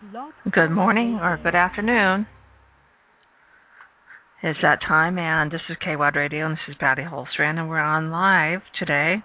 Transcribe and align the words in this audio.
Good 0.00 0.70
morning 0.70 1.18
or 1.20 1.40
good 1.42 1.56
afternoon. 1.56 2.28
It's 4.44 4.60
that 4.62 4.78
time, 4.86 5.18
and 5.18 5.50
this 5.50 5.60
is 5.68 5.76
KWAD 5.84 6.14
Radio, 6.14 6.46
and 6.46 6.54
this 6.54 6.60
is 6.68 6.76
Patty 6.78 7.02
Holstrand, 7.02 7.58
and 7.58 7.68
we're 7.68 7.80
on 7.80 8.12
live 8.12 8.60
today. 8.78 9.16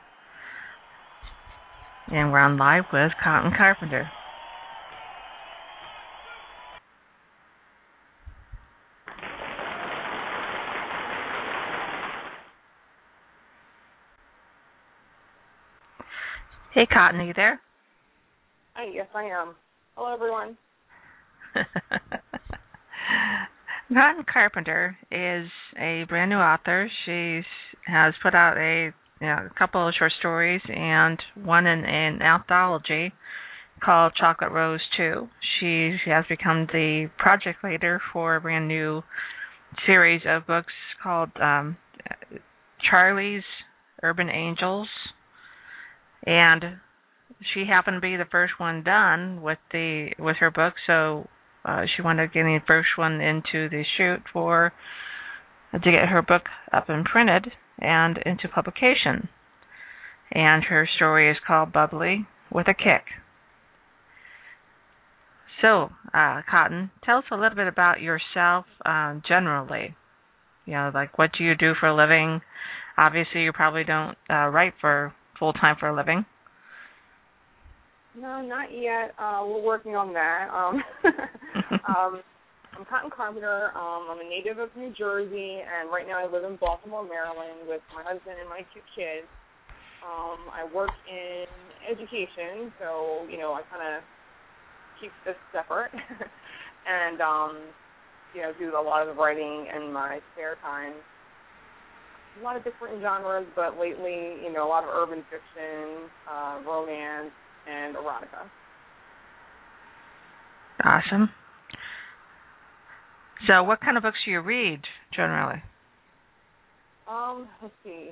And 2.07 2.31
we're 2.31 2.39
on 2.39 2.57
live 2.57 2.85
with 2.91 3.11
Cotton 3.23 3.51
Carpenter. 3.55 4.09
Hey, 16.73 16.87
Cotton, 16.91 17.21
are 17.21 17.25
you 17.25 17.33
there? 17.35 17.61
Hi, 18.73 18.89
yes, 18.91 19.05
I 19.13 19.25
am. 19.25 19.53
Hello, 19.95 20.11
everyone. 20.11 20.57
Cotton 23.93 24.25
Carpenter 24.31 24.97
is 25.11 25.47
a 25.79 26.05
brand 26.09 26.31
new 26.31 26.37
author. 26.37 26.89
She 27.05 27.41
has 27.85 28.15
put 28.23 28.33
out 28.33 28.57
a 28.57 28.91
you 29.21 29.27
know, 29.27 29.47
a 29.51 29.51
couple 29.55 29.87
of 29.87 29.93
short 29.97 30.11
stories 30.17 30.61
and 30.67 31.19
one 31.35 31.67
in 31.67 31.85
an 31.85 32.23
anthology 32.23 33.13
called 33.85 34.13
Chocolate 34.19 34.51
Rose 34.51 34.81
2. 34.97 35.27
She 35.59 35.95
has 36.07 36.25
become 36.27 36.65
the 36.73 37.11
project 37.19 37.63
leader 37.63 38.01
for 38.11 38.37
a 38.37 38.41
brand 38.41 38.67
new 38.67 39.03
series 39.85 40.23
of 40.27 40.47
books 40.47 40.73
called 41.03 41.29
um, 41.39 41.77
Charlie's 42.89 43.43
Urban 44.01 44.27
Angelz. 44.27 44.87
And 46.25 46.63
she 47.53 47.65
happened 47.67 47.97
to 47.97 48.01
be 48.01 48.15
the 48.15 48.29
first 48.29 48.53
one 48.57 48.83
done 48.83 49.41
with 49.41 49.59
the 49.71 50.11
with 50.19 50.37
her 50.37 50.51
book, 50.51 50.73
so 50.87 51.27
uh, 51.65 51.83
she 51.95 52.01
wanted 52.01 52.27
to 52.27 52.33
get 52.33 52.43
the 52.43 52.59
first 52.67 52.89
one 52.95 53.21
into 53.21 53.69
the 53.69 53.83
shoot 53.97 54.21
for 54.31 54.73
to 55.73 55.79
get 55.79 56.09
her 56.09 56.21
book 56.21 56.43
up 56.71 56.89
and 56.89 57.05
printed 57.05 57.51
and 57.79 58.19
into 58.25 58.47
publication. 58.47 59.29
And 60.31 60.63
her 60.65 60.87
story 60.95 61.29
is 61.29 61.37
called 61.45 61.73
Bubbly 61.73 62.27
with 62.51 62.67
a 62.67 62.73
Kick. 62.73 63.05
So, 65.61 65.89
uh, 66.13 66.41
Cotton, 66.49 66.91
tell 67.03 67.19
us 67.19 67.25
a 67.31 67.35
little 67.35 67.55
bit 67.55 67.67
about 67.67 68.01
yourself 68.01 68.65
uh, 68.85 69.15
generally. 69.27 69.95
You 70.65 70.73
know, 70.73 70.91
like 70.93 71.17
what 71.17 71.31
do 71.37 71.43
you 71.43 71.55
do 71.55 71.73
for 71.79 71.87
a 71.87 71.95
living? 71.95 72.41
Obviously, 72.97 73.41
you 73.41 73.53
probably 73.53 73.83
don't 73.83 74.17
uh, 74.29 74.47
write 74.47 74.73
for 74.81 75.13
full 75.39 75.53
time 75.53 75.75
for 75.79 75.89
a 75.89 75.95
living. 75.95 76.25
No, 78.15 78.41
not 78.41 78.69
yet. 78.71 79.13
Uh, 79.17 79.41
we're 79.45 79.63
working 79.63 79.95
on 79.95 80.13
that. 80.13 80.49
Um, 80.53 80.83
um, 81.89 82.21
I'm 82.77 82.85
Cotton 82.85 83.09
Carpenter. 83.09 83.71
Um, 83.73 84.05
I'm 84.09 84.19
a 84.21 84.29
native 84.29 84.59
of 84.59 84.69
New 84.77 84.93
Jersey, 84.93 85.61
and 85.65 85.89
right 85.89 86.07
now 86.07 86.21
I 86.21 86.29
live 86.29 86.43
in 86.43 86.57
Baltimore, 86.57 87.03
Maryland, 87.03 87.65
with 87.67 87.81
my 87.95 88.03
husband 88.03 88.37
and 88.39 88.49
my 88.49 88.61
two 88.73 88.85
kids. 88.93 89.25
Um, 90.05 90.45
I 90.53 90.69
work 90.73 90.93
in 91.09 91.45
education, 91.89 92.71
so 92.77 93.25
you 93.31 93.37
know 93.37 93.53
I 93.53 93.61
kind 93.71 93.81
of 93.81 94.03
keep 95.01 95.11
this 95.25 95.37
separate, 95.51 95.91
and 96.85 97.19
um, 97.21 97.57
you 98.35 98.41
know 98.41 98.51
do 98.59 98.77
a 98.77 98.83
lot 98.83 99.07
of 99.07 99.17
writing 99.17 99.65
in 99.73 99.91
my 99.91 100.19
spare 100.33 100.57
time. 100.61 100.93
A 102.41 102.43
lot 102.43 102.57
of 102.57 102.63
different 102.63 103.01
genres, 103.01 103.45
but 103.55 103.77
lately, 103.79 104.41
you 104.41 104.51
know, 104.51 104.65
a 104.65 104.69
lot 104.69 104.83
of 104.83 104.89
urban 104.89 105.23
fiction, 105.29 106.09
uh, 106.25 106.57
romance, 106.65 107.29
and 107.69 107.95
erotica. 107.95 108.49
Awesome. 110.83 111.29
So, 113.47 113.63
what 113.63 113.81
kind 113.81 113.97
of 113.97 114.03
books 114.03 114.17
do 114.25 114.31
you 114.31 114.41
read 114.41 114.81
generally? 115.13 115.61
Um, 117.09 117.47
let's 117.61 117.73
see. 117.83 118.11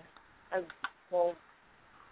I've, 0.53 0.66
well, 1.11 1.35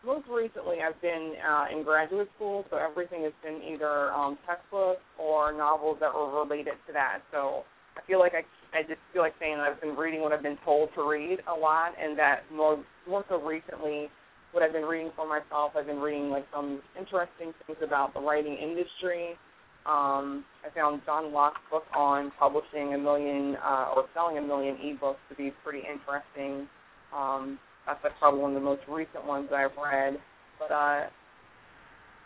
most 0.05 0.25
recently 0.29 0.77
I've 0.79 0.99
been 1.01 1.33
uh, 1.47 1.65
in 1.75 1.83
graduate 1.83 2.29
school, 2.35 2.65
so 2.69 2.77
everything 2.77 3.23
has 3.23 3.33
been 3.43 3.61
either 3.73 4.11
um, 4.13 4.37
textbooks 4.47 5.01
or 5.17 5.51
novels 5.51 5.97
that 5.99 6.13
were 6.13 6.41
related 6.43 6.75
to 6.87 6.93
that. 6.93 7.19
So 7.31 7.63
I 7.97 8.05
feel 8.07 8.19
like 8.19 8.33
I, 8.33 8.43
I 8.77 8.83
just 8.83 8.99
feel 9.11 9.21
like 9.21 9.33
saying 9.39 9.57
that 9.57 9.67
I've 9.67 9.81
been 9.81 9.95
reading 9.95 10.21
what 10.21 10.31
I've 10.31 10.43
been 10.43 10.59
told 10.63 10.89
to 10.95 11.07
read 11.07 11.39
a 11.47 11.53
lot, 11.53 11.93
and 12.01 12.17
that 12.17 12.43
more 12.53 12.83
more 13.07 13.25
so 13.27 13.41
recently 13.41 14.07
what 14.51 14.63
I've 14.63 14.73
been 14.73 14.83
reading 14.83 15.11
for 15.15 15.27
myself. 15.27 15.73
I've 15.77 15.85
been 15.85 15.99
reading 15.99 16.29
like 16.29 16.45
some 16.53 16.81
interesting 16.97 17.53
things 17.65 17.77
about 17.83 18.13
the 18.13 18.19
writing 18.19 18.57
industry. 18.57 19.37
Um, 19.85 20.43
I 20.65 20.73
found 20.75 21.01
John 21.05 21.31
Locke's 21.31 21.61
book 21.71 21.83
on 21.95 22.31
publishing 22.39 22.93
a 22.93 22.97
million 22.97 23.55
uh, 23.63 23.93
or 23.95 24.05
selling 24.13 24.37
a 24.37 24.41
million 24.41 24.75
ebooks 24.77 25.21
to 25.29 25.35
be 25.35 25.51
pretty 25.63 25.79
interesting. 25.79 26.67
Um, 27.15 27.59
that's 27.85 28.03
like 28.03 28.13
probably 28.19 28.41
one 28.41 28.55
of 28.55 28.61
the 28.61 28.65
most 28.65 28.81
recent 28.89 29.25
ones 29.25 29.49
I've 29.55 29.75
read. 29.81 30.17
But 30.59 30.71
uh, 30.71 31.07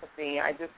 let's 0.01 0.11
see, 0.17 0.39
I 0.43 0.51
just 0.51 0.73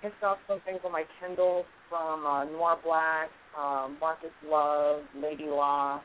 picked 0.00 0.22
up 0.22 0.38
some 0.46 0.60
things 0.64 0.80
on 0.84 0.92
my 0.92 1.04
Kindle 1.20 1.64
from 1.88 2.24
uh, 2.24 2.44
Noir 2.44 2.78
Black, 2.84 3.28
um, 3.58 3.96
Marcus 4.00 4.30
Love, 4.48 5.02
Lady 5.20 5.44
Law, 5.44 6.00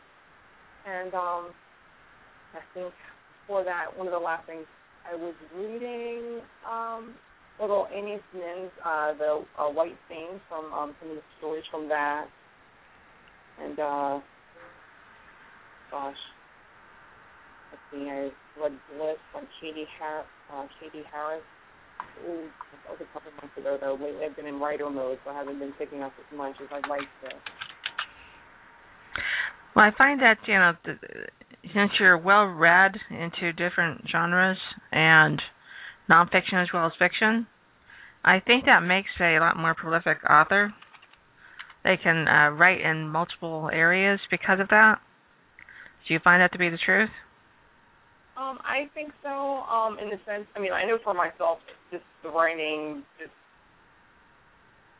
and 0.85 1.13
um, 1.13 1.51
I 2.53 2.59
think 2.73 2.91
for 3.47 3.63
that, 3.63 3.85
one 3.95 4.07
of 4.07 4.13
the 4.13 4.19
last 4.19 4.45
things 4.45 4.65
I 5.09 5.15
was 5.15 5.35
reading 5.55 6.41
um, 6.69 7.15
little 7.61 7.87
Amy 7.93 8.17
Smins, 8.33 8.69
uh, 8.85 9.13
the 9.13 9.45
uh, 9.57 9.69
White 9.69 9.97
Thing 10.09 10.39
from 10.49 10.73
um, 10.73 10.95
some 10.99 11.11
of 11.11 11.15
the 11.15 11.21
stories 11.39 11.63
from 11.71 11.87
that, 11.87 12.27
and 13.61 13.79
uh, 13.79 14.19
gosh, 15.91 16.15
let's 17.71 17.83
see, 17.91 18.09
I 18.09 18.29
read 18.61 18.73
Bliss 18.91 19.17
by 19.33 19.41
Katie 19.61 19.87
Har- 19.99 20.25
uh, 20.53 20.67
Katie 20.81 21.05
Harris. 21.11 21.43
Ooh, 22.27 22.49
that 22.83 22.99
was 22.99 22.99
a 23.01 23.13
couple 23.13 23.31
months 23.41 23.57
ago 23.57 23.77
though. 23.79 23.93
Lately, 23.93 24.25
I've 24.25 24.35
been 24.35 24.45
in 24.47 24.59
writer 24.59 24.89
mode, 24.89 25.19
so 25.23 25.31
I 25.31 25.35
haven't 25.35 25.59
been 25.59 25.73
picking 25.79 26.03
up 26.03 26.11
as 26.19 26.37
much 26.37 26.55
as 26.61 26.67
I'd 26.71 26.89
like 26.89 27.07
to. 27.23 27.29
Well, 29.75 29.85
I 29.85 29.91
find 29.97 30.19
that 30.21 30.37
you 30.47 30.55
know, 30.55 30.73
since 31.73 31.91
you're 31.99 32.17
well 32.17 32.45
read 32.45 32.95
into 33.09 33.53
different 33.53 34.05
genres 34.11 34.57
and 34.91 35.41
nonfiction 36.09 36.61
as 36.61 36.67
well 36.73 36.85
as 36.85 36.93
fiction, 36.99 37.47
I 38.23 38.39
think 38.39 38.65
that 38.65 38.81
makes 38.81 39.09
a 39.19 39.39
lot 39.39 39.57
more 39.57 39.75
prolific 39.75 40.17
author. 40.29 40.73
They 41.83 41.97
can 42.01 42.27
uh, 42.27 42.49
write 42.51 42.81
in 42.81 43.07
multiple 43.07 43.69
areas 43.71 44.19
because 44.29 44.59
of 44.59 44.67
that. 44.69 44.99
Do 46.07 46.13
you 46.13 46.19
find 46.23 46.41
that 46.41 46.51
to 46.53 46.57
be 46.57 46.69
the 46.69 46.77
truth? 46.83 47.09
Um, 48.37 48.59
I 48.61 48.89
think 48.93 49.11
so. 49.23 49.29
Um, 49.29 49.97
in 49.99 50.09
the 50.09 50.19
sense, 50.25 50.45
I 50.55 50.59
mean, 50.59 50.71
I 50.71 50.85
know 50.85 50.97
for 51.03 51.13
myself, 51.13 51.59
just 51.91 52.03
the 52.23 52.29
writing, 52.29 53.03
just 53.19 53.31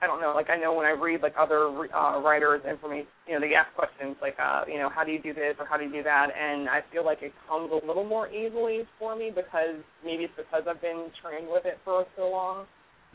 I 0.01 0.05
don't 0.05 0.21
know. 0.21 0.33
Like 0.35 0.49
I 0.49 0.57
know 0.57 0.73
when 0.73 0.85
I 0.85 0.91
read 0.91 1.21
like 1.21 1.33
other 1.39 1.67
uh, 1.67 2.21
writers' 2.21 2.61
information, 2.69 3.07
you 3.27 3.33
know, 3.33 3.41
they 3.41 3.55
ask 3.55 3.73
questions 3.73 4.15
like, 4.21 4.35
uh, 4.37 4.61
you 4.67 4.77
know, 4.77 4.89
how 4.93 5.03
do 5.03 5.11
you 5.11 5.21
do 5.21 5.33
this 5.33 5.55
or 5.59 5.65
how 5.65 5.77
do 5.77 5.85
you 5.85 5.91
do 5.91 6.03
that, 6.03 6.29
and 6.37 6.69
I 6.69 6.81
feel 6.93 7.03
like 7.03 7.21
it 7.21 7.33
comes 7.49 7.71
a 7.71 7.85
little 7.85 8.05
more 8.05 8.29
easily 8.29 8.83
for 8.99 9.15
me 9.15 9.31
because 9.33 9.81
maybe 10.05 10.29
it's 10.29 10.37
because 10.37 10.63
I've 10.69 10.81
been 10.81 11.09
trained 11.21 11.49
with 11.49 11.65
it 11.65 11.79
for 11.83 12.05
so 12.15 12.29
long 12.29 12.65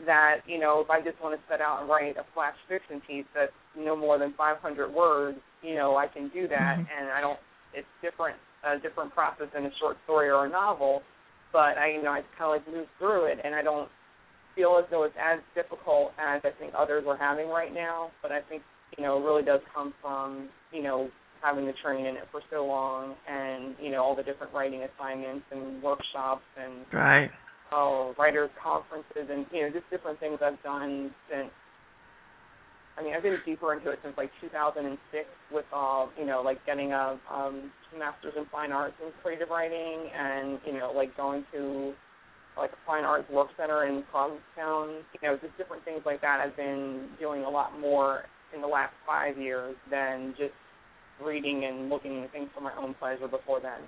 that 0.05 0.41
you 0.47 0.59
know 0.59 0.81
if 0.81 0.89
I 0.89 0.99
just 0.99 1.21
want 1.23 1.39
to 1.39 1.41
set 1.47 1.61
out 1.61 1.81
and 1.81 1.89
write 1.89 2.17
a 2.17 2.25
flash 2.33 2.57
fiction 2.67 3.01
piece 3.07 3.29
that's 3.33 3.55
no 3.77 3.95
more 3.95 4.17
than 4.19 4.33
500 4.37 4.59
words, 4.91 5.37
you 5.61 5.75
know, 5.75 5.95
I 5.95 6.07
can 6.07 6.29
do 6.33 6.47
that, 6.49 6.77
mm-hmm. 6.79 6.99
and 6.99 7.11
I 7.11 7.21
don't. 7.21 7.39
It's 7.73 7.87
different, 8.03 8.35
a 8.67 8.77
different 8.77 9.13
process 9.15 9.47
in 9.57 9.65
a 9.65 9.71
short 9.79 9.97
story 10.03 10.29
or 10.29 10.45
a 10.45 10.49
novel, 10.49 11.01
but 11.51 11.79
I, 11.79 11.95
you 11.95 12.03
know, 12.03 12.11
I 12.11 12.21
kind 12.37 12.53
of 12.53 12.61
like 12.61 12.67
move 12.67 12.87
through 12.99 13.31
it, 13.31 13.39
and 13.43 13.55
I 13.55 13.63
don't 13.63 13.89
feel 14.55 14.77
as 14.79 14.85
though 14.91 15.03
it's 15.03 15.15
as 15.19 15.39
difficult 15.55 16.11
as 16.19 16.41
I 16.43 16.51
think 16.59 16.73
others 16.77 17.05
are 17.07 17.17
having 17.17 17.47
right 17.47 17.73
now. 17.73 18.11
But 18.21 18.31
I 18.31 18.41
think 18.49 18.61
you 18.97 19.03
know 19.03 19.17
it 19.19 19.25
really 19.25 19.43
does 19.43 19.61
come 19.73 19.93
from 20.01 20.49
you 20.71 20.83
know 20.83 21.09
having 21.43 21.65
the 21.65 21.73
training 21.83 22.05
in 22.05 22.15
it 22.15 22.23
for 22.31 22.41
so 22.49 22.65
long, 22.65 23.15
and 23.29 23.75
you 23.81 23.91
know 23.91 24.01
all 24.01 24.15
the 24.15 24.23
different 24.23 24.53
writing 24.53 24.83
assignments 24.83 25.45
and 25.51 25.83
workshops 25.83 26.43
and 26.57 26.85
right. 26.91 27.29
Oh, 27.71 28.13
writers 28.19 28.51
conferences 28.61 29.29
and 29.31 29.45
you 29.51 29.63
know 29.63 29.69
just 29.69 29.89
different 29.89 30.19
things 30.19 30.39
I've 30.41 30.61
done 30.63 31.11
since. 31.29 31.49
I 32.95 33.01
mean, 33.01 33.15
I've 33.15 33.23
been 33.23 33.37
deeper 33.43 33.73
into 33.73 33.89
it 33.89 33.97
since 34.03 34.13
like 34.15 34.29
2006 34.39 35.25
with 35.51 35.65
all 35.73 36.09
you 36.17 36.25
know 36.25 36.41
like 36.41 36.63
getting 36.65 36.93
a 36.93 37.19
um, 37.31 37.71
master's 37.97 38.33
in 38.37 38.45
fine 38.51 38.71
arts 38.71 38.95
and 39.03 39.11
creative 39.21 39.49
writing, 39.49 40.09
and 40.15 40.59
you 40.65 40.73
know 40.73 40.93
like 40.95 41.15
going 41.17 41.43
to 41.53 41.93
like 42.57 42.71
a 42.71 42.81
fine 42.85 43.03
arts 43.03 43.29
work 43.31 43.49
center 43.57 43.85
in 43.85 44.03
Provincetown, 44.11 45.03
you 45.13 45.27
know, 45.27 45.37
just 45.41 45.57
different 45.57 45.83
things 45.85 46.01
like 46.05 46.21
that. 46.21 46.39
I've 46.39 46.55
been 46.55 47.09
doing 47.19 47.43
a 47.43 47.49
lot 47.49 47.79
more 47.79 48.23
in 48.53 48.61
the 48.61 48.67
last 48.67 48.93
five 49.05 49.37
years 49.37 49.75
than 49.89 50.33
just 50.37 50.53
reading 51.23 51.65
and 51.65 51.89
looking 51.89 52.23
at 52.23 52.31
things 52.31 52.49
for 52.53 52.61
my 52.61 52.73
own 52.77 52.93
pleasure 52.95 53.27
before 53.27 53.59
then. 53.59 53.81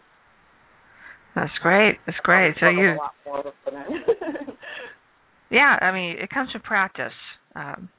That's 1.36 1.52
great. 1.62 1.98
That's 2.06 2.18
great. 2.24 2.56
So 2.60 2.70
you. 2.70 2.92
A 2.92 2.96
lot 2.96 3.14
more 3.26 3.44
before 3.44 3.72
then. 3.72 4.56
yeah, 5.52 5.78
I 5.82 5.92
mean, 5.92 6.16
it 6.18 6.30
comes 6.30 6.52
from 6.52 6.62
practice. 6.62 7.14
Um, 7.56 7.90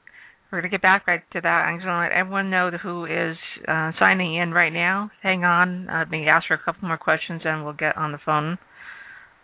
we're 0.51 0.61
going 0.61 0.71
to 0.71 0.73
get 0.73 0.81
back 0.81 1.07
right 1.07 1.21
to 1.33 1.41
that. 1.41 1.47
I'm 1.47 1.77
going 1.77 1.87
to 1.87 1.97
let 1.97 2.11
everyone 2.11 2.49
know 2.49 2.71
who 2.81 3.05
is 3.05 3.37
uh, 3.67 3.91
signing 3.99 4.35
in 4.35 4.51
right 4.51 4.71
now. 4.71 5.11
Hang 5.21 5.43
on. 5.43 5.89
Uh, 5.89 6.05
me 6.09 6.27
ask 6.27 6.47
for 6.47 6.53
a 6.53 6.63
couple 6.63 6.87
more 6.87 6.97
questions 6.97 7.41
and 7.43 7.63
we'll 7.63 7.73
get 7.73 7.97
on 7.97 8.11
the 8.11 8.19
phone. 8.25 8.57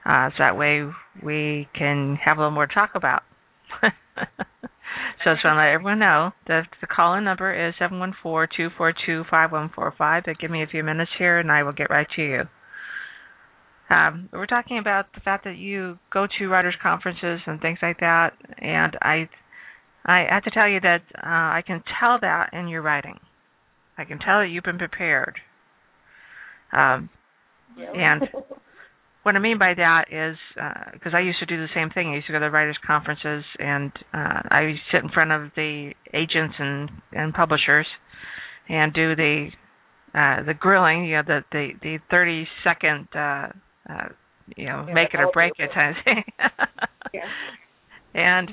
Uh, 0.05 0.29
so 0.31 0.35
that 0.39 0.57
way 0.57 0.85
we 1.23 1.69
can 1.77 2.17
have 2.23 2.37
a 2.37 2.41
little 2.41 2.51
more 2.51 2.67
to 2.67 2.73
talk 2.73 2.91
about. 2.95 3.23
so 3.81 3.89
I 4.19 4.25
just 5.33 5.45
want 5.45 5.55
to 5.55 5.57
let 5.57 5.69
everyone 5.69 5.99
know 5.99 6.31
that 6.47 6.67
the 6.81 6.87
call-in 6.87 7.23
number 7.23 7.69
is 7.69 7.73
714-242-5145. 7.79 10.25
But 10.25 10.39
give 10.39 10.51
me 10.51 10.63
a 10.63 10.67
few 10.67 10.83
minutes 10.83 11.11
here 11.17 11.39
and 11.39 11.49
I 11.51 11.63
will 11.63 11.71
get 11.71 11.89
right 11.89 12.07
to 12.15 12.21
you. 12.21 12.43
Um, 13.89 14.29
we're 14.31 14.45
talking 14.45 14.79
about 14.79 15.07
the 15.13 15.19
fact 15.21 15.43
that 15.43 15.57
you 15.57 15.99
go 16.11 16.27
to 16.39 16.47
writers' 16.47 16.75
conferences 16.81 17.41
and 17.45 17.61
things 17.61 17.79
like 17.81 17.99
that, 17.99 18.31
and 18.57 18.97
I 19.01 19.29
I 20.05 20.25
have 20.29 20.43
to 20.43 20.51
tell 20.51 20.67
you 20.67 20.79
that 20.81 21.01
uh, 21.15 21.27
I 21.27 21.63
can 21.65 21.83
tell 21.99 22.17
that 22.21 22.49
in 22.53 22.67
your 22.67 22.81
writing. 22.81 23.19
I 23.97 24.05
can 24.05 24.19
tell 24.19 24.39
that 24.39 24.47
you've 24.49 24.63
been 24.63 24.77
prepared. 24.77 25.35
Um, 26.71 27.09
and 27.77 28.23
what 29.23 29.35
I 29.35 29.39
mean 29.39 29.57
by 29.57 29.73
that 29.73 30.05
is 30.11 30.37
because 30.93 31.13
uh, 31.13 31.17
I 31.17 31.21
used 31.21 31.39
to 31.39 31.45
do 31.45 31.57
the 31.57 31.67
same 31.73 31.89
thing. 31.89 32.09
I 32.09 32.15
used 32.15 32.27
to 32.27 32.33
go 32.33 32.39
to 32.39 32.49
writers' 32.49 32.77
conferences, 32.85 33.43
and 33.57 33.91
uh, 34.13 34.41
I 34.51 34.61
used 34.61 34.81
to 34.91 34.97
sit 34.97 35.03
in 35.03 35.09
front 35.09 35.31
of 35.31 35.51
the 35.55 35.91
agents 36.13 36.55
and 36.59 36.89
and 37.11 37.33
publishers, 37.33 37.87
and 38.69 38.93
do 38.93 39.15
the 39.15 39.49
uh, 40.13 40.43
the 40.43 40.53
grilling. 40.53 41.05
You 41.05 41.17
know, 41.17 41.23
the 41.25 41.39
the 41.51 41.69
the 41.81 41.97
thirty 42.11 42.47
second. 42.63 43.07
Uh, 43.15 43.47
uh, 43.89 44.09
you 44.57 44.65
know, 44.65 44.85
yeah, 44.87 44.93
make 44.93 45.13
it 45.13 45.19
or 45.19 45.31
break 45.31 45.53
it 45.57 45.69
kind 45.73 45.95
of 45.97 46.03
thing. 46.03 46.23
yeah. 47.13 47.21
And 48.15 48.49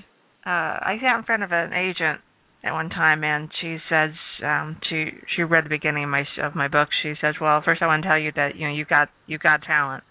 uh 0.46 0.80
I 0.80 0.96
sat 1.02 1.18
in 1.18 1.24
front 1.24 1.42
of 1.42 1.52
an 1.52 1.74
agent 1.74 2.20
at 2.64 2.72
one 2.72 2.88
time 2.88 3.24
and 3.24 3.50
she 3.60 3.78
says 3.88 4.10
um 4.44 4.78
she 4.88 5.10
she 5.36 5.42
read 5.42 5.64
the 5.64 5.68
beginning 5.68 6.04
of 6.04 6.10
my 6.10 6.24
of 6.42 6.54
my 6.54 6.68
book 6.68 6.88
she 7.02 7.14
says 7.20 7.34
well 7.40 7.60
first 7.64 7.82
i 7.82 7.86
want 7.86 8.02
to 8.02 8.08
tell 8.08 8.18
you 8.18 8.32
that 8.36 8.56
you 8.56 8.66
know 8.66 8.72
you 8.72 8.84
got 8.84 9.08
you 9.26 9.38
got 9.38 9.62
talent 9.62 10.02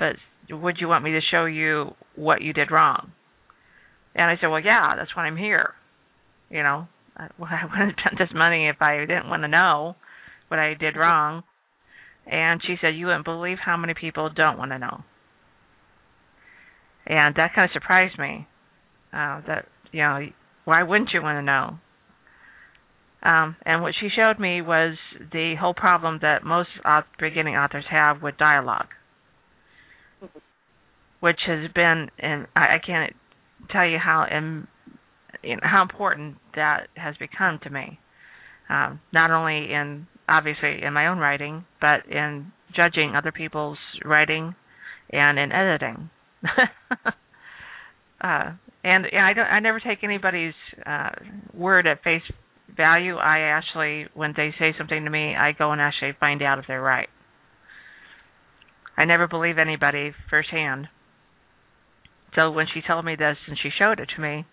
but 0.00 0.16
would 0.50 0.78
you 0.80 0.88
want 0.88 1.04
me 1.04 1.12
to 1.12 1.20
show 1.30 1.44
you 1.44 1.94
what 2.16 2.42
you 2.42 2.52
did 2.52 2.72
wrong? 2.72 3.12
And 4.16 4.24
i 4.24 4.34
said 4.40 4.48
well 4.48 4.60
yeah 4.60 4.96
that's 4.96 5.14
why 5.14 5.26
i'm 5.26 5.36
here. 5.36 5.74
You 6.50 6.64
know 6.64 6.88
i, 7.16 7.28
wouldn't 7.38 7.60
have 7.76 7.90
spent 8.00 8.18
this 8.18 8.34
money 8.34 8.68
if 8.68 8.82
i 8.82 8.98
didn't 9.00 9.28
want 9.28 9.42
to 9.42 9.48
know 9.48 9.94
what 10.48 10.58
i 10.58 10.74
did 10.74 10.96
wrong. 10.96 11.44
And 12.26 12.60
she 12.66 12.76
said 12.80 12.96
you 12.96 13.06
wouldn't 13.06 13.24
believe 13.24 13.58
how 13.64 13.76
many 13.76 13.94
people 13.94 14.30
don't 14.34 14.58
want 14.58 14.72
to 14.72 14.78
know. 14.78 15.02
And 17.06 17.34
that 17.36 17.54
kind 17.54 17.64
of 17.64 17.72
surprised 17.72 18.18
me 18.18 18.46
uh, 19.12 19.42
that 19.46 19.66
you 19.92 20.00
know 20.00 20.20
why 20.64 20.82
wouldn't 20.82 21.10
you 21.12 21.22
want 21.22 21.38
to 21.38 21.42
know? 21.42 21.78
Um, 23.22 23.56
and 23.66 23.82
what 23.82 23.94
she 24.00 24.08
showed 24.14 24.38
me 24.38 24.62
was 24.62 24.96
the 25.32 25.54
whole 25.60 25.74
problem 25.74 26.20
that 26.22 26.42
most 26.44 26.70
beginning 27.18 27.54
authors 27.54 27.84
have 27.90 28.22
with 28.22 28.38
dialogue, 28.38 28.88
which 31.20 31.40
has 31.46 31.70
been, 31.74 32.10
and 32.18 32.46
I, 32.56 32.76
I 32.76 32.78
can't 32.84 33.14
tell 33.70 33.86
you 33.86 33.98
how 33.98 34.26
know, 35.56 35.60
how 35.62 35.82
important 35.82 36.36
that 36.54 36.88
has 36.96 37.16
become 37.16 37.58
to 37.64 37.70
me. 37.70 37.98
Um, 38.68 39.00
not 39.12 39.30
only 39.30 39.72
in 39.72 40.06
obviously 40.28 40.82
in 40.82 40.92
my 40.92 41.08
own 41.08 41.18
writing, 41.18 41.64
but 41.80 42.06
in 42.10 42.52
judging 42.74 43.14
other 43.16 43.32
people's 43.32 43.78
writing 44.04 44.54
and 45.12 45.38
in 45.38 45.52
editing. 45.52 46.10
uh, 48.20 48.52
and, 48.82 49.06
and 49.06 49.24
I 49.24 49.32
don't 49.34 49.46
I 49.46 49.60
never 49.60 49.80
take 49.80 50.02
anybody's 50.02 50.54
uh 50.86 51.10
word 51.52 51.86
at 51.86 52.02
face 52.02 52.22
value. 52.76 53.16
I 53.16 53.40
actually 53.40 54.06
when 54.14 54.32
they 54.36 54.54
say 54.58 54.74
something 54.78 55.04
to 55.04 55.10
me, 55.10 55.34
I 55.36 55.52
go 55.52 55.72
and 55.72 55.80
actually 55.80 56.12
find 56.18 56.42
out 56.42 56.58
if 56.58 56.66
they're 56.68 56.80
right. 56.80 57.08
I 59.00 59.06
never 59.06 59.26
believe 59.26 59.56
anybody 59.56 60.12
firsthand. 60.28 60.88
So 62.34 62.50
when 62.50 62.66
she 62.72 62.82
told 62.86 63.02
me 63.06 63.16
this 63.16 63.38
and 63.48 63.56
she 63.62 63.70
showed 63.78 63.98
it 63.98 64.10
to 64.14 64.20
me, 64.20 64.44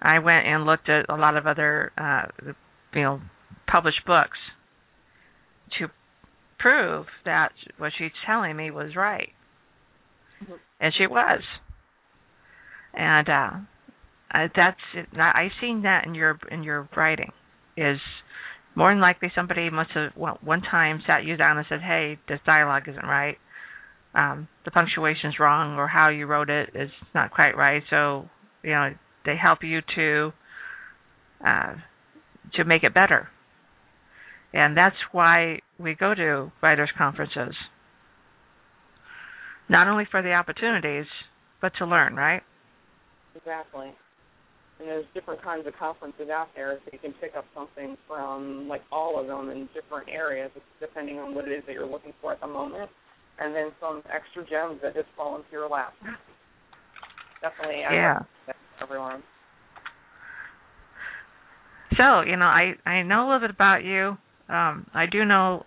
I 0.00 0.20
went 0.20 0.46
and 0.46 0.64
looked 0.64 0.88
at 0.88 1.06
a 1.08 1.16
lot 1.16 1.36
of 1.36 1.48
other 1.48 1.90
uh 1.98 2.52
you 2.94 3.02
know 3.02 3.20
published 3.66 4.06
books 4.06 4.38
to 5.80 5.88
prove 6.60 7.06
that 7.24 7.50
what 7.78 7.90
she's 7.98 8.12
telling 8.24 8.56
me 8.56 8.70
was 8.70 8.94
right. 8.94 9.30
Mm-hmm. 10.40 10.54
And 10.78 10.94
she 10.96 11.08
was 11.08 11.40
and 12.94 13.28
uh, 13.28 13.50
that's 14.54 14.78
I've 15.18 15.50
seen 15.60 15.82
that 15.82 16.06
in 16.06 16.14
your 16.14 16.38
in 16.48 16.62
your 16.62 16.88
writing 16.96 17.32
is 17.76 17.98
more 18.76 18.92
than 18.92 19.00
likely 19.00 19.32
somebody 19.34 19.68
must 19.68 19.90
have 19.94 20.12
one 20.14 20.62
time 20.62 21.02
sat 21.08 21.24
you 21.24 21.36
down 21.36 21.58
and 21.58 21.66
said, 21.68 21.80
"Hey, 21.80 22.20
this 22.28 22.38
dialogue 22.46 22.84
isn't 22.88 23.04
right. 23.04 23.36
Um, 24.14 24.48
the 24.64 24.70
punctuation's 24.70 25.38
wrong, 25.38 25.76
or 25.76 25.86
how 25.86 26.08
you 26.08 26.26
wrote 26.26 26.50
it 26.50 26.70
is 26.74 26.90
not 27.14 27.30
quite 27.30 27.56
right." 27.56 27.82
So 27.90 28.28
you 28.62 28.70
know 28.70 28.90
they 29.24 29.36
help 29.36 29.60
you 29.62 29.80
to 29.96 30.32
uh, 31.46 31.74
to 32.54 32.64
make 32.64 32.82
it 32.82 32.94
better, 32.94 33.28
and 34.52 34.76
that's 34.76 34.96
why 35.12 35.60
we 35.78 35.94
go 35.94 36.14
to 36.14 36.52
writers' 36.62 36.90
conferences. 36.96 37.54
Not 39.68 39.86
only 39.86 40.04
for 40.10 40.20
the 40.20 40.32
opportunities, 40.32 41.06
but 41.60 41.72
to 41.78 41.86
learn, 41.86 42.16
right? 42.16 42.42
Exactly. 43.36 43.92
And 44.80 44.88
there's 44.88 45.04
different 45.14 45.42
kinds 45.42 45.66
of 45.66 45.74
conferences 45.78 46.28
out 46.30 46.48
there, 46.56 46.78
so 46.84 46.90
you 46.92 46.98
can 46.98 47.12
pick 47.20 47.32
up 47.36 47.44
something 47.54 47.96
from 48.08 48.66
like 48.66 48.80
all 48.90 49.20
of 49.20 49.26
them 49.26 49.50
in 49.50 49.68
different 49.74 50.08
areas, 50.08 50.50
depending 50.80 51.18
on 51.18 51.34
what 51.34 51.46
it 51.46 51.52
is 51.52 51.62
that 51.66 51.74
you're 51.74 51.86
looking 51.86 52.14
for 52.20 52.32
at 52.32 52.40
the 52.40 52.46
moment. 52.46 52.90
And 53.38 53.54
then 53.54 53.70
some 53.80 54.02
extra 54.12 54.44
gems 54.44 54.80
that 54.82 54.94
just 54.94 55.08
fall 55.16 55.36
into 55.36 55.48
your 55.50 55.68
lap. 55.68 55.94
Definitely, 57.40 57.80
yeah. 57.80 58.18
Everyone. 58.82 59.22
So 61.96 62.20
you 62.20 62.36
know, 62.36 62.44
I 62.46 62.74
I 62.86 63.02
know 63.02 63.24
a 63.24 63.26
little 63.26 63.40
bit 63.40 63.50
about 63.50 63.84
you. 63.84 64.16
Um, 64.48 64.86
I 64.94 65.06
do 65.10 65.24
know 65.24 65.64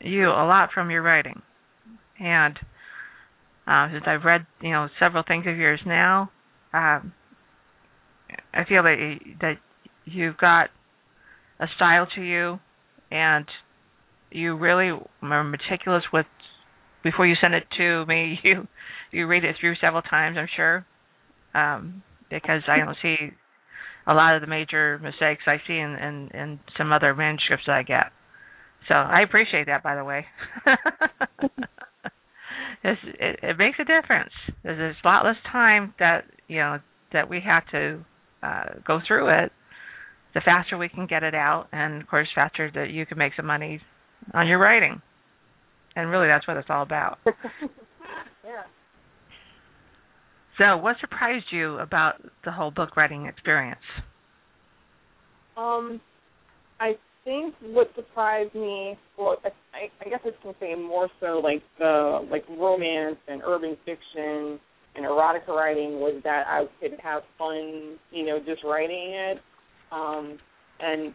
you 0.00 0.26
a 0.28 0.46
lot 0.46 0.70
from 0.74 0.90
your 0.90 1.02
writing, 1.02 1.42
and 2.18 2.58
uh, 3.66 3.88
since 3.92 4.04
I've 4.06 4.24
read 4.24 4.46
you 4.60 4.70
know 4.70 4.88
several 4.98 5.22
things 5.26 5.44
of 5.46 5.56
yours 5.56 5.80
now, 5.86 6.30
um, 6.72 7.12
I 8.52 8.64
feel 8.68 8.82
that 8.82 9.18
that 9.40 9.54
you've 10.04 10.36
got 10.36 10.70
a 11.60 11.66
style 11.76 12.06
to 12.16 12.22
you, 12.22 12.58
and 13.10 13.46
you 14.30 14.56
really 14.56 14.98
are 15.22 15.44
meticulous 15.44 16.04
with. 16.12 16.26
Before 17.02 17.26
you 17.26 17.34
send 17.40 17.54
it 17.54 17.64
to 17.78 18.06
me, 18.06 18.38
you 18.44 18.66
you 19.10 19.26
read 19.26 19.44
it 19.44 19.56
through 19.60 19.74
several 19.80 20.02
times. 20.02 20.36
I'm 20.38 20.48
sure, 20.54 20.86
um, 21.54 22.02
because 22.30 22.62
I 22.68 22.78
don't 22.78 22.96
see 23.02 23.16
a 24.06 24.14
lot 24.14 24.34
of 24.34 24.40
the 24.40 24.46
major 24.48 24.98
mistakes 25.02 25.42
I 25.46 25.56
see 25.66 25.76
in, 25.76 25.94
in 25.94 26.30
in 26.34 26.60
some 26.76 26.92
other 26.92 27.14
manuscripts 27.14 27.64
that 27.66 27.76
I 27.76 27.82
get. 27.82 28.12
So 28.88 28.94
I 28.94 29.22
appreciate 29.22 29.66
that, 29.66 29.82
by 29.82 29.94
the 29.94 30.04
way. 30.04 30.26
it, 32.84 32.98
it 33.42 33.58
makes 33.58 33.78
a 33.78 33.84
difference. 33.84 34.32
There's 34.64 34.96
a 35.02 35.06
lot 35.06 35.24
less 35.24 35.36
time 35.50 35.94
that 35.98 36.24
you 36.48 36.58
know 36.58 36.78
that 37.12 37.28
we 37.28 37.40
have 37.44 37.66
to 37.70 38.04
uh, 38.42 38.64
go 38.86 39.00
through 39.06 39.44
it. 39.44 39.52
The 40.34 40.40
faster 40.40 40.78
we 40.78 40.88
can 40.88 41.06
get 41.06 41.22
it 41.22 41.34
out, 41.34 41.66
and 41.72 42.00
of 42.00 42.08
course, 42.08 42.28
faster 42.34 42.70
that 42.74 42.90
you 42.90 43.04
can 43.06 43.18
make 43.18 43.34
some 43.36 43.46
money 43.46 43.80
on 44.32 44.48
your 44.48 44.58
writing. 44.58 45.02
And 45.96 46.10
really, 46.10 46.28
that's 46.28 46.46
what 46.46 46.56
it's 46.56 46.68
all 46.70 46.82
about. 46.82 47.18
yeah. 47.26 48.62
So, 50.58 50.76
what 50.76 50.96
surprised 51.00 51.46
you 51.50 51.78
about 51.78 52.14
the 52.44 52.52
whole 52.52 52.70
book 52.70 52.96
writing 52.96 53.26
experience? 53.26 53.80
Um, 55.56 56.00
I 56.80 56.94
think 57.24 57.54
what 57.62 57.90
surprised 57.94 58.54
me, 58.54 58.98
well, 59.18 59.36
I, 59.44 60.04
I 60.04 60.08
guess 60.08 60.20
I 60.24 60.30
can 60.42 60.54
say 60.60 60.74
more 60.74 61.08
so 61.20 61.40
like 61.42 61.62
the 61.78 62.26
like 62.30 62.44
romance 62.48 63.16
and 63.28 63.42
urban 63.44 63.76
fiction 63.84 64.58
and 64.94 65.06
erotica 65.06 65.48
writing 65.48 66.00
was 66.00 66.20
that 66.24 66.44
I 66.46 66.64
could 66.80 66.98
have 67.02 67.22
fun, 67.38 67.98
you 68.10 68.26
know, 68.26 68.38
just 68.44 68.62
writing 68.64 69.12
it. 69.14 69.38
Um, 69.90 70.38
and 70.80 71.14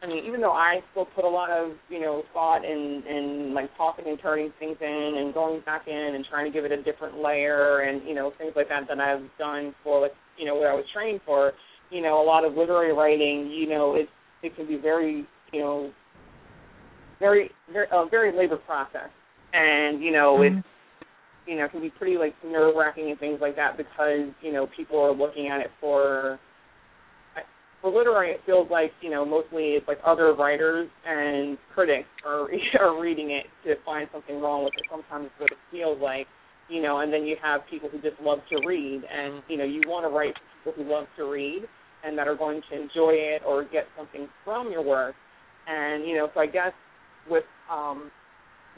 I 0.00 0.06
mean, 0.06 0.24
even 0.24 0.40
though 0.40 0.52
I 0.52 0.80
still 0.92 1.06
put 1.06 1.24
a 1.24 1.28
lot 1.28 1.50
of, 1.50 1.72
you 1.88 2.00
know, 2.00 2.22
thought 2.32 2.64
in 2.64 3.02
in 3.08 3.52
like 3.54 3.68
tossing 3.76 4.06
and 4.06 4.18
turning 4.22 4.52
things 4.58 4.76
in 4.80 5.14
and 5.18 5.34
going 5.34 5.60
back 5.66 5.88
in 5.88 6.14
and 6.14 6.24
trying 6.30 6.46
to 6.46 6.52
give 6.52 6.64
it 6.64 6.70
a 6.70 6.82
different 6.82 7.18
layer 7.18 7.80
and 7.80 8.06
you 8.06 8.14
know 8.14 8.32
things 8.38 8.52
like 8.54 8.68
that 8.68 8.86
that 8.88 9.00
I've 9.00 9.26
done 9.38 9.74
for 9.82 10.00
like 10.00 10.12
you 10.38 10.46
know 10.46 10.54
what 10.54 10.68
I 10.68 10.74
was 10.74 10.84
trained 10.94 11.20
for. 11.26 11.52
You 11.90 12.02
know, 12.02 12.22
a 12.22 12.24
lot 12.24 12.44
of 12.44 12.54
literary 12.54 12.92
writing, 12.92 13.50
you 13.50 13.68
know, 13.68 13.96
it 13.96 14.08
it 14.42 14.54
can 14.54 14.68
be 14.68 14.76
very 14.76 15.26
you 15.52 15.60
know, 15.60 15.90
very 17.18 17.50
very 17.72 17.86
a 17.92 18.06
very 18.08 18.36
labor 18.36 18.56
process, 18.56 19.10
and 19.52 20.02
you 20.02 20.12
know 20.12 20.38
mm-hmm. 20.38 20.58
it 20.58 20.64
you 21.46 21.56
know 21.56 21.68
can 21.68 21.80
be 21.80 21.90
pretty 21.90 22.16
like 22.16 22.34
nerve 22.44 22.74
wracking 22.76 23.10
and 23.10 23.18
things 23.18 23.38
like 23.40 23.56
that 23.56 23.76
because 23.76 24.28
you 24.42 24.52
know 24.52 24.68
people 24.76 24.98
are 25.00 25.12
looking 25.12 25.48
at 25.48 25.60
it 25.60 25.70
for 25.80 26.38
for 27.80 27.90
literary, 27.90 28.32
it 28.32 28.40
feels 28.44 28.68
like 28.70 28.92
you 29.00 29.10
know 29.10 29.24
mostly 29.24 29.78
it's 29.78 29.86
like 29.86 29.98
other 30.04 30.34
writers 30.34 30.88
and 31.06 31.58
critics 31.74 32.08
are 32.26 32.48
are 32.80 33.00
reading 33.00 33.30
it 33.30 33.46
to 33.66 33.74
find 33.84 34.08
something 34.12 34.40
wrong 34.40 34.64
with 34.64 34.74
it. 34.76 34.84
Sometimes 34.90 35.26
it's 35.26 35.40
what 35.40 35.52
it 35.52 35.58
feels 35.70 36.00
like, 36.00 36.26
you 36.68 36.82
know, 36.82 37.00
and 37.00 37.12
then 37.12 37.24
you 37.24 37.36
have 37.42 37.60
people 37.70 37.88
who 37.88 38.00
just 38.00 38.20
love 38.20 38.38
to 38.50 38.66
read, 38.66 39.02
and 39.10 39.42
you 39.48 39.56
know 39.56 39.64
you 39.64 39.82
want 39.86 40.04
to 40.04 40.08
write 40.08 40.34
for 40.64 40.72
people 40.72 40.84
who 40.84 40.90
love 40.90 41.06
to 41.16 41.24
read 41.24 41.62
and 42.04 42.16
that 42.16 42.28
are 42.28 42.36
going 42.36 42.60
to 42.70 42.80
enjoy 42.80 43.10
it 43.10 43.42
or 43.46 43.64
get 43.64 43.84
something 43.96 44.28
from 44.44 44.70
your 44.70 44.82
work. 44.82 45.14
And 45.66 46.06
you 46.06 46.16
know, 46.16 46.28
so 46.34 46.40
I 46.40 46.46
guess 46.46 46.72
with 47.28 47.44
um, 47.70 48.10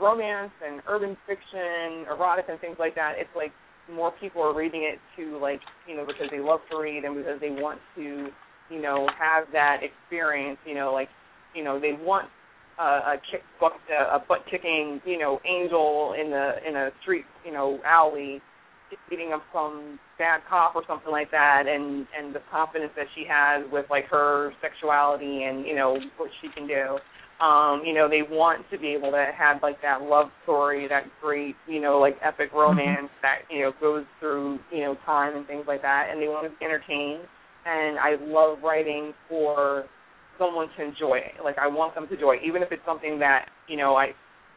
romance 0.00 0.52
and 0.66 0.80
urban 0.88 1.16
fiction, 1.26 2.06
erotic 2.10 2.46
and 2.48 2.60
things 2.60 2.76
like 2.78 2.94
that, 2.94 3.14
it's 3.16 3.30
like 3.36 3.52
more 3.92 4.12
people 4.20 4.42
are 4.42 4.54
reading 4.54 4.82
it 4.82 4.98
to 5.16 5.38
like 5.38 5.60
you 5.88 5.96
know 5.96 6.04
because 6.06 6.26
they 6.30 6.38
love 6.38 6.60
to 6.70 6.78
read 6.78 7.04
and 7.04 7.16
because 7.16 7.40
they 7.40 7.50
want 7.50 7.80
to 7.96 8.28
you 8.70 8.80
know 8.80 9.06
have 9.18 9.46
that 9.52 9.80
experience. 9.82 10.58
You 10.66 10.74
know, 10.74 10.92
like 10.92 11.08
you 11.54 11.64
know 11.64 11.80
they 11.80 11.92
want 11.92 12.28
a, 12.78 12.82
a 12.82 13.16
kick 13.30 13.42
butt 13.60 13.72
a 13.90 14.18
butt 14.26 14.40
kicking 14.50 15.00
you 15.04 15.18
know 15.18 15.40
angel 15.44 16.14
in 16.20 16.30
the 16.30 16.52
in 16.66 16.76
a 16.76 16.90
street 17.02 17.24
you 17.44 17.52
know 17.52 17.78
alley 17.84 18.40
beating 19.08 19.32
up 19.32 19.42
some 19.52 20.00
bad 20.18 20.40
cop 20.48 20.74
or 20.74 20.82
something 20.88 21.12
like 21.12 21.30
that 21.30 21.64
and 21.66 22.06
and 22.16 22.34
the 22.34 22.40
confidence 22.50 22.92
that 22.96 23.06
she 23.14 23.24
has 23.28 23.64
with 23.70 23.86
like 23.90 24.04
her 24.06 24.52
sexuality 24.60 25.44
and 25.44 25.64
you 25.66 25.74
know 25.74 25.98
what 26.16 26.30
she 26.40 26.48
can 26.48 26.66
do 26.66 26.98
um 27.44 27.82
you 27.84 27.94
know 27.94 28.08
they 28.08 28.22
want 28.28 28.64
to 28.70 28.78
be 28.78 28.88
able 28.88 29.10
to 29.10 29.26
have 29.36 29.62
like 29.62 29.80
that 29.82 30.02
love 30.02 30.26
story 30.42 30.88
that 30.88 31.04
great 31.20 31.54
you 31.68 31.80
know 31.80 31.98
like 31.98 32.16
epic 32.22 32.48
mm-hmm. 32.48 32.58
romance 32.58 33.10
mm-hmm. 33.10 33.22
that 33.22 33.38
you 33.50 33.62
know 33.62 33.72
goes 33.80 34.04
through 34.18 34.58
you 34.72 34.80
know 34.80 34.96
time 35.06 35.36
and 35.36 35.46
things 35.46 35.64
like 35.66 35.82
that 35.82 36.08
and 36.10 36.20
they 36.20 36.28
want 36.28 36.50
to 36.50 36.58
be 36.58 36.64
entertained 36.64 37.22
and 37.66 37.98
i 37.98 38.16
love 38.20 38.58
writing 38.62 39.12
for 39.28 39.84
someone 40.38 40.68
to 40.76 40.84
enjoy 40.84 41.16
it 41.16 41.42
like 41.44 41.56
i 41.58 41.66
want 41.66 41.94
them 41.94 42.06
to 42.06 42.14
enjoy 42.14 42.32
it 42.32 42.40
even 42.46 42.62
if 42.62 42.72
it's 42.72 42.84
something 42.86 43.18
that 43.18 43.46
you 43.68 43.76
know 43.76 43.94
i 43.96 44.08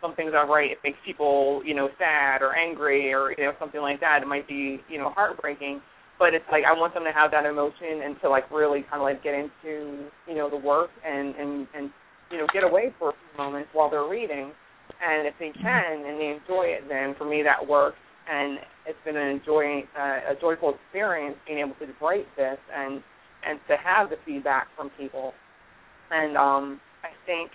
some 0.03 0.13
things 0.13 0.33
I 0.35 0.43
write 0.43 0.69
it 0.71 0.79
makes 0.83 0.99
people, 1.05 1.63
you 1.65 1.73
know, 1.73 1.87
sad 1.97 2.43
or 2.43 2.53
angry 2.53 3.11
or 3.13 3.31
you 3.31 3.45
know 3.45 3.53
something 3.57 3.79
like 3.79 4.01
that. 4.01 4.19
It 4.21 4.27
might 4.27 4.47
be, 4.47 4.81
you 4.89 4.99
know, 4.99 5.09
heartbreaking, 5.15 5.81
but 6.19 6.35
it's 6.35 6.45
like 6.51 6.63
I 6.67 6.77
want 6.77 6.93
them 6.93 7.05
to 7.05 7.13
have 7.15 7.31
that 7.31 7.45
emotion 7.45 8.03
and 8.03 8.19
to 8.21 8.29
like 8.29 8.51
really 8.51 8.83
kind 8.91 9.01
of 9.01 9.07
like 9.07 9.23
get 9.23 9.33
into, 9.33 10.05
you 10.27 10.35
know, 10.35 10.49
the 10.49 10.59
work 10.59 10.91
and 11.07 11.33
and 11.35 11.67
and 11.73 11.89
you 12.29 12.37
know 12.37 12.45
get 12.53 12.63
away 12.63 12.93
for 12.99 13.09
a 13.09 13.13
few 13.13 13.37
moments 13.43 13.69
while 13.71 13.89
they're 13.89 14.07
reading. 14.09 14.51
And 15.01 15.25
if 15.25 15.33
they 15.39 15.51
can 15.55 16.03
and 16.05 16.19
they 16.19 16.35
enjoy 16.35 16.67
it, 16.75 16.83
then 16.89 17.15
for 17.17 17.25
me 17.25 17.41
that 17.43 17.65
works. 17.65 17.97
And 18.29 18.59
it's 18.85 18.97
been 19.05 19.15
an 19.15 19.27
enjoying, 19.27 19.83
uh, 19.97 20.31
a 20.31 20.35
joyful 20.39 20.75
experience 20.75 21.37
being 21.47 21.59
able 21.59 21.75
to 21.79 21.87
write 22.01 22.27
this 22.35 22.57
and 22.75 23.01
and 23.45 23.59
to 23.67 23.75
have 23.75 24.09
the 24.09 24.15
feedback 24.25 24.67
from 24.75 24.89
people. 24.97 25.33
And 26.11 26.37
um, 26.37 26.79
I 27.03 27.09
think 27.25 27.51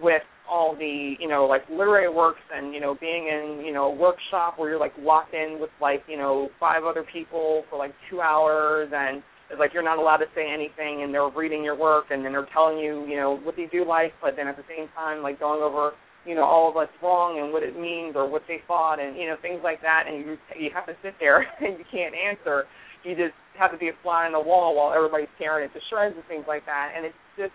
with 0.00 0.22
all 0.48 0.76
the 0.76 1.14
you 1.18 1.28
know 1.28 1.44
like 1.46 1.62
literary 1.70 2.12
works 2.12 2.40
and 2.54 2.72
you 2.72 2.80
know 2.80 2.96
being 3.00 3.26
in 3.28 3.64
you 3.64 3.72
know 3.72 3.86
a 3.86 3.94
workshop 3.94 4.54
where 4.58 4.70
you're 4.70 4.80
like 4.80 4.92
locked 5.00 5.34
in 5.34 5.58
with 5.60 5.70
like 5.80 6.02
you 6.08 6.16
know 6.16 6.48
five 6.60 6.84
other 6.84 7.04
people 7.12 7.64
for 7.68 7.78
like 7.78 7.92
two 8.08 8.20
hours 8.20 8.88
and 8.94 9.22
it's 9.50 9.58
like 9.58 9.72
you're 9.74 9.82
not 9.82 9.98
allowed 9.98 10.18
to 10.18 10.26
say 10.34 10.46
anything 10.52 11.02
and 11.02 11.12
they're 11.12 11.28
reading 11.30 11.64
your 11.64 11.76
work 11.76 12.06
and 12.10 12.24
then 12.24 12.32
they're 12.32 12.48
telling 12.52 12.78
you 12.78 13.04
you 13.06 13.16
know 13.16 13.38
what 13.42 13.56
they 13.56 13.66
do 13.72 13.84
like 13.84 14.12
but 14.22 14.36
then 14.36 14.46
at 14.46 14.56
the 14.56 14.62
same 14.68 14.88
time 14.94 15.22
like 15.22 15.40
going 15.40 15.62
over 15.62 15.92
you 16.26 16.34
know 16.34 16.44
all 16.44 16.68
of 16.68 16.74
what's 16.74 16.92
wrong 17.02 17.38
and 17.38 17.52
what 17.52 17.62
it 17.62 17.78
means 17.78 18.16
or 18.16 18.28
what 18.28 18.42
they 18.48 18.58
thought 18.66 18.98
and 18.98 19.16
you 19.16 19.26
know 19.26 19.36
things 19.40 19.60
like 19.62 19.80
that 19.80 20.04
and 20.06 20.18
you 20.18 20.36
you 20.58 20.70
have 20.74 20.86
to 20.86 20.94
sit 21.02 21.14
there 21.20 21.46
and 21.60 21.78
you 21.78 21.84
can't 21.90 22.14
answer 22.14 22.64
you 23.04 23.14
just 23.14 23.34
have 23.58 23.70
to 23.70 23.78
be 23.78 23.88
a 23.88 23.96
fly 24.02 24.26
on 24.26 24.32
the 24.32 24.40
wall 24.40 24.74
while 24.74 24.92
everybody's 24.92 25.30
tearing 25.38 25.64
it 25.64 25.72
to 25.72 25.80
shreds 25.88 26.14
and 26.16 26.24
things 26.26 26.44
like 26.48 26.66
that 26.66 26.92
and 26.96 27.06
it's 27.06 27.16
just 27.38 27.52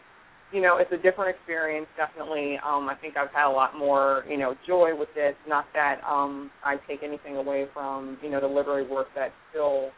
you 0.51 0.61
know, 0.61 0.77
it's 0.77 0.91
a 0.91 0.97
different 0.97 1.35
experience. 1.35 1.87
Definitely, 1.95 2.59
um, 2.65 2.89
I 2.89 2.95
think 2.99 3.15
I've 3.15 3.31
had 3.33 3.49
a 3.49 3.55
lot 3.55 3.77
more, 3.77 4.23
you 4.29 4.37
know, 4.37 4.55
joy 4.67 4.91
with 4.97 5.09
this. 5.15 5.33
Not 5.47 5.65
that 5.73 6.01
um, 6.07 6.51
I 6.63 6.75
take 6.87 7.03
anything 7.03 7.37
away 7.37 7.65
from, 7.73 8.17
you 8.21 8.29
know, 8.29 8.41
the 8.41 8.47
literary 8.47 8.87
work 8.87 9.07
that 9.15 9.31
still, 9.49 9.89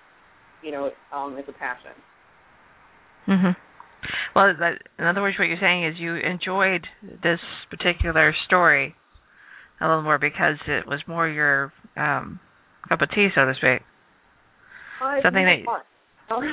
you 0.61 0.71
know, 0.71 0.91
um, 1.11 1.37
is 1.37 1.45
a 1.47 1.53
passion. 1.53 1.91
Mhm. 3.27 3.55
Well, 4.35 4.53
that, 4.59 4.81
in 4.97 5.05
other 5.05 5.21
words, 5.21 5.37
what 5.37 5.45
you're 5.45 5.57
saying 5.61 5.85
is 5.85 5.95
you 5.99 6.15
enjoyed 6.15 6.85
this 7.21 7.39
particular 7.69 8.33
story 8.47 8.95
a 9.79 9.87
little 9.87 10.01
more 10.01 10.17
because 10.17 10.57
it 10.67 10.87
was 10.87 11.01
more 11.07 11.27
your 11.27 11.71
um, 11.95 12.39
cup 12.89 13.01
of 13.01 13.09
tea, 13.11 13.29
so 13.35 13.45
to 13.45 13.53
speak. 13.55 13.85
Uh, 15.03 15.21
Something 15.21 15.45
that. 15.45 15.65
Fun. 15.65 15.81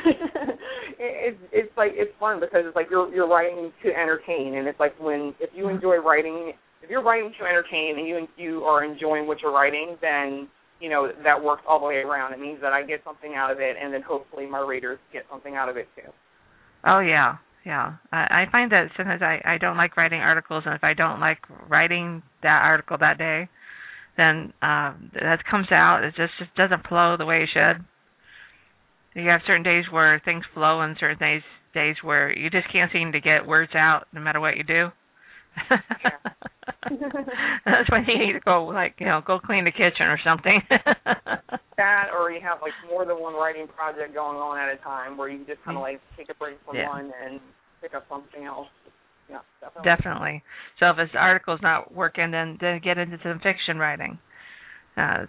it's 0.99 1.39
it's 1.53 1.73
like 1.77 1.93
it's 1.95 2.13
fun 2.19 2.41
because 2.41 2.67
it's 2.67 2.77
like 2.77 2.89
you're 2.91 3.09
you're 3.15 3.29
writing 3.29 3.73
to 3.83 3.89
entertain, 3.89 4.57
and 4.57 4.67
it's 4.67 4.81
like 4.81 4.99
when 5.01 5.33
if 5.41 5.49
you 5.55 5.69
enjoy 5.69 5.97
writing, 5.97 6.53
if 6.83 6.91
you're 6.91 7.03
writing 7.03 7.33
to 7.39 7.47
entertain 7.47 7.97
and 7.99 8.07
you 8.07 8.27
you 8.37 8.65
are 8.65 8.85
enjoying 8.85 9.27
what 9.27 9.39
you're 9.41 9.55
writing, 9.55 9.97
then 10.03 10.49
you 10.81 10.91
know 10.91 11.09
that 11.25 11.43
works 11.43 11.63
all 11.69 11.79
the 11.79 11.87
way 11.87 11.97
around. 11.97 12.35
It 12.35 12.41
means 12.41 12.61
that 12.61 12.73
I 12.73 12.83
get 12.83 13.01
something 13.05 13.35
out 13.37 13.53
of 13.53 13.61
it, 13.61 13.77
and 13.81 13.95
then 13.95 14.03
hopefully 14.03 14.45
my 14.45 14.61
readers 14.61 14.99
get 15.13 15.23
something 15.31 15.55
out 15.55 15.69
of 15.69 15.77
it 15.77 15.87
too. 15.95 16.11
Oh 16.85 17.01
yeah, 17.01 17.37
yeah. 17.65 17.95
I, 18.13 18.45
I 18.47 18.53
find 18.53 18.73
that 18.73 18.91
sometimes 18.97 19.23
I 19.23 19.41
I 19.45 19.59
don't 19.59 19.77
like 19.77 19.97
writing 19.97 20.21
articles, 20.21 20.65
and 20.67 20.75
if 20.75 20.85
I 20.85 20.95
don't 20.95 21.21
like 21.21 21.39
writing 21.69 22.23
that 22.43 22.63
article 22.63 22.97
that 22.99 23.19
day, 23.19 23.49
then 24.17 24.53
uh, 24.63 24.95
that 25.15 25.45
comes 25.51 25.71
out. 25.71 26.05
It 26.05 26.15
just 26.17 26.33
just 26.39 26.55
doesn't 26.57 26.87
flow 26.87 27.17
the 27.19 27.27
way 27.27 27.43
it 27.43 27.51
should 27.53 27.85
you 29.15 29.29
have 29.29 29.41
certain 29.47 29.63
days 29.63 29.85
where 29.91 30.21
things 30.25 30.45
flow 30.55 30.81
and 30.81 30.97
certain 30.99 31.19
days 31.19 31.43
days 31.75 31.97
where 32.03 32.37
you 32.37 32.51
just 32.51 32.71
can't 32.73 32.91
seem 32.93 33.13
to 33.13 33.21
get 33.21 33.47
words 33.47 33.73
out 33.75 34.05
no 34.13 34.21
matter 34.21 34.41
what 34.41 34.57
you 34.57 34.65
do. 34.65 34.89
That's 37.65 37.91
when 37.91 38.05
you 38.07 38.19
need 38.19 38.33
to 38.35 38.41
go 38.41 38.65
like, 38.67 38.95
you 38.99 39.07
know, 39.07 39.21
go 39.27 39.39
clean 39.39 39.65
the 39.65 39.71
kitchen 39.71 40.07
or 40.07 40.19
something. 40.25 40.61
that 41.77 42.09
or 42.13 42.31
you 42.31 42.41
have 42.41 42.59
like 42.61 42.73
more 42.89 43.05
than 43.07 43.21
one 43.21 43.35
writing 43.35 43.67
project 43.67 44.15
going 44.15 44.37
on 44.37 44.59
at 44.59 44.69
a 44.69 44.77
time 44.83 45.17
where 45.17 45.29
you 45.29 45.39
just 45.47 45.65
kinda 45.65 45.81
mm. 45.81 45.83
like 45.83 46.01
take 46.17 46.29
a 46.31 46.35
break 46.35 46.59
from 46.67 46.77
yeah. 46.77 46.89
one 46.89 47.11
and 47.25 47.41
pick 47.81 47.95
up 47.95 48.05
something 48.09 48.45
else. 48.45 48.69
Yeah, 49.31 49.39
definitely. 49.61 49.89
Definitely. 49.89 50.43
So 50.79 50.91
if 50.91 50.97
this 50.97 51.17
article's 51.19 51.61
not 51.63 51.95
working 51.95 52.31
then 52.31 52.59
then 52.61 52.81
get 52.85 52.99
into 52.99 53.19
some 53.23 53.41
fiction 53.41 53.79
writing. 53.79 54.19
Uh 54.97 55.27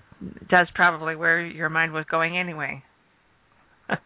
that's 0.49 0.69
probably 0.75 1.15
where 1.15 1.45
your 1.45 1.69
mind 1.69 1.93
was 1.93 2.05
going 2.09 2.37
anyway. 2.37 2.83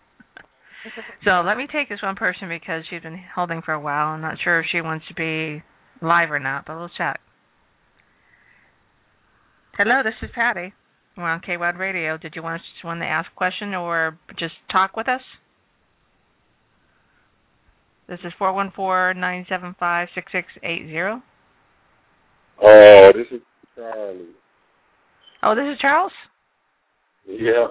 so 1.23 1.41
let 1.45 1.57
me 1.57 1.67
take 1.71 1.89
this 1.89 2.01
one 2.03 2.15
person 2.15 2.47
because 2.47 2.83
she's 2.89 3.01
been 3.01 3.23
holding 3.33 3.61
for 3.63 3.73
a 3.73 3.79
while. 3.79 4.07
I'm 4.07 4.21
not 4.21 4.37
sure 4.43 4.59
if 4.59 4.67
she 4.71 4.81
wants 4.81 5.05
to 5.07 5.13
be 5.15 5.63
live 6.01 6.31
or 6.31 6.39
not, 6.39 6.65
but 6.65 6.77
we'll 6.77 6.89
check. 6.89 7.19
Hello, 9.77 10.01
this 10.03 10.13
is 10.21 10.29
Patty. 10.33 10.73
We're 11.17 11.23
on 11.23 11.41
KWAD 11.41 11.77
Radio. 11.77 12.17
Did 12.17 12.33
you 12.35 12.43
want 12.43 12.61
to, 12.81 12.87
want 12.87 13.01
to 13.01 13.05
ask 13.05 13.29
a 13.31 13.35
question 13.35 13.73
or 13.73 14.17
just 14.37 14.53
talk 14.71 14.95
with 14.97 15.07
us? 15.07 15.21
This 18.07 18.19
is 18.23 18.33
four 18.37 18.53
one 18.53 18.71
four 18.75 19.13
nine 19.15 19.45
seven 19.49 19.75
five 19.79 20.09
six 20.13 20.31
six 20.31 20.47
eight 20.63 20.87
zero. 20.87 21.23
Oh, 22.61 23.11
this 23.13 23.27
is 23.31 23.41
Charlie. 23.75 24.25
Oh, 25.41 25.55
this 25.55 25.65
is 25.73 25.79
Charles. 25.79 26.11
Yeah. 27.27 27.67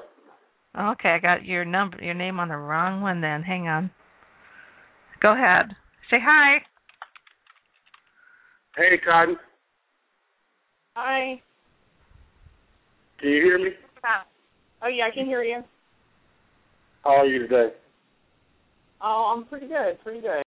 Okay, 0.77 1.11
I 1.11 1.19
got 1.21 1.45
your 1.45 1.65
number, 1.65 2.03
your 2.03 2.15
name 2.15 2.41
on 2.41 2.49
the 2.49 2.57
wrong 2.57 3.01
one. 3.01 3.21
Then 3.21 3.43
hang 3.43 3.69
on. 3.69 3.91
Go 5.23 5.33
ahead. 5.33 5.77
Say 6.11 6.19
hi. 6.21 6.59
Hey, 8.77 8.99
Cotton. 9.05 9.37
Hi. 10.97 11.41
Can 13.21 13.29
you 13.31 13.43
hear 13.43 13.59
me? 13.59 13.71
Oh 14.83 14.89
yeah, 14.89 15.05
I 15.11 15.15
can 15.15 15.27
hear 15.27 15.43
you. 15.43 15.63
How 17.05 17.21
are 17.21 17.27
you 17.27 17.41
today? 17.41 17.69
Oh, 19.01 19.35
I'm 19.35 19.47
pretty 19.47 19.67
good. 19.67 19.99
Pretty 20.03 20.21
good. 20.21 20.43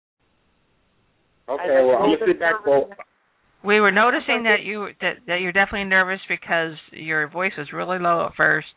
Okay, 1.48 1.84
well 1.84 1.96
I'm 1.96 2.14
gonna 2.14 2.26
sit 2.26 2.40
back 2.40 2.54
for. 2.64 2.88
We 3.64 3.80
were 3.80 3.90
noticing 3.90 4.44
that 4.44 4.62
you 4.64 4.88
that 5.00 5.16
that 5.26 5.40
you're 5.40 5.52
definitely 5.52 5.84
nervous 5.84 6.20
because 6.28 6.72
your 6.92 7.28
voice 7.28 7.52
was 7.58 7.72
really 7.72 7.98
low 7.98 8.26
at 8.26 8.34
first 8.36 8.68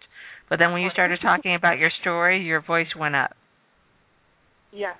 but 0.49 0.59
then 0.59 0.71
when 0.71 0.81
you 0.81 0.89
started 0.91 1.19
talking 1.21 1.55
about 1.55 1.79
your 1.79 1.89
story, 2.01 2.43
your 2.43 2.61
voice 2.61 2.87
went 2.97 3.15
up. 3.15 3.31
Yeah. 4.71 4.93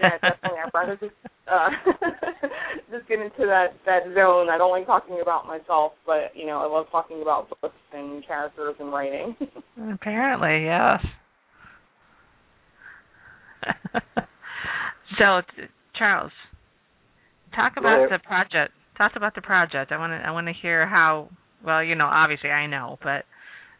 Yeah, 0.00 0.10
definitely. 0.20 0.58
I'd 0.64 0.70
rather 0.74 0.96
just 0.96 1.14
uh 1.50 1.68
just 2.90 3.08
get 3.08 3.20
into 3.20 3.46
that 3.46 3.74
that 3.86 4.04
zone. 4.14 4.48
I 4.48 4.58
don't 4.58 4.70
like 4.70 4.86
talking 4.86 5.20
about 5.22 5.46
myself, 5.46 5.92
but 6.06 6.32
you 6.34 6.46
know, 6.46 6.58
I 6.58 6.66
love 6.66 6.86
talking 6.90 7.22
about 7.22 7.48
books 7.60 7.74
and 7.92 8.26
characters 8.26 8.76
and 8.78 8.92
writing. 8.92 9.36
Apparently, 9.94 10.64
yes. 10.64 11.04
so, 15.18 15.42
Charles, 15.96 16.32
talk 17.54 17.74
about 17.76 18.08
the 18.10 18.18
project. 18.18 18.72
Talk 18.98 19.12
about 19.16 19.34
the 19.34 19.42
project. 19.42 19.92
I 19.92 19.98
want 19.98 20.12
to. 20.12 20.26
I 20.26 20.30
want 20.30 20.46
to 20.48 20.52
hear 20.60 20.86
how. 20.86 21.28
Well, 21.64 21.82
you 21.82 21.94
know, 21.94 22.06
obviously 22.06 22.50
I 22.50 22.66
know, 22.66 22.98
but 23.02 23.24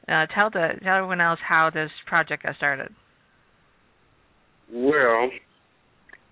uh, 0.08 0.26
tell 0.34 0.50
the 0.50 0.68
tell 0.82 0.96
everyone 0.96 1.20
else 1.20 1.40
how 1.46 1.70
this 1.72 1.90
project 2.06 2.44
got 2.44 2.56
started. 2.56 2.94
Well, 4.72 5.30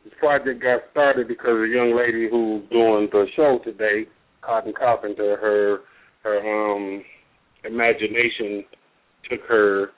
this 0.04 0.12
project 0.18 0.62
got 0.62 0.80
started 0.90 1.28
because 1.28 1.50
a 1.50 1.68
young 1.68 1.96
lady 1.96 2.28
who's 2.30 2.62
doing 2.70 3.08
the 3.12 3.26
show 3.36 3.58
today, 3.64 4.06
Cotton 4.42 4.72
Carpenter, 4.76 5.36
her 5.36 5.78
her 6.22 6.74
um 6.74 7.02
imagination 7.64 8.64
took 9.28 9.40
her 9.48 9.88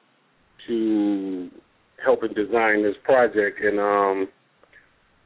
to 0.67 1.51
helping 2.05 2.33
design 2.35 2.83
this 2.83 2.97
project 3.05 3.61
and 3.63 3.79
um 3.79 4.29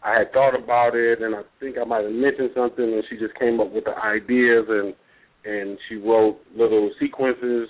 I 0.02 0.18
had 0.18 0.32
thought 0.32 0.54
about 0.54 0.94
it 0.94 1.22
and 1.22 1.34
I 1.34 1.42
think 1.58 1.76
I 1.80 1.84
might 1.84 2.04
have 2.04 2.12
mentioned 2.12 2.50
something 2.54 2.84
and 2.84 3.02
she 3.08 3.16
just 3.16 3.34
came 3.38 3.60
up 3.60 3.72
with 3.72 3.84
the 3.84 3.96
ideas 3.96 4.66
and 4.68 4.94
and 5.44 5.78
she 5.88 5.96
wrote 5.96 6.38
little 6.56 6.90
sequences 7.00 7.68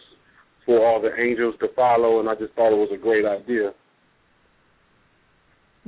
for 0.65 0.85
all 0.85 1.01
the 1.01 1.15
angels 1.21 1.55
to 1.61 1.69
follow 1.77 2.21
and 2.21 2.29
I 2.29 2.35
just 2.35 2.53
thought 2.55 2.73
it 2.73 2.77
was 2.77 2.91
a 2.93 2.97
great 3.01 3.25
idea. 3.25 3.73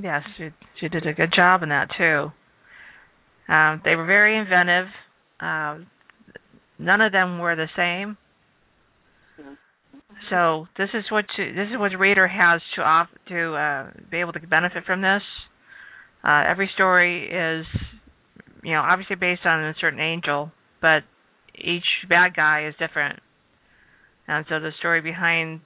Yes, 0.01 0.23
she 0.37 0.49
she 0.79 0.87
did 0.87 1.05
a 1.05 1.13
good 1.13 1.33
job 1.35 1.61
in 1.61 1.69
that 1.69 1.89
too. 1.97 2.31
Um, 3.53 3.81
they 3.83 3.95
were 3.95 4.05
very 4.05 4.37
inventive. 4.37 4.87
Uh, 5.39 5.79
none 6.77 7.01
of 7.01 7.11
them 7.11 7.39
were 7.39 7.55
the 7.55 7.67
same. 7.75 8.17
So 10.29 10.67
this 10.77 10.89
is 10.93 11.03
what 11.11 11.25
you, 11.37 11.53
this 11.53 11.67
is 11.71 11.77
what 11.77 11.91
the 11.91 11.97
reader 11.97 12.27
has 12.27 12.61
to 12.75 12.81
off 12.81 13.07
to 13.27 13.53
uh, 13.53 13.91
be 14.09 14.17
able 14.17 14.33
to 14.33 14.39
benefit 14.39 14.83
from 14.85 15.01
this. 15.01 15.21
Uh, 16.23 16.43
every 16.47 16.69
story 16.75 17.25
is, 17.25 17.65
you 18.63 18.73
know, 18.73 18.81
obviously 18.81 19.15
based 19.15 19.45
on 19.45 19.63
a 19.63 19.73
certain 19.79 19.99
angel, 19.99 20.51
but 20.81 21.03
each 21.55 21.85
bad 22.07 22.35
guy 22.35 22.67
is 22.67 22.75
different, 22.79 23.19
and 24.27 24.45
so 24.49 24.59
the 24.59 24.71
story 24.79 25.01
behind 25.01 25.61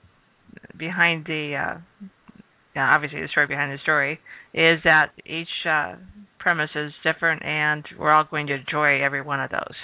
behind 0.78 1.26
the 1.26 1.56
uh, 1.56 2.06
yeah, 2.76 2.94
obviously 2.94 3.22
the 3.22 3.28
story 3.28 3.48
behind 3.48 3.72
the 3.72 3.82
story 3.84 4.20
is 4.54 4.80
that 4.84 5.12
each 5.26 5.48
uh, 5.70 5.96
premise 6.40 6.72
is 6.76 6.92
different, 7.04 7.44
and 7.44 7.86
we're 8.00 8.12
all 8.12 8.26
going 8.30 8.48
to 8.48 8.56
enjoy 8.56 9.02
every 9.04 9.22
one 9.22 9.40
of 9.40 9.52
those. 9.52 9.76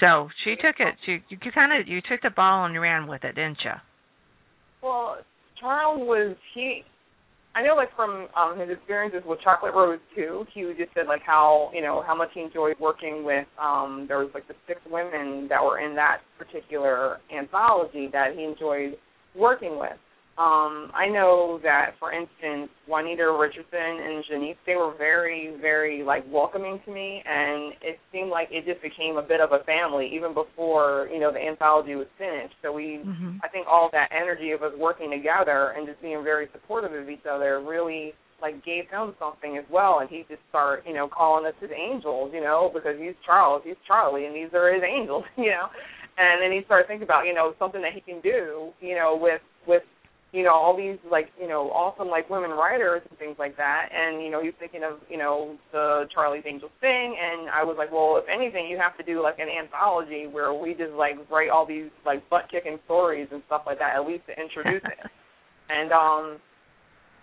So 0.00 0.28
she 0.44 0.56
took 0.56 0.76
it. 0.80 0.94
She 1.06 1.18
you 1.28 1.38
kind 1.54 1.80
of 1.80 1.86
you 1.86 2.00
took 2.00 2.22
the 2.22 2.30
ball 2.30 2.64
and 2.64 2.80
ran 2.80 3.06
with 3.06 3.24
it, 3.24 3.34
didn't 3.34 3.58
you? 3.64 3.72
Well, 4.82 5.18
Charles 5.60 6.00
was 6.00 6.36
he. 6.54 6.82
I 7.54 7.62
know, 7.62 7.74
like 7.74 7.94
from 7.94 8.26
um 8.34 8.58
his 8.58 8.70
experiences 8.70 9.22
with 9.24 9.38
Chocolate 9.44 9.74
Rose 9.74 10.00
two. 10.16 10.44
He 10.52 10.62
just 10.76 10.94
said 10.94 11.06
like 11.06 11.22
how 11.24 11.70
you 11.74 11.82
know 11.82 12.02
how 12.04 12.16
much 12.16 12.30
he 12.34 12.40
enjoyed 12.40 12.76
working 12.80 13.22
with. 13.22 13.46
um 13.60 14.06
There 14.08 14.18
was 14.18 14.30
like 14.34 14.48
the 14.48 14.54
six 14.66 14.80
women 14.90 15.46
that 15.50 15.62
were 15.62 15.78
in 15.78 15.94
that 15.94 16.18
particular 16.38 17.18
anthology 17.36 18.08
that 18.12 18.34
he 18.34 18.42
enjoyed 18.42 18.96
working 19.36 19.78
with. 19.78 19.92
Um, 20.38 20.88
I 20.94 21.08
know 21.12 21.60
that, 21.62 21.92
for 22.00 22.10
instance, 22.10 22.70
Juanita 22.88 23.36
Richardson 23.38 24.00
and 24.00 24.24
Janice, 24.24 24.56
they 24.64 24.76
were 24.76 24.94
very, 24.96 25.54
very 25.60 26.02
like 26.02 26.24
welcoming 26.32 26.80
to 26.86 26.90
me, 26.90 27.22
and 27.28 27.74
it 27.82 28.00
seemed 28.10 28.30
like 28.30 28.48
it 28.50 28.64
just 28.64 28.80
became 28.80 29.18
a 29.18 29.22
bit 29.22 29.40
of 29.40 29.52
a 29.52 29.62
family 29.64 30.10
even 30.14 30.32
before 30.32 31.06
you 31.12 31.20
know 31.20 31.30
the 31.30 31.38
anthology 31.38 31.96
was 31.96 32.06
finished. 32.16 32.54
So 32.62 32.72
we, 32.72 33.04
mm-hmm. 33.04 33.44
I 33.44 33.48
think, 33.48 33.66
all 33.68 33.90
that 33.92 34.08
energy 34.10 34.52
of 34.52 34.62
us 34.62 34.72
working 34.78 35.10
together 35.10 35.74
and 35.76 35.86
just 35.86 36.00
being 36.00 36.24
very 36.24 36.48
supportive 36.52 36.94
of 36.94 37.10
each 37.10 37.26
other 37.30 37.60
really 37.60 38.14
like 38.40 38.64
gave 38.64 38.88
him 38.88 39.14
something 39.20 39.58
as 39.58 39.64
well, 39.70 40.00
and 40.00 40.08
he 40.08 40.24
just 40.28 40.40
started, 40.48 40.88
you 40.88 40.94
know, 40.94 41.08
calling 41.08 41.44
us 41.44 41.54
his 41.60 41.70
angels, 41.76 42.32
you 42.32 42.40
know, 42.40 42.70
because 42.72 42.96
he's 42.98 43.14
Charles, 43.24 43.62
he's 43.64 43.78
Charlie, 43.86 44.24
and 44.24 44.34
these 44.34 44.48
are 44.52 44.72
his 44.72 44.82
angels, 44.82 45.24
you 45.36 45.52
know. 45.52 45.68
And 46.16 46.42
then 46.42 46.52
he 46.52 46.64
started 46.64 46.88
thinking 46.88 47.04
about, 47.04 47.24
you 47.24 47.32
know, 47.32 47.52
something 47.58 47.80
that 47.80 47.92
he 47.92 48.00
can 48.00 48.20
do, 48.20 48.72
you 48.80 48.96
know, 48.96 49.16
with 49.20 49.40
with 49.68 49.82
you 50.32 50.42
know 50.42 50.52
all 50.52 50.76
these 50.76 50.96
like 51.10 51.28
you 51.40 51.46
know 51.46 51.68
awesome 51.70 52.08
like 52.08 52.28
women 52.30 52.50
writers 52.50 53.02
and 53.08 53.18
things 53.18 53.36
like 53.38 53.56
that. 53.56 53.88
And 53.92 54.22
you 54.22 54.30
know 54.30 54.42
he's 54.42 54.56
thinking 54.58 54.82
of 54.82 54.98
you 55.08 55.18
know 55.18 55.56
the 55.72 56.08
charlie's 56.12 56.44
angels 56.46 56.72
thing. 56.80 57.16
And 57.20 57.50
i 57.50 57.62
was 57.62 57.76
like 57.78 57.92
well 57.92 58.16
if 58.16 58.24
anything 58.32 58.66
you 58.66 58.78
have 58.78 58.96
to 58.96 59.04
do 59.04 59.22
like 59.22 59.38
an 59.38 59.48
anthology 59.48 60.26
where 60.26 60.52
we 60.54 60.72
just 60.72 60.92
like 60.96 61.14
write 61.30 61.50
all 61.50 61.66
these 61.66 61.90
like 62.04 62.28
butt 62.30 62.48
kicking 62.50 62.78
stories 62.86 63.28
and 63.30 63.42
stuff 63.46 63.62
like 63.66 63.78
that 63.78 63.96
at 63.96 64.06
least 64.06 64.24
to 64.26 64.40
introduce 64.40 64.82
it. 64.84 64.98
And 65.70 65.92
um 65.92 66.40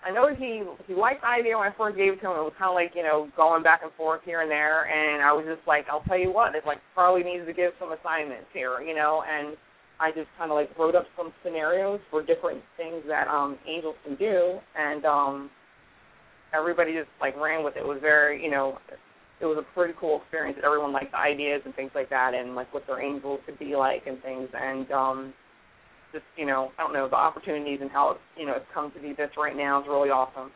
I 0.06 0.12
know 0.12 0.32
he 0.34 0.63
he 0.88 0.93
liked 0.95 1.22
the 1.22 1.28
idea 1.28 1.58
when 1.58 1.67
I 1.67 1.76
first 1.76 1.98
gave 1.98 2.13
it 2.13 2.22
to 2.24 2.32
him. 2.32 2.39
It 2.39 2.48
was 2.48 2.56
kind 2.58 2.72
of 2.72 2.76
like 2.76 2.95
you 2.95 3.04
know 3.04 3.28
going 3.36 3.63
back 3.63 3.82
and 3.84 3.91
forth 3.93 4.22
here 4.24 4.41
and 4.41 4.50
there, 4.50 4.88
and 4.88 5.22
I 5.22 5.34
was 5.34 5.43
just 5.43 5.65
like, 5.67 5.86
I'll 5.91 6.06
tell 6.08 6.17
you 6.17 6.32
what, 6.32 6.56
it's 6.56 6.65
like 6.65 6.80
Charlie 6.95 7.24
needs 7.24 7.45
to 7.45 7.54
give 7.54 7.76
some 7.80 7.91
assignments 7.91 8.48
here, 8.54 8.80
you 8.80 8.95
know, 8.95 9.24
and 9.28 9.58
I 10.00 10.12
just 10.12 10.28
kind 10.38 10.52
of 10.52 10.56
like 10.56 10.70
wrote 10.78 10.96
up 10.96 11.06
some 11.18 11.34
scenarios 11.44 12.00
for 12.10 12.24
different 12.24 12.62
things 12.78 13.04
that 13.08 13.28
um 13.28 13.58
angels 13.68 13.96
can 14.06 14.16
do, 14.16 14.60
and 14.78 15.06
um 15.06 15.50
everybody 16.54 16.94
just 16.94 17.10
like 17.20 17.36
ran 17.38 17.64
with 17.64 17.76
it. 17.76 17.80
It 17.80 17.88
was 17.88 18.00
very, 18.02 18.44
you 18.44 18.50
know, 18.50 18.78
it 19.42 19.46
was 19.46 19.58
a 19.58 19.74
pretty 19.74 19.94
cool 20.00 20.22
experience. 20.22 20.58
Everyone 20.64 20.94
liked 20.94 21.12
the 21.12 21.18
ideas 21.18 21.62
and 21.66 21.76
things 21.76 21.92
like 21.94 22.10
that, 22.10 22.34
and 22.34 22.56
like 22.56 22.74
what 22.74 22.88
their 22.88 23.02
angels 23.02 23.40
could 23.46 23.60
be 23.60 23.76
like 23.76 24.04
and 24.08 24.22
things, 24.24 24.50
and 24.54 24.92
um 24.92 25.34
just 26.14 26.26
you 26.38 26.46
know, 26.46 26.72
I 26.80 26.84
don't 26.84 26.94
know 26.94 27.08
the 27.10 27.16
opportunities 27.16 27.80
and 27.82 27.92
how 27.92 28.12
it's 28.12 28.22
you 28.38 28.46
know 28.46 28.54
it's 28.56 28.66
come 28.74 28.92
to 28.92 29.00
be 29.02 29.14
this 29.14 29.32
right 29.38 29.56
now 29.56 29.82
is 29.82 29.88
really 29.88 30.10
awesome. 30.10 30.52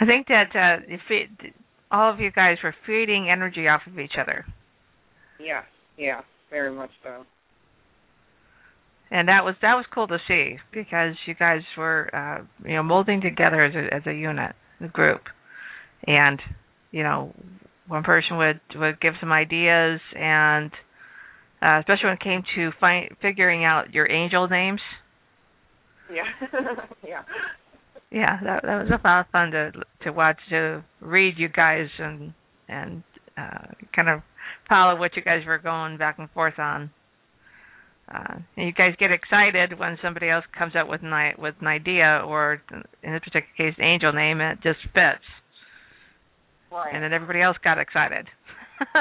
I 0.00 0.06
think 0.06 0.28
that 0.28 0.54
uh, 0.54 0.84
if 0.86 1.00
it, 1.10 1.54
all 1.90 2.12
of 2.12 2.20
you 2.20 2.30
guys 2.30 2.58
were 2.62 2.74
feeding 2.86 3.28
energy 3.30 3.66
off 3.66 3.82
of 3.86 3.98
each 3.98 4.14
other. 4.20 4.44
Yeah, 5.40 5.62
yeah, 5.96 6.20
very 6.50 6.72
much 6.72 6.90
so 7.02 7.24
and 9.10 9.28
that 9.28 9.44
was 9.44 9.54
that 9.62 9.74
was 9.74 9.84
cool 9.92 10.06
to 10.08 10.18
see 10.26 10.56
because 10.72 11.14
you 11.26 11.34
guys 11.34 11.62
were 11.76 12.10
uh 12.14 12.44
you 12.68 12.74
know 12.74 12.82
molding 12.82 13.20
together 13.20 13.62
as 13.64 13.74
a 13.74 13.94
as 13.94 14.02
a 14.06 14.12
unit 14.12 14.54
a 14.80 14.88
group. 14.88 15.22
And 16.06 16.40
you 16.90 17.02
know 17.02 17.34
one 17.86 18.02
person 18.02 18.36
would 18.38 18.60
would 18.76 19.00
give 19.00 19.14
some 19.20 19.32
ideas 19.32 20.00
and 20.16 20.70
uh 21.62 21.78
especially 21.80 22.06
when 22.06 22.14
it 22.14 22.20
came 22.20 22.42
to 22.56 22.70
find 22.80 23.10
figuring 23.20 23.64
out 23.64 23.92
your 23.94 24.10
angel 24.10 24.48
names. 24.48 24.80
Yeah. 26.12 26.24
Yeah. 27.06 27.22
Yeah 28.10 28.38
that 28.42 28.62
that 28.62 28.82
was 28.82 28.90
a 28.90 29.06
lot 29.06 29.20
of 29.20 29.26
fun 29.32 29.50
to 29.50 29.72
to 30.02 30.10
watch 30.12 30.38
to 30.50 30.82
read 31.00 31.34
you 31.36 31.48
guys 31.48 31.88
and 31.98 32.32
and 32.68 33.02
uh 33.36 33.66
kind 33.94 34.08
of 34.08 34.22
follow 34.68 34.98
what 34.98 35.16
you 35.16 35.22
guys 35.22 35.44
were 35.46 35.58
going 35.58 35.98
back 35.98 36.18
and 36.18 36.30
forth 36.30 36.58
on 36.58 36.90
uh, 38.12 38.34
and 38.56 38.66
you 38.66 38.72
guys 38.72 38.94
get 38.98 39.10
excited 39.10 39.78
when 39.78 39.96
somebody 40.02 40.28
else 40.28 40.44
comes 40.56 40.74
up 40.76 40.88
with 40.88 41.02
an 41.02 41.32
with 41.38 41.54
an 41.60 41.66
idea, 41.66 42.22
or 42.26 42.60
in 43.02 43.12
this 43.12 43.20
particular 43.20 43.46
case, 43.56 43.74
angel 43.80 44.12
name, 44.12 44.40
and 44.40 44.58
it 44.58 44.62
just 44.62 44.80
fits. 44.92 45.24
Right. 46.70 46.94
And 46.94 47.02
then 47.02 47.12
everybody 47.12 47.40
else 47.40 47.56
got 47.62 47.78
excited. 47.78 48.26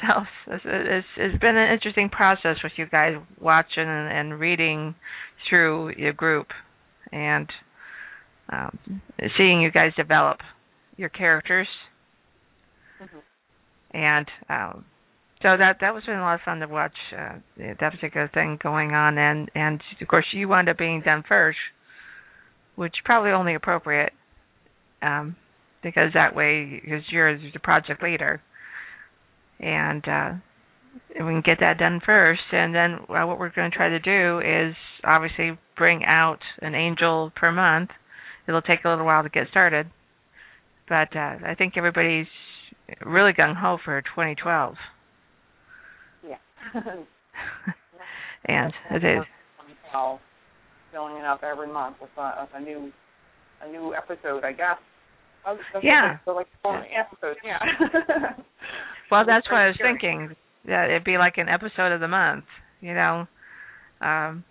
so 0.00 0.24
it's, 0.46 0.64
it's, 0.64 1.06
it's 1.16 1.40
been 1.40 1.56
an 1.56 1.72
interesting 1.72 2.10
process 2.10 2.56
with 2.62 2.72
you 2.76 2.86
guys 2.86 3.14
watching 3.40 3.88
and, 3.88 4.12
and 4.12 4.38
reading 4.38 4.94
through 5.48 5.94
your 5.96 6.12
group, 6.12 6.48
and 7.10 7.48
um, 8.50 8.78
seeing 9.36 9.62
you 9.62 9.72
guys 9.72 9.92
develop 9.96 10.38
your 10.96 11.08
characters. 11.08 11.68
Mm-hmm. 13.02 13.96
And 13.96 14.26
um, 14.48 14.84
so 15.42 15.56
that 15.56 15.76
that 15.80 15.92
was 15.92 16.04
been 16.04 16.16
a 16.16 16.22
lot 16.22 16.36
of 16.36 16.40
fun 16.44 16.60
to 16.60 16.66
watch 16.66 16.96
uh, 17.16 17.34
that 17.58 17.92
particular 17.92 18.30
thing 18.32 18.58
going 18.62 18.92
on, 18.92 19.18
and 19.18 19.50
and 19.54 19.82
of 20.00 20.08
course 20.08 20.24
you 20.32 20.48
wound 20.48 20.68
up 20.68 20.78
being 20.78 21.02
done 21.02 21.24
first, 21.28 21.58
which 22.74 22.94
probably 23.04 23.30
only 23.30 23.54
appropriate, 23.54 24.12
um, 25.02 25.36
because 25.82 26.12
that 26.14 26.34
way 26.34 26.80
because 26.82 27.02
you're 27.10 27.36
the 27.36 27.58
project 27.62 28.02
leader, 28.02 28.40
and 29.60 30.08
uh, 30.08 30.32
we 31.10 31.32
can 31.32 31.42
get 31.44 31.58
that 31.60 31.78
done 31.78 32.00
first, 32.04 32.40
and 32.52 32.74
then 32.74 33.00
well, 33.08 33.28
what 33.28 33.38
we're 33.38 33.50
going 33.50 33.70
to 33.70 33.76
try 33.76 33.90
to 33.90 33.98
do 33.98 34.40
is 34.40 34.74
obviously 35.04 35.58
bring 35.76 36.02
out 36.04 36.40
an 36.62 36.74
angel 36.74 37.30
per 37.36 37.52
month. 37.52 37.90
It'll 38.48 38.62
take 38.62 38.84
a 38.84 38.88
little 38.88 39.04
while 39.04 39.22
to 39.22 39.28
get 39.28 39.48
started, 39.50 39.90
but 40.88 41.14
uh, 41.14 41.36
I 41.44 41.54
think 41.58 41.74
everybody's 41.76 42.26
really 43.04 43.32
gung 43.32 43.54
ho 43.54 43.76
for 43.84 44.00
2012. 44.00 44.76
and 48.46 48.72
it 48.90 49.04
is. 49.04 49.24
Filling 50.92 51.16
it 51.16 51.24
up 51.24 51.42
every 51.42 51.72
month 51.72 51.96
with 52.00 52.10
a, 52.18 52.32
with 52.40 52.50
a 52.54 52.60
new 52.60 52.92
a 53.62 53.70
new 53.70 53.94
episode, 53.94 54.44
I 54.44 54.52
guess. 54.52 54.76
Oh, 55.46 55.56
yeah. 55.82 56.18
So 56.24 56.32
like 56.32 56.48
four 56.62 56.76
episodes, 56.76 57.38
yeah. 57.44 57.58
well, 59.10 59.24
that's 59.26 59.46
what 59.50 59.60
I 59.60 59.66
was 59.68 59.76
thinking. 59.82 60.34
That 60.66 60.90
it'd 60.90 61.04
be 61.04 61.16
like 61.16 61.38
an 61.38 61.48
episode 61.48 61.92
of 61.92 62.00
the 62.00 62.08
month, 62.08 62.44
you 62.80 62.94
know. 62.94 63.26
Um 64.00 64.44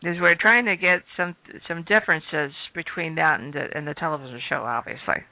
because 0.00 0.20
we're 0.20 0.36
trying 0.38 0.66
to 0.66 0.76
get 0.76 1.00
some 1.16 1.34
some 1.66 1.84
differences 1.84 2.52
between 2.74 3.14
that 3.16 3.40
and 3.40 3.52
the 3.52 3.66
and 3.74 3.86
the 3.86 3.94
television 3.94 4.40
show, 4.48 4.62
obviously. 4.62 5.24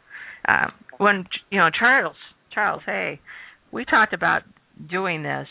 Um, 0.48 0.72
when 0.98 1.26
you 1.50 1.58
know 1.58 1.68
Charles 1.76 2.16
Charles, 2.52 2.82
hey, 2.86 3.20
we 3.72 3.84
talked 3.84 4.12
about 4.12 4.42
doing 4.90 5.22
this 5.22 5.48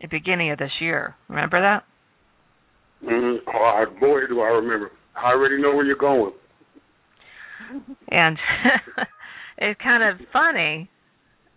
the 0.00 0.08
beginning 0.08 0.50
of 0.50 0.58
this 0.58 0.70
year. 0.80 1.14
Remember 1.28 1.60
that? 1.60 1.84
Mm-hmm. 3.04 3.48
Oh, 3.48 3.84
boy, 4.00 4.26
do 4.28 4.40
I 4.40 4.48
remember. 4.48 4.90
I 5.16 5.32
already 5.32 5.60
know 5.60 5.74
where 5.74 5.84
you're 5.84 5.96
going. 5.96 6.32
And 8.10 8.38
it's 9.58 9.80
kind 9.80 10.02
of 10.02 10.26
funny 10.32 10.88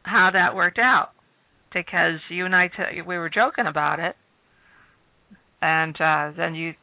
how 0.03 0.29
that 0.33 0.55
worked 0.55 0.79
out 0.79 1.09
because 1.73 2.19
you 2.29 2.45
and 2.45 2.55
I 2.55 2.67
t- 2.67 3.01
we 3.05 3.17
were 3.17 3.29
joking 3.29 3.65
about 3.67 3.99
it, 3.99 4.15
and 5.61 5.95
uh 6.01 6.31
then 6.35 6.55
you, 6.55 6.73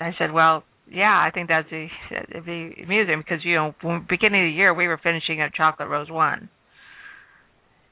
I 0.00 0.10
said, 0.18 0.32
well, 0.32 0.64
yeah, 0.90 1.22
I 1.26 1.30
think 1.32 1.48
that'd 1.48 1.70
be 1.70 1.90
it'd 2.30 2.46
be 2.46 2.82
amusing 2.82 3.18
because 3.18 3.44
you 3.44 3.54
know, 3.54 3.74
beginning 4.08 4.46
of 4.46 4.52
the 4.52 4.56
year 4.56 4.74
we 4.74 4.88
were 4.88 5.00
finishing 5.02 5.40
up 5.40 5.52
Chocolate 5.54 5.88
Rose 5.88 6.10
one, 6.10 6.48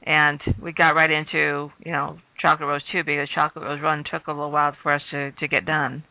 and 0.03 0.39
we 0.61 0.73
got 0.73 0.91
right 0.91 1.09
into 1.09 1.69
you 1.83 1.91
know 1.91 2.17
Chocolate 2.41 2.67
Rose 2.67 2.83
two 2.91 3.03
because 3.03 3.29
Chocolate 3.33 3.65
Rose 3.65 3.81
one 3.81 4.03
took 4.11 4.27
a 4.27 4.31
little 4.31 4.51
while 4.51 4.75
for 4.83 4.93
us 4.93 5.01
to 5.11 5.31
to 5.31 5.47
get 5.47 5.65
done. 5.65 6.03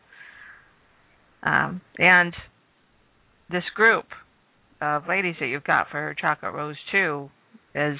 Um, 1.42 1.80
and 1.98 2.32
this 3.50 3.64
group 3.74 4.06
of 4.80 5.08
ladies 5.08 5.34
that 5.40 5.46
you've 5.46 5.64
got 5.64 5.88
for 5.90 6.14
Chocolate 6.20 6.54
Rose 6.54 6.76
two 6.90 7.30
is, 7.74 7.98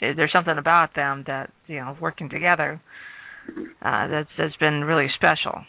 is 0.00 0.16
there's 0.16 0.32
something 0.32 0.58
about 0.58 0.94
them 0.94 1.24
that 1.26 1.50
you 1.66 1.76
know 1.76 1.96
working 2.00 2.28
together 2.28 2.80
uh, 3.82 4.08
that's 4.08 4.28
that's 4.36 4.56
been 4.56 4.84
really 4.84 5.08
special. 5.16 5.62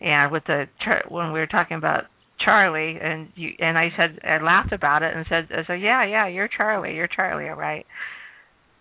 And 0.00 0.32
with 0.32 0.44
the 0.46 0.66
when 1.08 1.32
we 1.32 1.38
were 1.38 1.46
talking 1.46 1.76
about 1.76 2.04
Charlie, 2.44 2.98
and 3.00 3.28
you 3.34 3.50
and 3.58 3.78
I 3.78 3.88
said 3.96 4.18
I 4.24 4.42
laughed 4.42 4.72
about 4.72 5.02
it 5.02 5.14
and 5.14 5.26
said 5.28 5.48
I 5.50 5.66
said 5.66 5.80
yeah 5.80 6.04
yeah 6.04 6.26
you're 6.28 6.48
Charlie 6.48 6.94
you're 6.94 7.08
Charlie 7.08 7.48
all 7.48 7.56
right. 7.56 7.86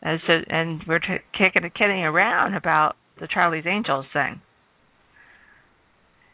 And 0.01 0.19
so 0.25 0.33
and 0.47 0.81
we're 0.87 0.99
t- 0.99 1.23
kicking 1.37 1.63
and 1.63 1.73
kidding 1.73 2.03
around 2.03 2.55
about 2.55 2.95
the 3.19 3.27
Charlie's 3.27 3.65
Angels 3.67 4.05
thing. 4.13 4.41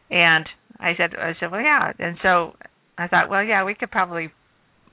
And 0.09 0.47
I 0.79 0.93
said 0.97 1.15
I 1.15 1.33
said 1.39 1.51
well 1.51 1.61
yeah 1.61 1.91
and 1.99 2.17
so 2.21 2.53
I 2.97 3.07
thought 3.07 3.29
well 3.29 3.43
yeah 3.43 3.63
we 3.63 3.75
could 3.75 3.91
probably 3.91 4.31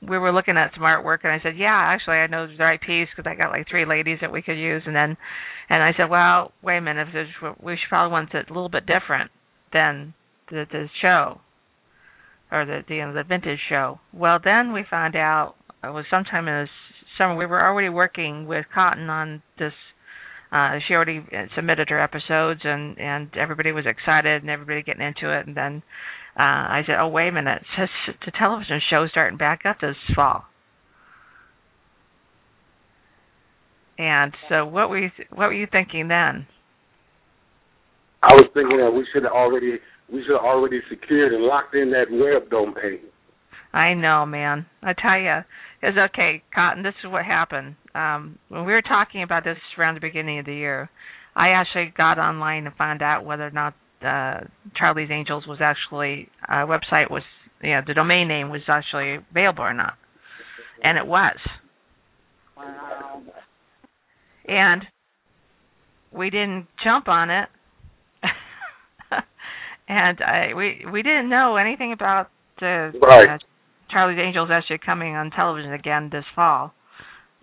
we 0.02 0.18
were 0.18 0.32
looking 0.32 0.56
at 0.56 0.72
some 0.74 0.82
artwork 0.82 1.18
and 1.22 1.32
I 1.32 1.40
said 1.42 1.56
yeah 1.56 1.94
actually 1.94 2.16
I 2.16 2.26
know 2.26 2.46
the 2.46 2.62
right 2.62 2.80
piece 2.80 3.08
because 3.14 3.30
I 3.30 3.36
got 3.36 3.50
like 3.50 3.68
three 3.70 3.86
ladies 3.86 4.18
that 4.20 4.32
we 4.32 4.42
could 4.42 4.58
use 4.58 4.82
and 4.86 4.94
then 4.94 5.16
and 5.70 5.82
I 5.82 5.92
said 5.96 6.10
well 6.10 6.52
wait 6.62 6.78
a 6.78 6.80
minute 6.80 7.08
we 7.62 7.76
should 7.76 7.88
probably 7.88 8.12
want 8.12 8.34
it 8.34 8.50
a 8.50 8.52
little 8.52 8.68
bit 8.68 8.86
different 8.86 9.30
than 9.72 10.14
the 10.50 10.66
the 10.70 10.88
show 11.00 11.40
or 12.54 12.64
the 12.64 12.94
you 12.94 13.04
know, 13.04 13.12
the 13.12 13.24
vintage 13.24 13.58
show. 13.68 13.98
Well, 14.12 14.38
then 14.42 14.72
we 14.72 14.84
found 14.88 15.16
out 15.16 15.56
it 15.82 15.92
was 15.92 16.04
sometime 16.10 16.46
in 16.48 16.64
the 16.64 16.68
summer. 17.18 17.36
We 17.36 17.46
were 17.46 17.64
already 17.64 17.88
working 17.88 18.46
with 18.46 18.66
Cotton 18.72 19.10
on 19.10 19.42
this. 19.58 19.72
Uh, 20.52 20.78
she 20.86 20.94
already 20.94 21.20
submitted 21.56 21.88
her 21.90 22.00
episodes, 22.00 22.60
and 22.64 22.98
and 22.98 23.28
everybody 23.36 23.72
was 23.72 23.86
excited, 23.86 24.42
and 24.42 24.50
everybody 24.50 24.82
getting 24.82 25.04
into 25.04 25.36
it. 25.36 25.46
And 25.46 25.56
then 25.56 25.82
uh, 26.38 26.70
I 26.70 26.82
said, 26.86 26.96
"Oh, 27.00 27.08
wait 27.08 27.28
a 27.28 27.32
minute! 27.32 27.62
It's 27.78 28.18
the 28.24 28.32
television 28.38 28.80
show 28.88 29.06
starting 29.10 29.36
back 29.36 29.62
up 29.66 29.80
this 29.80 29.96
fall." 30.14 30.44
And 33.98 34.32
so, 34.48 34.66
what 34.66 34.90
were 34.90 34.98
you 34.98 35.10
what 35.30 35.46
were 35.46 35.54
you 35.54 35.66
thinking 35.70 36.08
then? 36.08 36.46
I 38.22 38.34
was 38.34 38.46
thinking 38.54 38.78
that 38.78 38.90
we 38.90 39.06
should 39.12 39.26
already 39.26 39.78
we 40.14 40.22
should 40.22 40.37
have 40.37 40.44
already 40.44 40.81
secured 40.88 41.33
and 41.33 41.42
locked 41.42 41.74
in 41.74 41.90
that 41.90 42.07
web 42.11 42.48
domain. 42.48 43.00
I 43.72 43.94
know, 43.94 44.24
man. 44.24 44.66
I 44.83 44.92
tell 44.92 45.18
you, 45.18 45.44
it's 45.83 45.98
okay, 46.12 46.42
Cotton. 46.55 46.85
This 46.85 46.94
is 47.05 47.11
what 47.11 47.24
happened. 47.24 47.74
Um, 47.94 48.38
when 48.48 48.64
we 48.64 48.72
were 48.72 48.83
talking 48.83 49.24
about 49.24 49.42
this 49.42 49.59
around 49.77 49.96
the 49.96 50.00
beginning 50.00 50.38
of 50.38 50.46
the 50.46 50.55
year, 50.55 50.88
I 51.35 51.48
actually 51.48 51.92
got 51.96 52.18
online 52.18 52.66
and 52.66 52.77
found 52.77 53.03
out 53.03 53.24
whether 53.24 53.44
or 53.44 53.50
not 53.50 53.74
uh, 54.07 54.46
Charlie's 54.77 55.11
Angels 55.11 55.44
was 55.48 55.59
actually 55.61 56.29
uh, 56.48 56.64
website 56.66 57.11
was, 57.11 57.22
you 57.61 57.70
know, 57.70 57.81
the 57.85 57.94
domain 57.94 58.29
name 58.29 58.50
was 58.50 58.61
actually 58.68 59.18
available 59.31 59.64
or 59.64 59.74
not, 59.74 59.94
and 60.83 60.96
it 60.96 61.07
was. 61.07 61.37
Wow. 62.57 63.22
And 64.46 64.83
we 66.12 66.31
didn't 66.31 66.68
jump 66.85 67.09
on 67.09 67.31
it 67.31 67.48
and 69.88 70.20
I 70.20 70.54
we 70.54 70.84
we 70.90 71.02
didn't 71.02 71.28
know 71.28 71.56
anything 71.56 71.92
about 71.92 72.28
the 72.60 72.92
right. 73.02 73.28
uh, 73.28 73.38
Charlie's 73.90 74.18
Angels 74.18 74.48
actually 74.52 74.78
coming 74.84 75.14
on 75.14 75.30
television 75.30 75.72
again 75.72 76.08
this 76.10 76.24
fall. 76.34 76.72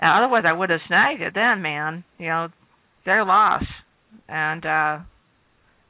Uh, 0.01 0.07
otherwise, 0.07 0.43
I 0.47 0.53
would 0.53 0.69
have 0.69 0.79
snagged 0.87 1.21
it 1.21 1.33
then, 1.35 1.61
man. 1.61 2.03
You 2.17 2.27
know, 2.27 2.47
their 3.05 3.23
loss, 3.25 3.63
and 4.27 4.65
uh 4.65 4.99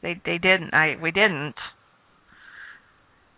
they 0.01 0.19
they 0.25 0.37
didn't. 0.37 0.73
I 0.73 0.95
we 1.01 1.11
didn't. 1.11 1.55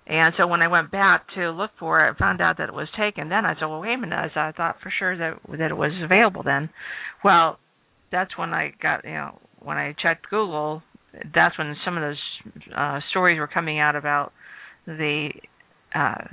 And 0.05 0.33
so 0.37 0.47
when 0.47 0.61
I 0.61 0.67
went 0.67 0.91
back 0.91 1.27
to 1.35 1.51
look 1.51 1.71
for 1.79 2.05
it, 2.05 2.11
I 2.11 2.19
found 2.19 2.41
out 2.41 2.57
that 2.57 2.67
it 2.67 2.75
was 2.75 2.89
taken. 2.97 3.29
Then 3.29 3.45
I 3.45 3.53
said, 3.53 3.67
"Well, 3.67 3.79
wait 3.79 3.93
a 3.93 3.97
minute." 3.97 4.31
I 4.35 4.51
thought 4.51 4.81
for 4.81 4.91
sure 4.97 5.17
that 5.17 5.39
that 5.49 5.71
it 5.71 5.77
was 5.77 5.91
available 6.03 6.43
then. 6.43 6.69
Well, 7.23 7.57
that's 8.11 8.37
when 8.37 8.53
I 8.53 8.73
got 8.81 9.05
you 9.05 9.13
know 9.13 9.39
when 9.59 9.77
I 9.77 9.95
checked 10.01 10.29
Google 10.29 10.83
that's 11.33 11.57
when 11.57 11.75
some 11.85 11.97
of 11.97 12.03
those 12.03 12.73
uh, 12.75 12.99
stories 13.11 13.39
were 13.39 13.47
coming 13.47 13.79
out 13.79 13.95
about 13.95 14.31
the 14.85 15.29
uh, 15.93 16.25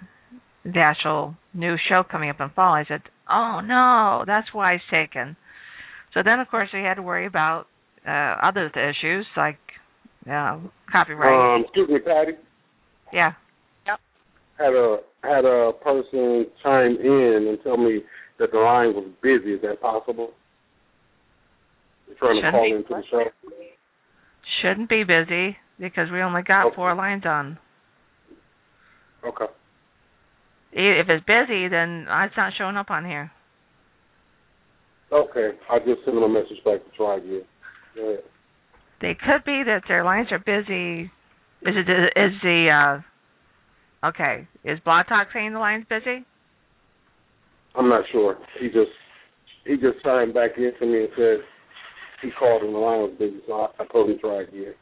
the 0.64 0.80
actual 0.80 1.34
new 1.54 1.76
show 1.88 2.02
coming 2.10 2.30
up 2.30 2.40
in 2.40 2.50
fall. 2.50 2.74
I 2.74 2.84
said, 2.86 3.02
"Oh 3.28 3.60
no, 3.64 4.24
that's 4.26 4.48
why 4.52 4.74
it's 4.74 4.84
taken." 4.90 5.36
So 6.14 6.20
then, 6.24 6.40
of 6.40 6.48
course, 6.48 6.68
we 6.72 6.80
had 6.80 6.94
to 6.94 7.02
worry 7.02 7.26
about 7.26 7.66
uh, 8.06 8.36
other 8.42 8.66
issues 8.68 9.26
like 9.36 9.58
uh, 10.30 10.58
copyright. 10.90 11.56
Um, 11.56 11.64
excuse 11.64 11.88
me, 11.88 11.98
Patty. 12.00 12.32
Yeah. 13.12 13.32
Yep. 13.86 14.00
Had 14.58 14.74
a 14.74 14.96
had 15.22 15.44
a 15.44 15.72
person 15.82 16.46
chime 16.62 16.96
in 17.00 17.46
and 17.48 17.58
tell 17.62 17.76
me 17.76 18.00
that 18.38 18.52
the 18.52 18.58
line 18.58 18.94
was 18.94 19.10
busy. 19.22 19.54
Is 19.54 19.62
that 19.62 19.80
possible? 19.80 20.30
They're 22.06 22.16
trying 22.16 22.38
Shouldn't 22.38 22.54
to 22.54 22.58
call 22.58 22.76
into 22.76 22.88
the 22.88 23.02
show. 23.10 23.24
Shouldn't 24.62 24.88
be 24.88 25.04
busy 25.04 25.56
because 25.78 26.10
we 26.10 26.20
only 26.20 26.42
got 26.42 26.66
Okay. 26.66 26.76
four 26.76 26.94
lines 26.94 27.24
on. 27.24 27.58
Okay. 29.24 29.46
If 30.72 31.08
it's 31.08 31.24
busy, 31.26 31.68
then 31.68 32.06
it's 32.08 32.36
not 32.36 32.52
showing 32.56 32.76
up 32.76 32.90
on 32.90 33.04
here. 33.04 33.30
Okay. 35.12 35.52
I'll 35.68 35.80
just 35.80 36.04
send 36.04 36.16
them 36.16 36.24
a 36.24 36.28
message 36.28 36.62
back 36.64 36.84
to 36.84 36.90
try 36.96 37.16
again. 37.16 37.42
Go 37.94 38.02
ahead. 38.08 38.24
They 39.00 39.14
could 39.14 39.44
be 39.44 39.62
that 39.64 39.82
their 39.88 40.04
lines 40.04 40.28
are 40.30 40.38
busy. 40.38 41.10
Is 41.62 41.74
it 41.76 41.88
is 42.16 42.32
the 42.42 43.02
uh 44.02 44.06
okay? 44.08 44.46
Is 44.64 44.78
Blog 44.80 45.06
Talk 45.08 45.28
saying 45.32 45.52
the 45.52 45.58
line's 45.58 45.86
busy? 45.88 46.24
I'm 47.74 47.88
not 47.88 48.04
sure. 48.12 48.36
He 48.60 48.68
just 48.68 48.92
he 49.64 49.76
just 49.76 50.02
signed 50.04 50.34
back 50.34 50.52
in 50.56 50.72
to 50.78 50.86
me 50.86 51.00
and 51.04 51.08
said 51.16 51.38
he 52.22 52.30
called 52.38 52.62
and 52.62 52.74
the 52.74 52.78
line 52.78 53.00
was 53.00 53.14
busy, 53.18 53.40
so 53.46 53.52
I, 53.52 53.82
I 53.82 53.86
told 53.86 54.10
him 54.10 54.16
to 54.16 54.20
try 54.20 54.42
again. 54.42 54.74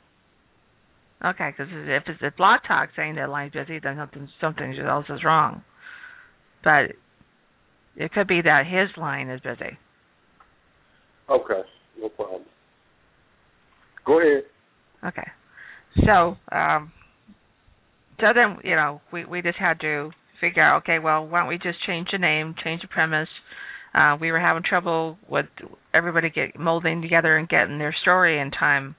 Okay, 1.25 1.51
because 1.51 1.73
if 1.73 2.03
it's 2.07 2.23
a 2.23 2.37
Blog 2.37 2.61
Talk 2.67 2.91
saying 2.95 3.17
that 3.17 3.29
line's 3.29 3.53
busy, 3.53 3.81
then 3.83 3.97
something 3.97 4.29
something 4.41 4.79
else 4.79 5.07
is 5.09 5.25
wrong. 5.25 5.63
But 6.63 6.93
it 7.97 8.13
could 8.13 8.29
be 8.29 8.41
that 8.43 8.67
his 8.67 8.97
line 8.97 9.29
is 9.29 9.41
busy. 9.41 9.79
Okay, 11.29 11.63
no 12.01 12.09
problem. 12.11 12.43
Go 14.07 14.21
ahead. 14.21 14.45
Okay. 15.05 15.29
So, 16.07 16.37
um 16.53 16.93
so 18.21 18.27
then, 18.35 18.59
you 18.65 18.75
know, 18.75 19.01
we 19.13 19.25
we 19.25 19.43
just 19.43 19.59
had 19.59 19.81
to 19.81 20.11
figure 20.41 20.63
out, 20.63 20.83
okay, 20.83 20.99
well, 20.99 21.27
why 21.27 21.41
don't 21.41 21.49
we 21.49 21.59
just 21.59 21.85
change 21.87 22.09
the 22.13 22.19
name, 22.19 22.55
change 22.63 22.83
the 22.83 22.89
premise. 22.89 23.29
Uh 23.95 24.17
we 24.21 24.31
were 24.31 24.41
having 24.41 24.63
trouble 24.63 25.19
with 25.29 25.47
everybody 25.95 26.31
get 26.31 26.59
molding 26.59 27.03
together 27.03 27.37
and 27.37 27.49
getting 27.49 27.79
their 27.79 27.95
story 28.03 28.41
in 28.41 28.51
time 28.51 28.97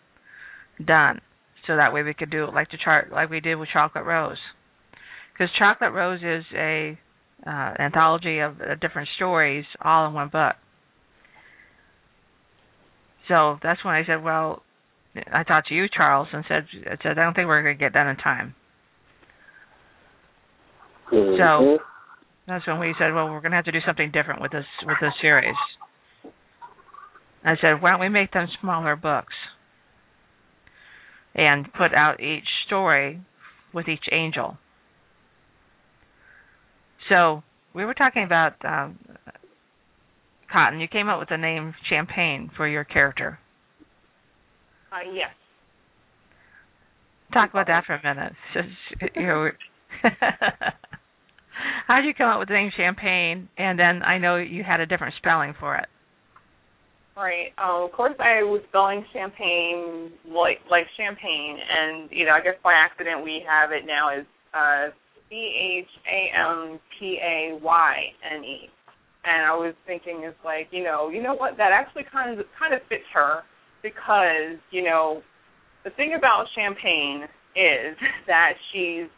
done. 0.83 1.21
So 1.67 1.75
that 1.75 1.93
way 1.93 2.03
we 2.03 2.13
could 2.13 2.31
do 2.31 2.45
it 2.45 2.53
like 2.53 2.71
the 2.71 2.77
chart 2.83 3.11
like 3.11 3.29
we 3.29 3.39
did 3.39 3.55
with 3.55 3.69
Chocolate 3.71 4.05
Rose. 4.05 4.39
Cuz 5.37 5.49
Chocolate 5.57 5.93
Rose 5.93 6.21
is 6.23 6.45
a 6.55 6.97
uh 7.45 7.73
anthology 7.79 8.39
of 8.39 8.59
uh, 8.61 8.75
different 8.75 9.09
stories 9.15 9.65
all 9.81 10.07
in 10.07 10.13
one 10.13 10.29
book. 10.29 10.55
So 13.29 13.59
that's 13.61 13.85
when 13.85 13.93
I 13.93 14.03
said, 14.05 14.23
well, 14.23 14.63
I 15.31 15.43
talked 15.43 15.67
to 15.67 15.75
you, 15.75 15.85
Charles, 15.95 16.27
and 16.33 16.43
said, 16.47 16.65
I 16.85 16.97
said 17.01 17.17
I 17.17 17.23
don't 17.23 17.35
think 17.35 17.47
we're 17.47 17.61
going 17.61 17.77
to 17.77 17.79
get 17.79 17.93
done 17.93 18.07
in 18.07 18.15
time. 18.17 18.55
Mhm. 21.59 21.79
That's 22.49 22.65
when 22.67 22.79
we 22.79 22.95
said, 22.97 23.13
well, 23.13 23.29
we're 23.29 23.41
going 23.41 23.51
to 23.51 23.57
have 23.57 23.65
to 23.65 23.71
do 23.71 23.79
something 23.85 24.11
different 24.11 24.41
with 24.41 24.51
this 24.51 24.65
with 24.85 24.97
this 24.99 25.13
series. 25.21 25.55
I 27.45 27.55
said, 27.61 27.81
why 27.81 27.91
don't 27.91 28.01
we 28.01 28.09
make 28.09 28.33
them 28.33 28.47
smaller 28.59 28.95
books 28.95 29.33
and 31.35 31.71
put 31.73 31.93
out 31.93 32.19
each 32.19 32.47
story 32.65 33.21
with 33.73 33.87
each 33.87 34.03
angel. 34.11 34.57
So 37.07 37.43
we 37.73 37.85
were 37.85 37.93
talking 37.93 38.23
about 38.23 38.53
um, 38.65 38.99
Cotton. 40.51 40.79
You 40.79 40.87
came 40.87 41.07
up 41.07 41.19
with 41.19 41.29
the 41.29 41.37
name 41.37 41.73
Champagne 41.89 42.51
for 42.57 42.67
your 42.67 42.83
character. 42.83 43.39
Uh, 44.91 45.09
yes. 45.13 45.29
talk 47.31 47.51
about 47.51 47.67
that 47.67 47.85
for 47.85 47.95
a 47.95 48.03
minute. 48.03 48.33
You 49.15 49.27
know, 49.27 49.49
how 51.87 51.97
did 51.97 52.05
you 52.05 52.13
come 52.13 52.29
up 52.29 52.39
with 52.39 52.47
the 52.47 52.55
name 52.55 52.71
Champagne? 52.75 53.49
And 53.57 53.77
then 53.77 54.03
I 54.03 54.17
know 54.17 54.37
you 54.37 54.63
had 54.63 54.79
a 54.79 54.85
different 54.85 55.15
spelling 55.17 55.53
for 55.59 55.75
it. 55.75 55.87
Right. 57.19 57.51
Um, 57.57 57.83
of 57.83 57.91
course, 57.91 58.15
I 58.17 58.43
was 58.43 58.61
spelling 58.69 59.03
champagne 59.11 60.09
like 60.31 60.63
like 60.71 60.87
champagne, 60.95 61.59
and 61.59 62.07
you 62.11 62.25
know, 62.25 62.31
I 62.31 62.39
guess 62.39 62.55
by 62.63 62.71
accident 62.71 63.25
we 63.25 63.43
have 63.43 63.71
it 63.73 63.83
now 63.85 64.07
as 64.07 64.23
uh, 64.55 64.95
C 65.27 65.83
H 65.83 65.91
A 66.07 66.31
M 66.31 66.79
P 66.97 67.19
A 67.21 67.59
Y 67.61 67.95
N 68.23 68.43
E. 68.45 68.69
And 69.25 69.45
I 69.45 69.51
was 69.51 69.75
thinking, 69.85 70.21
it's 70.23 70.37
like 70.45 70.69
you 70.71 70.81
know, 70.81 71.09
you 71.09 71.21
know 71.21 71.33
what? 71.33 71.57
That 71.57 71.71
actually 71.73 72.03
kind 72.09 72.39
of 72.39 72.45
kind 72.57 72.73
of 72.73 72.79
fits 72.87 73.03
her 73.13 73.43
because 73.83 74.55
you 74.71 74.83
know, 74.83 75.21
the 75.83 75.89
thing 75.91 76.15
about 76.17 76.45
champagne 76.55 77.27
is 77.51 77.99
that 78.27 78.53
she's 78.71 79.11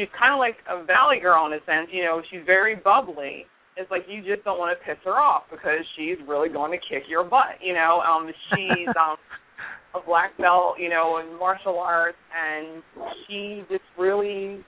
she's 0.00 0.08
kind 0.16 0.32
of 0.32 0.40
like 0.40 0.56
a 0.64 0.80
valley 0.88 1.20
girl 1.20 1.44
in 1.44 1.52
a 1.52 1.60
sense. 1.68 1.92
You 1.92 2.08
know, 2.08 2.24
she's 2.32 2.40
very 2.48 2.80
bubbly 2.80 3.44
it's 3.80 3.90
like 3.90 4.04
you 4.08 4.22
just 4.22 4.44
don't 4.44 4.58
want 4.58 4.76
to 4.76 4.84
piss 4.84 4.98
her 5.04 5.16
off 5.18 5.44
because 5.50 5.80
she's 5.96 6.18
really 6.28 6.48
going 6.48 6.70
to 6.72 6.78
kick 6.78 7.04
your 7.08 7.24
butt. 7.24 7.56
You 7.62 7.74
know, 7.74 8.00
um, 8.04 8.30
she's 8.50 8.88
um, 8.88 9.16
a 9.94 10.04
black 10.04 10.36
belt, 10.38 10.76
you 10.78 10.88
know, 10.88 11.18
in 11.18 11.38
martial 11.38 11.78
arts, 11.78 12.18
and 12.34 12.82
she 13.26 13.62
just 13.70 13.84
really 13.98 14.60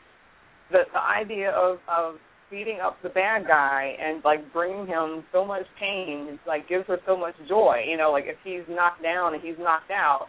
the 0.71 0.88
the 0.92 1.01
idea 1.01 1.51
of 1.51 1.79
of 1.88 2.14
beating 2.51 2.79
up 2.85 2.97
the 3.03 3.09
bad 3.09 3.47
guy 3.47 3.97
and 4.01 4.23
like 4.25 4.53
bringing 4.53 4.87
him 4.87 5.25
so 5.33 5.45
much 5.45 5.64
pain, 5.79 6.38
like 6.47 6.68
gives 6.68 6.87
her 6.87 6.99
so 7.07 7.16
much 7.16 7.35
joy. 7.49 7.83
You 7.87 7.97
know, 7.97 8.12
like 8.12 8.25
if 8.27 8.37
he's 8.45 8.64
knocked 8.68 9.03
down 9.03 9.35
and 9.35 9.42
he's 9.42 9.59
knocked 9.59 9.90
out, 9.90 10.29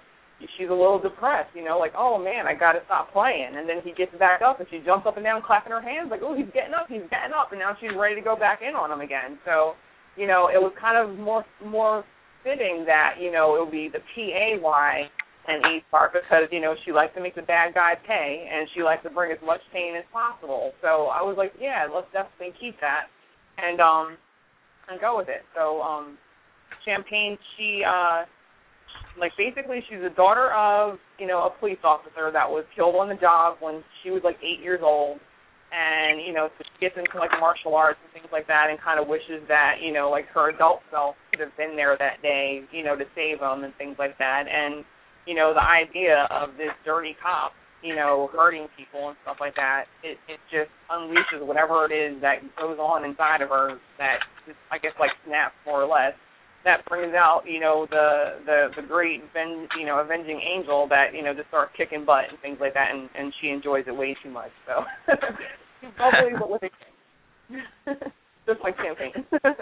she's 0.58 0.70
a 0.70 0.76
little 0.76 1.00
depressed, 1.00 1.52
you 1.56 1.64
know, 1.64 1.78
like, 1.78 1.94
oh 1.98 2.18
man, 2.18 2.48
I 2.48 2.54
gotta 2.54 2.80
stop 2.86 3.12
playing. 3.12 3.56
And 3.56 3.68
then 3.68 3.82
he 3.84 3.92
gets 3.94 4.14
back 4.20 4.42
up 4.42 4.60
and 4.60 4.68
she 4.70 4.80
jumps 4.86 5.08
up 5.08 5.18
and 5.18 5.26
down 5.26 5.42
clapping 5.46 5.72
her 5.72 5.82
hands, 5.82 6.10
like, 6.12 6.22
oh, 6.24 6.36
he's 6.36 6.52
getting 6.54 6.74
up, 6.74 6.88
he's 6.88 7.08
getting 7.10 7.34
up, 7.36 7.52
and 7.52 7.60
now 7.60 7.76
she's 7.80 7.96
ready 7.98 8.16
to 8.16 8.22
go 8.22 8.36
back 8.36 8.62
in 8.62 8.76
on 8.76 8.92
him 8.92 9.02
again. 9.02 9.40
So, 9.46 9.74
you 10.16 10.28
know, 10.28 10.50
it 10.54 10.62
was 10.62 10.74
kind 10.80 10.98
of 10.98 11.18
more 11.18 11.46
more 11.64 12.04
fitting 12.44 12.84
that 12.86 13.16
you 13.20 13.32
know 13.32 13.56
it 13.56 13.60
would 13.64 13.72
be 13.72 13.90
the 13.90 14.04
P 14.14 14.34
A 14.36 14.60
Y 14.62 15.10
and 15.48 15.64
E 15.74 15.84
part 15.90 16.14
because 16.14 16.48
you 16.52 16.62
know 16.62 16.76
she 16.86 16.92
likes 16.92 17.16
to 17.16 17.22
make 17.22 17.36
the 17.36 17.42
bad 17.42 17.74
guy 17.74 17.96
pay 18.06 18.48
and 18.52 18.68
she 18.76 18.84
likes 18.84 19.04
to 19.04 19.10
bring 19.10 19.32
as 19.32 19.40
much 19.44 19.62
pain 19.72 19.96
as 19.96 20.04
possible. 20.12 20.72
So 20.82 21.08
I 21.08 21.24
was 21.24 21.36
like, 21.38 21.54
yeah, 21.60 21.88
let's 21.94 22.08
definitely 22.14 22.54
keep 22.60 22.80
that 22.82 23.08
and 23.58 23.80
um 23.80 24.18
and 24.90 25.00
go 25.00 25.18
with 25.18 25.30
it. 25.30 25.42
So 25.56 25.82
um 25.82 26.18
Champagne, 26.86 27.38
she 27.58 27.82
uh 27.88 28.24
like 29.20 29.32
basically 29.38 29.84
she's 29.90 30.02
the 30.02 30.14
daughter 30.16 30.52
of 30.54 30.98
you 31.20 31.28
know 31.28 31.46
a 31.46 31.52
police 31.60 31.82
officer 31.84 32.32
that 32.32 32.50
was 32.50 32.66
killed 32.76 32.96
on 32.96 33.10
the 33.10 33.16
job 33.16 33.58
when 33.60 33.84
she 34.02 34.10
was 34.10 34.22
like 34.24 34.38
eight 34.44 34.62
years 34.62 34.82
old. 34.84 35.20
And 35.74 36.22
you 36.22 36.34
know 36.34 36.54
so 36.54 36.62
she 36.62 36.86
gets 36.86 36.94
into 37.02 37.18
like 37.18 37.34
martial 37.42 37.74
arts 37.74 37.98
and 38.06 38.14
things 38.14 38.30
like 38.30 38.46
that 38.46 38.70
and 38.70 38.78
kind 38.78 39.02
of 39.02 39.10
wishes 39.10 39.42
that 39.50 39.82
you 39.82 39.92
know 39.92 40.10
like 40.14 40.30
her 40.30 40.54
adult 40.54 40.86
self 40.94 41.16
could 41.32 41.42
have 41.42 41.56
been 41.58 41.76
there 41.76 41.98
that 41.98 42.22
day 42.22 42.62
you 42.70 42.84
know 42.86 42.94
to 42.96 43.06
save 43.18 43.42
him 43.42 43.66
and 43.66 43.74
things 43.82 43.98
like 43.98 44.18
that. 44.22 44.46
And 44.46 44.86
you 45.26 45.34
know 45.34 45.54
the 45.54 45.66
idea 45.66 46.28
of 46.30 46.54
this 46.62 46.70
dirty 46.86 47.18
cop 47.18 47.54
you 47.82 47.96
know 47.96 48.30
hurting 48.32 48.68
people 48.78 49.10
and 49.10 49.18
stuff 49.24 49.38
like 49.40 49.56
that 49.56 49.86
it 50.04 50.18
it 50.30 50.40
just 50.50 50.72
unleashes 50.90 51.46
whatever 51.46 51.86
it 51.86 51.94
is 51.94 52.20
that 52.22 52.40
goes 52.58 52.78
on 52.80 53.04
inside 53.04 53.42
of 53.42 53.50
her 53.50 53.76
that 53.98 54.24
just 54.48 54.58
i 54.72 54.78
guess 54.78 54.94
like 55.00 55.12
snaps 55.28 55.54
more 55.66 55.84
or 55.84 55.88
less 55.88 56.14
that 56.66 56.86
brings 56.88 57.14
out, 57.14 57.44
you 57.46 57.60
know, 57.60 57.88
the 57.90 58.40
the 58.46 58.68
the 58.82 58.88
great, 58.88 59.22
ben, 59.34 59.68
you 59.80 59.86
know, 59.86 60.00
avenging 60.00 60.40
angel 60.40 60.88
that 60.90 61.14
you 61.14 61.24
know 61.24 61.34
just 61.34 61.48
start 61.50 61.70
kicking 61.76 62.06
butt 62.06 62.26
and 62.30 62.40
things 62.42 62.58
like 62.60 62.74
that, 62.74 62.90
and 62.94 63.10
and 63.18 63.34
she 63.42 63.50
enjoys 63.50 63.84
it 63.88 63.96
way 63.96 64.16
too 64.24 64.30
much. 64.30 64.52
So 64.66 64.84
she's 65.82 65.92
bubbly 65.98 66.40
but 66.40 66.50
with 66.50 66.62
just 68.46 68.60
like 68.64 68.76
champagne. 68.78 69.26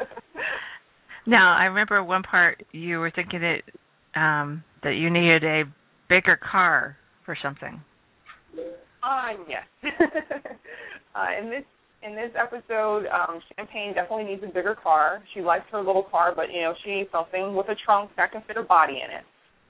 now 1.27 1.55
I 1.57 1.65
remember 1.65 2.03
one 2.03 2.23
part 2.23 2.63
you 2.71 2.99
were 2.99 3.11
thinking 3.11 3.41
that 3.41 4.19
um 4.19 4.63
that 4.83 4.91
you 4.91 5.09
needed 5.09 5.43
a 5.43 5.63
bigger 6.09 6.37
car 6.37 6.97
for 7.25 7.35
something. 7.41 7.81
Uh 9.03 9.29
yes. 9.49 9.63
uh, 11.15 11.27
in 11.41 11.49
this 11.49 11.63
in 12.03 12.15
this 12.15 12.31
episode, 12.37 13.05
um, 13.07 13.39
Champagne 13.55 13.93
definitely 13.93 14.25
needs 14.25 14.43
a 14.43 14.47
bigger 14.47 14.75
car. 14.75 15.21
She 15.33 15.41
likes 15.41 15.65
her 15.71 15.81
little 15.81 16.03
car, 16.03 16.33
but 16.35 16.51
you 16.51 16.61
know 16.61 16.73
she 16.83 16.91
needs 16.91 17.09
something 17.11 17.55
with 17.55 17.69
a 17.69 17.75
trunk 17.85 18.11
that 18.17 18.31
can 18.31 18.41
fit 18.47 18.55
her 18.55 18.63
body 18.63 19.01
in 19.05 19.11
it. 19.11 19.23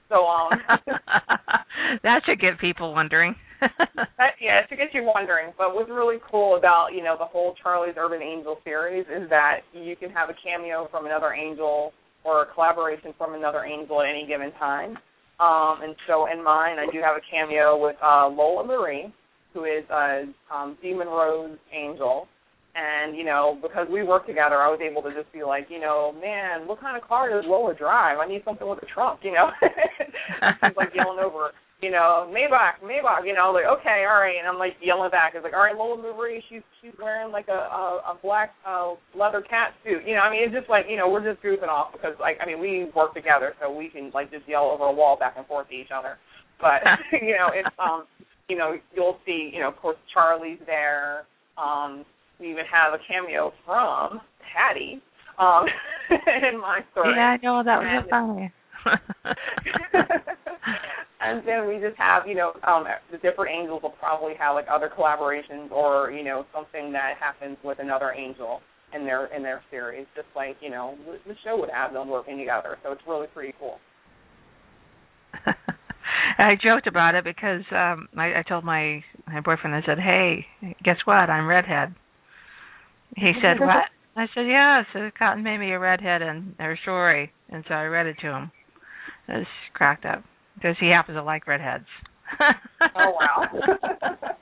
So 0.08 0.24
um, 0.26 0.50
that 2.02 2.22
should 2.26 2.40
get 2.40 2.58
people 2.58 2.92
wondering. 2.92 3.34
that, 3.60 4.34
yeah, 4.40 4.60
it 4.60 4.66
should 4.68 4.78
get 4.78 4.92
you 4.92 5.04
wondering. 5.04 5.52
But 5.56 5.74
what's 5.74 5.90
really 5.90 6.18
cool 6.30 6.56
about 6.56 6.88
you 6.94 7.02
know 7.02 7.16
the 7.18 7.26
whole 7.26 7.54
Charlie's 7.62 7.94
Urban 7.96 8.22
Angel 8.22 8.58
series 8.64 9.06
is 9.06 9.28
that 9.30 9.60
you 9.72 9.96
can 9.96 10.10
have 10.10 10.28
a 10.30 10.34
cameo 10.42 10.88
from 10.90 11.06
another 11.06 11.32
angel 11.32 11.92
or 12.24 12.42
a 12.42 12.54
collaboration 12.54 13.12
from 13.18 13.34
another 13.34 13.64
angel 13.64 14.00
at 14.00 14.08
any 14.08 14.26
given 14.26 14.52
time. 14.58 14.96
Um, 15.40 15.82
and 15.82 15.96
so 16.06 16.30
in 16.30 16.42
mine, 16.42 16.78
I 16.78 16.86
do 16.92 17.00
have 17.02 17.16
a 17.16 17.24
cameo 17.28 17.76
with 17.76 17.96
uh, 18.02 18.28
Lola 18.28 18.64
Marie 18.64 19.12
who 19.54 19.64
is 19.64 19.84
a 19.90 20.24
um, 20.52 20.76
Demon 20.82 21.08
Rose 21.08 21.58
angel. 21.72 22.26
And, 22.74 23.14
you 23.14 23.24
know, 23.24 23.58
because 23.60 23.86
we 23.92 24.02
work 24.02 24.26
together, 24.26 24.56
I 24.56 24.72
was 24.72 24.80
able 24.80 25.02
to 25.02 25.12
just 25.12 25.30
be 25.30 25.44
like, 25.44 25.66
you 25.68 25.78
know, 25.78 26.14
man, 26.18 26.66
what 26.66 26.80
kind 26.80 26.96
of 26.96 27.06
car 27.06 27.28
does 27.28 27.44
Lola 27.46 27.74
drive? 27.74 28.16
I 28.18 28.26
need 28.26 28.40
something 28.46 28.66
with 28.66 28.82
a 28.82 28.86
trunk, 28.86 29.20
you 29.22 29.32
know? 29.32 29.50
She's 29.60 30.76
like 30.76 30.88
yelling 30.96 31.20
over, 31.20 31.52
you 31.82 31.90
know, 31.90 32.30
Maybach, 32.32 32.80
Maybach, 32.80 33.26
you 33.26 33.34
know, 33.34 33.50
like, 33.52 33.66
okay, 33.66 34.06
all 34.08 34.22
right. 34.22 34.38
And 34.38 34.46
I'm 34.46 34.56
like 34.56 34.78
yelling 34.80 35.10
back. 35.10 35.32
It's 35.34 35.42
like, 35.42 35.52
all 35.52 35.66
right, 35.66 35.76
Lola 35.76 36.00
Marie, 36.00 36.42
she's 36.48 36.62
she's 36.80 36.92
wearing 36.96 37.32
like 37.32 37.48
a 37.48 37.58
a, 37.58 38.14
a 38.14 38.18
black 38.22 38.54
uh, 38.64 38.94
leather 39.18 39.42
cat 39.42 39.74
suit. 39.84 40.06
You 40.06 40.14
know, 40.14 40.22
I 40.22 40.30
mean, 40.30 40.40
it's 40.46 40.54
just 40.54 40.70
like, 40.70 40.86
you 40.88 40.96
know, 40.96 41.10
we're 41.10 41.26
just 41.26 41.42
goofing 41.42 41.68
off 41.68 41.92
because, 41.92 42.14
like, 42.20 42.38
I 42.40 42.46
mean, 42.46 42.60
we 42.60 42.88
work 42.94 43.12
together, 43.12 43.52
so 43.60 43.68
we 43.68 43.90
can, 43.90 44.12
like, 44.14 44.30
just 44.30 44.48
yell 44.48 44.70
over 44.70 44.84
a 44.84 44.92
wall 44.92 45.18
back 45.18 45.34
and 45.36 45.46
forth 45.46 45.68
to 45.68 45.74
each 45.74 45.90
other. 45.92 46.16
But, 46.60 46.86
you 47.20 47.34
know, 47.34 47.50
it's, 47.52 47.68
um, 47.82 48.06
you 48.48 48.56
know, 48.56 48.76
you'll 48.94 49.18
see, 49.24 49.50
you 49.52 49.60
know, 49.60 49.68
of 49.68 49.76
course, 49.76 49.96
Charlie's 50.12 50.58
there. 50.66 51.24
Um, 51.56 52.04
we 52.40 52.50
even 52.50 52.64
have 52.70 52.92
a 52.94 52.98
cameo 53.06 53.52
from 53.64 54.20
Patty 54.52 55.00
um, 55.38 55.66
in 56.10 56.60
my 56.60 56.80
story. 56.92 57.14
Yeah, 57.16 57.36
I 57.36 57.38
know 57.42 57.62
that 57.64 57.78
was 57.78 58.04
so 58.04 58.10
funny. 58.10 58.52
and 61.20 61.46
then 61.46 61.68
we 61.68 61.78
just 61.80 61.96
have, 61.96 62.26
you 62.26 62.34
know, 62.34 62.52
um, 62.66 62.84
the 63.10 63.18
different 63.18 63.50
angels 63.52 63.82
will 63.82 63.94
probably 64.00 64.34
have 64.38 64.54
like 64.54 64.66
other 64.70 64.90
collaborations 64.90 65.70
or 65.70 66.10
you 66.10 66.24
know 66.24 66.44
something 66.52 66.92
that 66.92 67.14
happens 67.18 67.56
with 67.64 67.78
another 67.78 68.12
angel 68.12 68.60
in 68.94 69.04
their 69.04 69.26
in 69.26 69.42
their 69.42 69.62
series, 69.70 70.06
just 70.14 70.28
like 70.34 70.56
you 70.60 70.70
know 70.70 70.96
the 71.26 71.34
show 71.44 71.56
would 71.58 71.70
have 71.70 71.92
them 71.92 72.08
working 72.08 72.38
together. 72.38 72.76
So 72.82 72.92
it's 72.92 73.02
really 73.06 73.28
pretty 73.28 73.54
cool. 73.58 73.78
I 76.38 76.54
joked 76.62 76.86
about 76.86 77.14
it 77.14 77.24
because 77.24 77.62
um 77.70 78.08
I, 78.16 78.40
I 78.40 78.44
told 78.48 78.64
my 78.64 79.02
my 79.26 79.40
boyfriend 79.40 79.76
I 79.76 79.82
said, 79.86 79.98
"Hey, 79.98 80.46
guess 80.84 80.98
what? 81.04 81.30
I'm 81.30 81.46
redhead." 81.46 81.94
He 83.16 83.32
said, 83.42 83.60
"What?" 83.60 83.84
I 84.16 84.26
said, 84.34 84.46
"Yeah." 84.46 84.82
So 84.92 85.10
Cotton 85.18 85.42
made 85.42 85.58
me 85.58 85.72
a 85.72 85.78
redhead 85.78 86.22
in 86.22 86.54
their 86.58 86.78
story, 86.82 87.32
and 87.50 87.64
so 87.68 87.74
I 87.74 87.84
read 87.84 88.06
it 88.06 88.16
to 88.20 88.28
him. 88.28 88.52
It 89.28 89.38
was 89.38 89.46
cracked 89.74 90.04
up 90.04 90.24
because 90.54 90.76
he 90.80 90.90
happens 90.90 91.16
to 91.16 91.22
like 91.22 91.46
redheads. 91.46 91.86
oh 92.96 93.16
wow! 93.18 93.46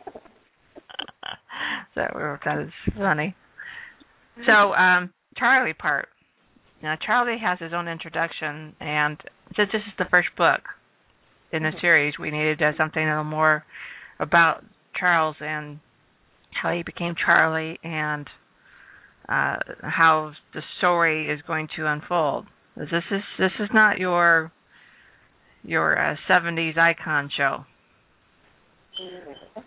so 1.95 2.03
that 2.45 2.61
is 2.61 2.95
funny. 2.97 3.35
So 4.47 4.73
um 4.75 5.13
Charlie 5.37 5.75
part. 5.75 6.09
Now 6.83 6.97
Charlie 7.05 7.39
has 7.43 7.59
his 7.59 7.73
own 7.75 7.89
introduction, 7.89 8.75
and 8.81 9.19
since 9.57 9.71
this 9.73 9.83
is 9.87 9.95
the 9.99 10.07
first 10.11 10.29
book, 10.37 10.61
in 11.53 11.63
the 11.63 11.71
mm-hmm. 11.71 11.79
series. 11.81 12.15
We 12.19 12.31
needed 12.31 12.63
uh, 12.63 12.73
something 12.77 13.03
a 13.03 13.09
little 13.09 13.25
more 13.25 13.65
about 14.19 14.65
Charles 14.99 15.37
and 15.41 15.81
how 16.51 16.73
he 16.73 16.83
became 16.83 17.15
Charlie 17.25 17.79
and 17.83 18.27
uh, 19.29 19.57
how 19.83 20.33
the 20.55 20.63
story 20.79 21.29
is 21.31 21.41
going 21.47 21.69
to 21.77 21.87
unfold. 21.87 22.47
This 22.77 22.89
is 23.11 23.23
this 23.39 23.53
is 23.61 23.69
not 23.73 23.99
your 23.99 24.53
your 25.63 25.99
uh, 25.99 26.17
70s 26.29 26.79
icon 26.79 27.31
show. 27.37 27.65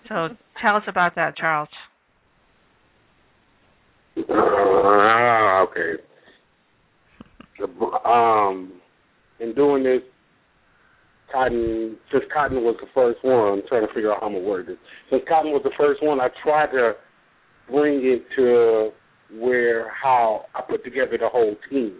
So 0.09 0.29
tell 0.61 0.75
us 0.75 0.83
about 0.87 1.15
that, 1.15 1.37
Charles. 1.37 1.69
Uh, 4.17 4.21
okay. 5.63 5.93
um, 8.05 8.73
in 9.39 9.53
doing 9.55 9.83
this 9.83 10.01
Cotton, 11.33 11.97
since 12.11 12.23
Cotton 12.31 12.63
was 12.63 12.77
the 12.79 12.87
first 12.93 13.17
one, 13.23 13.59
I'm 13.59 13.67
trying 13.67 13.87
to 13.87 13.93
figure 13.93 14.13
out 14.13 14.21
how 14.21 14.27
I'm 14.27 14.33
gonna 14.33 14.45
word 14.45 14.67
this. 14.67 14.77
Since 15.09 15.23
Cotton 15.27 15.51
was 15.51 15.63
the 15.63 15.73
first 15.77 16.03
one, 16.03 16.21
I 16.21 16.29
tried 16.43 16.71
to 16.71 16.93
bring 17.69 18.01
it 18.03 18.23
to 18.35 18.91
where 19.39 19.89
how 19.89 20.45
I 20.53 20.61
put 20.61 20.83
together 20.83 21.17
the 21.17 21.27
whole 21.27 21.55
team. 21.69 21.97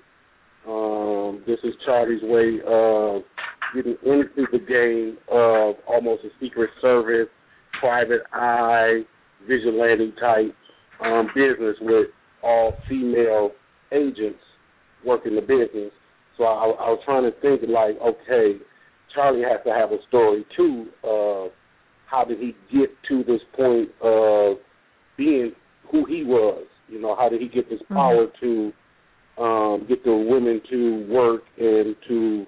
Um, 0.67 1.43
this 1.47 1.57
is 1.63 1.73
Charlie's 1.83 2.21
way 2.21 2.61
of 2.65 3.23
getting 3.75 3.97
into 4.05 4.45
the 4.51 4.59
game 4.59 5.17
of 5.29 5.75
almost 5.87 6.23
a 6.23 6.29
secret 6.39 6.69
service, 6.79 7.27
private 7.79 8.21
eye, 8.31 9.01
vigilante 9.47 10.13
type 10.21 10.55
um, 11.03 11.27
business 11.33 11.75
with 11.81 12.07
all 12.43 12.77
female 12.87 13.51
agents 13.91 14.39
working 15.05 15.35
the 15.35 15.41
business. 15.41 15.91
So 16.37 16.43
I, 16.43 16.65
I 16.65 16.89
was 16.89 17.01
trying 17.03 17.23
to 17.23 17.31
think 17.41 17.61
like, 17.67 17.97
okay, 17.99 18.59
Charlie 19.13 19.43
has 19.43 19.59
to 19.65 19.71
have 19.71 19.91
a 19.91 19.97
story 20.07 20.45
too 20.55 20.87
of 21.03 21.51
how 22.09 22.23
did 22.25 22.39
he 22.39 22.55
get 22.71 22.89
to 23.09 23.23
this 23.23 23.41
point 23.55 23.89
of 24.01 24.57
being 25.17 25.53
who 25.91 26.05
he 26.05 26.23
was. 26.23 26.65
You 26.87 27.01
know, 27.01 27.15
how 27.15 27.29
did 27.29 27.41
he 27.41 27.47
get 27.47 27.69
this 27.69 27.79
Mm-hmm. 27.83 27.93
power 27.95 28.27
to 28.41 28.73
um, 29.41 29.85
get 29.87 30.03
the 30.03 30.13
women 30.13 30.61
to 30.69 31.07
work 31.09 31.41
and 31.57 31.95
to, 32.07 32.45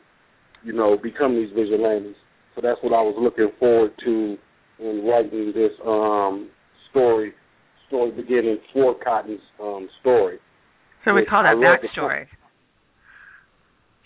you 0.64 0.74
know, 0.74 0.98
become 1.02 1.36
these 1.36 1.50
vigilantes. 1.56 2.16
So 2.54 2.62
that's 2.62 2.80
what 2.82 2.94
I 2.94 3.02
was 3.02 3.16
looking 3.20 3.50
forward 3.60 3.92
to 4.06 4.38
in 4.80 5.06
writing 5.06 5.52
this 5.54 5.72
um, 5.86 6.50
story, 6.90 7.34
story 7.88 8.12
beginning 8.12 8.58
for 8.74 8.96
Cotton's 9.04 9.40
um, 9.62 9.90
story. 10.02 10.38
So 11.04 11.14
we 11.14 11.26
call 11.26 11.44
that 11.44 11.56
backstory. 11.56 12.26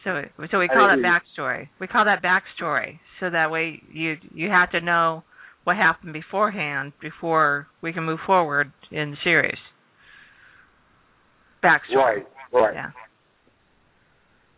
So 0.03 0.21
so 0.51 0.59
we 0.59 0.67
call 0.67 0.87
that 0.87 0.99
backstory. 0.99 1.69
We 1.79 1.87
call 1.87 2.05
that 2.05 2.23
backstory. 2.23 2.99
So 3.19 3.29
that 3.29 3.51
way 3.51 3.81
you 3.91 4.17
you 4.33 4.49
have 4.49 4.71
to 4.71 4.81
know 4.81 5.23
what 5.65 5.75
happened 5.75 6.13
beforehand 6.13 6.93
before 7.01 7.67
we 7.81 7.91
can 7.91 8.03
move 8.03 8.19
forward 8.25 8.71
in 8.91 9.11
the 9.11 9.17
series. 9.23 9.57
Backstory. 11.63 11.95
Right, 11.95 12.25
right, 12.53 12.73
Yeah. 12.73 12.91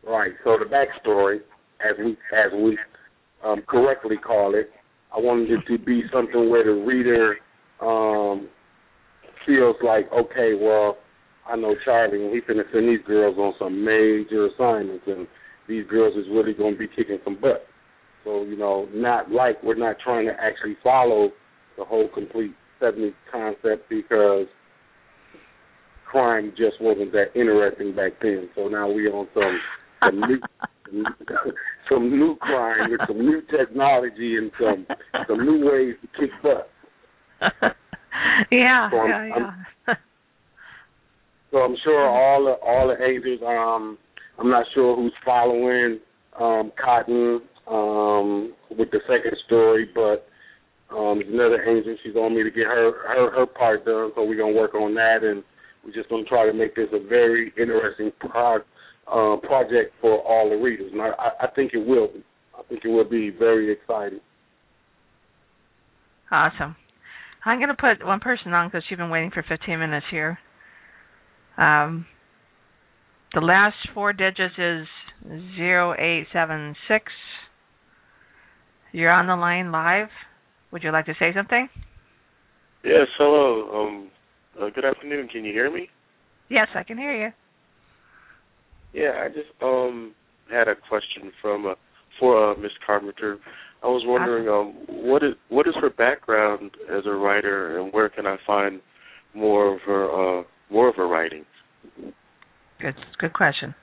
right. 0.04 0.32
So 0.44 0.58
the 0.60 0.66
backstory, 0.66 1.40
as 1.80 1.98
we 1.98 2.12
as 2.34 2.52
we 2.54 2.78
um, 3.44 3.64
correctly 3.68 4.18
call 4.18 4.54
it, 4.54 4.70
I 5.16 5.20
wanted 5.20 5.50
it 5.52 5.66
to 5.68 5.78
be 5.84 6.04
something 6.14 6.50
where 6.50 6.64
the 6.64 6.84
reader 6.86 7.38
um, 7.82 8.48
feels 9.46 9.76
like, 9.84 10.12
okay, 10.14 10.54
well, 10.60 10.98
I 11.50 11.56
know 11.56 11.76
Charlie, 11.84 12.24
and 12.24 12.34
he 12.34 12.42
finna 12.42 12.64
send 12.72 12.88
these 12.88 13.06
girls 13.06 13.38
on 13.38 13.54
some 13.60 13.84
major 13.84 14.48
assignments, 14.48 15.04
and 15.08 15.28
these 15.68 15.86
girls 15.88 16.16
is 16.16 16.26
really 16.32 16.54
going 16.54 16.74
to 16.74 16.80
be 16.80 16.88
kicking 16.88 17.20
some 17.24 17.40
butt. 17.40 17.66
So 18.24 18.44
you 18.44 18.58
know, 18.58 18.88
not 18.94 19.32
like 19.32 19.62
we're 19.64 19.76
not 19.76 19.98
trying 20.04 20.28
to 20.28 20.34
actually 20.34 20.78
follow 20.84 21.32
the 21.78 21.84
whole 21.86 22.08
complete 22.14 22.54
'70s 22.82 23.14
concept 23.32 23.90
because 23.90 24.48
crime 26.06 26.52
just 26.58 26.80
wasn't 26.82 27.12
that 27.14 27.36
interesting 27.36 27.96
back 27.96 28.14
then. 28.22 28.50
So 28.56 28.68
now 28.68 28.92
we 28.92 29.08
on 29.08 29.28
some 29.34 29.60
some 30.04 30.20
new 30.20 30.40
some 31.90 32.10
new 32.12 32.36
crime 32.36 32.92
with 32.92 33.00
some 33.08 33.20
new 33.20 33.42
technology 33.50 34.38
and 34.38 34.52
some 34.60 34.86
some 35.28 35.46
new 35.46 35.66
ways 35.66 35.96
to 36.02 36.20
kick 36.20 36.30
butt. 36.44 36.70
yeah, 38.52 38.90
So 38.92 38.98
I'm- 38.98 39.10
yeah, 39.10 39.52
yeah. 39.88 39.94
So 41.52 41.58
I'm 41.60 41.76
sure 41.84 42.08
all 42.08 42.46
the 42.46 42.52
all 42.66 42.88
the 42.88 43.04
agents. 43.04 43.44
Um, 43.46 43.98
I'm 44.40 44.50
not 44.50 44.66
sure 44.74 44.96
who's 44.96 45.14
following 45.26 46.00
um, 46.40 46.72
Cotton 46.82 47.42
um, 47.68 48.54
with 48.70 48.90
the 48.92 49.00
second 49.08 49.38
story, 49.46 49.90
but 49.94 50.28
um, 50.96 51.20
there's 51.20 51.34
another 51.34 51.62
agent. 51.64 52.00
She's 52.04 52.16
on 52.16 52.36
me 52.36 52.44
to 52.44 52.52
get 52.52 52.66
her 52.66 52.92
her 53.08 53.32
her 53.32 53.46
part 53.46 53.86
done. 53.86 54.12
So 54.16 54.24
we're 54.24 54.38
gonna 54.38 54.56
work 54.56 54.74
on 54.76 54.96
that, 54.96 55.24
and 55.24 55.44
we're 55.84 55.94
just 55.94 56.10
gonna 56.10 56.24
try 56.24 56.46
to 56.46 56.54
make 56.54 56.76
this 56.76 56.88
a 56.94 57.06
very 57.06 57.54
interesting 57.58 58.12
pro, 58.20 58.58
uh, 59.08 59.38
project 59.38 59.94
for 60.00 60.20
all 60.22 60.50
the 60.50 60.56
readers. 60.56 60.92
And 60.94 61.02
I, 61.02 61.10
I 61.10 61.32
I 61.42 61.48
think 61.56 61.74
it 61.74 61.86
will 61.86 62.08
be. 62.08 62.24
I 62.58 62.64
think 62.70 62.86
it 62.86 62.90
will 62.90 63.10
be 63.10 63.30
very 63.30 63.72
exciting. 63.72 64.20
Awesome. 66.32 66.76
I'm 67.44 67.60
going 67.60 67.70
to 67.70 67.76
put 67.76 68.06
one 68.06 68.20
person 68.20 68.54
on 68.54 68.68
because 68.68 68.84
she's 68.88 68.98
been 68.98 69.10
waiting 69.10 69.32
for 69.32 69.44
15 69.48 69.80
minutes 69.80 70.06
here. 70.12 70.40
Um, 71.58 72.06
the 73.34 73.42
last 73.42 73.76
four 73.94 74.14
digits 74.14 74.56
is 74.58 74.88
zero 75.56 75.94
eight 75.98 76.28
seven 76.34 76.76
six. 76.88 77.06
You're 78.92 79.12
on 79.12 79.28
the 79.28 79.36
line 79.36 79.72
live. 79.72 80.10
Would 80.72 80.84
you 80.84 80.92
like 80.92 81.06
to 81.06 81.16
say 81.20 81.34
something? 81.34 81.70
Yes, 82.84 83.08
hello. 83.18 83.86
Um, 83.86 84.12
uh, 84.60 84.70
good 84.74 84.86
afternoon. 84.86 85.28
Can 85.28 85.46
you 85.46 85.54
hear 85.54 85.72
me? 85.72 85.90
Yes, 86.50 86.68
I 86.76 86.84
can 86.84 86.98
hear 86.98 87.14
you. 87.14 87.32
Yeah, 88.94 89.24
I 89.24 89.28
just 89.30 89.50
um 89.62 90.14
had 90.52 90.68
a 90.68 90.76
question 90.76 91.32
from 91.42 91.66
uh, 91.66 91.76
for 92.20 92.52
uh, 92.52 92.56
Miss 92.58 92.72
Carpenter. 92.86 93.38
I 93.84 93.88
was 93.88 94.04
wondering 94.06 94.48
um 94.50 94.74
what 94.88 95.24
is 95.24 95.34
what 95.50 95.68
is 95.68 95.74
her 95.80 95.90
background 95.90 96.72
as 96.90 97.06
a 97.06 97.12
writer, 97.12 97.80
and 97.80 97.94
where 97.94 98.10
can 98.10 98.26
I 98.28 98.38
find 98.46 98.82
more 99.34 99.76
of 99.76 99.82
her 99.86 100.40
uh 100.40 100.44
more 100.72 100.90
of 100.90 100.96
her 100.96 101.08
writings? 101.08 101.46
Good, 102.80 102.96
good 103.20 103.34
question. 103.34 103.76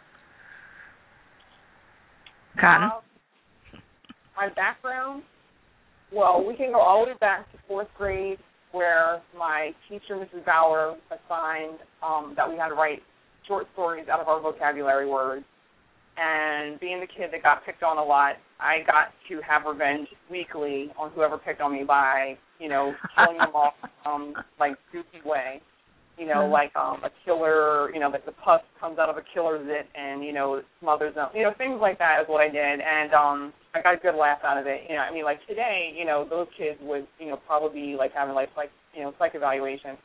Cotton. 2.61 2.85
Um, 2.85 3.01
my 4.37 4.49
background, 4.55 5.23
well, 6.13 6.45
we 6.47 6.57
can 6.57 6.73
go 6.73 6.81
all 6.81 7.05
the 7.05 7.13
way 7.13 7.17
back 7.21 7.51
to 7.53 7.59
fourth 7.69 7.89
grade, 7.97 8.39
where 8.73 9.21
my 9.37 9.71
teacher, 9.89 10.15
Mrs. 10.17 10.45
Bauer, 10.45 10.97
assigned 11.11 11.79
um, 12.03 12.35
that 12.37 12.49
we 12.49 12.57
had 12.57 12.69
to 12.69 12.75
write 12.75 13.03
short 13.47 13.67
stories 13.73 14.07
out 14.13 14.21
of 14.21 14.29
our 14.29 14.41
vocabulary 14.41 15.09
words. 15.09 15.45
And 16.17 16.81
being 16.81 17.01
the 17.01 17.07
kid 17.07 17.31
that 17.33 17.43
got 17.43 17.65
picked 17.65 17.83
on 17.83 17.97
a 17.97 18.03
lot, 18.03 18.35
I 18.59 18.79
got 18.87 19.13
to 19.29 19.41
have 19.49 19.63
revenge 19.67 20.09
weekly 20.31 20.91
on 20.99 21.13
whoever 21.13 21.39
picked 21.39 21.61
on 21.61 21.73
me 21.73 21.85
by, 21.85 22.37
you 22.59 22.69
know, 22.69 22.93
killing 23.15 23.39
them 23.39 23.55
off 23.55 23.75
um 24.05 24.35
like 24.59 24.75
goofy 24.93 25.21
way. 25.25 25.61
You 26.19 26.27
know, 26.27 26.43
Mhm. 26.49 26.51
like 26.51 26.75
um 26.77 27.05
a 27.05 27.11
killer, 27.25 27.93
you 27.95 28.01
know, 28.01 28.09
like 28.09 28.25
the 28.27 28.33
pus 28.33 28.61
comes 28.81 28.99
out 28.99 29.09
of 29.09 29.17
a 29.17 29.23
killer's 29.23 29.65
zit 29.67 29.87
and, 29.95 30.25
you 30.25 30.33
know, 30.33 30.63
smothers 30.81 31.15
them. 31.15 31.29
You 31.35 31.45
know, 31.45 31.53
things 31.55 31.81
like 31.81 31.99
that 31.99 32.21
is 32.23 32.29
what 32.29 32.41
I 32.41 32.49
did 32.49 32.81
and 32.81 33.15
um 33.15 33.53
I 33.75 33.83
got 33.83 33.95
a 33.95 33.99
good 33.99 34.17
laugh 34.17 34.41
out 34.45 34.59
of 34.59 34.67
it. 34.67 34.83
You 34.89 34.97
know, 34.97 35.03
I 35.03 35.13
mean 35.13 35.25
like 35.25 35.39
today, 35.47 35.95
you 35.97 36.05
know, 36.05 36.25
those 36.29 36.49
kids 36.59 36.79
would, 36.83 37.07
you 37.19 37.29
know, 37.29 37.37
probably 37.47 37.81
be 37.81 37.97
like 37.97 38.13
having 38.13 38.35
like 38.35 38.51
like 38.57 38.71
you 38.95 39.03
know, 39.03 39.15
psych 39.19 39.35
evaluation. 39.35 39.97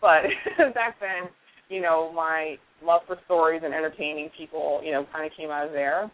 But 0.00 0.22
back 0.74 0.98
then, 1.00 1.28
you 1.68 1.82
know, 1.82 2.10
my 2.12 2.56
love 2.82 3.02
for 3.06 3.18
stories 3.26 3.62
and 3.64 3.74
entertaining 3.74 4.30
people, 4.38 4.80
you 4.82 4.92
know, 4.92 5.04
kind 5.12 5.26
of 5.26 5.32
came 5.36 5.50
out 5.50 5.66
of 5.66 5.72
there. 5.72 6.10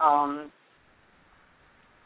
Um, 0.00 0.50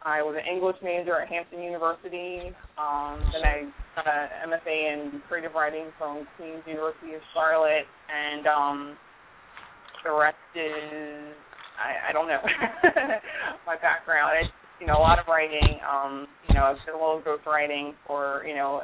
I 0.06 0.22
was 0.22 0.38
an 0.38 0.46
English 0.46 0.76
major 0.86 1.18
at 1.20 1.26
Hampton 1.26 1.60
University. 1.60 2.54
Um, 2.78 3.18
then 3.34 3.42
I 3.42 3.66
got 3.98 4.06
an 4.06 4.54
MFA 4.54 4.78
in 4.94 5.20
creative 5.26 5.50
writing 5.52 5.90
from 5.98 6.28
Queen's 6.36 6.62
University 6.64 7.18
of 7.18 7.22
Charlotte, 7.34 7.90
and 8.06 8.46
um, 8.46 8.96
the 10.06 10.14
rest 10.14 10.38
is 10.54 11.34
I, 11.74 12.10
I 12.10 12.12
don't 12.12 12.28
know 12.28 12.38
my 13.66 13.74
background. 13.82 14.46
It's 14.46 14.54
you 14.80 14.86
know 14.86 14.94
a 14.94 15.02
lot 15.02 15.18
of 15.18 15.26
writing. 15.26 15.82
Um, 15.82 16.28
you 16.48 16.54
know, 16.54 16.70
I've 16.70 16.78
done 16.86 16.94
a 16.94 17.02
little 17.02 17.20
ghost 17.24 17.42
writing 17.44 17.92
for 18.06 18.44
you 18.46 18.54
know 18.54 18.82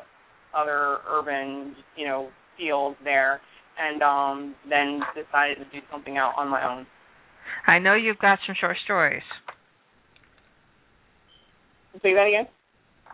other 0.58 0.98
urban 1.08 1.76
you 1.96 2.04
know 2.04 2.30
fields 2.58 2.96
there 3.04 3.40
and 3.78 4.02
um 4.02 4.54
then 4.68 5.00
decided 5.14 5.58
to 5.58 5.64
do 5.70 5.87
something 5.90 6.18
out 6.18 6.35
on 6.37 6.48
my 6.48 6.66
own. 6.66 6.85
I 7.66 7.78
know 7.78 7.94
you've 7.94 8.18
got 8.18 8.40
some 8.44 8.56
short 8.61 8.76
stories. 8.85 9.22
Say 12.00 12.14
that 12.14 12.26
again? 12.26 12.46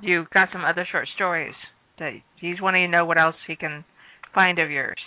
You've 0.01 0.31
got 0.31 0.49
some 0.53 0.65
other 0.65 0.87
short 0.91 1.09
stories 1.17 1.55
that 1.99 2.13
he's 2.41 2.61
wanting 2.61 2.87
to 2.87 2.91
know 2.91 3.05
what 3.05 3.19
else 3.19 3.35
he 3.47 3.57
can 3.57 3.85
find 4.35 4.59
of 4.59 4.71
yours. 4.71 4.99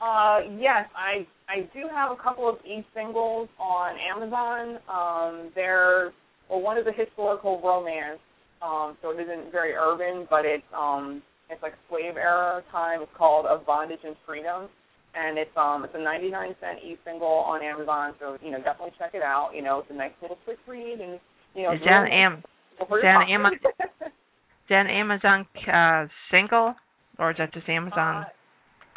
Uh 0.00 0.40
yes, 0.58 0.86
I 0.96 1.26
I 1.48 1.62
do 1.74 1.86
have 1.92 2.10
a 2.10 2.16
couple 2.22 2.48
of 2.48 2.56
e 2.64 2.84
singles 2.94 3.48
on 3.58 3.96
Amazon. 3.98 4.78
Um 4.90 5.50
they're 5.54 6.12
well 6.48 6.60
one 6.60 6.78
is 6.78 6.86
a 6.86 6.92
historical 6.92 7.60
romance. 7.62 8.20
Um 8.62 8.96
so 9.02 9.10
it 9.10 9.20
isn't 9.20 9.50
very 9.52 9.74
urban, 9.74 10.26
but 10.30 10.44
it's 10.44 10.66
um 10.76 11.22
it's 11.50 11.62
like 11.62 11.74
slave 11.88 12.16
era 12.16 12.62
time. 12.70 13.02
It's 13.02 13.12
called 13.16 13.46
Of 13.46 13.66
Bondage 13.66 14.00
and 14.04 14.16
Freedom. 14.26 14.68
And 15.14 15.38
it's 15.38 15.54
um 15.56 15.84
it's 15.84 15.94
a 15.96 16.02
ninety 16.02 16.30
nine 16.30 16.54
cent 16.60 16.78
e 16.84 16.96
single 17.04 17.26
on 17.46 17.62
Amazon, 17.62 18.14
so 18.20 18.38
you 18.42 18.50
know, 18.50 18.58
definitely 18.58 18.94
check 18.98 19.12
it 19.14 19.22
out. 19.22 19.50
You 19.54 19.62
know, 19.62 19.80
it's 19.80 19.90
a 19.90 19.94
nice 19.94 20.12
little 20.20 20.38
quick 20.44 20.58
read 20.68 21.00
and 21.00 21.18
you 21.54 21.62
know 21.64 21.72
it's 21.72 21.82
really- 21.84 22.10
Am 22.12 22.42
your. 22.78 23.22
Ama- 23.22 23.50
is 23.52 24.68
that 24.68 24.86
an 24.86 24.90
Amazon 24.90 25.46
uh, 25.72 26.06
single 26.30 26.74
or 27.18 27.30
is 27.30 27.36
that 27.38 27.52
just 27.52 27.68
Amazon? 27.68 28.24
Uh, 28.24 28.28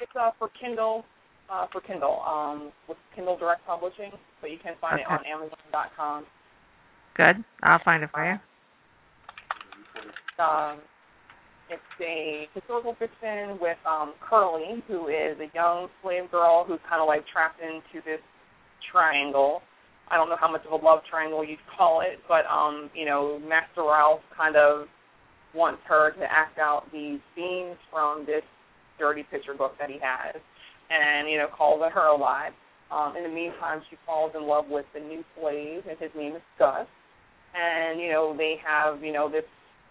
it's 0.01 0.11
uh, 0.19 0.31
for 0.37 0.49
Kindle, 0.59 1.03
uh, 1.51 1.67
for 1.71 1.81
Kindle, 1.81 2.21
um, 2.27 2.71
with 2.87 2.97
Kindle 3.15 3.37
Direct 3.37 3.65
Publishing, 3.65 4.11
but 4.41 4.51
you 4.51 4.57
can 4.61 4.73
find 4.79 4.99
it 4.99 5.05
Okay. 5.05 5.15
on 5.15 5.25
Amazon.com. 5.25 6.25
Good. 7.15 7.43
I'll 7.63 7.81
find 7.83 8.03
it 8.03 8.09
for 8.13 8.25
you. 8.25 8.39
Um, 10.43 10.79
it's 11.69 11.81
a 12.01 12.47
historical 12.53 12.95
fiction 12.99 13.57
with 13.59 13.77
um, 13.89 14.13
Curly, 14.21 14.83
who 14.87 15.07
is 15.07 15.39
a 15.39 15.49
young 15.55 15.87
slave 16.01 16.29
girl 16.29 16.65
who's 16.67 16.79
kind 16.87 17.01
of 17.01 17.07
like 17.07 17.23
trapped 17.31 17.59
into 17.61 18.03
this 18.05 18.19
triangle, 18.91 19.61
I 20.09 20.17
don't 20.17 20.29
know 20.29 20.37
how 20.39 20.51
much 20.51 20.61
of 20.65 20.71
a 20.71 20.83
love 20.83 20.99
triangle 21.09 21.43
you'd 21.43 21.59
call 21.77 22.01
it, 22.01 22.19
but 22.27 22.45
um, 22.45 22.89
you 22.93 23.05
know, 23.05 23.39
Master 23.39 23.83
Ralph 23.83 24.21
kind 24.35 24.55
of 24.55 24.87
wants 25.53 25.81
her 25.87 26.11
to 26.11 26.23
act 26.23 26.59
out 26.59 26.83
these 26.91 27.19
scenes 27.35 27.77
from 27.91 28.25
this 28.25 28.43
dirty 28.99 29.23
picture 29.23 29.53
book 29.53 29.73
that 29.79 29.89
he 29.89 29.97
has, 30.01 30.35
and 30.89 31.29
you 31.29 31.37
know, 31.37 31.47
calls 31.47 31.81
at 31.85 31.91
her 31.91 32.07
a 32.07 32.15
lot. 32.15 32.51
Um, 32.91 33.17
in 33.17 33.23
the 33.23 33.29
meantime, 33.29 33.81
she 33.89 33.97
falls 34.05 34.31
in 34.35 34.45
love 34.45 34.65
with 34.69 34.85
the 34.93 34.99
new 34.99 35.23
slave, 35.39 35.83
and 35.89 35.97
his 35.99 36.11
name 36.15 36.35
is 36.35 36.41
Gus. 36.59 36.85
And 37.55 37.99
you 37.99 38.09
know, 38.09 38.35
they 38.37 38.57
have 38.63 39.03
you 39.03 39.11
know 39.11 39.29
this 39.29 39.45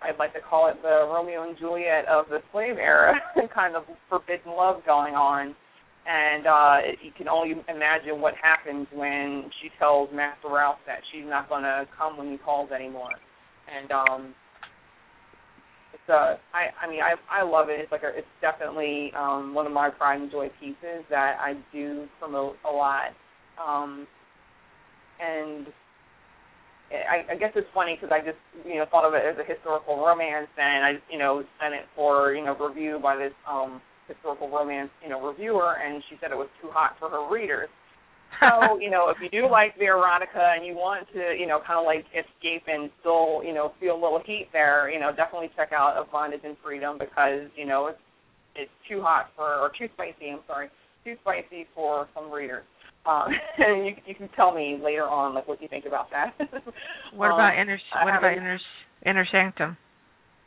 I'd 0.04 0.18
like 0.18 0.34
to 0.34 0.40
call 0.40 0.68
it 0.68 0.80
the 0.82 1.08
Romeo 1.10 1.48
and 1.48 1.56
Juliet 1.58 2.06
of 2.08 2.26
the 2.28 2.40
slave 2.52 2.76
era, 2.78 3.14
kind 3.54 3.74
of 3.74 3.84
forbidden 4.08 4.52
love 4.52 4.82
going 4.84 5.14
on. 5.14 5.56
And 6.06 6.46
uh 6.46 6.76
you 7.02 7.10
can 7.16 7.28
only 7.28 7.52
imagine 7.68 8.20
what 8.20 8.34
happens 8.40 8.86
when 8.92 9.50
she 9.62 9.70
tells 9.78 10.10
Master 10.12 10.48
Ralph 10.50 10.78
that 10.86 11.00
she's 11.12 11.24
not 11.24 11.48
going 11.48 11.62
to 11.62 11.86
come 11.96 12.18
when 12.18 12.30
he 12.30 12.36
calls 12.38 12.70
anymore. 12.72 13.12
And 13.74 13.90
um 13.90 14.34
it's 15.94 16.08
uh 16.08 16.36
I 16.52 16.68
I 16.84 16.90
mean 16.90 17.00
I 17.00 17.14
I 17.30 17.42
love 17.42 17.68
it. 17.70 17.80
It's 17.80 17.90
like 17.92 18.02
a, 18.02 18.16
it's 18.16 18.26
definitely 18.42 19.12
um 19.16 19.54
one 19.54 19.66
of 19.66 19.72
my 19.72 19.88
pride 19.88 20.20
and 20.20 20.30
joy 20.30 20.50
pieces 20.60 21.04
that 21.08 21.38
I 21.40 21.54
do 21.72 22.06
promote 22.20 22.56
a 22.68 22.70
lot. 22.70 23.12
Um 23.64 24.06
and 25.20 25.66
I, 26.92 27.32
I 27.32 27.36
guess 27.36 27.52
it's 27.56 27.66
funny 27.74 27.96
because 27.98 28.14
I 28.14 28.24
just 28.24 28.38
you 28.66 28.76
know 28.76 28.84
thought 28.90 29.06
of 29.06 29.14
it 29.14 29.22
as 29.24 29.36
a 29.38 29.44
historical 29.50 30.04
romance, 30.04 30.48
and 30.58 30.84
I 30.84 30.92
you 31.10 31.18
know 31.18 31.42
sent 31.60 31.74
it 31.74 31.84
for 31.96 32.34
you 32.34 32.44
know 32.44 32.56
review 32.56 32.98
by 33.02 33.16
this 33.16 33.32
um 33.48 33.80
historical 34.08 34.48
romance 34.48 34.90
you 35.02 35.08
know 35.08 35.20
reviewer, 35.20 35.76
and 35.78 36.02
she 36.08 36.16
said 36.20 36.30
it 36.30 36.36
was 36.38 36.48
too 36.62 36.68
hot 36.70 36.96
for 36.98 37.08
her 37.10 37.30
readers. 37.30 37.68
So 38.40 38.80
you 38.80 38.90
know 38.90 39.10
if 39.10 39.18
you 39.22 39.30
do 39.30 39.48
like 39.48 39.78
the 39.78 39.84
erotica 39.84 40.56
and 40.56 40.66
you 40.66 40.74
want 40.74 41.06
to 41.14 41.38
you 41.38 41.46
know 41.46 41.60
kind 41.64 41.78
of 41.78 41.86
like 41.86 42.04
escape 42.10 42.66
and 42.66 42.90
still 42.98 43.42
you 43.46 43.54
know 43.54 43.72
feel 43.78 43.94
a 43.94 44.00
little 44.00 44.20
heat 44.26 44.48
there, 44.52 44.90
you 44.90 44.98
know 44.98 45.14
definitely 45.14 45.50
check 45.54 45.70
out 45.72 45.94
Of 45.94 46.10
Bondage 46.10 46.42
and 46.42 46.56
Freedom 46.62 46.98
because 46.98 47.46
you 47.54 47.64
know 47.64 47.86
it's 47.86 48.02
it's 48.56 48.74
too 48.88 49.00
hot 49.00 49.30
for 49.36 49.46
or 49.46 49.70
too 49.78 49.86
spicy. 49.94 50.30
I'm 50.30 50.40
sorry, 50.46 50.68
too 51.04 51.14
spicy 51.22 51.66
for 51.74 52.08
some 52.14 52.30
readers. 52.30 52.64
Um, 53.06 53.28
and 53.58 53.86
you 53.86 53.92
you 54.06 54.14
can 54.14 54.28
tell 54.34 54.52
me 54.54 54.80
later 54.82 55.06
on 55.06 55.34
like 55.34 55.46
what 55.46 55.60
you 55.62 55.68
think 55.68 55.84
about 55.86 56.10
that. 56.10 56.34
what 57.14 57.28
um, 57.28 57.34
about 57.34 57.58
inner 57.58 57.78
What 58.02 58.18
about 58.18 58.36
inner 58.36 58.58
Inner 59.06 59.26
Sanctum? 59.30 59.76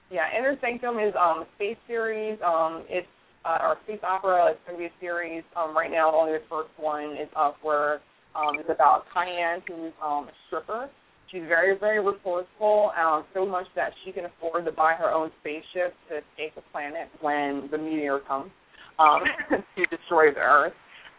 Yeah, 0.09 0.25
Inner 0.37 0.57
Sanctum 0.61 0.97
is 0.99 1.13
um 1.19 1.45
space 1.55 1.77
series. 1.87 2.39
Um, 2.45 2.83
it's 2.89 3.07
uh, 3.47 3.63
our 3.63 3.77
space 3.85 4.03
opera. 4.03 4.51
It's 4.51 4.59
going 4.67 4.77
to 4.77 4.83
be 4.83 4.91
a 4.91 4.99
series. 4.99 5.43
Um, 5.55 5.75
right 5.75 5.89
now, 5.89 6.13
only 6.13 6.33
the 6.33 6.43
first 6.49 6.69
one 6.77 7.13
is 7.13 7.29
up 7.35 7.55
where 7.61 8.01
um, 8.35 8.59
it's 8.59 8.69
about 8.69 9.05
Cayenne, 9.13 9.63
who's 9.67 9.93
um, 10.03 10.27
a 10.27 10.35
stripper. 10.47 10.89
She's 11.31 11.43
very, 11.47 11.77
very 11.77 11.99
resourceful, 11.99 12.91
um, 12.95 13.25
so 13.33 13.45
much 13.45 13.65
that 13.75 13.91
she 14.03 14.11
can 14.11 14.25
afford 14.25 14.65
to 14.65 14.71
buy 14.71 14.93
her 14.93 15.11
own 15.11 15.31
spaceship 15.41 15.93
to 16.09 16.19
escape 16.23 16.55
the 16.55 16.63
planet 16.71 17.09
when 17.19 17.67
the 17.71 17.77
meteor 17.77 18.19
comes 18.27 18.51
um, 18.99 19.21
to 19.49 19.85
destroy 19.87 20.31
the 20.33 20.39
Earth. 20.39 20.73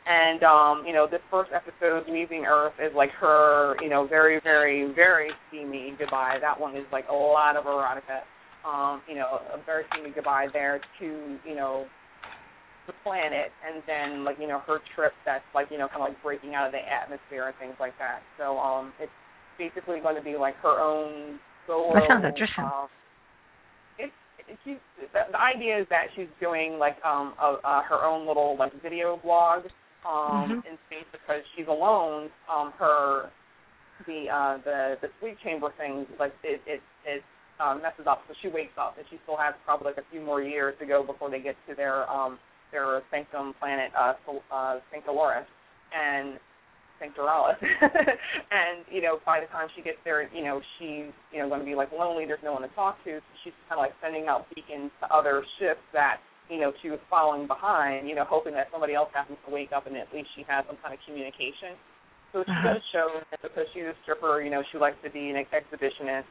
And 0.07 0.43
um, 0.43 0.85
you 0.87 0.95
know, 0.95 1.07
this 1.11 1.21
first 1.31 1.51
episode, 1.53 2.11
Leaving 2.11 2.47
Earth, 2.47 2.73
is 2.81 2.93
like 2.97 3.11
her, 3.21 3.77
you 3.83 3.91
know, 3.91 4.07
very, 4.07 4.41
very, 4.43 4.91
very 4.95 5.29
steamy 5.49 5.93
goodbye. 5.99 6.39
That 6.41 6.59
one 6.59 6.75
is 6.75 6.85
like 6.91 7.05
a 7.11 7.15
lot 7.15 7.57
of 7.57 7.65
erotica. 7.65 8.25
Um, 8.67 9.03
you 9.07 9.15
know, 9.15 9.41
a 9.53 9.63
very 9.67 9.85
steamy 9.93 10.15
goodbye 10.15 10.47
there 10.53 10.81
to, 11.01 11.37
you 11.47 11.55
know, 11.55 11.87
the 12.89 12.97
planet, 13.05 13.53
and 13.63 13.85
then 13.87 14.25
like 14.25 14.41
you 14.41 14.49
know 14.49 14.59
her 14.67 14.81
trip 14.97 15.13
that's 15.29 15.45
like 15.55 15.69
you 15.71 15.79
know 15.79 15.87
kind 15.87 16.03
of 16.03 16.09
like 16.09 16.23
breaking 16.25 16.57
out 16.57 16.67
of 16.67 16.73
the 16.73 16.83
atmosphere 16.83 17.47
and 17.47 17.57
things 17.61 17.77
like 17.79 17.95
that. 18.01 18.25
So 18.41 18.59
um, 18.59 18.93
it's 18.99 19.13
basically 19.61 20.01
going 20.01 20.17
to 20.17 20.25
be 20.25 20.35
like 20.35 20.57
her 20.65 20.81
own 20.81 21.39
solo. 21.69 21.95
That 21.95 22.09
sounds 22.09 22.25
interesting. 22.25 22.65
Um, 22.65 22.89
it's 24.01 24.17
she's 24.65 24.81
the, 25.13 25.31
the 25.31 25.39
idea 25.39 25.79
is 25.79 25.87
that 25.91 26.09
she's 26.17 26.33
doing 26.41 26.81
like 26.81 26.97
um 27.05 27.35
a, 27.39 27.61
uh, 27.63 27.83
her 27.85 28.03
own 28.03 28.27
little 28.27 28.57
like 28.59 28.73
video 28.83 29.21
blog 29.23 29.69
um, 30.09 30.65
mm-hmm. 30.65 30.67
in 30.67 30.75
space 30.89 31.07
because 31.13 31.45
she's 31.55 31.69
alone. 31.69 32.33
Um, 32.49 32.73
her 32.81 33.31
the 34.07 34.27
uh, 34.33 34.57
the 34.65 34.97
the 35.03 35.09
sleep 35.21 35.37
chamber 35.45 35.69
thing 35.77 36.07
like 36.19 36.33
it 36.43 36.61
it 36.67 36.81
it 37.05 37.23
um, 37.61 37.83
messes 37.83 38.07
up, 38.07 38.23
so 38.29 38.35
she 38.41 38.49
wakes 38.49 38.75
up 38.79 38.95
and 38.97 39.07
she 39.11 39.19
still 39.25 39.37
has 39.37 39.55
probably 39.65 39.93
like 39.93 39.99
a 39.99 40.07
few 40.11 40.21
more 40.21 40.43
years 40.43 40.75
to 40.81 40.87
go 40.87 41.03
before 41.05 41.31
they 41.31 41.41
get 41.41 41.57
to 41.69 41.75
their 41.75 42.09
um 42.11 42.39
their 42.73 43.03
sanctum 43.11 43.55
planet 43.61 43.91
uh, 43.99 44.15
uh 44.53 44.81
Sanctoloris 44.93 45.47
and 45.95 46.39
Sanctoralis. 47.01 47.57
and 48.51 48.85
you 48.91 49.03
know 49.03 49.19
by 49.25 49.41
the 49.41 49.47
time 49.47 49.69
she 49.77 49.83
gets 49.83 49.99
there, 50.05 50.29
you 50.35 50.45
know 50.45 50.61
she's 50.79 51.13
you 51.33 51.39
know 51.39 51.49
going 51.49 51.61
to 51.61 51.67
be 51.67 51.75
like 51.75 51.93
lonely. 51.93 52.27
There's 52.27 52.43
no 52.43 52.53
one 52.53 52.63
to 52.63 52.69
talk 52.75 53.03
to. 53.05 53.19
So 53.19 53.33
she's 53.45 53.53
kind 53.69 53.79
of 53.79 53.85
like 53.85 53.95
sending 54.03 54.27
out 54.29 54.47
beacons 54.55 54.91
to 55.01 55.07
other 55.15 55.45
ships 55.59 55.81
that 55.93 56.19
you 56.49 56.61
know, 56.61 56.73
she 56.83 56.89
was 56.89 56.99
following 57.11 57.47
behind, 57.47 58.09
you 58.09 58.15
know, 58.15 58.25
hoping 58.25 58.55
that 58.55 58.69
somebody 58.73 58.95
else 58.95 59.11
happens 59.13 59.39
to 59.47 59.53
wake 59.53 59.71
up 59.73 59.87
and 59.87 59.97
at 59.97 60.09
least 60.13 60.29
she 60.35 60.45
has 60.49 60.65
some 60.67 60.77
kind 60.83 60.95
of 60.95 61.01
communication. 61.05 61.77
So 62.33 62.45
she 62.45 62.53
uh-huh. 62.53 62.75
does 62.75 62.83
show 62.93 63.09
that 63.31 63.41
because 63.43 63.65
she's 63.73 63.85
a 63.85 63.97
stripper, 64.03 64.41
you 64.43 64.51
know, 64.51 64.63
she 64.73 64.79
likes 64.79 64.97
to 65.05 65.11
be 65.11 65.29
an 65.31 65.37
exhibitionist. 65.37 66.29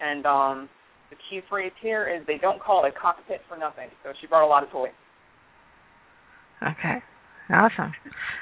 And 0.00 0.26
um 0.26 0.68
the 1.10 1.16
key 1.28 1.42
phrase 1.50 1.74
here 1.82 2.06
is 2.06 2.24
they 2.26 2.38
don't 2.38 2.62
call 2.62 2.84
it 2.84 2.94
a 2.94 3.00
cockpit 3.00 3.42
for 3.48 3.58
nothing. 3.58 3.90
So 4.04 4.12
she 4.20 4.26
brought 4.26 4.46
a 4.46 4.50
lot 4.50 4.62
of 4.62 4.70
toys. 4.70 4.94
Okay. 6.62 7.02
Awesome. 7.52 7.92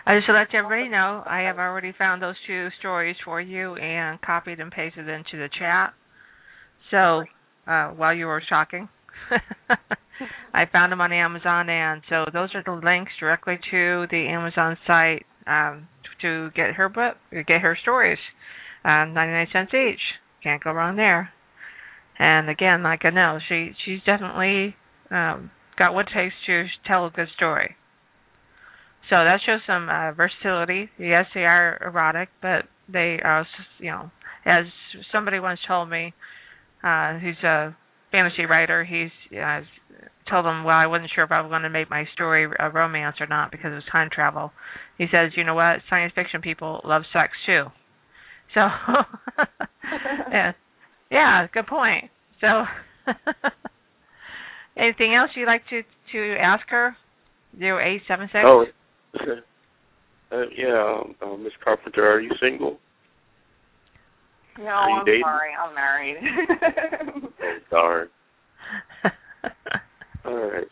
I 0.04 0.16
just 0.16 0.26
to 0.26 0.34
let 0.34 0.54
everybody 0.54 0.88
know, 0.88 1.22
I 1.26 1.40
have 1.40 1.58
already 1.58 1.92
found 1.96 2.22
those 2.22 2.34
two 2.46 2.68
stories 2.78 3.16
for 3.24 3.40
you 3.40 3.74
and 3.76 4.20
copied 4.20 4.60
and 4.60 4.70
pasted 4.70 5.08
into 5.08 5.38
the 5.38 5.48
chat. 5.58 5.94
So 6.90 7.24
uh, 7.66 7.88
while 7.90 8.12
you 8.14 8.26
were 8.26 8.42
talking, 8.46 8.88
I 10.54 10.64
found 10.70 10.92
them 10.92 11.00
on 11.00 11.12
Amazon, 11.12 11.70
and 11.70 12.02
so 12.08 12.26
those 12.32 12.50
are 12.54 12.62
the 12.64 12.80
links 12.84 13.12
directly 13.18 13.58
to 13.70 14.06
the 14.10 14.26
Amazon 14.28 14.76
site 14.86 15.24
um, 15.46 15.88
to 16.20 16.50
get 16.54 16.74
her 16.74 16.88
book, 16.88 17.16
get 17.46 17.60
her 17.62 17.78
stories. 17.80 18.18
Uh, 18.84 19.04
99 19.06 19.46
cents 19.52 19.72
each. 19.74 20.00
Can't 20.42 20.62
go 20.62 20.72
wrong 20.72 20.96
there. 20.96 21.30
And 22.18 22.48
again, 22.50 22.82
like 22.82 23.04
I 23.04 23.10
know, 23.10 23.38
she 23.48 23.72
she's 23.84 24.00
definitely 24.04 24.74
um, 25.10 25.50
got 25.78 25.94
what 25.94 26.06
it 26.08 26.14
takes 26.14 26.34
to 26.46 26.66
tell 26.86 27.06
a 27.06 27.10
good 27.10 27.28
story. 27.36 27.76
So 29.10 29.16
that 29.16 29.40
shows 29.46 29.60
some 29.66 29.88
uh, 29.88 30.12
versatility. 30.12 30.90
Yes, 30.98 31.26
they 31.34 31.44
are 31.44 31.80
erotic, 31.84 32.28
but 32.42 32.64
they 32.92 33.18
are, 33.24 33.46
you 33.78 33.90
know, 33.90 34.10
as 34.44 34.66
somebody 35.12 35.40
once 35.40 35.60
told 35.66 35.88
me, 35.88 36.12
uh, 36.84 37.18
who's 37.18 37.42
a 37.42 37.74
fantasy 38.12 38.44
writer, 38.44 38.84
he's 38.84 39.10
uh, 39.36 39.60
told 40.30 40.44
him, 40.46 40.64
well, 40.64 40.76
I 40.76 40.86
wasn't 40.86 41.10
sure 41.14 41.24
if 41.24 41.32
I 41.32 41.40
was 41.40 41.50
going 41.50 41.62
to 41.62 41.70
make 41.70 41.90
my 41.90 42.04
story 42.12 42.48
a 42.58 42.70
romance 42.70 43.16
or 43.20 43.26
not 43.26 43.50
because 43.50 43.72
it 43.72 43.76
was 43.76 43.84
time 43.90 44.08
travel. 44.12 44.52
He 44.98 45.06
says, 45.10 45.32
you 45.36 45.44
know 45.44 45.54
what, 45.54 45.80
science 45.88 46.12
fiction 46.14 46.40
people 46.40 46.80
love 46.84 47.02
sex 47.12 47.32
too. 47.46 47.64
So, 48.54 48.60
yeah, 50.30 50.52
yeah, 51.10 51.46
good 51.52 51.66
point. 51.66 52.10
So, 52.40 52.64
anything 54.76 55.14
else 55.14 55.30
you'd 55.34 55.46
like 55.46 55.62
to 55.70 55.82
to 56.12 56.36
ask 56.40 56.66
her? 56.68 56.96
Zero 57.58 57.78
eight 57.84 58.02
seven 58.06 58.28
six. 58.32 58.44
Oh, 58.44 58.64
uh, 59.14 60.42
yeah, 60.56 61.00
um, 61.00 61.14
uh, 61.22 61.36
Miss 61.36 61.52
Carpenter, 61.62 62.06
are 62.06 62.20
you 62.20 62.30
single? 62.40 62.78
No, 64.58 64.66
I'm 64.66 65.04
dating? 65.04 65.22
sorry, 65.24 65.50
I'm 65.54 65.74
married. 65.74 66.16
oh, 67.42 67.58
darn. 67.70 68.08
All 70.24 70.34
right. 70.34 70.66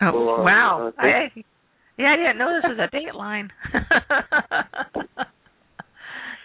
Oh, 0.00 0.12
well, 0.12 0.40
uh, 0.40 0.42
wow. 0.42 0.92
Uh, 0.96 1.02
I, 1.02 1.30
yeah, 1.98 2.14
I 2.14 2.16
didn't 2.16 2.38
know 2.38 2.58
this 2.62 2.70
was 2.70 2.78
a 2.78 2.88
dateline. 2.96 3.50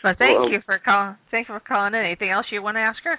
but 0.04 0.18
thank 0.18 0.38
well, 0.38 0.50
you 0.50 0.60
for 0.66 0.80
calling. 0.80 1.16
Thank 1.32 1.48
you 1.48 1.56
for 1.56 1.62
calling 1.62 1.94
in. 1.94 2.02
Anything 2.02 2.30
else 2.30 2.48
you 2.52 2.62
want 2.62 2.76
to 2.76 2.82
ask 2.82 3.00
her? 3.06 3.18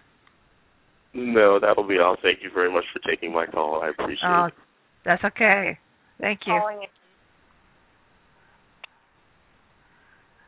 No, 1.14 1.58
that'll 1.58 1.88
be 1.88 1.98
all. 1.98 2.16
Thank 2.22 2.40
you 2.42 2.50
very 2.54 2.70
much 2.70 2.84
for 2.92 3.00
taking 3.08 3.32
my 3.32 3.46
call. 3.46 3.80
I 3.82 3.88
appreciate 3.88 4.28
oh, 4.28 4.44
it. 4.44 4.54
That's 5.06 5.24
okay. 5.24 5.78
Thank 6.20 6.40
you. 6.46 6.60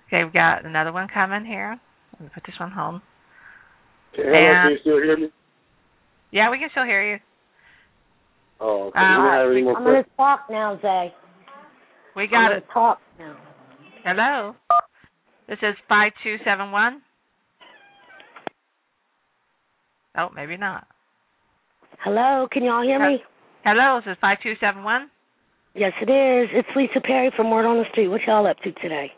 Okay, 0.09 0.25
we've 0.25 0.33
got 0.33 0.65
another 0.65 0.93
one 0.93 1.07
coming 1.13 1.45
here. 1.45 1.79
Let 2.15 2.23
me 2.23 2.29
put 2.33 2.43
this 2.47 2.59
one 2.59 2.71
home. 2.71 3.03
Hey, 4.13 4.23
hello, 4.25 4.63
can 4.65 4.71
you 4.73 4.79
still 4.81 4.97
hear 4.97 5.17
me? 5.17 5.29
Yeah, 6.33 6.51
we 6.51 6.59
can 6.59 6.69
still 6.71 6.85
hear 6.85 7.15
you. 7.15 7.19
Oh, 8.61 8.89
okay. 8.89 8.99
Uh, 8.99 9.03
you 9.03 9.17
don't 9.17 9.33
have 9.33 9.51
any 9.53 9.63
more 9.63 9.77
I'm 9.77 9.85
going 9.85 10.03
to 10.03 10.11
talk 10.17 10.47
now, 10.51 10.79
Zay. 10.81 11.15
We 12.17 12.23
I'm 12.25 12.31
got 12.31 12.49
going 12.49 12.57
it. 12.57 12.61
to 12.67 12.73
talk 12.73 12.99
now. 13.19 13.37
Hello. 14.05 14.55
This 15.47 15.59
is 15.63 15.75
five 15.89 16.13
two 16.25 16.37
seven 16.45 16.73
one. 16.73 17.03
Oh, 20.17 20.29
maybe 20.35 20.57
not. 20.57 20.87
Hello, 22.03 22.49
can 22.51 22.65
y'all 22.65 22.83
hear 22.83 22.99
me? 22.99 23.23
Hello, 23.65 24.01
this 24.05 24.13
is 24.13 24.19
five 24.21 24.39
two 24.43 24.55
seven 24.61 24.83
one. 24.85 25.11
Yes, 25.75 25.93
it 26.01 26.11
is. 26.11 26.49
It's 26.53 26.69
Lisa 26.75 27.01
Perry 27.01 27.31
from 27.37 27.51
Word 27.51 27.67
on 27.67 27.77
the 27.77 27.85
Street. 27.93 28.09
What 28.09 28.23
y'all 28.27 28.47
up 28.47 28.57
to 28.65 28.73
today? 28.73 29.13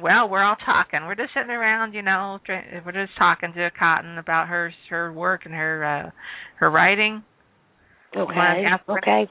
Well, 0.00 0.28
we're 0.28 0.42
all 0.42 0.56
talking. 0.56 1.00
We're 1.06 1.14
just 1.14 1.34
sitting 1.34 1.50
around, 1.50 1.92
you 1.92 2.02
know, 2.02 2.38
we're 2.48 2.92
just 2.92 3.16
talking 3.18 3.52
to 3.54 3.70
Cotton 3.78 4.16
about 4.18 4.48
her 4.48 4.72
her 4.88 5.12
work 5.12 5.42
and 5.44 5.54
her 5.54 5.84
uh 5.84 6.10
her 6.56 6.70
writing. 6.70 7.22
Okay. 8.16 8.64
Okay. 8.88 9.28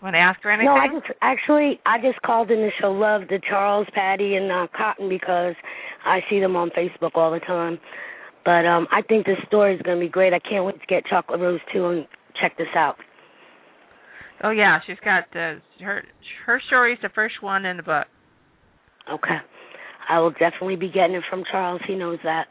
Want 0.00 0.14
to 0.14 0.18
ask 0.18 0.40
her 0.42 0.50
anything? 0.50 0.66
No, 0.66 0.74
I 0.74 0.86
just 0.88 1.10
actually 1.22 1.80
I 1.86 1.98
just 1.98 2.20
called 2.22 2.50
in 2.50 2.58
to 2.58 2.70
show 2.80 2.92
love 2.92 3.28
to 3.28 3.38
Charles, 3.48 3.86
Patty, 3.94 4.36
and 4.36 4.52
uh, 4.52 4.66
Cotton 4.76 5.08
because 5.08 5.54
I 6.04 6.20
see 6.30 6.38
them 6.38 6.54
on 6.54 6.70
Facebook 6.70 7.12
all 7.14 7.32
the 7.32 7.40
time. 7.40 7.78
But 8.44 8.66
um 8.66 8.86
I 8.92 9.02
think 9.02 9.26
this 9.26 9.38
story 9.46 9.74
is 9.74 9.82
going 9.82 9.98
to 9.98 10.04
be 10.04 10.10
great. 10.10 10.32
I 10.32 10.38
can't 10.38 10.64
wait 10.64 10.80
to 10.80 10.86
get 10.86 11.06
Chocolate 11.06 11.40
Rose 11.40 11.60
two 11.72 11.86
and 11.86 12.06
check 12.40 12.56
this 12.58 12.68
out. 12.76 12.96
Oh 14.44 14.50
yeah, 14.50 14.78
she's 14.86 14.98
got 15.04 15.24
uh, 15.34 15.58
her 15.80 16.04
her 16.46 16.60
story 16.68 16.92
is 16.92 16.98
the 17.02 17.10
first 17.14 17.42
one 17.42 17.64
in 17.64 17.78
the 17.78 17.82
book. 17.82 18.06
Okay. 19.12 19.38
I 20.08 20.20
will 20.20 20.30
definitely 20.30 20.76
be 20.76 20.88
getting 20.88 21.16
it 21.16 21.22
from 21.28 21.44
Charles. 21.50 21.80
He 21.86 21.94
knows 21.94 22.18
that. 22.24 22.46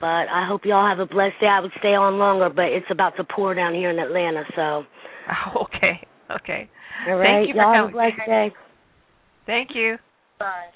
But 0.00 0.28
I 0.28 0.46
hope 0.46 0.62
y'all 0.64 0.88
have 0.88 0.98
a 0.98 1.06
blessed 1.06 1.40
day. 1.40 1.46
I 1.46 1.60
would 1.60 1.70
stay 1.78 1.94
on 1.94 2.18
longer, 2.18 2.50
but 2.50 2.66
it's 2.66 2.86
about 2.90 3.16
to 3.16 3.24
pour 3.24 3.54
down 3.54 3.74
here 3.74 3.90
in 3.90 3.98
Atlanta, 3.98 4.42
so. 4.56 4.82
Oh, 5.54 5.62
okay. 5.74 6.06
Okay. 6.30 6.68
All 7.08 7.16
right. 7.16 7.44
Thank 7.44 7.48
you 7.48 7.54
y'all 7.54 7.72
for 7.72 7.76
have 7.76 7.88
a 7.88 7.92
blessed 7.92 8.26
day. 8.26 8.52
Thank 9.46 9.70
you. 9.74 9.96
Bye. 10.38 10.66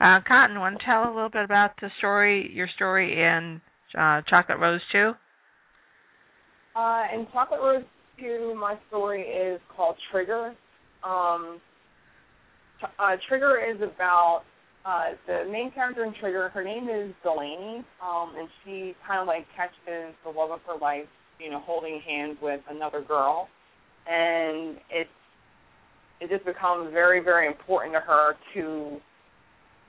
Uh, 0.00 0.20
Cotton, 0.26 0.60
want 0.60 0.78
to 0.78 0.84
tell 0.84 1.04
a 1.04 1.14
little 1.14 1.30
bit 1.30 1.44
about 1.44 1.72
the 1.80 1.88
story, 1.98 2.50
your 2.52 2.68
story 2.76 3.12
in 3.20 3.60
uh, 3.98 4.20
Chocolate 4.28 4.58
Rose 4.58 4.80
2? 4.92 5.12
Uh, 6.76 7.02
in 7.14 7.26
Chocolate 7.32 7.60
Rose 7.60 7.84
2, 8.20 8.54
my 8.60 8.76
story 8.88 9.22
is 9.22 9.60
called 9.74 9.96
Trigger. 10.10 10.54
Um, 11.04 11.60
uh, 12.98 13.16
Trigger 13.28 13.58
is 13.58 13.80
about 13.80 14.42
uh, 14.84 15.12
the 15.26 15.50
main 15.50 15.70
character 15.72 16.04
in 16.04 16.14
Trigger. 16.20 16.48
Her 16.50 16.64
name 16.64 16.88
is 16.88 17.14
Delaney, 17.22 17.84
um, 18.02 18.32
and 18.36 18.48
she 18.64 18.94
kind 19.06 19.20
of 19.20 19.26
like 19.26 19.46
catches 19.56 20.14
the 20.24 20.30
love 20.30 20.50
of 20.50 20.60
her 20.66 20.76
life, 20.80 21.06
you 21.38 21.50
know, 21.50 21.60
holding 21.60 22.00
hands 22.06 22.36
with 22.42 22.60
another 22.70 23.00
girl, 23.00 23.48
and 24.06 24.76
it 24.90 25.08
it 26.20 26.30
just 26.30 26.44
becomes 26.44 26.92
very 26.92 27.20
very 27.20 27.46
important 27.46 27.94
to 27.94 28.00
her 28.00 28.34
to 28.54 29.00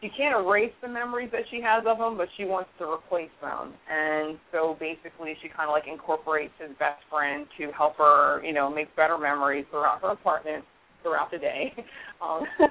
she 0.01 0.09
can't 0.15 0.35
erase 0.35 0.73
the 0.81 0.87
memories 0.87 1.29
that 1.31 1.43
she 1.49 1.61
has 1.61 1.83
of 1.87 1.97
him, 1.97 2.17
but 2.17 2.27
she 2.37 2.43
wants 2.45 2.69
to 2.77 2.85
replace 2.85 3.31
them. 3.41 3.73
And 3.89 4.37
so 4.51 4.77
basically, 4.79 5.35
she 5.41 5.49
kind 5.49 5.69
of 5.69 5.73
like 5.73 5.87
incorporates 5.91 6.53
his 6.59 6.69
best 6.77 7.01
friend 7.09 7.47
to 7.57 7.71
help 7.71 7.97
her, 7.97 8.43
you 8.43 8.53
know, 8.53 8.69
make 8.69 8.93
better 8.95 9.17
memories 9.17 9.65
throughout 9.71 10.01
her 10.01 10.09
apartment 10.09 10.63
throughout 11.05 11.29
the 11.29 11.37
day. 11.37 11.71
Um, 12.23 12.47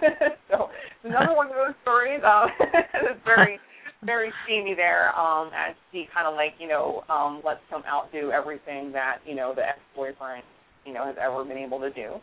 so 0.50 0.72
it's 0.72 1.04
another 1.04 1.36
one 1.36 1.48
of 1.48 1.52
those 1.52 1.76
stories. 1.82 2.18
Um, 2.24 2.48
it's 3.04 3.20
very, 3.26 3.60
very 4.02 4.32
steamy 4.42 4.74
there. 4.74 5.14
Um, 5.14 5.50
as 5.54 5.76
she 5.92 6.08
kind 6.12 6.26
of 6.26 6.34
like, 6.34 6.54
you 6.58 6.66
know, 6.66 7.04
um, 7.10 7.42
lets 7.44 7.60
him 7.70 7.82
outdo 7.86 8.32
everything 8.32 8.90
that 8.92 9.18
you 9.26 9.36
know 9.36 9.52
the 9.54 9.60
ex-boyfriend, 9.60 10.42
you 10.86 10.94
know, 10.94 11.04
has 11.04 11.14
ever 11.20 11.44
been 11.44 11.58
able 11.58 11.78
to 11.78 11.90
do. 11.92 12.14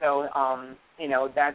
So, 0.00 0.26
um, 0.34 0.74
you 0.98 1.06
know, 1.06 1.30
that's 1.32 1.54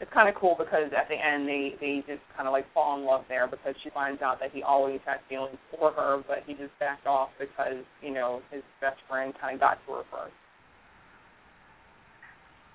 it's 0.00 0.12
kind 0.12 0.28
of 0.28 0.34
cool 0.34 0.54
because 0.58 0.92
at 0.92 1.08
the 1.08 1.16
end 1.16 1.48
they 1.48 1.74
they 1.80 2.04
just 2.06 2.22
kind 2.36 2.46
of 2.46 2.52
like 2.52 2.66
fall 2.74 2.98
in 2.98 3.06
love 3.06 3.24
there 3.28 3.46
because 3.46 3.74
she 3.82 3.90
finds 3.90 4.20
out 4.20 4.38
that 4.40 4.50
he 4.52 4.62
always 4.62 5.00
had 5.06 5.18
feelings 5.28 5.56
for 5.70 5.92
her, 5.92 6.22
but 6.28 6.44
he 6.46 6.52
just 6.54 6.76
backed 6.78 7.06
off 7.06 7.30
because 7.40 7.82
you 8.02 8.12
know 8.12 8.42
his 8.50 8.62
best 8.80 8.98
friend 9.08 9.32
kind 9.40 9.54
of 9.54 9.60
got 9.60 9.78
to 9.86 9.92
her 9.92 10.02
first. 10.12 10.34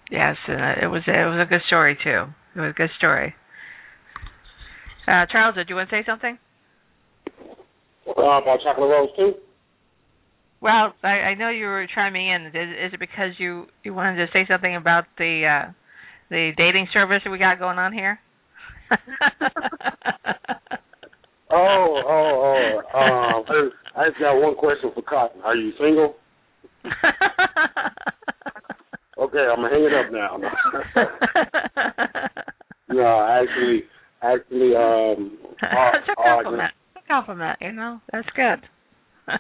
Yes, 0.10 0.38
uh, 0.48 0.76
it 0.82 0.88
was 0.88 1.04
it 1.06 1.12
was 1.12 1.46
a 1.46 1.50
good 1.50 1.62
story 1.68 1.98
too. 2.02 2.26
It 2.56 2.60
was 2.60 2.72
a 2.72 2.78
good 2.78 2.90
story. 2.98 3.36
Uh, 5.08 5.26
Charles, 5.32 5.56
did 5.56 5.70
you 5.70 5.76
want 5.76 5.90
to 5.90 5.96
say 5.96 6.04
something? 6.06 6.38
Uh, 8.08 8.42
about 8.42 8.60
Chocolate 8.64 8.90
Rose 8.90 9.10
two. 9.18 9.34
Well, 10.62 10.94
I, 11.04 11.08
I 11.08 11.34
know 11.36 11.50
you 11.50 11.66
were 11.66 11.86
chiming 11.94 12.30
in. 12.30 12.48
Is, 12.48 12.54
is 12.88 12.94
it 12.94 13.00
because 13.00 13.32
you 13.38 13.68
you 13.84 13.94
wanted 13.94 14.26
to 14.26 14.32
say 14.32 14.46
something 14.50 14.76
about 14.76 15.06
the 15.18 15.66
uh, 15.68 15.72
the 16.30 16.52
dating 16.58 16.88
service 16.94 17.22
that 17.24 17.30
we 17.32 17.38
got 17.38 17.60
going 17.60 17.78
on 17.78 17.94
here? 17.94 18.20
oh, 21.52 22.02
oh, 22.08 22.82
oh. 22.94 23.44
Um, 23.48 23.72
I 23.96 24.08
just 24.08 24.20
got 24.20 24.40
one 24.40 24.56
question 24.56 24.92
for 24.96 25.02
Cotton. 25.02 25.42
Are 25.42 25.56
you 25.56 25.74
single? 25.78 26.16
okay, 29.38 29.50
I'm 29.50 29.62
gonna 29.62 29.74
hang 29.74 29.84
it 29.84 29.94
up 29.94 30.12
now. 30.12 30.38
no, 32.94 33.28
actually, 33.30 33.84
actually, 34.22 34.76
um, 34.76 35.38
that's 35.62 36.08
a 36.10 36.16
compliment. 36.22 36.72
Uh, 36.96 37.00
a 37.00 37.08
compliment, 37.08 37.58
you 37.62 37.72
know. 37.74 38.02
That's 38.12 38.28
good. 38.36 38.60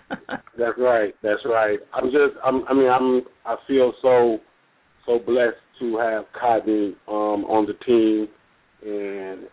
that's 0.57 0.77
right. 0.77 1.13
That's 1.23 1.41
right. 1.45 1.79
I'm 1.93 2.05
just. 2.05 2.35
I'm. 2.43 2.63
I 2.67 2.73
mean, 2.73 2.89
I'm. 2.89 3.21
I 3.45 3.55
feel 3.67 3.93
so, 4.01 4.39
so 5.05 5.19
blessed 5.19 5.55
to 5.79 5.97
have 5.97 6.25
Cotton 6.39 6.95
um, 7.07 7.45
on 7.45 7.65
the 7.65 7.73
team, 7.85 8.27
and 8.83 9.47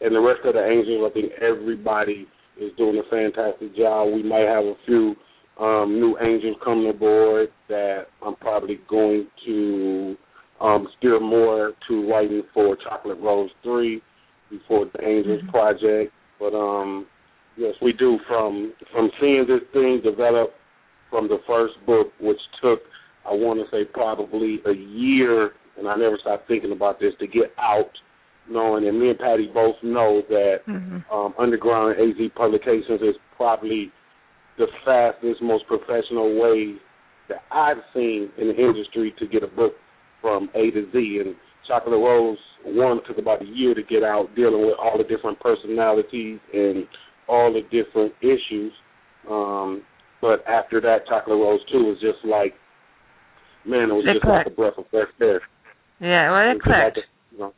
and 0.00 0.14
the 0.14 0.20
rest 0.20 0.40
of 0.44 0.54
the 0.54 0.64
Angels. 0.64 1.10
I 1.10 1.14
think 1.14 1.32
everybody 1.40 2.26
is 2.60 2.72
doing 2.76 2.98
a 2.98 3.10
fantastic 3.10 3.74
job. 3.76 4.12
We 4.14 4.22
might 4.22 4.46
have 4.46 4.64
a 4.64 4.74
few 4.86 5.14
um, 5.58 5.98
new 5.98 6.16
Angels 6.20 6.56
coming 6.64 6.88
aboard 6.88 7.48
that 7.68 8.06
I'm 8.24 8.36
probably 8.36 8.78
going 8.88 9.26
to 9.46 10.16
um, 10.60 10.88
steer 10.98 11.20
more 11.20 11.72
to 11.88 12.10
writing 12.10 12.42
for 12.54 12.76
Chocolate 12.76 13.18
Rose 13.20 13.50
Three 13.62 14.02
before 14.50 14.86
the 14.92 15.04
Angels 15.04 15.42
mm-hmm. 15.42 15.50
project. 15.50 16.12
But 16.38 16.54
um, 16.54 17.06
yes, 17.56 17.74
we 17.82 17.92
do 17.92 18.18
from 18.28 18.72
from 18.92 19.10
seeing 19.20 19.46
this 19.48 19.60
thing 19.72 20.00
develop 20.04 20.54
from 21.10 21.28
the 21.28 21.38
first 21.46 21.74
book, 21.86 22.08
which 22.20 22.40
took 22.62 22.80
I 23.26 23.32
want 23.32 23.60
to 23.60 23.76
say 23.76 23.84
probably 23.84 24.60
a 24.66 24.72
year, 24.72 25.50
and 25.76 25.88
I 25.88 25.96
never 25.96 26.18
stopped 26.20 26.48
thinking 26.48 26.72
about 26.72 27.00
this 27.00 27.12
to 27.20 27.26
get 27.26 27.52
out, 27.58 27.90
knowing 28.48 28.86
and 28.86 28.98
me 28.98 29.10
and 29.10 29.18
Patty 29.18 29.50
both 29.52 29.76
know 29.82 30.22
that 30.28 30.58
mm-hmm. 30.68 30.98
um, 31.12 31.34
Underground 31.38 31.96
AZ 32.00 32.30
Publications 32.36 33.00
is 33.02 33.16
probably 33.36 33.92
the 34.58 34.66
fastest, 34.84 35.42
most 35.42 35.64
professional 35.66 36.38
way 36.40 36.74
that 37.28 37.38
I've 37.50 37.78
seen 37.94 38.30
in 38.38 38.48
the 38.48 38.56
industry 38.56 39.14
to 39.18 39.26
get 39.26 39.42
a 39.42 39.46
book 39.46 39.72
from 40.20 40.50
A 40.54 40.70
to 40.70 40.90
Z. 40.92 41.22
And 41.24 41.34
Chocolate 41.66 41.92
Rose 41.92 42.38
one 42.64 43.00
took 43.06 43.18
about 43.18 43.42
a 43.42 43.46
year 43.46 43.74
to 43.74 43.82
get 43.82 44.02
out, 44.02 44.34
dealing 44.34 44.66
with 44.66 44.76
all 44.80 44.98
the 44.98 45.04
different 45.04 45.38
personalities 45.40 46.40
and 46.52 46.84
all 47.28 47.52
the 47.52 47.62
different 47.70 48.12
issues. 48.20 48.72
Um, 49.30 49.82
but 50.20 50.46
after 50.48 50.80
that, 50.80 51.06
Chocolate 51.08 51.38
Rose 51.38 51.60
two 51.70 51.84
was 51.84 51.98
just 52.00 52.24
like 52.24 52.54
man, 53.66 53.90
it 53.90 53.94
was 53.94 54.04
it 54.08 54.14
just 54.14 54.24
clicked. 54.24 54.48
like 54.48 54.52
a 54.52 54.56
breath 54.56 54.78
of 54.78 54.84
fresh 54.90 55.12
air. 55.20 55.40
Yeah, 56.00 56.30
well, 56.32 56.50
it, 56.50 56.56
it 56.56 56.62
clicked. 56.62 56.96
Like 56.96 56.96
a, 56.96 57.32
you 57.32 57.38
know, 57.38 57.52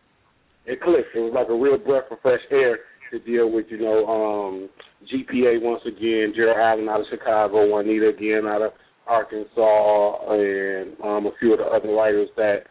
it 0.67 0.81
clicked. 0.83 1.15
It 1.15 1.21
was 1.21 1.33
like 1.35 1.49
a 1.49 1.55
real 1.55 1.79
breath 1.79 2.11
of 2.11 2.19
fresh 2.21 2.43
air 2.51 2.79
to 3.11 3.19
deal 3.19 3.51
with, 3.51 3.67
you 3.69 3.79
know, 3.79 4.07
um, 4.07 4.69
GPA 5.13 5.63
once 5.63 5.83
again, 5.87 6.33
Gerald 6.35 6.59
Allen 6.59 6.89
out 6.89 7.01
of 7.01 7.07
Chicago, 7.11 7.69
Juanita 7.69 8.09
again 8.09 8.47
out 8.47 8.63
of 8.63 8.73
Arkansas, 9.07 10.33
and 10.33 10.97
um, 11.03 11.27
a 11.27 11.31
few 11.39 11.53
of 11.53 11.59
the 11.59 11.65
other 11.65 11.93
writers 11.93 12.29
that, 12.37 12.65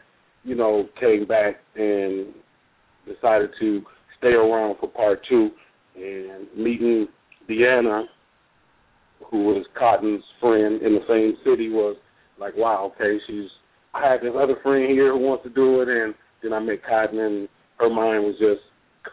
you 0.43 0.55
know, 0.55 0.87
came 0.99 1.25
back 1.25 1.57
and 1.75 2.27
decided 3.05 3.49
to 3.59 3.81
stay 4.17 4.29
around 4.29 4.77
for 4.79 4.87
part 4.87 5.21
two. 5.27 5.49
And 5.95 6.47
meeting 6.55 7.07
Deanna, 7.49 8.05
who 9.29 9.45
was 9.45 9.65
Cotton's 9.77 10.23
friend 10.39 10.81
in 10.81 10.93
the 10.93 11.05
same 11.09 11.35
city, 11.43 11.69
was 11.69 11.97
like, 12.39 12.55
wow, 12.55 12.93
okay, 12.95 13.19
she's. 13.27 13.49
I 13.93 14.07
had 14.07 14.21
this 14.21 14.33
other 14.39 14.55
friend 14.61 14.91
here 14.91 15.11
who 15.11 15.17
wants 15.17 15.43
to 15.43 15.49
do 15.49 15.81
it, 15.81 15.89
and 15.89 16.13
then 16.43 16.53
I 16.53 16.59
met 16.59 16.85
Cotton, 16.87 17.19
and 17.19 17.49
her 17.79 17.89
mind 17.89 18.23
was 18.23 18.35
just 18.39 18.61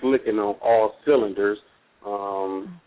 clicking 0.01 0.39
on 0.39 0.57
all 0.63 0.95
cylinders. 1.05 1.59
Um, 2.05 2.81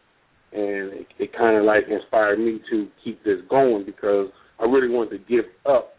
and 0.52 0.94
it, 0.94 1.08
it 1.20 1.38
kind 1.38 1.58
of 1.58 1.66
like 1.66 1.84
inspired 1.90 2.40
me 2.40 2.60
to 2.72 2.88
keep 3.04 3.24
this 3.24 3.40
going 3.50 3.86
because 3.86 4.30
I 4.60 4.66
really 4.66 4.90
wanted 4.90 5.18
to 5.18 5.18
give 5.30 5.46
up 5.66 5.94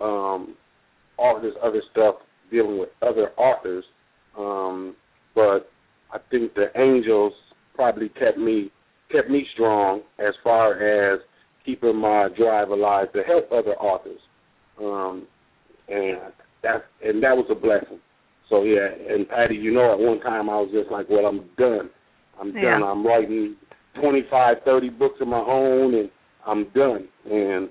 um, 0.00 0.54
all 1.18 1.40
this 1.40 1.52
other 1.62 1.82
stuff 1.90 2.16
dealing 2.50 2.78
with 2.78 2.88
other 3.02 3.30
authors. 3.36 3.84
Um, 4.38 4.96
but 5.34 5.70
I 6.12 6.18
think 6.30 6.54
the 6.54 6.66
Angels 6.76 7.32
probably 7.74 8.08
kept 8.10 8.38
me 8.38 8.70
kept 9.10 9.28
me 9.28 9.46
strong 9.52 10.00
as 10.18 10.34
far 10.42 11.12
as 11.12 11.20
keeping 11.66 11.96
my 11.96 12.28
drive 12.36 12.70
alive 12.70 13.12
to 13.12 13.22
help 13.22 13.52
other 13.52 13.74
authors. 13.76 14.20
Um, 14.80 15.26
and 15.88 16.32
that 16.62 16.86
and 17.04 17.22
that 17.22 17.36
was 17.36 17.46
a 17.50 17.54
blessing. 17.54 18.00
So 18.52 18.64
yeah, 18.64 18.88
and 19.08 19.26
Patty, 19.26 19.54
you 19.54 19.72
know, 19.72 19.94
at 19.94 19.98
one 19.98 20.20
time 20.20 20.50
I 20.50 20.60
was 20.60 20.68
just 20.74 20.90
like, 20.90 21.08
well, 21.08 21.24
I'm 21.24 21.48
done. 21.56 21.88
I'm 22.38 22.54
yeah. 22.54 22.72
done. 22.72 22.82
I'm 22.82 23.06
writing 23.06 23.56
25, 23.98 24.56
30 24.62 24.88
books 24.90 25.14
of 25.22 25.28
my 25.28 25.40
own, 25.40 25.94
and 25.94 26.10
I'm 26.46 26.68
done. 26.74 27.08
And 27.30 27.70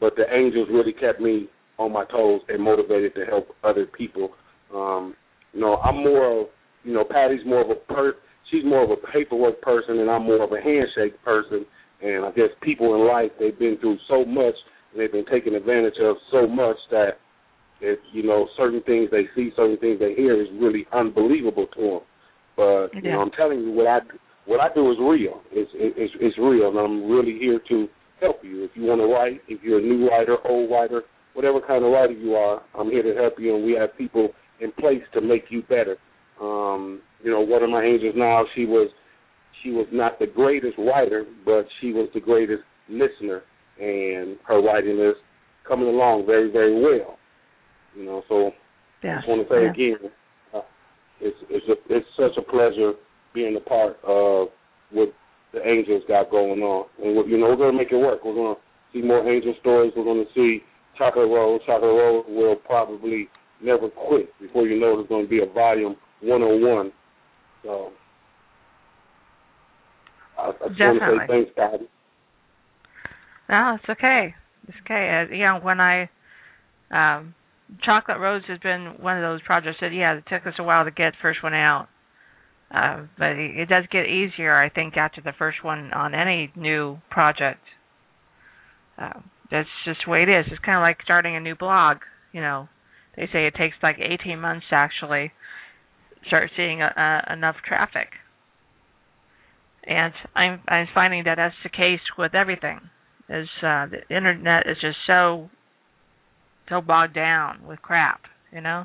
but 0.00 0.16
the 0.16 0.24
angels 0.34 0.66
really 0.68 0.92
kept 0.92 1.20
me 1.20 1.48
on 1.78 1.92
my 1.92 2.04
toes 2.06 2.40
and 2.48 2.60
motivated 2.60 3.14
to 3.14 3.24
help 3.24 3.54
other 3.62 3.86
people. 3.86 4.30
Um, 4.74 5.14
you 5.52 5.60
know, 5.60 5.76
I'm 5.76 6.02
more 6.02 6.40
of 6.40 6.46
you 6.82 6.92
know, 6.92 7.04
Patty's 7.04 7.44
more 7.46 7.62
of 7.62 7.70
a 7.70 7.74
per 7.74 8.14
she's 8.50 8.64
more 8.64 8.82
of 8.82 8.90
a 8.90 8.96
paperwork 9.12 9.60
person 9.60 9.98
and 9.98 10.10
I'm 10.10 10.24
more 10.24 10.42
of 10.42 10.52
a 10.52 10.60
handshake 10.60 11.22
person 11.24 11.66
and 12.02 12.24
I 12.24 12.30
guess 12.32 12.50
people 12.62 12.94
in 12.94 13.06
life 13.06 13.30
they've 13.38 13.58
been 13.58 13.76
through 13.80 13.98
so 14.08 14.24
much 14.24 14.54
and 14.92 15.00
they've 15.00 15.10
been 15.10 15.26
taken 15.26 15.54
advantage 15.54 15.98
of 16.00 16.16
so 16.30 16.46
much 16.46 16.76
that 16.90 17.18
if 17.80 17.98
you 18.12 18.22
know 18.22 18.48
certain 18.56 18.82
things 18.82 19.10
they 19.10 19.24
see, 19.34 19.50
certain 19.56 19.76
things 19.78 19.98
they 19.98 20.14
hear 20.14 20.40
is 20.40 20.48
really 20.60 20.86
unbelievable 20.92 21.66
to 21.74 21.80
them. 21.80 22.00
But 22.56 22.88
yeah. 22.94 23.00
you 23.02 23.12
know, 23.12 23.20
I'm 23.20 23.30
telling 23.30 23.60
you 23.60 23.72
what 23.72 23.86
I 23.86 24.00
what 24.46 24.60
I 24.60 24.72
do 24.74 24.90
is 24.90 24.98
real. 25.00 25.42
It's 25.52 25.70
it's 25.74 26.14
it's 26.20 26.38
real, 26.38 26.68
and 26.68 26.78
I'm 26.78 27.10
really 27.10 27.38
here 27.38 27.60
to 27.68 27.88
help 28.20 28.38
you. 28.42 28.64
If 28.64 28.70
you 28.74 28.84
want 28.84 29.00
to 29.00 29.06
write, 29.06 29.40
if 29.48 29.62
you're 29.62 29.78
a 29.78 29.82
new 29.82 30.08
writer, 30.08 30.36
old 30.46 30.70
writer, 30.70 31.02
whatever 31.34 31.60
kind 31.60 31.84
of 31.84 31.92
writer 31.92 32.12
you 32.12 32.34
are, 32.34 32.62
I'm 32.78 32.90
here 32.90 33.02
to 33.02 33.14
help 33.20 33.34
you, 33.38 33.56
and 33.56 33.64
we 33.64 33.72
have 33.72 33.96
people 33.98 34.30
in 34.60 34.72
place 34.72 35.02
to 35.12 35.20
make 35.20 35.44
you 35.50 35.62
better. 35.62 35.96
Um, 36.40 37.00
you 37.22 37.30
know, 37.30 37.40
one 37.40 37.62
of 37.62 37.70
my 37.70 37.82
angels 37.82 38.14
now, 38.16 38.44
she 38.54 38.64
was 38.64 38.88
she 39.62 39.70
was 39.70 39.86
not 39.92 40.18
the 40.18 40.26
greatest 40.26 40.78
writer, 40.78 41.24
but 41.44 41.66
she 41.80 41.92
was 41.92 42.08
the 42.14 42.20
greatest 42.20 42.62
listener, 42.88 43.42
and 43.80 44.36
her 44.46 44.62
writing 44.62 44.98
is 44.98 45.16
coming 45.66 45.88
along 45.88 46.26
very, 46.26 46.50
very 46.50 46.80
well. 46.80 47.18
You 47.96 48.04
know, 48.04 48.22
so 48.28 48.50
yeah. 49.02 49.14
I 49.14 49.16
just 49.16 49.28
want 49.28 49.48
to 49.48 49.54
say 49.54 49.62
yeah. 49.64 49.70
again, 49.70 50.10
uh, 50.54 50.60
it's 51.20 51.36
it's 51.48 51.66
a, 51.68 51.94
it's 51.94 52.06
such 52.16 52.36
a 52.36 52.42
pleasure 52.42 52.92
being 53.34 53.56
a 53.56 53.60
part 53.60 53.98
of 54.04 54.48
what 54.90 55.12
the 55.52 55.66
angels 55.66 56.02
got 56.06 56.30
going 56.30 56.60
on, 56.60 56.86
and 57.02 57.16
what, 57.16 57.28
you 57.28 57.38
know 57.38 57.46
we're 57.46 57.56
going 57.56 57.72
to 57.72 57.78
make 57.78 57.92
it 57.92 57.96
work. 57.96 58.24
We're 58.24 58.34
going 58.34 58.56
to 58.56 58.60
see 58.92 59.06
more 59.06 59.26
angel 59.30 59.54
stories. 59.60 59.92
We're 59.96 60.04
going 60.04 60.24
to 60.24 60.32
see 60.34 60.62
Chocolate 60.98 61.28
Rose. 61.28 61.60
Chocolate 61.66 61.90
Rose 61.90 62.24
will 62.28 62.56
probably 62.56 63.28
never 63.62 63.88
quit. 63.88 64.28
Before 64.40 64.66
you 64.66 64.78
know, 64.78 64.96
there's 64.96 65.08
going 65.08 65.24
to 65.24 65.30
be 65.30 65.42
a 65.42 65.46
volume 65.46 65.96
101. 66.20 66.92
So 67.62 67.92
I, 70.38 70.48
I 70.48 70.50
just 70.50 70.78
Definitely. 70.78 70.98
want 71.00 71.00
to 71.00 71.18
say 71.18 71.32
thanks, 71.32 71.50
Patty. 71.56 71.88
No, 73.48 73.78
it's 73.80 73.88
okay. 73.88 74.34
It's 74.68 74.76
okay. 74.84 75.26
Uh, 75.30 75.34
you 75.34 75.44
know, 75.44 75.60
when 75.62 75.80
I 75.80 76.10
um 76.90 77.34
Chocolate 77.82 78.18
Rose 78.18 78.42
has 78.48 78.58
been 78.60 78.94
one 79.00 79.16
of 79.16 79.22
those 79.22 79.42
projects 79.42 79.78
that 79.80 79.92
yeah, 79.92 80.14
it 80.14 80.24
took 80.28 80.46
us 80.46 80.54
a 80.58 80.62
while 80.62 80.84
to 80.84 80.90
get 80.90 81.12
the 81.12 81.18
first 81.22 81.42
one 81.42 81.54
out. 81.54 81.88
Uh, 82.70 83.06
but 83.18 83.30
it, 83.36 83.68
does 83.68 83.84
get 83.92 84.06
easier, 84.06 84.56
I 84.56 84.68
think, 84.68 84.96
after 84.96 85.20
the 85.20 85.32
first 85.38 85.62
one 85.62 85.92
on 85.92 86.14
any 86.14 86.50
new 86.56 86.98
project. 87.10 87.60
Uh, 88.98 89.20
that's 89.50 89.68
just 89.84 90.00
the 90.04 90.10
way 90.10 90.22
it 90.22 90.28
is. 90.28 90.46
It's 90.50 90.64
kind 90.64 90.76
of 90.76 90.82
like 90.82 90.98
starting 91.04 91.36
a 91.36 91.40
new 91.40 91.54
blog. 91.54 91.98
You 92.32 92.40
know, 92.40 92.68
they 93.14 93.28
say 93.32 93.46
it 93.46 93.54
takes 93.54 93.76
like 93.82 93.96
18 94.00 94.40
months 94.40 94.66
to 94.70 94.76
actually 94.76 95.30
start 96.26 96.50
seeing 96.56 96.82
a, 96.82 96.90
a, 96.96 97.32
enough 97.32 97.56
traffic. 97.66 98.08
And 99.86 100.12
I'm 100.34 100.60
I'm 100.66 100.88
finding 100.92 101.24
that 101.24 101.36
that's 101.36 101.54
the 101.62 101.68
case 101.68 102.00
with 102.18 102.34
everything. 102.34 102.80
Is 103.28 103.48
uh, 103.62 103.86
the 103.86 104.02
internet 104.10 104.66
is 104.66 104.76
just 104.80 104.98
so 105.06 105.48
so 106.68 106.80
bogged 106.80 107.14
down 107.14 107.66
with 107.66 107.82
crap, 107.82 108.22
you 108.52 108.60
know. 108.60 108.84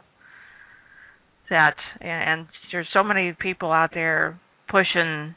That 1.49 1.75
and, 1.99 2.39
and 2.41 2.47
there's 2.71 2.87
so 2.93 3.03
many 3.03 3.35
people 3.37 3.71
out 3.71 3.91
there 3.93 4.39
pushing 4.69 5.35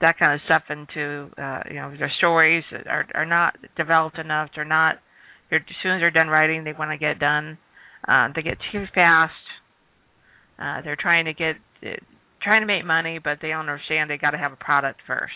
that 0.00 0.18
kind 0.18 0.34
of 0.34 0.40
stuff 0.44 0.62
into 0.68 1.30
uh, 1.40 1.60
you 1.68 1.76
know 1.76 1.94
their 1.96 2.12
stories 2.18 2.64
are 2.86 3.06
are 3.14 3.26
not 3.26 3.56
developed 3.76 4.18
enough. 4.18 4.50
They're 4.54 4.64
not. 4.64 4.96
They're, 5.48 5.60
as 5.60 5.76
soon 5.82 5.92
as 5.92 6.00
they're 6.00 6.10
done 6.10 6.28
writing, 6.28 6.64
they 6.64 6.72
want 6.72 6.90
to 6.90 6.98
get 6.98 7.18
done. 7.18 7.58
Uh, 8.06 8.28
they 8.34 8.42
get 8.42 8.58
too 8.72 8.84
fast. 8.94 9.32
Uh, 10.58 10.82
they're 10.82 10.98
trying 11.00 11.26
to 11.26 11.32
get 11.32 11.56
uh, 11.86 11.90
trying 12.42 12.62
to 12.62 12.66
make 12.66 12.84
money, 12.84 13.20
but 13.22 13.38
they 13.40 13.48
don't 13.48 13.60
understand 13.60 14.10
they 14.10 14.18
got 14.18 14.32
to 14.32 14.38
have 14.38 14.52
a 14.52 14.56
product 14.56 15.00
first. 15.06 15.32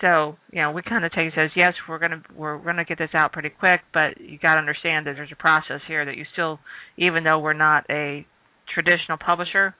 So 0.00 0.36
you 0.52 0.62
know, 0.62 0.72
we 0.72 0.82
kind 0.82 1.04
of 1.04 1.12
take 1.12 1.32
it 1.34 1.38
as 1.38 1.50
yes, 1.54 1.74
we're 1.88 1.98
gonna 1.98 2.22
we're 2.34 2.58
gonna 2.58 2.84
get 2.84 2.98
this 2.98 3.10
out 3.14 3.32
pretty 3.32 3.50
quick, 3.50 3.80
but 3.92 4.20
you 4.20 4.38
got 4.38 4.54
to 4.54 4.60
understand 4.60 5.06
that 5.06 5.14
there's 5.14 5.32
a 5.32 5.36
process 5.36 5.80
here 5.86 6.04
that 6.04 6.16
you 6.16 6.24
still, 6.32 6.58
even 6.96 7.24
though 7.24 7.38
we're 7.38 7.52
not 7.52 7.84
a 7.90 8.26
traditional 8.72 9.18
publisher, 9.18 9.74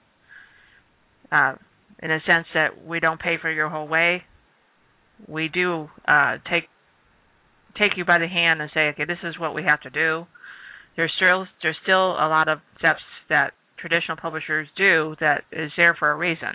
uh, 1.31 1.53
in 2.03 2.11
a 2.11 2.19
sense 2.27 2.45
that 2.53 2.85
we 2.85 2.99
don't 2.99 3.19
pay 3.19 3.37
for 3.41 3.51
your 3.51 3.69
whole 3.69 3.87
way, 3.87 4.23
we 5.27 5.47
do 5.47 5.89
uh, 6.07 6.37
take 6.49 6.65
take 7.77 7.97
you 7.97 8.05
by 8.05 8.19
the 8.19 8.27
hand 8.27 8.61
and 8.61 8.69
say, 8.73 8.89
okay, 8.89 9.05
this 9.05 9.19
is 9.23 9.39
what 9.39 9.55
we 9.55 9.63
have 9.63 9.81
to 9.81 9.89
do. 9.89 10.25
There's 10.95 11.11
still 11.15 11.47
there's 11.63 11.77
still 11.81 12.11
a 12.11 12.27
lot 12.29 12.47
of 12.47 12.59
steps 12.77 13.01
that 13.29 13.53
traditional 13.79 14.17
publishers 14.17 14.67
do 14.77 15.15
that 15.19 15.43
is 15.51 15.71
there 15.77 15.95
for 15.97 16.11
a 16.11 16.15
reason. 16.15 16.49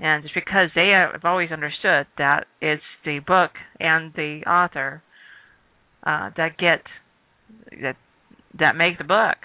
And 0.00 0.24
it's 0.24 0.34
because 0.34 0.70
they 0.74 0.92
have 0.94 1.24
always 1.24 1.50
understood 1.52 2.06
that 2.16 2.46
it's 2.60 2.82
the 3.04 3.18
book 3.18 3.50
and 3.78 4.12
the 4.14 4.40
author 4.48 5.02
uh, 6.04 6.30
that 6.36 6.56
get 6.56 6.82
that 7.82 7.96
that 8.58 8.76
make 8.76 8.96
the 8.96 9.04
book. 9.04 9.36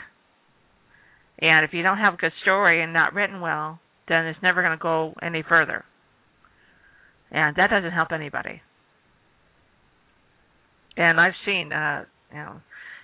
And 1.40 1.66
if 1.66 1.74
you 1.74 1.84
don't 1.84 1.98
have 1.98 2.14
a 2.14 2.18
good 2.18 2.32
story 2.42 2.82
and 2.82 2.94
not 2.94 3.14
written 3.14 3.42
well, 3.42 3.80
then 4.08 4.26
it's 4.26 4.40
never 4.42 4.62
going 4.62 4.78
to 4.78 4.82
go 4.82 5.14
any 5.22 5.44
further. 5.48 5.84
And 7.32 7.58
that 7.58 7.70
doesn't 7.70 7.92
help 7.92 8.14
anybody. 8.14 8.62
And 10.96 11.20
I've 11.20 11.34
seen, 11.46 11.74
uh, 11.74 12.06
you 12.32 12.38
know, 12.38 12.62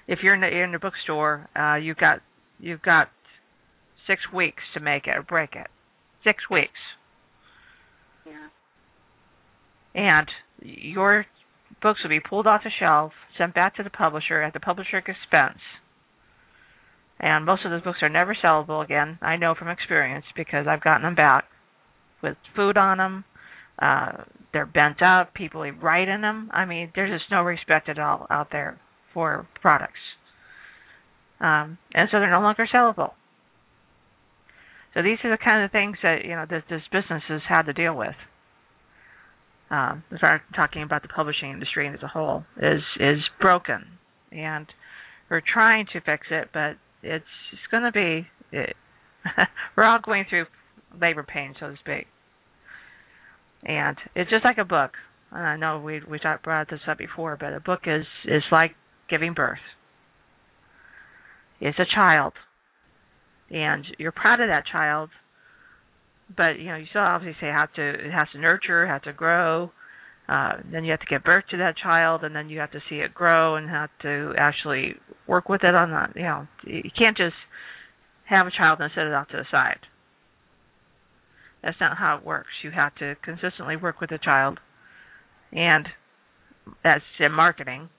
if 0.08 0.20
you're 0.24 0.36
in 0.36 0.41
the, 0.41 0.47
in 0.47 0.72
the 0.72 0.80
bookstore, 0.80 1.49
uh, 1.54 1.76
you've 1.76 1.97
got 1.97 2.20
you've 2.60 2.82
got 2.82 3.10
six 4.08 4.22
weeks 4.34 4.64
to 4.74 4.80
make 4.80 5.08
it 5.08 5.18
or 5.18 5.24
break 5.24 5.56
it. 5.56 5.68
Six 6.24 6.38
weeks. 6.49 6.80
Yeah. 8.26 8.47
And 9.93 10.28
your 10.61 11.26
books 11.82 11.99
will 12.03 12.09
be 12.09 12.19
pulled 12.19 12.47
off 12.47 12.61
the 12.63 12.72
shelf, 12.80 13.11
sent 13.38 13.53
back 13.55 13.76
to 13.76 13.84
the 13.84 13.89
publisher 13.89 14.41
at 14.41 14.53
the 14.53 14.59
publisher's 14.59 15.03
expense. 15.07 15.59
And 17.19 17.45
most 17.45 17.65
of 17.65 17.72
those 17.72 17.84
books 17.84 17.99
are 18.01 18.09
never 18.09 18.36
sellable 18.36 18.84
again. 18.84 19.19
I 19.22 19.36
know 19.38 19.53
from 19.57 19.69
experience 19.69 20.26
because 20.36 20.65
I've 20.67 20.82
gotten 20.84 21.03
them 21.03 21.15
back 21.15 21.45
with 22.24 22.36
food 22.55 22.78
on 22.78 22.97
them. 22.97 23.26
Uh, 23.80 24.24
they're 24.53 24.65
bent 24.65 25.01
up. 25.01 25.34
People 25.34 25.61
write 25.82 26.07
in 26.07 26.22
them. 26.22 26.49
I 26.51 26.65
mean, 26.65 26.91
there's 26.95 27.11
just 27.11 27.32
no 27.32 27.41
respect 27.43 27.89
at 27.89 27.99
all 27.99 28.28
out 28.30 28.47
there 28.51 28.80
for 29.13 29.47
products. 29.61 29.99
Um, 31.39 31.78
and 31.93 32.07
so 32.11 32.19
they're 32.19 32.32
no 32.32 32.41
longer 32.41 32.67
sellable. 32.74 33.11
So 34.93 35.01
these 35.01 35.17
are 35.23 35.29
the 35.29 35.37
kind 35.41 35.63
of 35.63 35.71
things 35.71 35.97
that 36.03 36.25
you 36.25 36.35
know 36.35 36.45
that 36.49 36.63
this 36.69 36.81
business 36.91 37.23
has 37.27 37.41
had 37.47 37.63
to 37.63 37.73
deal 37.73 37.95
with. 37.95 38.15
Um, 39.69 40.03
as 40.11 40.19
far 40.19 40.35
as 40.35 40.41
talking 40.53 40.83
about 40.83 41.01
the 41.01 41.07
publishing 41.07 41.49
industry 41.51 41.87
as 41.87 42.03
a 42.03 42.07
whole 42.07 42.43
is 42.57 42.81
is 42.99 43.19
broken, 43.39 43.85
and 44.31 44.67
we're 45.29 45.41
trying 45.41 45.85
to 45.93 46.01
fix 46.01 46.27
it, 46.29 46.49
but 46.53 46.75
it's 47.03 47.25
it's 47.53 47.61
going 47.71 47.83
to 47.83 47.91
be 47.91 48.27
it, 48.51 48.75
we're 49.77 49.85
all 49.85 49.99
going 50.03 50.25
through 50.29 50.45
labor 50.99 51.23
pain, 51.23 51.55
so 51.59 51.69
to 51.69 51.75
speak. 51.77 52.07
And 53.63 53.95
it's 54.15 54.29
just 54.29 54.43
like 54.43 54.57
a 54.57 54.65
book. 54.65 54.91
And 55.31 55.45
I 55.45 55.55
know 55.55 55.79
we 55.79 56.01
we 56.09 56.19
talked 56.19 56.43
brought 56.43 56.69
this 56.69 56.81
up 56.87 56.97
before, 56.97 57.37
but 57.39 57.53
a 57.53 57.59
book 57.59 57.81
is 57.85 58.05
is 58.25 58.43
like 58.51 58.71
giving 59.09 59.33
birth. 59.33 59.59
It's 61.61 61.79
a 61.79 61.85
child, 61.95 62.33
and 63.52 63.86
you're 63.97 64.12
proud 64.12 64.39
of 64.39 64.47
that 64.47 64.64
child, 64.72 65.10
but 66.36 66.60
you 66.60 66.68
know 66.68 66.76
you 66.76 66.86
still 66.89 67.02
obviously 67.02 67.38
say 67.41 67.47
have 67.47 67.74
to 67.74 67.82
it 67.82 68.12
has 68.12 68.28
to 68.34 68.39
nurture, 68.39 68.88
have 68.88 69.04
to 69.04 69.14
grow. 69.14 69.72
Uh, 70.30 70.54
then 70.72 70.86
you 70.86 70.91
have 70.91 70.99
to 70.99 71.06
give 71.10 71.24
birth 71.24 71.43
to 71.52 71.58
that 71.58 71.76
child, 71.76 72.24
and 72.24 72.34
then 72.34 72.47
you 72.47 72.60
have 72.60 72.72
to 72.72 72.80
see 72.89 72.95
it 72.97 73.14
grow 73.14 73.56
and 73.58 73.70
have 73.70 73.89
to 74.02 74.34
actually 74.38 74.95
work 75.28 75.49
with 75.49 75.64
it 75.64 75.76
on 75.76 75.89
the 75.91 76.08
you 76.16 76.26
know 76.26 76.47
you 76.64 76.89
can't 76.97 77.18
just 77.18 77.36
have 78.26 78.47
a 78.47 78.52
child 78.52 78.80
and 78.80 78.89
set 78.95 79.06
it 79.06 79.14
off 79.14 79.28
to 79.28 79.38
the 79.38 79.45
side. 79.52 79.80
That's 81.62 81.78
not 81.80 81.97
how 81.97 82.18
it 82.18 82.26
works. 82.26 82.49
You 82.64 82.72
have 82.72 82.95
to 82.95 83.16
consistently 83.24 83.76
work 83.76 83.99
with 83.99 84.10
the 84.10 84.18
child, 84.18 84.60
and 85.52 85.88
that's 86.84 87.04
in 87.20 87.34
marketing, 87.34 87.89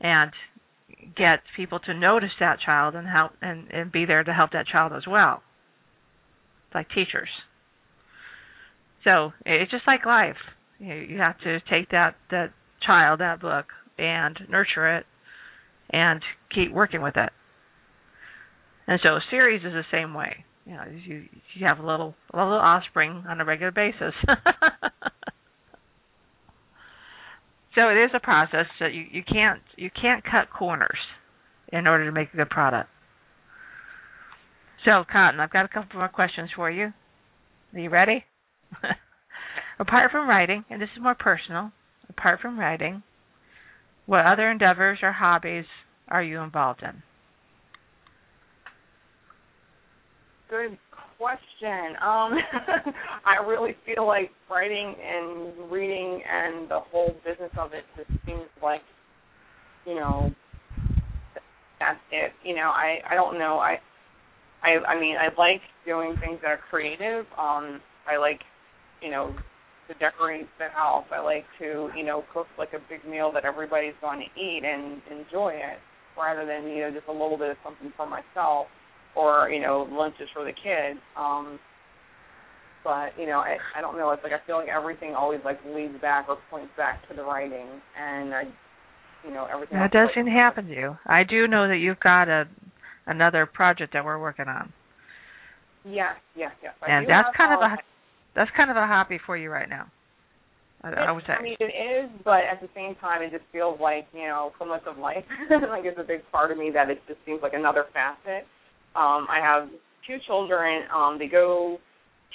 and 0.00 0.32
get 1.16 1.40
people 1.56 1.78
to 1.80 1.94
notice 1.94 2.30
that 2.40 2.58
child 2.64 2.94
and 2.94 3.06
help 3.08 3.32
and, 3.42 3.68
and 3.70 3.90
be 3.90 4.04
there 4.04 4.22
to 4.22 4.32
help 4.32 4.52
that 4.52 4.66
child 4.66 4.92
as 4.92 5.06
well. 5.08 5.42
Like 6.74 6.88
teachers. 6.88 7.28
So 9.04 9.32
it's 9.44 9.70
just 9.70 9.86
like 9.86 10.04
life. 10.04 10.36
You, 10.78 10.94
you 10.94 11.18
have 11.18 11.38
to 11.40 11.60
take 11.70 11.90
that 11.90 12.16
that 12.30 12.52
child, 12.86 13.20
that 13.20 13.40
book, 13.40 13.66
and 13.98 14.38
nurture 14.48 14.98
it, 14.98 15.06
and 15.90 16.20
keep 16.54 16.72
working 16.72 17.02
with 17.02 17.16
it. 17.16 17.30
And 18.86 19.00
so 19.02 19.10
a 19.10 19.20
series 19.30 19.64
is 19.64 19.72
the 19.72 19.84
same 19.90 20.12
way. 20.14 20.44
You 20.66 20.72
know, 20.72 20.84
you 21.06 21.24
you 21.54 21.66
have 21.66 21.78
a 21.78 21.86
little 21.86 22.14
a 22.32 22.36
little 22.36 22.52
offspring 22.58 23.24
on 23.28 23.40
a 23.40 23.44
regular 23.44 23.72
basis. 23.72 24.14
So 27.76 27.90
it 27.90 28.02
is 28.02 28.10
a 28.14 28.20
process. 28.20 28.66
that 28.80 28.92
you 28.92 29.04
you 29.12 29.22
can't 29.22 29.60
you 29.76 29.90
can't 29.90 30.24
cut 30.24 30.48
corners 30.50 30.98
in 31.68 31.86
order 31.86 32.06
to 32.06 32.12
make 32.12 32.32
a 32.32 32.36
good 32.36 32.50
product. 32.50 32.88
So 34.84 35.04
Cotton, 35.10 35.40
I've 35.40 35.52
got 35.52 35.66
a 35.66 35.68
couple 35.68 35.98
more 35.98 36.08
questions 36.08 36.50
for 36.56 36.70
you. 36.70 36.92
Are 37.74 37.78
you 37.78 37.90
ready? 37.90 38.24
apart 39.78 40.10
from 40.10 40.28
writing, 40.28 40.64
and 40.70 40.80
this 40.80 40.88
is 40.96 41.02
more 41.02 41.14
personal, 41.14 41.72
apart 42.08 42.40
from 42.40 42.58
writing, 42.58 43.02
what 44.06 44.24
other 44.24 44.50
endeavors 44.50 45.00
or 45.02 45.12
hobbies 45.12 45.66
are 46.08 46.22
you 46.22 46.40
involved 46.40 46.82
in? 46.82 47.02
Good 50.48 50.78
question. 51.18 51.96
Um, 52.02 52.34
I 53.24 53.44
really 53.46 53.76
feel 53.84 54.06
like 54.06 54.30
writing 54.50 54.94
and 55.02 55.70
reading 55.70 56.22
and 56.28 56.68
the 56.70 56.80
whole 56.80 57.14
business 57.24 57.50
of 57.58 57.72
it 57.72 57.84
just 57.96 58.08
seems 58.26 58.48
like, 58.62 58.82
you 59.86 59.94
know, 59.94 60.30
that's 61.78 62.00
it. 62.10 62.32
You 62.44 62.56
know, 62.56 62.72
I 62.74 62.98
I 63.08 63.14
don't 63.14 63.38
know. 63.38 63.58
I 63.58 63.76
I 64.62 64.78
I 64.88 65.00
mean, 65.00 65.16
I 65.16 65.28
like 65.38 65.60
doing 65.84 66.16
things 66.20 66.38
that 66.42 66.48
are 66.48 66.60
creative. 66.70 67.26
Um, 67.38 67.80
I 68.08 68.16
like, 68.18 68.40
you 69.02 69.10
know, 69.10 69.34
to 69.88 69.94
decorate 69.94 70.46
the 70.58 70.68
house. 70.68 71.04
I 71.12 71.20
like 71.20 71.44
to, 71.60 71.90
you 71.96 72.04
know, 72.04 72.24
cook 72.32 72.46
like 72.58 72.72
a 72.72 72.80
big 72.88 73.08
meal 73.08 73.30
that 73.32 73.44
everybody's 73.44 73.94
going 74.00 74.20
to 74.20 74.40
eat 74.40 74.62
and 74.64 75.00
enjoy 75.10 75.50
it, 75.50 75.78
rather 76.18 76.46
than 76.46 76.68
you 76.70 76.80
know 76.80 76.90
just 76.90 77.06
a 77.08 77.12
little 77.12 77.36
bit 77.36 77.50
of 77.50 77.56
something 77.62 77.92
for 77.96 78.06
myself 78.08 78.66
or 79.16 79.50
you 79.50 79.60
know 79.60 79.88
lunches 79.90 80.28
for 80.32 80.44
the 80.44 80.52
kids. 80.52 81.00
Um, 81.16 81.58
but 82.84 83.10
you 83.18 83.26
know, 83.26 83.38
I 83.38 83.56
I 83.76 83.80
don't 83.80 83.96
know. 83.98 84.10
It's 84.10 84.22
like 84.22 84.32
I 84.32 84.46
feel 84.46 84.56
like 84.56 84.68
everything 84.68 85.14
always 85.14 85.40
like 85.44 85.58
leads 85.66 86.00
back 86.00 86.26
or 86.28 86.38
points 86.50 86.70
back 86.76 87.06
to 87.08 87.16
the 87.16 87.22
writing, 87.22 87.66
and 87.98 88.32
I, 88.32 88.42
you 89.26 89.32
know, 89.32 89.48
everything. 89.52 89.78
That 89.78 89.90
doesn't 89.90 90.30
happen 90.30 90.66
to 90.66 90.74
you. 90.74 90.96
I 91.06 91.24
do 91.24 91.48
know 91.48 91.66
that 91.66 91.78
you've 91.78 92.00
got 92.00 92.28
a 92.28 92.44
another 93.06 93.46
project 93.46 93.92
that 93.94 94.04
we're 94.04 94.20
working 94.20 94.46
on. 94.46 94.72
Yes, 95.84 96.14
yes, 96.36 96.52
yes. 96.62 96.74
I 96.82 96.90
and 96.90 97.08
that's 97.08 97.36
kind 97.36 97.54
of 97.54 97.60
a 97.60 97.76
that's 98.36 98.50
kind 98.56 98.70
of 98.70 98.76
a 98.76 98.86
hobby 98.86 99.18
for 99.24 99.36
you 99.36 99.50
right 99.50 99.68
now. 99.68 99.86
I, 100.82 100.90
I 100.90 101.12
would 101.12 101.24
say. 101.26 101.32
I 101.32 101.42
mean, 101.42 101.56
it 101.58 101.64
is, 101.74 102.10
but 102.24 102.44
at 102.44 102.60
the 102.60 102.68
same 102.74 102.94
time, 102.96 103.22
it 103.22 103.32
just 103.32 103.44
feels 103.50 103.80
like 103.80 104.06
you 104.12 104.28
know 104.28 104.52
so 104.58 104.64
much 104.64 104.82
of 104.86 104.98
life. 104.98 105.24
like 105.50 105.84
it's 105.84 105.98
a 105.98 106.04
big 106.04 106.20
part 106.30 106.52
of 106.52 106.58
me 106.58 106.70
that 106.72 106.90
it 106.90 107.00
just 107.08 107.18
seems 107.26 107.40
like 107.42 107.54
another 107.54 107.86
facet. 107.92 108.46
Um, 108.96 109.26
I 109.28 109.40
have 109.42 109.68
two 110.06 110.16
children. 110.26 110.82
Um, 110.94 111.18
they 111.18 111.26
go 111.26 111.78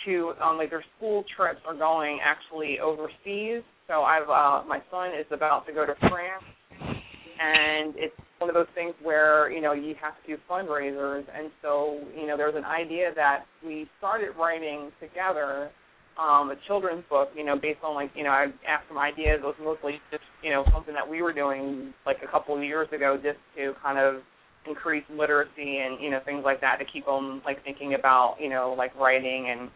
to 0.05 0.33
um, 0.41 0.57
like 0.57 0.69
their 0.69 0.83
school 0.97 1.23
trips 1.35 1.59
are 1.67 1.75
going 1.75 2.19
actually 2.23 2.79
overseas. 2.79 3.63
So 3.87 4.01
I've 4.03 4.29
uh, 4.29 4.67
my 4.67 4.79
son 4.91 5.09
is 5.19 5.25
about 5.31 5.65
to 5.67 5.73
go 5.73 5.85
to 5.85 5.93
France, 5.99 6.43
and 6.79 7.93
it's 7.97 8.15
one 8.37 8.49
of 8.49 8.53
those 8.53 8.71
things 8.75 8.93
where 9.01 9.51
you 9.51 9.61
know 9.61 9.73
you 9.73 9.95
have 10.01 10.13
to 10.21 10.35
do 10.35 10.41
fundraisers, 10.49 11.23
and 11.35 11.51
so 11.61 11.99
you 12.15 12.27
know 12.27 12.37
there's 12.37 12.55
an 12.55 12.65
idea 12.65 13.11
that 13.15 13.45
we 13.65 13.87
started 13.99 14.29
writing 14.37 14.91
together 14.99 15.71
um, 16.19 16.51
a 16.51 16.55
children's 16.67 17.03
book, 17.09 17.29
you 17.35 17.43
know, 17.43 17.55
based 17.55 17.79
on 17.83 17.95
like, 17.95 18.11
you 18.15 18.23
know, 18.23 18.29
I 18.31 18.47
asked 18.67 18.87
some 18.89 18.97
ideas. 18.97 19.39
It 19.41 19.45
was 19.45 19.55
mostly 19.63 19.99
just, 20.11 20.23
you 20.43 20.49
know, 20.51 20.63
something 20.73 20.93
that 20.93 21.07
we 21.07 21.21
were 21.21 21.33
doing 21.33 21.93
like 22.05 22.17
a 22.23 22.29
couple 22.29 22.55
of 22.55 22.63
years 22.63 22.87
ago 22.93 23.17
just 23.21 23.39
to 23.55 23.73
kind 23.81 23.97
of 23.97 24.21
increase 24.67 25.03
literacy 25.09 25.79
and, 25.79 26.01
you 26.01 26.09
know, 26.09 26.19
things 26.25 26.43
like 26.45 26.61
that 26.61 26.77
to 26.79 26.85
keep 26.85 27.05
them 27.05 27.41
like 27.45 27.63
thinking 27.63 27.95
about, 27.95 28.35
you 28.39 28.49
know, 28.49 28.75
like 28.77 28.95
writing 28.95 29.49
and 29.49 29.69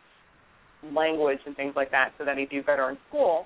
language 0.95 1.39
and 1.45 1.55
things 1.55 1.73
like 1.75 1.91
that 1.91 2.11
so 2.17 2.25
that 2.25 2.36
they 2.36 2.45
do 2.45 2.61
better 2.61 2.89
in 2.89 2.97
school. 3.09 3.45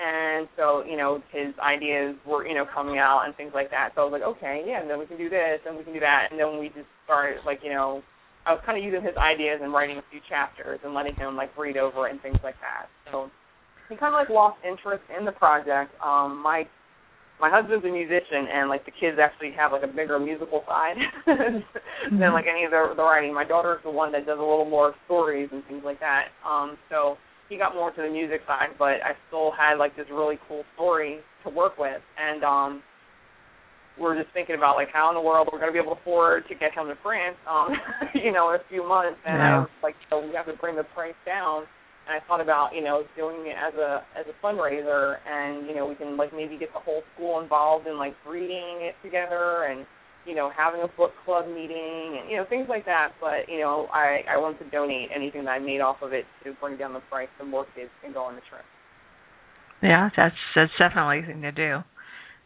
And 0.00 0.48
so, 0.56 0.82
you 0.88 0.96
know, 0.96 1.22
his 1.32 1.52
ideas 1.58 2.16
were, 2.26 2.46
you 2.46 2.54
know, 2.54 2.64
coming 2.72 2.98
out 2.98 3.24
and 3.26 3.36
things 3.36 3.52
like 3.54 3.70
that. 3.70 3.90
So 3.94 4.00
I 4.00 4.04
was 4.04 4.12
like, 4.12 4.22
okay, 4.22 4.64
yeah, 4.66 4.80
and 4.80 4.88
then 4.88 4.98
we 4.98 5.06
can 5.06 5.18
do 5.18 5.28
this 5.28 5.60
and 5.66 5.76
we 5.76 5.84
can 5.84 5.92
do 5.92 6.00
that. 6.00 6.28
And 6.30 6.40
then 6.40 6.58
we 6.58 6.68
just 6.68 6.88
started 7.04 7.40
like, 7.44 7.60
you 7.62 7.70
know, 7.70 8.02
I 8.46 8.52
was 8.52 8.62
kind 8.64 8.78
of 8.78 8.84
using 8.84 9.02
his 9.02 9.16
ideas 9.18 9.60
and 9.62 9.72
writing 9.72 9.98
a 9.98 10.04
few 10.10 10.20
chapters 10.28 10.80
and 10.84 10.94
letting 10.94 11.14
him 11.16 11.36
like 11.36 11.56
read 11.58 11.76
over 11.76 12.08
it 12.08 12.12
and 12.12 12.22
things 12.22 12.38
like 12.42 12.56
that. 12.64 12.88
So 13.10 13.30
he 13.90 13.96
kind 13.96 14.14
of 14.14 14.18
like 14.18 14.30
lost 14.30 14.56
interest 14.64 15.04
in 15.12 15.26
the 15.26 15.32
project. 15.32 15.92
Um, 16.00 16.40
my 16.40 16.64
my 17.40 17.50
husband's 17.50 17.84
a 17.84 17.88
musician 17.88 18.46
and 18.52 18.68
like 18.68 18.84
the 18.84 18.92
kids 18.92 19.18
actually 19.20 19.52
have 19.56 19.72
like 19.72 19.82
a 19.82 19.88
bigger 19.88 20.18
musical 20.18 20.62
side 20.66 20.96
mm-hmm. 21.26 22.18
than 22.18 22.32
like 22.32 22.46
any 22.50 22.64
of 22.64 22.70
the, 22.70 22.94
the 22.96 23.02
writing. 23.02 23.32
My 23.34 23.44
daughter's 23.44 23.80
the 23.84 23.90
one 23.90 24.12
that 24.12 24.26
does 24.26 24.38
a 24.38 24.42
little 24.42 24.68
more 24.68 24.94
stories 25.06 25.48
and 25.52 25.64
things 25.66 25.82
like 25.84 26.00
that. 26.00 26.28
Um, 26.46 26.76
so 26.88 27.16
he 27.48 27.56
got 27.56 27.74
more 27.74 27.90
to 27.90 28.02
the 28.02 28.10
music 28.10 28.42
side, 28.46 28.76
but 28.78 29.02
I 29.02 29.16
still 29.28 29.52
had 29.52 29.76
like 29.76 29.96
this 29.96 30.06
really 30.12 30.38
cool 30.48 30.64
story 30.74 31.18
to 31.44 31.50
work 31.50 31.78
with 31.78 32.02
and 32.18 32.44
um 32.44 32.82
we're 33.98 34.16
just 34.20 34.32
thinking 34.32 34.56
about 34.56 34.76
like 34.76 34.88
how 34.92 35.08
in 35.10 35.14
the 35.14 35.20
world 35.20 35.48
we're 35.52 35.60
going 35.60 35.70
to 35.70 35.76
be 35.76 35.78
able 35.78 35.94
to 35.94 36.00
afford 36.00 36.48
to 36.48 36.54
get 36.54 36.72
him 36.72 36.88
to 36.88 36.96
France, 37.02 37.36
um, 37.48 37.68
you 38.14 38.32
know, 38.32 38.48
in 38.50 38.56
a 38.56 38.64
few 38.68 38.86
months. 38.86 39.20
And 39.26 39.38
yeah. 39.38 39.56
I 39.56 39.58
was 39.60 39.68
like, 39.82 39.94
so 40.08 40.24
we 40.24 40.34
have 40.34 40.46
to 40.46 40.56
bring 40.56 40.74
the 40.74 40.88
price 40.96 41.18
down. 41.26 41.64
And 42.10 42.18
I 42.20 42.26
thought 42.26 42.40
about, 42.40 42.74
you 42.74 42.82
know, 42.82 43.04
doing 43.14 43.46
it 43.46 43.54
as 43.54 43.72
a 43.78 44.02
as 44.18 44.26
a 44.26 44.34
fundraiser, 44.44 45.18
and 45.30 45.68
you 45.68 45.76
know, 45.76 45.86
we 45.86 45.94
can 45.94 46.16
like 46.16 46.34
maybe 46.34 46.58
get 46.58 46.72
the 46.74 46.80
whole 46.80 47.02
school 47.14 47.38
involved 47.38 47.86
in 47.86 47.98
like 47.98 48.14
reading 48.28 48.82
it 48.82 48.96
together, 49.00 49.70
and 49.70 49.86
you 50.26 50.34
know, 50.34 50.50
having 50.50 50.80
a 50.82 50.88
book 50.98 51.12
club 51.24 51.46
meeting, 51.46 52.18
and 52.18 52.28
you 52.28 52.36
know, 52.36 52.44
things 52.48 52.66
like 52.68 52.84
that. 52.86 53.10
But 53.20 53.48
you 53.48 53.60
know, 53.60 53.86
I 53.94 54.22
I 54.28 54.38
wanted 54.38 54.58
to 54.64 54.70
donate 54.70 55.10
anything 55.14 55.44
that 55.44 55.52
I 55.52 55.58
made 55.60 55.80
off 55.80 56.02
of 56.02 56.12
it 56.12 56.24
to 56.42 56.52
bring 56.60 56.76
down 56.76 56.94
the 56.94 57.02
price 57.08 57.28
so 57.38 57.46
more 57.46 57.64
kids 57.76 57.90
can 58.02 58.12
go 58.12 58.24
on 58.24 58.34
the 58.34 58.42
trip. 58.50 58.64
Yeah, 59.80 60.10
that's 60.16 60.34
that's 60.56 60.72
definitely 60.80 61.20
a 61.20 61.26
thing 61.26 61.42
to 61.42 61.52
do. 61.52 61.78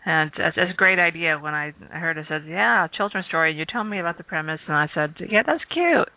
And 0.05 0.31
it's, 0.37 0.59
it's 0.59 0.73
a 0.73 0.77
great 0.77 0.99
idea. 0.99 1.39
When 1.41 1.55
I 1.55 1.73
heard 1.89 2.19
it, 2.19 2.27
said, 2.29 2.43
"Yeah, 2.47 2.87
children's 2.95 3.29
story." 3.29 3.55
You 3.55 3.65
tell 3.65 3.85
me 3.85 3.99
about 3.99 4.19
the 4.19 4.25
premise, 4.25 4.61
and 4.69 4.77
I 4.77 4.91
said, 4.95 5.15
"Yeah, 5.27 5.43
that's 5.47 5.65
cute." 5.73 6.11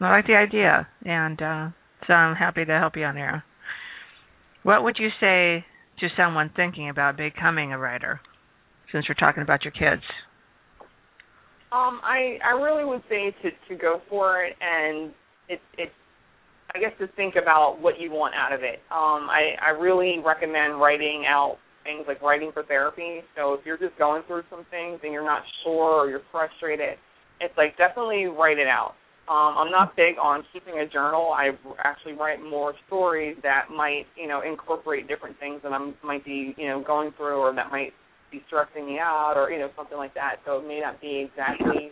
I 0.00 0.10
like 0.10 0.26
the 0.26 0.34
idea, 0.34 0.86
and 1.04 1.42
uh, 1.42 1.68
so 2.06 2.12
I'm 2.12 2.36
happy 2.36 2.64
to 2.64 2.78
help 2.78 2.96
you 2.96 3.04
on 3.04 3.14
there. 3.14 3.44
What 4.62 4.84
would 4.84 4.96
you 4.98 5.08
say 5.20 5.64
to 6.00 6.08
someone 6.16 6.50
thinking 6.54 6.88
about 6.88 7.16
becoming 7.16 7.72
a 7.72 7.78
writer, 7.78 8.20
since 8.92 9.06
we're 9.08 9.14
talking 9.14 9.42
about 9.42 9.64
your 9.64 9.72
kids? 9.72 10.02
Um, 11.70 12.00
I 12.02 12.38
I 12.44 12.52
really 12.52 12.84
would 12.84 13.02
say 13.08 13.34
to 13.42 13.50
to 13.68 13.80
go 13.80 14.00
for 14.08 14.44
it, 14.44 14.54
and 14.60 15.12
it 15.48 15.60
it 15.76 15.90
I 16.74 16.78
guess 16.78 16.92
to 17.00 17.08
think 17.16 17.34
about 17.40 17.78
what 17.80 17.98
you 17.98 18.10
want 18.10 18.34
out 18.34 18.52
of 18.52 18.62
it. 18.62 18.80
Um, 18.90 19.28
I 19.28 19.56
I 19.66 19.70
really 19.70 20.18
recommend 20.24 20.80
writing 20.80 21.24
out 21.26 21.58
things 21.84 22.04
like 22.06 22.22
writing 22.22 22.50
for 22.52 22.62
therapy. 22.62 23.20
So 23.36 23.54
if 23.54 23.60
you're 23.64 23.78
just 23.78 23.98
going 23.98 24.22
through 24.26 24.42
some 24.50 24.64
things 24.70 25.00
and 25.02 25.12
you're 25.12 25.24
not 25.24 25.42
sure 25.64 26.04
or 26.04 26.10
you're 26.10 26.22
frustrated, 26.30 26.98
it's 27.40 27.56
like 27.56 27.76
definitely 27.76 28.26
write 28.26 28.58
it 28.58 28.68
out. 28.68 28.94
Um, 29.28 29.58
I'm 29.58 29.70
not 29.70 29.94
big 29.94 30.16
on 30.16 30.42
keeping 30.54 30.78
a 30.78 30.88
journal. 30.88 31.32
I 31.36 31.50
actually 31.84 32.14
write 32.14 32.42
more 32.42 32.72
stories 32.86 33.36
that 33.42 33.66
might, 33.74 34.06
you 34.16 34.26
know, 34.26 34.40
incorporate 34.40 35.06
different 35.06 35.38
things 35.38 35.60
that 35.62 35.72
I 35.72 35.92
might 36.02 36.24
be, 36.24 36.54
you 36.56 36.66
know, 36.66 36.82
going 36.82 37.12
through 37.16 37.36
or 37.36 37.54
that 37.54 37.70
might 37.70 37.92
be 38.32 38.40
stressing 38.46 38.86
me 38.86 38.98
out 38.98 39.34
or, 39.36 39.50
you 39.50 39.58
know, 39.58 39.68
something 39.76 39.98
like 39.98 40.14
that. 40.14 40.36
So 40.46 40.58
it 40.58 40.66
may 40.66 40.80
not 40.80 41.00
be 41.02 41.28
exactly 41.28 41.90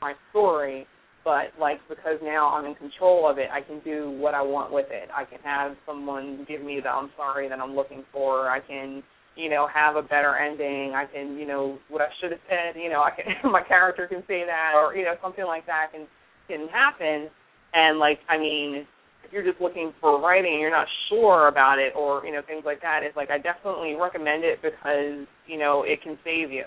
my 0.00 0.14
story, 0.30 0.86
but 1.24 1.52
like 1.60 1.78
because 1.90 2.18
now 2.22 2.54
I'm 2.54 2.64
in 2.64 2.74
control 2.74 3.28
of 3.30 3.36
it, 3.36 3.48
I 3.52 3.60
can 3.60 3.80
do 3.84 4.10
what 4.18 4.32
I 4.32 4.40
want 4.40 4.72
with 4.72 4.86
it. 4.90 5.10
I 5.14 5.24
can 5.24 5.40
have 5.44 5.76
someone 5.84 6.46
give 6.48 6.62
me 6.62 6.80
the 6.82 6.88
I'm 6.88 7.10
sorry 7.18 7.50
that 7.50 7.58
I'm 7.60 7.76
looking 7.76 8.02
for. 8.12 8.48
I 8.48 8.60
can 8.60 9.02
you 9.36 9.48
know, 9.48 9.68
have 9.72 9.94
a 9.94 10.02
better 10.02 10.34
ending. 10.36 10.94
I 10.96 11.04
can, 11.06 11.38
you 11.38 11.46
know, 11.46 11.78
what 11.88 12.02
I 12.02 12.08
should 12.20 12.32
have 12.32 12.40
said, 12.48 12.74
you 12.74 12.90
know, 12.90 13.02
I 13.02 13.10
can 13.10 13.26
my 13.52 13.62
character 13.62 14.08
can 14.08 14.24
say 14.26 14.42
that 14.44 14.72
or, 14.74 14.96
you 14.96 15.04
know, 15.04 15.14
something 15.22 15.44
like 15.44 15.64
that 15.66 15.92
can 15.92 16.08
can 16.48 16.68
happen. 16.68 17.28
And 17.74 17.98
like 17.98 18.18
I 18.28 18.38
mean, 18.38 18.86
if 19.24 19.32
you're 19.32 19.44
just 19.44 19.60
looking 19.60 19.92
for 20.00 20.20
writing 20.20 20.52
and 20.52 20.60
you're 20.60 20.70
not 20.70 20.86
sure 21.08 21.48
about 21.48 21.78
it 21.78 21.92
or, 21.94 22.24
you 22.24 22.32
know, 22.32 22.40
things 22.46 22.62
like 22.64 22.80
that, 22.82 23.00
it's 23.02 23.16
like 23.16 23.30
I 23.30 23.38
definitely 23.38 23.94
recommend 23.94 24.44
it 24.44 24.60
because, 24.62 25.26
you 25.46 25.58
know, 25.58 25.84
it 25.86 26.02
can 26.02 26.18
save 26.24 26.50
you. 26.50 26.64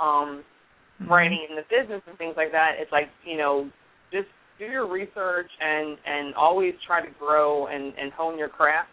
Um 0.00 0.42
mm-hmm. 1.00 1.12
writing 1.12 1.46
in 1.48 1.56
the 1.56 1.62
business 1.68 2.02
and 2.08 2.16
things 2.18 2.34
like 2.36 2.52
that, 2.52 2.76
it's 2.78 2.92
like, 2.92 3.08
you 3.24 3.36
know, 3.36 3.70
just 4.12 4.28
do 4.58 4.64
your 4.64 4.90
research 4.90 5.50
and 5.60 5.98
and 6.06 6.34
always 6.34 6.74
try 6.86 7.04
to 7.04 7.12
grow 7.18 7.66
and 7.66 7.92
and 7.98 8.12
hone 8.12 8.38
your 8.38 8.48
craft 8.48 8.88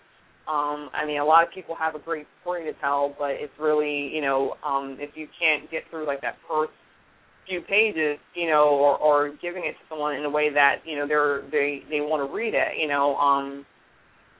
um, 0.48 0.90
I 0.94 1.06
mean, 1.06 1.20
a 1.20 1.26
lot 1.26 1.44
of 1.44 1.52
people 1.54 1.76
have 1.76 1.96
a 1.96 2.00
great 2.00 2.26
story 2.42 2.64
to 2.72 2.80
tell, 2.80 3.14
but 3.20 3.32
it's 3.32 3.52
really, 3.60 4.10
you 4.14 4.22
know, 4.22 4.56
um, 4.66 4.96
if 4.98 5.12
you 5.16 5.28
can't 5.38 5.70
get 5.70 5.84
through 5.90 6.08
like 6.08 6.22
that 6.22 6.36
first 6.48 6.72
few 7.48 7.62
pages, 7.62 8.20
you 8.36 8.48
know, 8.48 8.70
or, 8.70 8.98
or 8.98 9.34
giving 9.42 9.64
it 9.64 9.72
to 9.72 9.84
someone 9.90 10.16
in 10.16 10.26
a 10.26 10.30
way 10.30 10.54
that 10.54 10.78
you 10.86 10.96
know 10.96 11.08
they're 11.08 11.42
they 11.52 11.82
they 11.90 12.02
want 12.02 12.28
to 12.28 12.34
read 12.34 12.54
it, 12.54 12.78
you 12.80 12.88
know, 12.88 13.16
um, 13.16 13.66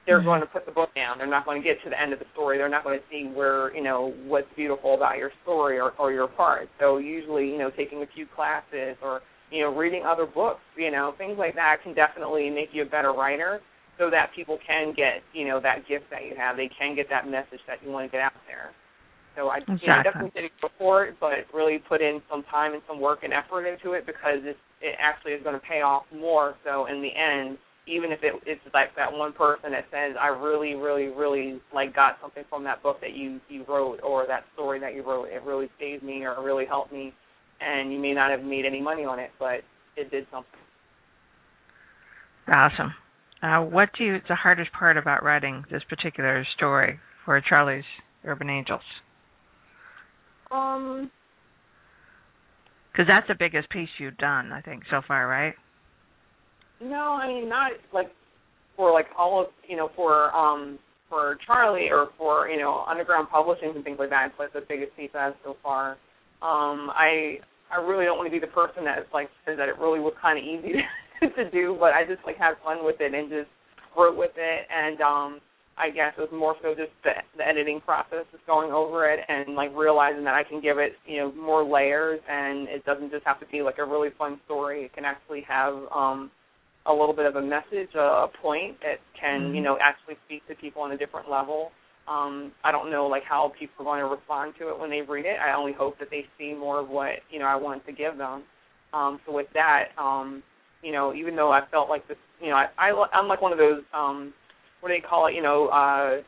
they're 0.08 0.18
mm-hmm. 0.18 0.26
going 0.26 0.40
to 0.40 0.46
put 0.46 0.64
the 0.64 0.72
book 0.72 0.88
down. 0.94 1.18
They're 1.18 1.26
not 1.26 1.44
going 1.44 1.60
to 1.60 1.66
get 1.66 1.82
to 1.84 1.90
the 1.90 2.00
end 2.00 2.12
of 2.12 2.18
the 2.18 2.24
story. 2.32 2.56
They're 2.56 2.72
not 2.72 2.82
going 2.82 2.98
to 2.98 3.04
see 3.10 3.28
where 3.28 3.74
you 3.76 3.82
know 3.82 4.14
what's 4.24 4.48
beautiful 4.56 4.94
about 4.94 5.18
your 5.18 5.30
story 5.42 5.78
or, 5.78 5.92
or 5.98 6.12
your 6.12 6.28
part. 6.28 6.68
So 6.80 6.96
usually, 6.96 7.48
you 7.48 7.58
know, 7.58 7.70
taking 7.76 8.02
a 8.02 8.06
few 8.14 8.26
classes 8.34 8.96
or 9.02 9.20
you 9.50 9.62
know 9.62 9.74
reading 9.76 10.04
other 10.08 10.26
books, 10.26 10.64
you 10.76 10.90
know, 10.90 11.12
things 11.18 11.36
like 11.38 11.54
that 11.54 11.84
can 11.84 11.94
definitely 11.94 12.50
make 12.50 12.70
you 12.72 12.82
a 12.82 12.86
better 12.86 13.12
writer 13.12 13.60
so 13.98 14.08
that 14.10 14.30
people 14.34 14.58
can 14.66 14.94
get 14.96 15.20
you 15.34 15.46
know 15.46 15.60
that 15.60 15.86
gift 15.88 16.04
that 16.10 16.24
you 16.24 16.34
have. 16.36 16.56
They 16.56 16.70
can 16.72 16.96
get 16.96 17.06
that 17.10 17.28
message 17.28 17.60
that 17.68 17.84
you 17.84 17.92
want 17.92 18.10
to 18.10 18.12
get 18.12 18.22
out 18.22 18.32
there. 18.48 18.72
So 19.38 19.48
I 19.48 19.58
exactly. 19.58 19.78
you 19.86 19.88
know, 19.88 20.02
definitely 20.02 20.32
did 20.34 20.44
it 20.50 20.56
before, 20.60 21.14
but 21.20 21.46
really 21.54 21.78
put 21.78 22.02
in 22.02 22.20
some 22.28 22.42
time 22.50 22.72
and 22.74 22.82
some 22.88 22.98
work 22.98 23.20
and 23.22 23.32
effort 23.32 23.70
into 23.70 23.92
it 23.92 24.04
because 24.04 24.42
it 24.42 24.56
it 24.82 24.98
actually 24.98 25.32
is 25.32 25.42
going 25.44 25.54
to 25.54 25.62
pay 25.62 25.80
off 25.80 26.02
more. 26.12 26.54
So 26.64 26.86
in 26.86 27.00
the 27.00 27.14
end, 27.14 27.56
even 27.86 28.10
if 28.10 28.18
it, 28.22 28.34
it's 28.46 28.60
like 28.74 28.94
that 28.96 29.12
one 29.12 29.32
person 29.32 29.70
that 29.70 29.86
says, 29.92 30.16
"I 30.20 30.26
really, 30.28 30.74
really, 30.74 31.06
really 31.06 31.60
like 31.72 31.94
got 31.94 32.18
something 32.20 32.42
from 32.50 32.64
that 32.64 32.82
book 32.82 33.00
that 33.00 33.14
you 33.14 33.40
you 33.48 33.64
wrote 33.68 34.00
or 34.02 34.26
that 34.26 34.42
story 34.54 34.80
that 34.80 34.94
you 34.94 35.06
wrote. 35.06 35.28
It 35.30 35.42
really 35.46 35.70
saved 35.78 36.02
me 36.02 36.24
or 36.24 36.42
really 36.42 36.66
helped 36.66 36.92
me," 36.92 37.14
and 37.60 37.92
you 37.92 38.00
may 38.00 38.14
not 38.14 38.32
have 38.32 38.42
made 38.42 38.64
any 38.66 38.82
money 38.82 39.04
on 39.04 39.20
it, 39.20 39.30
but 39.38 39.62
it 39.96 40.10
did 40.10 40.26
something. 40.32 40.60
Awesome. 42.48 42.92
Uh, 43.40 43.60
what 43.62 43.90
do 43.96 44.02
you? 44.02 44.18
The 44.28 44.34
hardest 44.34 44.72
part 44.72 44.96
about 44.96 45.22
writing 45.22 45.64
this 45.70 45.82
particular 45.88 46.44
story 46.56 46.98
for 47.24 47.40
Charlie's 47.40 47.84
Urban 48.24 48.48
Angelz. 48.48 48.80
Um, 50.50 51.10
because 52.90 53.06
that's 53.06 53.28
the 53.28 53.36
biggest 53.38 53.70
piece 53.70 53.88
you've 53.98 54.18
done, 54.18 54.50
I 54.52 54.60
think, 54.60 54.82
so 54.90 55.02
far, 55.06 55.28
right? 55.28 55.54
No, 56.80 57.18
I 57.20 57.28
mean 57.28 57.48
not 57.48 57.72
like 57.92 58.10
for 58.76 58.92
like 58.92 59.06
all 59.16 59.40
of 59.40 59.46
you 59.68 59.76
know 59.76 59.90
for 59.94 60.34
um 60.34 60.78
for 61.08 61.38
Charlie 61.46 61.88
or 61.90 62.08
for 62.16 62.48
you 62.48 62.58
know 62.58 62.84
underground 62.88 63.28
publishing 63.30 63.72
and 63.74 63.84
things 63.84 63.98
like 63.98 64.10
that. 64.10 64.30
It's 64.30 64.38
like 64.38 64.52
the 64.52 64.66
biggest 64.68 64.96
piece 64.96 65.10
I 65.14 65.26
have 65.26 65.34
so 65.44 65.56
far. 65.62 65.92
Um, 66.42 66.90
I 66.94 67.38
I 67.70 67.82
really 67.82 68.04
don't 68.04 68.16
want 68.16 68.28
to 68.28 68.32
be 68.32 68.40
the 68.40 68.52
person 68.52 68.84
that 68.84 69.06
like 69.12 69.28
says 69.44 69.56
that 69.58 69.68
it 69.68 69.78
really 69.78 70.00
was 70.00 70.14
kind 70.20 70.38
of 70.38 70.44
easy 70.44 70.82
to, 71.20 71.30
to 71.44 71.50
do, 71.50 71.76
but 71.78 71.94
I 71.94 72.04
just 72.06 72.24
like 72.26 72.36
had 72.36 72.54
fun 72.64 72.84
with 72.84 72.96
it 73.00 73.14
and 73.14 73.28
just 73.28 73.50
wrote 73.96 74.16
with 74.16 74.32
it 74.36 74.66
and 74.70 75.00
um 75.00 75.40
I 75.78 75.90
guess 75.90 76.12
it 76.18 76.20
was 76.20 76.30
more 76.32 76.56
so 76.62 76.74
just 76.74 76.90
the, 77.04 77.12
the 77.36 77.46
editing 77.46 77.80
process, 77.80 78.24
just 78.32 78.46
going 78.46 78.72
over 78.72 79.08
it 79.10 79.20
and 79.28 79.54
like 79.54 79.70
realizing 79.76 80.24
that 80.24 80.34
I 80.34 80.44
can 80.44 80.60
give 80.60 80.78
it, 80.78 80.92
you 81.06 81.18
know, 81.18 81.32
more 81.32 81.64
layers 81.64 82.20
and 82.28 82.68
it 82.68 82.84
doesn't 82.84 83.10
just 83.10 83.24
have 83.24 83.40
to 83.40 83.46
be 83.46 83.62
like 83.62 83.78
a 83.78 83.84
really 83.84 84.10
fun 84.18 84.40
story. 84.44 84.84
It 84.84 84.92
can 84.94 85.04
actually 85.04 85.42
have 85.48 85.74
um 85.94 86.30
a 86.86 86.92
little 86.92 87.14
bit 87.14 87.26
of 87.26 87.36
a 87.36 87.42
message, 87.42 87.94
a, 87.94 88.26
a 88.26 88.30
point 88.40 88.78
that 88.80 88.96
can, 89.18 89.40
mm-hmm. 89.40 89.54
you 89.56 89.60
know, 89.60 89.76
actually 89.80 90.16
speak 90.26 90.46
to 90.48 90.54
people 90.54 90.82
on 90.82 90.92
a 90.92 90.96
different 90.96 91.30
level. 91.30 91.70
Um, 92.08 92.52
I 92.64 92.72
don't 92.72 92.90
know 92.90 93.06
like 93.06 93.24
how 93.28 93.52
people 93.58 93.74
are 93.80 93.84
going 93.84 94.00
to 94.00 94.06
respond 94.06 94.54
to 94.58 94.70
it 94.70 94.78
when 94.78 94.88
they 94.88 95.02
read 95.02 95.26
it. 95.26 95.36
I 95.38 95.54
only 95.54 95.74
hope 95.74 95.98
that 95.98 96.08
they 96.10 96.24
see 96.38 96.54
more 96.54 96.80
of 96.80 96.88
what, 96.88 97.20
you 97.30 97.38
know, 97.38 97.44
I 97.44 97.56
wanted 97.56 97.84
to 97.86 97.92
give 97.92 98.16
them. 98.16 98.44
Um, 98.94 99.20
so 99.26 99.32
with 99.34 99.48
that, 99.52 99.88
um, 99.98 100.42
you 100.82 100.92
know, 100.92 101.12
even 101.12 101.36
though 101.36 101.52
I 101.52 101.60
felt 101.70 101.90
like 101.90 102.08
this, 102.08 102.16
you 102.40 102.48
know, 102.48 102.56
I, 102.56 102.66
I 102.78 103.06
I'm 103.12 103.28
like 103.28 103.42
one 103.42 103.52
of 103.52 103.58
those 103.58 103.82
um 103.92 104.32
what 104.80 104.90
do 104.90 104.94
they 104.94 105.06
call 105.06 105.26
it? 105.26 105.34
You 105.34 105.42
know, 105.42 105.68
uh, 105.68 106.22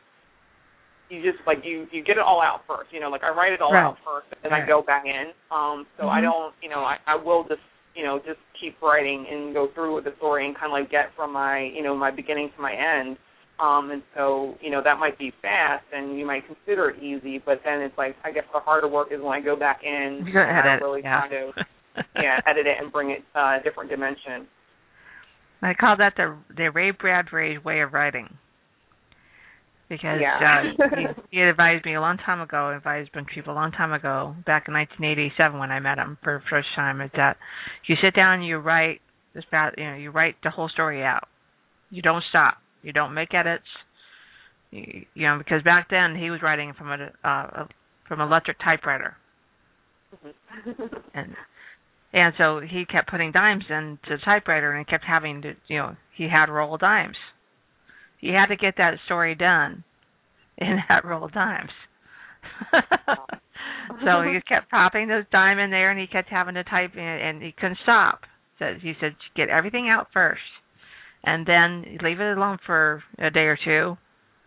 you 1.09 1.21
just 1.21 1.43
like 1.45 1.59
you 1.63 1.87
you 1.91 2.03
get 2.03 2.17
it 2.17 2.23
all 2.25 2.41
out 2.41 2.61
first. 2.67 2.91
You 2.93 2.99
know, 2.99 3.09
like 3.09 3.23
I 3.23 3.29
write 3.29 3.51
it 3.51 3.61
all 3.61 3.73
right. 3.73 3.83
out 3.83 3.97
first, 4.05 4.27
and 4.43 4.51
right. 4.51 4.63
I 4.63 4.67
go 4.67 4.81
back 4.81 5.03
in. 5.05 5.31
Um, 5.51 5.85
so 5.97 6.03
mm-hmm. 6.03 6.09
I 6.09 6.21
don't, 6.21 6.53
you 6.63 6.69
know, 6.69 6.79
I, 6.79 6.97
I 7.05 7.15
will 7.15 7.43
just 7.43 7.61
you 7.95 8.03
know 8.03 8.19
just 8.19 8.39
keep 8.59 8.81
writing 8.81 9.25
and 9.29 9.53
go 9.53 9.67
through 9.75 9.95
with 9.95 10.05
the 10.05 10.13
story 10.17 10.45
and 10.47 10.55
kind 10.55 10.67
of 10.67 10.71
like 10.71 10.89
get 10.89 11.11
from 11.15 11.33
my 11.33 11.69
you 11.75 11.83
know 11.83 11.95
my 11.95 12.11
beginning 12.11 12.49
to 12.55 12.61
my 12.61 12.73
end. 12.73 13.17
Um, 13.59 13.91
and 13.91 14.01
so, 14.15 14.55
you 14.59 14.71
know, 14.71 14.81
that 14.83 14.97
might 14.97 15.19
be 15.19 15.31
fast 15.39 15.85
and 15.93 16.17
you 16.17 16.25
might 16.25 16.41
consider 16.47 16.89
it 16.89 17.03
easy, 17.03 17.37
but 17.45 17.61
then 17.63 17.81
it's 17.81 17.95
like 17.95 18.15
I 18.23 18.31
guess 18.31 18.45
the 18.51 18.59
harder 18.59 18.87
work 18.87 19.09
is 19.11 19.21
when 19.21 19.33
I 19.33 19.41
go 19.41 19.55
back 19.55 19.81
in 19.83 20.25
and 20.25 20.27
edit, 20.27 20.65
I 20.65 20.73
really 20.81 21.01
yeah. 21.03 21.19
try 21.19 21.29
to 21.29 21.51
yeah, 22.15 22.39
edit 22.47 22.65
it 22.65 22.77
and 22.81 22.91
bring 22.91 23.11
it 23.11 23.21
uh, 23.35 23.59
a 23.59 23.63
different 23.63 23.89
dimension. 23.91 24.47
I 25.61 25.73
call 25.73 25.97
that 25.97 26.13
the 26.17 26.37
the 26.55 26.71
Ray 26.71 26.91
Bradbury 26.91 27.57
way 27.57 27.81
of 27.81 27.93
writing 27.93 28.37
because 29.91 30.21
yeah. 30.21 30.63
uh, 30.79 30.87
he, 30.95 31.37
he 31.37 31.41
advised 31.41 31.83
me 31.85 31.95
a 31.95 32.01
long 32.01 32.17
time 32.17 32.39
ago, 32.39 32.73
advised 32.73 33.09
a 33.13 33.17
bunch 33.17 33.27
of 33.29 33.35
people 33.35 33.53
a 33.53 33.59
long 33.59 33.71
time 33.73 33.91
ago, 33.91 34.33
back 34.45 34.69
in 34.69 34.73
1987 34.73 35.59
when 35.59 35.69
I 35.69 35.81
met 35.81 35.97
him 35.97 36.17
for 36.23 36.39
the 36.39 36.49
first 36.49 36.69
time, 36.77 37.01
is 37.01 37.11
that 37.17 37.35
you 37.87 37.95
sit 38.01 38.15
down 38.15 38.35
and 38.35 38.47
you 38.47 38.57
write 38.57 39.01
this 39.35 39.43
about, 39.49 39.77
you 39.77 39.83
know, 39.83 39.95
you 39.97 40.09
write 40.09 40.35
the 40.43 40.49
whole 40.49 40.69
story 40.69 41.03
out. 41.03 41.27
You 41.89 42.01
don't 42.01 42.23
stop. 42.29 42.57
You 42.83 42.93
don't 42.93 43.13
make 43.13 43.33
edits. 43.33 43.67
You, 44.71 45.05
you 45.13 45.27
know, 45.27 45.37
because 45.37 45.61
back 45.63 45.89
then 45.89 46.15
he 46.15 46.31
was 46.31 46.41
writing 46.41 46.73
from 46.77 46.87
a, 46.89 47.27
uh, 47.27 47.65
from 48.07 48.21
an 48.21 48.27
electric 48.27 48.59
typewriter, 48.63 49.17
and 51.13 51.35
and 52.13 52.33
so 52.37 52.59
he 52.59 52.85
kept 52.85 53.09
putting 53.09 53.31
dimes 53.31 53.63
into 53.69 53.97
the 54.09 54.17
typewriter 54.23 54.73
and 54.73 54.87
kept 54.87 55.05
having 55.05 55.41
to, 55.43 55.53
you 55.67 55.77
know, 55.77 55.95
he 56.15 56.27
had 56.29 56.47
to 56.47 56.51
roll 56.51 56.77
dimes 56.77 57.17
He 58.19 58.29
had 58.29 58.47
to 58.47 58.55
get 58.55 58.75
that 58.77 58.95
story 59.05 59.35
done 59.35 59.83
in 60.57 60.77
that 60.89 61.05
roll 61.05 61.23
of 61.23 61.31
dimes. 61.31 61.71
so 64.03 64.21
he 64.21 64.39
kept 64.47 64.69
popping 64.69 65.07
those 65.07 65.23
dime 65.31 65.59
in 65.59 65.71
there, 65.71 65.91
and 65.91 65.99
he 65.99 66.07
kept 66.07 66.29
having 66.29 66.55
to 66.55 66.63
type, 66.63 66.91
in, 66.95 67.01
and 67.01 67.41
he 67.41 67.51
couldn't 67.51 67.77
stop. 67.83 68.21
So 68.59 68.73
he 68.79 68.93
said, 68.99 69.15
"Get 69.35 69.49
everything 69.49 69.89
out 69.89 70.07
first, 70.13 70.41
and 71.23 71.45
then 71.45 71.97
leave 72.03 72.19
it 72.19 72.37
alone 72.37 72.59
for 72.65 73.03
a 73.17 73.29
day 73.29 73.41
or 73.45 73.57
two, 73.63 73.97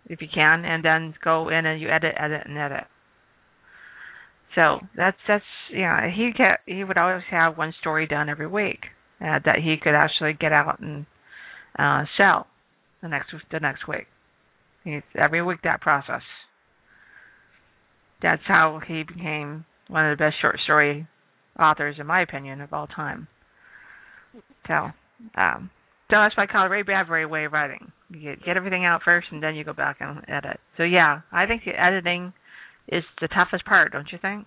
if 0.07 0.21
you 0.23 0.29
can, 0.33 0.65
and 0.65 0.85
then 0.85 1.15
go 1.23 1.49
in 1.49 1.67
and 1.67 1.81
you 1.81 1.89
edit, 1.89 2.15
edit, 2.19 2.43
and 2.47 2.59
edit." 2.59 2.85
So 4.55 4.81
that's 4.97 5.17
that's 5.27 5.45
know 5.83 5.99
he 6.15 6.33
kept 6.33 6.63
he 6.67 6.85
would 6.85 6.99
always 6.99 7.23
have 7.31 7.59
one 7.59 7.75
story 7.81 8.07
done 8.07 8.29
every 8.29 8.47
week 8.47 8.81
uh, 9.21 9.41
that 9.45 9.57
he 9.63 9.77
could 9.83 9.95
actually 9.95 10.35
get 10.35 10.53
out 10.53 10.81
and 10.81 11.07
uh, 11.79 12.05
sell 12.17 12.47
the 13.03 13.09
next 13.09 13.35
the 13.51 13.61
next 13.61 13.89
week. 13.89 14.07
It's 14.85 15.07
every 15.17 15.43
week 15.43 15.61
that 15.65 15.81
process. 15.81 16.23
That's 18.23 18.43
how 18.47 18.81
he 18.87 19.03
became 19.03 19.65
one 19.89 20.11
of 20.11 20.17
the 20.17 20.25
best 20.25 20.37
short 20.41 20.59
story 20.65 21.07
authors, 21.59 21.97
in 21.99 22.07
my 22.07 22.23
opinion, 22.23 22.61
of 22.61 22.73
all 22.73 22.87
time. 22.87 23.29
So, 24.67 24.91
um, 25.37 25.71
so 26.11 26.17
that's 26.17 26.35
it 26.37 26.71
Ray 26.71 26.83
Bradbury 26.83 27.27
way 27.27 27.45
of 27.45 27.53
writing. 27.53 27.93
You 28.11 28.21
get, 28.21 28.45
get 28.45 28.57
everything 28.57 28.85
out 28.85 29.03
first, 29.05 29.29
and 29.31 29.43
then 29.43 29.55
you 29.55 29.65
go 29.65 29.73
back 29.73 29.99
and 30.01 30.25
edit. 30.29 30.59
So 30.77 30.83
yeah, 30.83 31.21
I 31.33 31.47
think 31.47 31.63
the 31.65 31.81
editing 31.81 32.33
is 32.89 33.05
the 33.20 33.28
toughest 33.28 33.64
part, 33.64 33.93
don't 33.93 34.11
you 34.12 34.18
think? 34.20 34.47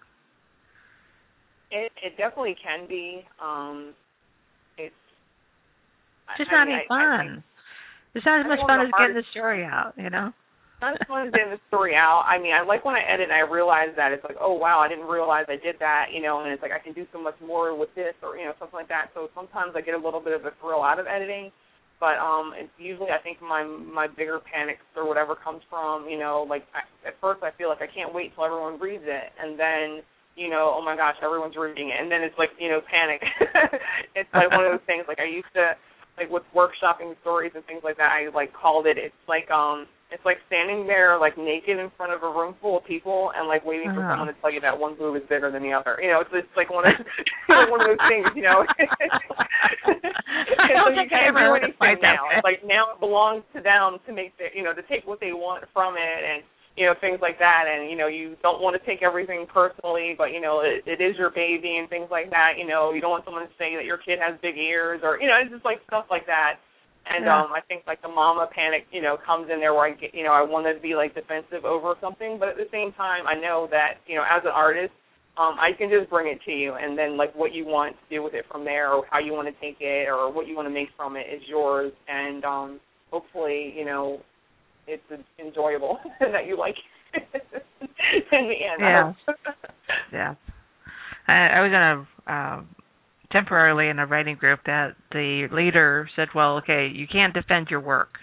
It 1.71 1.91
it 2.01 2.17
definitely 2.17 2.55
can 2.61 2.87
be. 2.87 3.25
Um, 3.43 3.93
it's 4.77 4.95
just 6.37 6.49
I, 6.51 6.53
not 6.53 6.61
I 6.61 6.65
mean, 6.65 6.75
any 6.75 6.83
I, 6.83 6.87
fun. 6.87 6.99
I 6.99 7.33
think, 7.33 7.43
it's 8.15 8.25
not 8.25 8.39
as 8.39 8.47
much 8.47 8.59
fun 8.65 8.81
as 8.81 8.91
getting 8.97 9.15
the 9.15 9.27
story 9.31 9.63
out, 9.63 9.93
you 9.97 10.09
know. 10.09 10.33
Not 10.81 10.93
as 10.93 11.07
fun 11.07 11.27
as 11.27 11.33
getting 11.33 11.51
the 11.51 11.61
story 11.67 11.93
out. 11.97 12.23
I 12.29 12.37
mean, 12.37 12.53
I 12.53 12.61
like 12.61 12.85
when 12.85 12.93
I 12.93 13.01
edit 13.01 13.29
and 13.29 13.33
I 13.33 13.41
realize 13.41 13.89
that 13.97 14.11
it's 14.11 14.23
like, 14.23 14.37
oh 14.39 14.53
wow, 14.53 14.79
I 14.79 14.87
didn't 14.87 15.09
realize 15.09 15.45
I 15.49 15.57
did 15.57 15.75
that, 15.79 16.13
you 16.13 16.21
know, 16.21 16.41
and 16.41 16.53
it's 16.53 16.61
like 16.61 16.71
I 16.71 16.79
can 16.79 16.93
do 16.93 17.05
so 17.11 17.21
much 17.21 17.35
more 17.41 17.77
with 17.77 17.89
this 17.95 18.13
or 18.21 18.37
you 18.37 18.45
know 18.45 18.53
something 18.59 18.77
like 18.77 18.89
that. 18.89 19.09
So 19.13 19.29
sometimes 19.33 19.73
I 19.75 19.81
get 19.81 19.93
a 19.93 20.01
little 20.01 20.21
bit 20.21 20.33
of 20.33 20.45
a 20.45 20.53
thrill 20.61 20.83
out 20.83 20.99
of 20.99 21.05
editing, 21.05 21.51
but 21.99 22.21
um, 22.21 22.53
it's 22.55 22.71
usually 22.77 23.09
I 23.09 23.21
think 23.21 23.41
my 23.41 23.63
my 23.65 24.07
bigger 24.07 24.39
panics 24.39 24.85
or 24.95 25.07
whatever 25.07 25.35
comes 25.35 25.61
from, 25.69 26.07
you 26.07 26.17
know, 26.17 26.45
like 26.47 26.63
I, 26.73 26.85
at 27.07 27.15
first 27.19 27.41
I 27.41 27.49
feel 27.57 27.69
like 27.69 27.81
I 27.81 27.89
can't 27.89 28.13
wait 28.13 28.35
till 28.35 28.45
everyone 28.45 28.79
reads 28.79 29.03
it, 29.05 29.33
and 29.41 29.57
then 29.59 30.03
you 30.37 30.49
know, 30.49 30.77
oh 30.77 30.83
my 30.85 30.95
gosh, 30.95 31.15
everyone's 31.23 31.57
reading 31.57 31.89
it, 31.89 31.97
and 31.99 32.11
then 32.11 32.21
it's 32.21 32.37
like 32.37 32.53
you 32.59 32.69
know 32.69 32.81
panic. 32.85 33.21
it's 34.15 34.29
like 34.33 34.51
one 34.51 34.65
of 34.65 34.77
those 34.77 34.85
things. 34.85 35.05
Like 35.07 35.19
I 35.19 35.25
used 35.25 35.49
to 35.55 35.73
like 36.17 36.29
with 36.29 36.43
workshopping 36.53 37.17
stories 37.21 37.51
and 37.55 37.65
things 37.65 37.81
like 37.83 37.97
that, 37.97 38.13
I 38.13 38.29
like 38.33 38.53
called 38.53 38.85
it. 38.85 38.97
It's 38.97 39.23
like 39.27 39.49
um, 39.49 39.87
it's 40.11 40.23
like 40.23 40.37
standing 40.47 40.87
there 40.87 41.19
like 41.19 41.37
naked 41.37 41.77
in 41.77 41.91
front 41.97 42.13
of 42.15 42.23
a 42.23 42.29
room 42.31 42.55
full 42.61 42.77
of 42.79 42.85
people 42.87 43.31
and 43.35 43.47
like 43.47 43.65
waiting 43.65 43.91
for 43.91 43.99
Uh-huh. 43.99 44.13
someone 44.15 44.31
to 44.31 44.37
tell 44.39 44.51
you 44.51 44.61
that 44.61 44.77
one 44.77 44.95
boob 44.95 45.15
is 45.19 45.23
bigger 45.27 45.51
than 45.51 45.63
the 45.63 45.73
other. 45.75 45.99
You 46.01 46.09
know, 46.15 46.21
it's 46.23 46.31
just 46.31 46.47
like 46.55 46.71
one 46.71 46.87
of 46.87 46.95
one 47.71 47.81
of 47.83 47.87
those 47.91 48.03
things. 48.07 48.27
You 48.35 48.43
know. 48.47 48.63
I 49.87 50.71
don't 50.73 50.91
so 50.91 50.95
you 50.95 50.95
think 50.95 51.11
I 51.11 51.27
can't 51.27 51.27
ever 51.35 51.39
heard 51.39 51.63
it 51.63 51.75
anything 51.75 51.99
that 52.01 52.17
now. 52.17 52.23
It's 52.31 52.43
like 52.47 52.61
now 52.63 52.95
it 52.95 52.99
belongs 52.99 53.43
to 53.55 53.59
them 53.61 53.99
to 54.07 54.11
make 54.13 54.35
the 54.37 54.47
you 54.55 54.63
know 54.63 54.73
to 54.73 54.83
take 54.87 55.03
what 55.07 55.19
they 55.19 55.33
want 55.33 55.65
from 55.73 55.95
it 55.99 56.21
and 56.23 56.43
you 56.75 56.85
know 56.85 56.93
things 57.01 57.19
like 57.21 57.39
that 57.39 57.65
and 57.65 57.89
you 57.89 57.97
know 57.97 58.07
you 58.07 58.37
don't 58.45 58.61
want 58.61 58.77
to 58.77 58.83
take 58.85 59.01
everything 59.01 59.47
personally 59.49 60.13
but 60.17 60.29
you 60.31 60.39
know 60.39 60.61
it, 60.61 60.85
it 60.85 61.01
is 61.01 61.17
your 61.17 61.31
baby 61.33 61.77
and 61.81 61.89
things 61.89 62.07
like 62.11 62.29
that 62.29 62.53
you 62.57 62.67
know 62.67 62.93
you 62.93 63.01
don't 63.01 63.09
want 63.11 63.25
someone 63.25 63.41
to 63.43 63.53
say 63.57 63.73
that 63.75 63.85
your 63.85 63.97
kid 63.97 64.19
has 64.21 64.37
big 64.45 64.57
ears 64.57 65.01
or 65.03 65.17
you 65.19 65.25
know 65.27 65.33
it's 65.41 65.49
just 65.51 65.65
like 65.65 65.81
stuff 65.89 66.05
like 66.13 66.25
that 66.29 66.61
and 67.09 67.25
Yeah. 67.25 67.43
um 67.43 67.51
I 67.53 67.61
think 67.67 67.83
like 67.87 68.01
the 68.01 68.07
mama 68.07 68.47
panic 68.53 68.85
you 68.91 69.01
know 69.01 69.17
comes 69.25 69.49
in 69.51 69.59
there 69.59 69.73
where 69.73 69.85
I 69.85 69.93
get 69.93 70.13
you 70.13 70.23
know 70.23 70.33
I 70.33 70.41
want 70.41 70.65
to 70.67 70.81
be 70.81 70.95
like 70.95 71.15
defensive 71.15 71.65
over 71.65 71.95
something 72.01 72.37
but 72.39 72.49
at 72.49 72.57
the 72.57 72.69
same 72.71 72.91
time 72.93 73.27
I 73.27 73.35
know 73.35 73.67
that 73.71 73.95
you 74.07 74.15
know 74.15 74.23
as 74.23 74.43
an 74.43 74.51
artist 74.53 74.93
um 75.37 75.55
I 75.59 75.71
can 75.77 75.89
just 75.89 76.09
bring 76.09 76.27
it 76.27 76.39
to 76.45 76.51
you 76.51 76.73
and 76.73 76.97
then 76.97 77.17
like 77.17 77.33
what 77.35 77.53
you 77.53 77.65
want 77.65 77.95
to 77.95 78.15
do 78.15 78.23
with 78.23 78.33
it 78.33 78.45
from 78.51 78.65
there 78.65 78.91
or 78.93 79.03
how 79.09 79.19
you 79.19 79.33
want 79.33 79.47
to 79.47 79.55
take 79.61 79.77
it 79.79 80.07
or 80.07 80.31
what 80.31 80.47
you 80.47 80.55
want 80.55 80.67
to 80.67 80.73
make 80.73 80.89
from 80.95 81.15
it 81.15 81.27
is 81.31 81.41
yours 81.47 81.91
and 82.07 82.43
um 82.45 82.79
hopefully 83.11 83.73
you 83.75 83.85
know 83.85 84.19
it's 84.87 85.03
enjoyable 85.39 85.99
and 86.19 86.33
that 86.33 86.47
you 86.47 86.57
like 86.57 86.75
it 87.13 87.23
in 88.31 88.47
the 88.47 88.65
end. 88.65 88.79
Yeah. 88.79 89.13
Yeah. 90.11 90.35
I, 91.27 91.47
I 91.47 91.61
was 91.61 91.69
in 91.69 91.75
a 91.75 92.31
uh, 92.31 92.61
temporarily 93.37 93.89
in 93.89 93.99
a 93.99 94.05
writing 94.05 94.35
group 94.35 94.59
that 94.65 94.95
the 95.11 95.47
leader 95.51 96.09
said, 96.15 96.29
"Well, 96.33 96.57
okay, 96.57 96.87
you 96.91 97.07
can't 97.07 97.33
defend 97.33 97.67
your 97.69 97.81
work. 97.81 98.17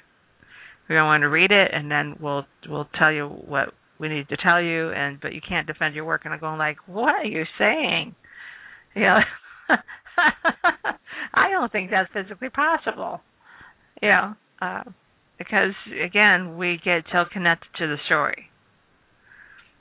We 0.88 0.94
don't 0.94 1.06
want 1.06 1.22
to 1.22 1.28
read 1.28 1.52
it, 1.52 1.70
and 1.72 1.90
then 1.90 2.16
we'll 2.20 2.44
we'll 2.68 2.88
tell 2.98 3.12
you 3.12 3.28
what 3.28 3.72
we 3.98 4.08
need 4.08 4.28
to 4.28 4.36
tell 4.36 4.60
you, 4.60 4.90
and 4.90 5.20
but 5.20 5.32
you 5.32 5.40
can't 5.46 5.66
defend 5.66 5.94
your 5.94 6.04
work. 6.04 6.22
And 6.24 6.34
I'm 6.34 6.40
going 6.40 6.58
like, 6.58 6.78
what 6.86 7.14
are 7.14 7.24
you 7.24 7.44
saying? 7.58 8.14
You 8.94 9.02
know, 9.02 9.18
I 11.34 11.50
don't 11.50 11.70
think 11.70 11.90
that's 11.90 12.12
physically 12.12 12.50
possible. 12.50 13.20
You 14.02 14.08
know, 14.08 14.34
uh, 14.60 14.82
because 15.38 15.74
again, 16.04 16.56
we 16.58 16.80
get 16.84 17.04
so 17.12 17.24
connected 17.32 17.68
to 17.78 17.86
the 17.86 17.96
story. 18.06 18.50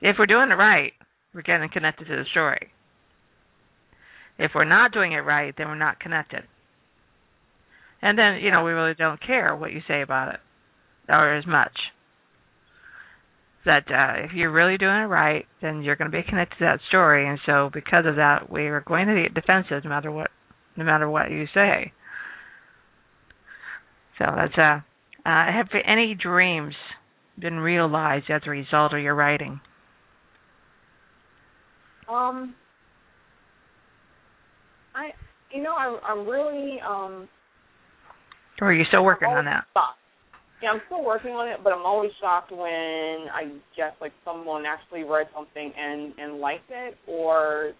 If 0.02 0.18
we're 0.20 0.26
doing 0.26 0.52
it 0.52 0.56
right, 0.56 0.94
we're 1.34 1.42
getting 1.42 1.70
connected 1.70 2.08
to 2.08 2.16
the 2.16 2.26
story. 2.32 2.72
If 4.38 4.52
we're 4.56 4.66
not 4.66 4.92
doing 4.92 5.14
it 5.14 5.18
right, 5.18 5.54
then 5.58 5.68
we're 5.68 5.76
not 5.76 6.00
connected. 6.00 6.44
And 8.02 8.18
then, 8.18 8.42
you 8.42 8.52
know, 8.52 8.64
we 8.64 8.72
really 8.72 8.96
don't 8.96 9.22
care 9.26 9.56
what 9.56 9.72
you 9.72 9.82
say 9.88 10.02
about 10.02 10.34
it 10.34 10.40
or 11.08 11.36
as 11.36 11.46
much. 11.46 11.72
That 13.66 13.84
uh, 13.90 14.26
if 14.26 14.32
you're 14.34 14.52
really 14.52 14.78
doing 14.78 14.96
it 14.96 15.06
right, 15.06 15.46
then 15.62 15.84
you're 15.84 15.96
going 15.96 16.12
to 16.12 16.18
be 16.18 16.24
connected 16.28 16.58
to 16.60 16.66
that 16.66 16.80
story, 16.90 17.30
and 17.30 17.40
so 17.46 17.70
because 17.74 18.06
of 18.06 18.18
that, 18.18 18.52
we 18.52 18.64
are 18.64 18.82
going 18.82 19.08
to 19.08 19.24
get 19.24 19.34
defensive 19.34 19.86
no 19.86 19.90
matter 19.90 20.12
what, 20.12 20.32
no 20.76 20.84
matter 20.84 21.10
what 21.10 21.32
you 21.32 21.46
say. 21.54 21.94
So 24.20 24.26
that's 24.36 24.58
uh, 24.58 24.82
uh 25.26 25.52
have 25.52 25.70
any 25.86 26.14
dreams 26.14 26.76
been 27.40 27.60
realized 27.60 28.30
as 28.30 28.42
a 28.46 28.50
result 28.50 28.94
of 28.94 29.00
your 29.00 29.16
writing? 29.16 29.62
Um, 32.10 32.54
I, 34.96 35.12
you 35.52 35.62
know, 35.64 35.76
I'm, 35.76 35.98
I'm 36.06 36.28
really 36.28 36.80
um. 36.82 37.28
Or 38.62 38.70
are 38.70 38.74
you 38.74 38.86
still 38.88 39.04
working 39.04 39.30
on 39.30 39.46
that? 39.46 39.66
Shocked. 39.74 39.98
Yeah, 40.62 40.70
I'm 40.70 40.82
still 40.86 41.04
working 41.04 41.32
on 41.32 41.50
it, 41.50 41.60
but 41.64 41.74
I'm 41.74 41.86
always 41.86 42.12
shocked 42.22 42.52
when 42.52 43.28
I 43.34 43.52
guess 43.76 43.92
like 44.00 44.14
someone 44.24 44.64
actually 44.66 45.04
read 45.04 45.28
something 45.36 45.74
and 45.78 46.14
and 46.18 46.40
liked 46.40 46.70
it, 46.70 46.96
or 47.08 47.74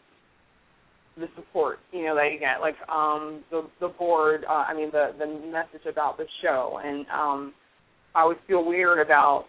the 1.16 1.28
support 1.36 1.78
you 1.92 2.04
know 2.04 2.16
that 2.16 2.32
you 2.34 2.40
get, 2.40 2.60
like 2.60 2.76
um 2.90 3.44
the 3.52 3.68
the 3.80 3.88
board. 3.88 4.44
Uh, 4.50 4.66
I 4.68 4.74
mean 4.74 4.90
the 4.92 5.12
the 5.18 5.28
message 5.52 5.86
about 5.90 6.18
the 6.18 6.26
show, 6.42 6.80
and 6.84 7.06
um 7.08 7.54
I 8.16 8.22
always 8.22 8.38
feel 8.48 8.66
weird 8.66 9.00
about 9.00 9.46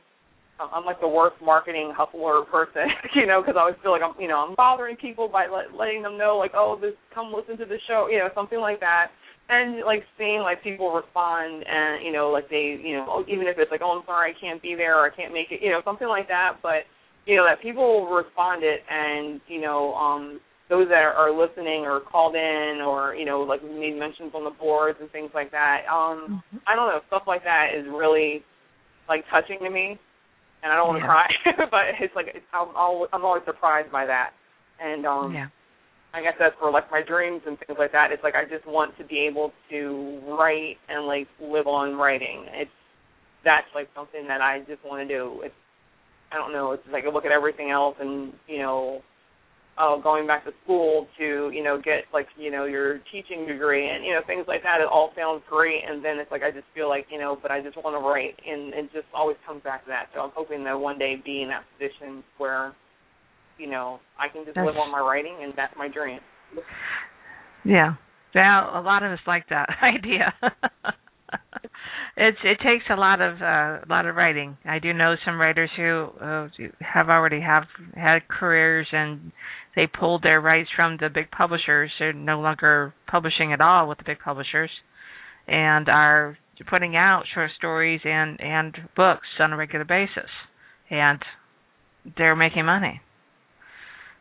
I'm 0.61 0.85
like 0.85 1.01
the 1.01 1.09
worst 1.09 1.37
marketing 1.43 1.93
hustler 1.97 2.43
person, 2.47 2.87
you 3.15 3.27
know, 3.27 3.43
because 3.43 3.57
I 3.59 3.61
always 3.61 3.81
feel 3.83 3.91
like 3.91 4.03
I'm, 4.03 4.15
you 4.21 4.29
know, 4.29 4.39
I'm 4.39 4.55
bothering 4.55 4.97
people 4.97 5.29
by 5.29 5.47
let, 5.51 5.75
letting 5.75 6.03
them 6.03 6.17
know, 6.17 6.37
like, 6.39 6.53
oh, 6.55 6.79
this, 6.81 6.95
come 7.15 7.33
listen 7.35 7.59
to 7.59 7.67
the 7.67 7.79
show, 7.89 8.07
you 8.11 8.19
know, 8.19 8.29
something 8.35 8.61
like 8.61 8.79
that, 8.81 9.11
and 9.49 9.85
like 9.85 10.05
seeing 10.17 10.41
like 10.41 10.63
people 10.63 10.95
respond, 10.95 11.65
and 11.67 12.05
you 12.07 12.13
know, 12.13 12.31
like 12.31 12.49
they, 12.49 12.79
you 12.79 12.95
know, 12.95 13.25
even 13.27 13.47
if 13.47 13.59
it's 13.59 13.71
like, 13.71 13.83
oh, 13.83 13.99
I'm 13.99 14.07
sorry, 14.07 14.31
I 14.31 14.41
can't 14.41 14.63
be 14.63 14.75
there, 14.75 14.99
or 15.01 15.11
I 15.11 15.15
can't 15.15 15.35
make 15.35 15.51
it, 15.51 15.61
you 15.61 15.71
know, 15.71 15.83
something 15.85 16.09
like 16.09 16.29
that, 16.29 16.63
but 16.63 16.87
you 17.27 17.37
know, 17.37 17.45
that 17.45 17.61
people 17.61 18.07
responded, 18.07 18.79
and 18.89 19.41
you 19.49 19.61
know, 19.61 19.95
um, 19.95 20.41
those 20.71 20.87
that 20.89 21.03
are 21.03 21.35
listening 21.35 21.83
or 21.83 22.01
called 22.01 22.37
in, 22.37 22.79
or 22.87 23.15
you 23.15 23.27
know, 23.27 23.41
like 23.41 23.61
we 23.61 23.75
made 23.75 23.99
mentions 23.99 24.31
on 24.35 24.45
the 24.45 24.55
boards 24.55 24.99
and 25.01 25.11
things 25.11 25.31
like 25.35 25.51
that. 25.51 25.83
Um, 25.91 26.41
mm-hmm. 26.41 26.57
I 26.67 26.77
don't 26.77 26.89
know, 26.89 27.01
stuff 27.09 27.25
like 27.27 27.43
that 27.43 27.75
is 27.77 27.85
really 27.91 28.45
like 29.09 29.25
touching 29.31 29.59
to 29.59 29.69
me 29.69 29.99
and 30.65 30.73
I 30.73 30.77
don't 30.77 30.89
want 30.89 31.01
to 31.03 31.07
cry, 31.07 31.29
but 31.71 32.01
it's 32.01 32.17
like 32.17 32.33
it's, 32.35 32.45
I'm 32.53 32.75
always, 32.75 33.11
I'm 33.13 33.25
always 33.25 33.45
surprised 33.45 33.93
by 33.93 34.07
that, 34.07 34.31
and 34.81 35.05
um, 35.05 35.35
yeah. 35.35 35.49
I 36.15 36.23
guess 36.23 36.33
that's 36.39 36.57
for 36.59 36.73
like 36.73 36.91
my 36.91 37.03
dreams 37.07 37.43
and 37.47 37.59
things 37.59 37.77
like 37.79 37.93
that. 37.93 38.09
It's 38.11 38.23
like 38.25 38.35
I 38.35 38.49
just 38.49 38.67
want 38.67 38.97
to 38.97 39.05
be 39.05 39.29
able 39.29 39.53
to 39.71 40.21
write 40.27 40.81
and 40.89 41.07
like 41.07 41.29
live 41.39 41.67
on 41.67 41.97
writing. 41.97 42.47
It's 42.55 42.71
that's 43.45 43.69
like 43.75 43.89
something 43.95 44.27
that 44.27 44.41
I 44.41 44.61
just 44.67 44.81
want 44.85 45.07
to 45.07 45.09
do. 45.15 45.43
It's 45.45 45.55
I 46.33 46.37
don't 46.37 46.53
know. 46.53 46.73
It's 46.73 46.83
like 46.91 47.05
I 47.05 47.13
look 47.13 47.27
at 47.27 47.33
everything 47.33 47.71
else 47.71 47.97
and 48.01 48.33
you 48.49 48.59
know 48.59 49.03
oh, 49.79 50.01
going 50.03 50.27
back 50.27 50.45
to 50.45 50.53
school 50.63 51.07
to, 51.19 51.51
you 51.53 51.63
know, 51.63 51.81
get 51.83 52.05
like, 52.13 52.27
you 52.39 52.51
know, 52.51 52.65
your 52.65 52.99
teaching 53.11 53.47
degree 53.47 53.89
and, 53.89 54.05
you 54.05 54.13
know, 54.13 54.21
things 54.27 54.45
like 54.47 54.63
that. 54.63 54.81
It 54.81 54.89
all 54.91 55.11
sounds 55.17 55.43
great 55.49 55.83
and 55.89 56.05
then 56.05 56.19
it's 56.19 56.31
like 56.31 56.43
I 56.43 56.51
just 56.51 56.67
feel 56.75 56.89
like, 56.89 57.07
you 57.11 57.19
know, 57.19 57.37
but 57.41 57.51
I 57.51 57.61
just 57.61 57.77
want 57.77 57.95
to 57.95 58.07
write 58.07 58.39
and 58.47 58.73
it 58.75 58.93
just 58.93 59.07
always 59.15 59.37
comes 59.47 59.63
back 59.63 59.85
to 59.85 59.89
that. 59.89 60.07
So 60.15 60.21
I'm 60.21 60.33
hoping 60.35 60.65
that 60.65 60.79
one 60.79 60.99
day 60.99 61.17
be 61.23 61.43
in 61.43 61.49
that 61.49 61.65
position 61.75 62.23
where, 62.39 62.75
you 63.59 63.69
know, 63.69 64.01
I 64.19 64.33
can 64.33 64.45
just 64.45 64.57
that's, 64.57 64.67
live 64.67 64.77
on 64.77 64.91
my 64.91 65.01
writing 65.01 65.39
and 65.43 65.53
that's 65.57 65.75
my 65.77 65.89
dream. 65.89 66.21
Yeah. 67.65 67.95
Yeah, 68.35 68.81
a 68.81 68.83
lot 68.83 69.05
of 69.05 69.13
us 69.13 69.21
like 69.27 69.49
that 69.51 69.69
idea. 69.83 70.35
it's 72.17 72.39
it 72.45 72.59
takes 72.59 72.85
a 72.91 72.97
lot 72.97 73.21
of 73.21 73.41
uh, 73.41 73.85
a 73.85 73.87
lot 73.89 74.07
of 74.07 74.17
writing. 74.17 74.57
I 74.65 74.79
do 74.79 74.93
know 74.93 75.15
some 75.25 75.41
writers 75.41 75.71
who 75.77 76.09
uh, 76.21 76.49
have 76.81 77.09
already 77.09 77.41
have 77.41 77.65
had 77.95 78.29
careers 78.29 78.87
and 78.93 79.33
they 79.77 79.87
pulled 79.87 80.23
their 80.23 80.41
rights 80.41 80.71
from 80.75 80.99
the 81.01 81.09
big 81.09 81.31
publishers. 81.31 81.91
They're 81.99 82.13
no 82.13 82.41
longer 82.41 82.95
publishing 83.11 83.53
at 83.53 83.61
all 83.61 83.89
with 83.89 83.99
the 83.99 84.05
big 84.05 84.21
publishers, 84.21 84.71
and 85.49 85.89
are 85.89 86.39
putting 86.71 86.97
out 86.97 87.25
short 87.35 87.51
stories 87.57 88.01
and 88.05 88.41
and 88.41 88.77
books 88.97 89.27
on 89.41 89.53
a 89.53 89.57
regular 89.57 89.85
basis, 89.85 90.31
and 90.91 91.21
they're 92.17 92.37
making 92.37 92.67
money. 92.67 93.01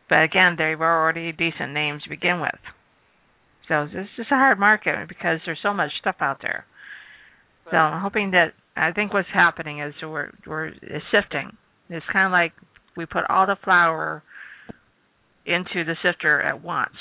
But 0.08 0.22
again, 0.22 0.56
they 0.58 0.74
were 0.74 1.00
already 1.02 1.32
decent 1.32 1.72
names 1.72 2.02
to 2.02 2.10
begin 2.10 2.40
with. 2.40 2.60
So 3.68 3.88
it's 3.90 4.10
just 4.16 4.30
a 4.30 4.36
hard 4.36 4.58
market 4.58 5.08
because 5.08 5.40
there's 5.46 5.60
so 5.62 5.72
much 5.72 5.90
stuff 5.98 6.16
out 6.20 6.38
there. 6.42 6.66
So 7.70 7.76
I'm 7.76 8.02
hoping 8.02 8.32
that 8.32 8.52
I 8.76 8.92
think 8.92 9.12
what's 9.12 9.28
happening 9.32 9.80
is 9.80 9.94
we're 10.02 10.30
we're 10.46 10.66
it's 10.66 11.04
sifting. 11.10 11.56
It's 11.88 12.04
kind 12.12 12.26
of 12.26 12.32
like 12.32 12.52
we 12.96 13.06
put 13.06 13.24
all 13.28 13.46
the 13.46 13.56
flour 13.62 14.22
into 15.46 15.84
the 15.84 15.94
sifter 16.02 16.40
at 16.40 16.62
once, 16.62 16.96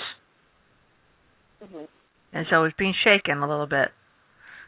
mm-hmm. 1.63 1.85
and 2.33 2.45
so 2.49 2.63
it's 2.63 2.75
being 2.77 2.93
shaken 3.03 3.39
a 3.39 3.49
little 3.49 3.67
bit, 3.67 3.89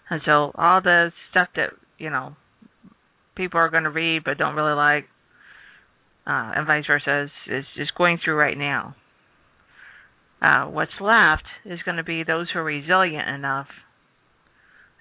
and 0.09 0.21
so 0.25 0.51
all 0.55 0.81
the 0.81 1.11
stuff 1.31 1.49
that 1.55 1.69
you 1.97 2.09
know 2.09 2.35
people 3.35 3.59
are 3.59 3.69
going 3.69 3.83
to 3.83 3.89
read 3.89 4.23
but 4.23 4.37
don't 4.37 4.55
really 4.55 4.75
like, 4.75 5.05
uh, 6.25 6.53
and 6.55 6.67
vice 6.67 6.85
versa, 6.87 7.25
is, 7.25 7.51
is 7.51 7.65
is 7.77 7.91
going 7.97 8.19
through 8.23 8.35
right 8.35 8.57
now. 8.57 8.95
Uh, 10.41 10.65
what's 10.65 10.91
left 10.99 11.43
is 11.65 11.79
going 11.85 11.97
to 11.97 12.03
be 12.03 12.23
those 12.23 12.47
who 12.51 12.59
are 12.59 12.63
resilient 12.63 13.27
enough 13.27 13.67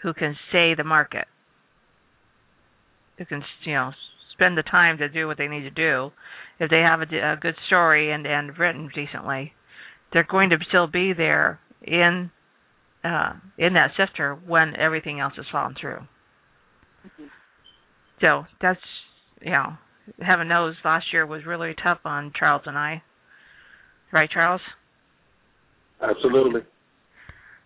who 0.04 0.12
can 0.12 0.36
stay 0.50 0.74
the 0.76 0.84
market, 0.84 1.24
who 3.18 3.24
can 3.24 3.42
you 3.64 3.72
know 3.72 3.90
spend 4.34 4.56
the 4.56 4.62
time 4.62 4.98
to 4.98 5.08
do 5.08 5.26
what 5.26 5.38
they 5.38 5.48
need 5.48 5.62
to 5.62 5.70
do. 5.70 6.12
If 6.60 6.70
they 6.70 6.80
have 6.80 7.00
a, 7.00 7.32
a 7.32 7.36
good 7.40 7.56
story 7.66 8.12
and 8.12 8.26
and 8.26 8.56
written 8.56 8.90
decently, 8.94 9.52
they're 10.12 10.26
going 10.30 10.50
to 10.50 10.58
still 10.68 10.86
be 10.86 11.14
there 11.16 11.58
in 11.82 12.30
uh, 13.02 13.32
in 13.58 13.72
that 13.72 13.92
sifter 13.96 14.38
when 14.46 14.76
everything 14.76 15.20
else 15.20 15.32
has 15.36 15.46
fallen 15.50 15.74
through. 15.80 16.00
Mm-hmm. 17.06 17.24
So 18.20 18.44
that's 18.60 18.80
you 19.40 19.52
know, 19.52 19.72
heaven 20.20 20.48
knows 20.48 20.74
last 20.84 21.06
year 21.12 21.26
was 21.26 21.46
really 21.46 21.74
tough 21.82 22.00
on 22.04 22.32
Charles 22.38 22.62
and 22.66 22.76
I. 22.76 23.02
Right, 24.12 24.30
Charles? 24.30 24.60
Absolutely. 26.00 26.60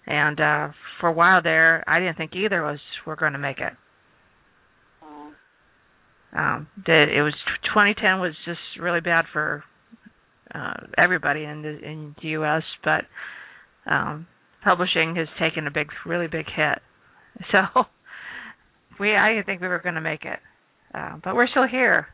And 0.08 0.40
uh 0.40 0.68
for 1.00 1.08
a 1.08 1.12
while 1.12 1.42
there, 1.42 1.84
I 1.86 2.00
didn't 2.00 2.16
think 2.16 2.34
either 2.34 2.64
of 2.64 2.74
us 2.74 2.80
were 3.06 3.16
going 3.16 3.34
to 3.34 3.38
make 3.38 3.58
it. 3.58 3.72
Oh. 5.02 5.30
Um, 6.36 6.66
that 6.86 7.06
it 7.14 7.22
was 7.22 7.34
2010 7.74 8.20
was 8.20 8.34
just 8.44 8.58
really 8.80 9.00
bad 9.00 9.26
for 9.32 9.62
uh, 10.54 10.74
everybody 10.96 11.44
in 11.44 11.62
the 11.62 11.78
in 11.78 12.14
the 12.22 12.28
U.S. 12.30 12.62
But 12.82 13.04
um, 13.90 14.26
publishing 14.64 15.16
has 15.16 15.28
taken 15.38 15.66
a 15.66 15.70
big, 15.70 15.88
really 16.06 16.26
big 16.26 16.46
hit. 16.46 16.78
So 17.52 17.84
we, 18.98 19.14
I 19.14 19.28
didn't 19.28 19.46
think 19.46 19.60
we 19.60 19.68
were 19.68 19.78
going 19.78 19.94
to 19.94 20.00
make 20.00 20.24
it, 20.24 20.40
uh, 20.92 21.18
but 21.22 21.36
we're 21.36 21.46
still 21.46 21.68
here. 21.68 22.08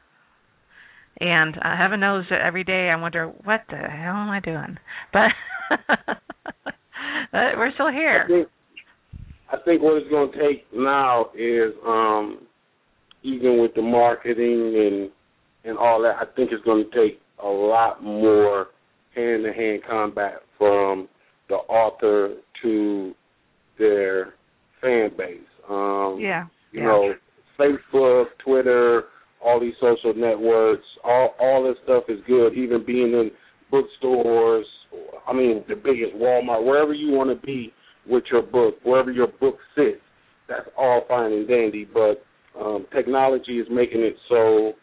And 1.19 1.57
uh, 1.57 1.77
heaven 1.79 2.01
knows 2.01 2.27
that 2.29 2.43
every 2.43 2.63
day 2.63 2.91
I 2.91 2.97
wonder 3.01 3.29
what 3.29 3.63
the 3.71 3.77
hell 3.77 4.17
am 4.17 4.29
I 4.29 4.41
doing, 4.41 4.77
but 5.15 5.31
but 7.35 7.59
we're 7.59 7.73
still 7.75 7.91
here. 7.91 8.23
I 8.25 8.29
think, 8.29 8.49
I 9.53 9.57
think 9.65 9.83
what 9.83 10.01
it's 10.01 10.09
going 10.09 10.31
to 10.31 10.39
take 10.39 10.65
now 10.73 11.27
is, 11.37 11.75
um, 11.85 12.47
even 13.25 13.61
with 13.61 13.75
the 13.75 13.83
marketing 13.83 14.77
and 14.77 15.11
and 15.67 15.79
all 15.79 16.01
that, 16.03 16.17
I 16.21 16.27
think 16.37 16.53
it's 16.53 16.65
going 16.65 16.85
to 16.85 16.91
take 16.91 17.21
a 17.43 17.49
lot 17.49 18.03
more 18.03 18.69
hand-to-hand 19.17 19.81
combat 19.89 20.43
from 20.59 21.09
the 21.49 21.55
author 21.55 22.35
to 22.63 23.15
their 23.79 24.35
fan 24.81 25.11
base. 25.17 25.41
Um, 25.69 26.19
yeah. 26.21 26.45
You 26.73 26.81
yeah. 26.81 26.85
know, 26.85 27.15
Facebook, 27.59 28.27
Twitter, 28.45 29.05
all 29.45 29.59
these 29.59 29.75
social 29.81 30.15
networks, 30.15 30.85
all 31.03 31.35
all 31.41 31.65
this 31.65 31.77
stuff 31.85 32.05
is 32.09 32.21
good. 32.27 32.55
Even 32.55 32.85
being 32.85 33.13
in 33.13 33.31
bookstores, 33.71 34.67
I 35.29 35.33
mean, 35.33 35.65
the 35.69 35.77
biggest 35.77 36.15
Walmart, 36.15 36.65
wherever 36.65 36.93
you 36.93 37.13
want 37.13 37.31
to 37.31 37.47
be 37.47 37.73
with 38.07 38.25
your 38.31 38.43
book, 38.43 38.75
wherever 38.83 39.11
your 39.11 39.29
book 39.29 39.57
sits, 39.75 40.01
that's 40.49 40.69
all 40.77 41.03
fine 41.09 41.33
and 41.33 41.49
dandy. 41.49 41.85
But 41.93 42.25
Um, 42.55 42.87
technology 42.95 43.59
is 43.59 43.67
making 43.69 44.01
it 44.01 44.17
so 44.29 44.75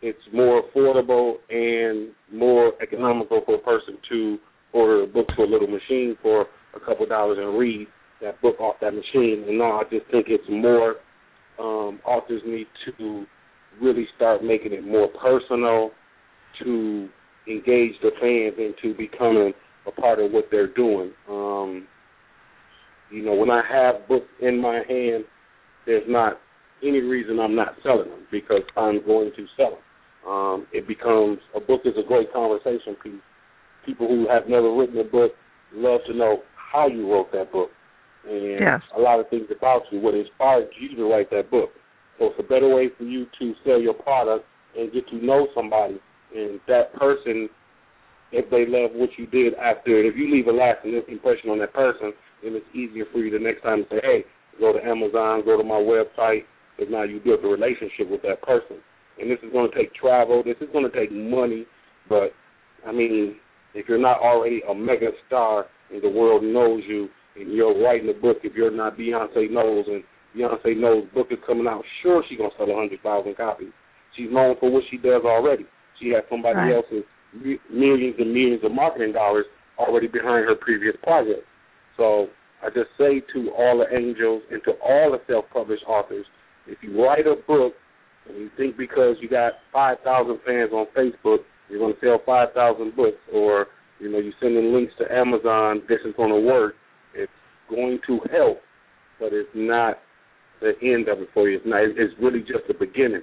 it's 0.00 0.26
more 0.32 0.62
affordable 0.64 1.34
and 1.50 2.10
more 2.32 2.72
economical 2.82 3.40
for 3.46 3.54
a 3.54 3.58
person 3.58 3.96
to 4.10 4.38
order 4.72 5.04
a 5.04 5.06
book 5.06 5.28
to 5.36 5.44
a 5.44 5.46
little 5.46 5.68
machine 5.68 6.16
for 6.20 6.46
a 6.74 6.80
couple 6.80 7.06
dollars 7.06 7.38
and 7.40 7.56
read 7.56 7.86
that 8.20 8.40
book 8.42 8.58
off 8.58 8.74
that 8.80 8.92
machine. 8.92 9.44
And 9.46 9.56
now 9.56 9.80
I 9.80 9.84
just 9.84 10.10
think 10.10 10.26
it's 10.28 10.48
more 10.50 10.96
um, 11.60 12.00
authors 12.04 12.42
need 12.44 12.66
to 12.86 13.24
really 13.80 14.08
start 14.16 14.42
making 14.42 14.72
it 14.72 14.84
more 14.84 15.06
personal 15.06 15.92
to 16.64 17.08
engage 17.48 17.94
the 18.02 18.10
fans 18.20 18.54
into 18.58 18.96
becoming 18.96 19.52
a 19.86 19.90
part 19.90 20.20
of 20.20 20.30
what 20.30 20.46
they're 20.50 20.72
doing. 20.72 21.12
Um, 21.28 21.86
you 23.10 23.24
know, 23.24 23.34
when 23.34 23.50
I 23.50 23.62
have 23.68 24.08
books 24.08 24.28
in 24.40 24.60
my 24.60 24.82
hand, 24.88 25.24
there's 25.86 26.04
not 26.08 26.40
any 26.82 27.00
reason 27.00 27.38
I'm 27.40 27.54
not 27.54 27.74
selling 27.82 28.08
them 28.08 28.26
because 28.30 28.62
I'm 28.76 29.04
going 29.04 29.32
to 29.36 29.46
sell 29.56 29.70
them. 29.70 30.30
Um, 30.30 30.66
it 30.72 30.86
becomes 30.86 31.38
a 31.54 31.60
book 31.60 31.82
is 31.84 31.94
a 31.98 32.06
great 32.06 32.32
conversation 32.32 32.96
piece. 33.02 33.20
People 33.84 34.06
who 34.06 34.28
have 34.28 34.48
never 34.48 34.72
written 34.72 34.98
a 34.98 35.04
book 35.04 35.32
love 35.74 36.00
to 36.06 36.14
know 36.14 36.42
how 36.54 36.86
you 36.86 37.10
wrote 37.10 37.32
that 37.32 37.52
book 37.52 37.70
and 38.28 38.60
yes. 38.60 38.80
a 38.96 39.00
lot 39.00 39.20
of 39.20 39.28
things 39.28 39.46
about 39.56 39.82
you, 39.90 40.00
what 40.00 40.14
inspired 40.14 40.68
you 40.78 40.96
to 40.96 41.10
write 41.10 41.30
that 41.30 41.50
book. 41.50 41.70
So 42.18 42.26
it's 42.26 42.36
a 42.38 42.42
better 42.42 42.68
way 42.68 42.88
for 42.96 43.04
you 43.04 43.26
to 43.38 43.54
sell 43.64 43.80
your 43.80 43.94
product 43.94 44.44
and 44.76 44.92
get 44.92 45.08
to 45.08 45.24
know 45.24 45.48
somebody. 45.54 46.00
And 46.34 46.60
that 46.68 46.94
person, 46.94 47.48
if 48.32 48.48
they 48.50 48.64
love 48.66 48.92
what 48.94 49.10
you 49.18 49.26
did 49.26 49.54
after, 49.54 50.02
if 50.02 50.16
you 50.16 50.32
leave 50.32 50.46
a 50.46 50.52
lasting 50.52 51.00
impression 51.08 51.50
on 51.50 51.58
that 51.58 51.74
person, 51.74 52.12
then 52.42 52.54
it's 52.54 52.66
easier 52.74 53.04
for 53.12 53.18
you 53.18 53.30
the 53.30 53.38
next 53.38 53.62
time 53.62 53.84
to 53.84 53.88
say, 53.90 54.00
hey, 54.02 54.24
go 54.58 54.72
to 54.72 54.84
Amazon, 54.84 55.42
go 55.44 55.56
to 55.56 55.64
my 55.64 55.76
website, 55.80 56.44
because 56.76 56.90
now 56.90 57.02
you 57.02 57.20
built 57.20 57.44
a 57.44 57.48
relationship 57.48 58.08
with 58.10 58.22
that 58.22 58.42
person. 58.42 58.78
And 59.20 59.30
this 59.30 59.38
is 59.42 59.52
going 59.52 59.70
to 59.70 59.76
take 59.76 59.94
travel. 59.94 60.42
This 60.42 60.56
is 60.60 60.68
going 60.72 60.90
to 60.90 60.96
take 60.96 61.12
money. 61.12 61.66
But, 62.08 62.32
I 62.86 62.92
mean, 62.92 63.36
if 63.74 63.88
you're 63.88 64.00
not 64.00 64.20
already 64.20 64.62
a 64.68 64.74
mega 64.74 65.10
star 65.26 65.66
and 65.92 66.02
the 66.02 66.08
world 66.08 66.42
knows 66.42 66.82
you, 66.88 67.08
and 67.36 67.52
you're 67.52 67.82
writing 67.82 68.10
a 68.10 68.20
book, 68.20 68.38
if 68.44 68.54
you're 68.54 68.70
not 68.70 68.96
Beyonce 68.96 69.50
Knowles 69.50 69.86
and 69.88 70.02
Beyonce 70.36 70.76
Knowles' 70.76 71.08
book 71.14 71.28
is 71.30 71.38
coming 71.46 71.66
out, 71.66 71.82
sure 72.02 72.22
she's 72.28 72.38
gonna 72.38 72.50
sell 72.58 72.70
a 72.70 72.74
hundred 72.74 73.02
thousand 73.02 73.36
copies. 73.36 73.72
She's 74.16 74.28
known 74.30 74.56
for 74.60 74.70
what 74.70 74.82
she 74.90 74.98
does 74.98 75.22
already. 75.24 75.64
She 76.02 76.10
has 76.10 76.24
somebody 76.28 76.58
right. 76.58 76.74
else's 76.74 77.04
millions 77.70 78.16
and 78.18 78.34
millions 78.34 78.64
of 78.64 78.72
marketing 78.72 79.12
dollars 79.12 79.46
already 79.78 80.08
behind 80.08 80.44
her 80.46 80.54
previous 80.54 80.96
project. 81.02 81.46
So 81.96 82.26
I 82.62 82.68
just 82.68 82.90
say 82.98 83.22
to 83.32 83.50
all 83.56 83.78
the 83.78 83.96
angels 83.96 84.42
and 84.50 84.62
to 84.64 84.72
all 84.84 85.12
the 85.12 85.20
self-published 85.32 85.84
authors, 85.86 86.26
if 86.66 86.78
you 86.82 87.02
write 87.02 87.26
a 87.26 87.36
book 87.46 87.74
and 88.28 88.36
you 88.36 88.50
think 88.56 88.76
because 88.76 89.16
you 89.20 89.28
got 89.28 89.52
5,000 89.72 90.38
fans 90.44 90.70
on 90.72 90.86
Facebook, 90.96 91.38
you're 91.68 91.80
going 91.80 91.94
to 91.94 92.00
sell 92.00 92.20
5,000 92.24 92.94
books, 92.94 93.16
or 93.32 93.66
you 93.98 94.10
know 94.10 94.18
you're 94.18 94.34
sending 94.40 94.74
links 94.74 94.92
to 94.98 95.10
Amazon, 95.10 95.82
this 95.88 95.98
is 96.04 96.14
going 96.16 96.30
to 96.30 96.40
work. 96.40 96.74
It's 97.14 97.32
going 97.70 97.98
to 98.06 98.20
help, 98.30 98.58
but 99.18 99.32
it's 99.32 99.48
not 99.54 99.98
the 100.60 100.72
end 100.82 101.08
of 101.08 101.20
it 101.20 101.28
for 101.32 101.48
you. 101.48 101.56
It's 101.56 101.66
not. 101.66 101.82
It's 101.82 102.14
really 102.20 102.40
just 102.40 102.68
the 102.68 102.74
beginning. 102.74 103.22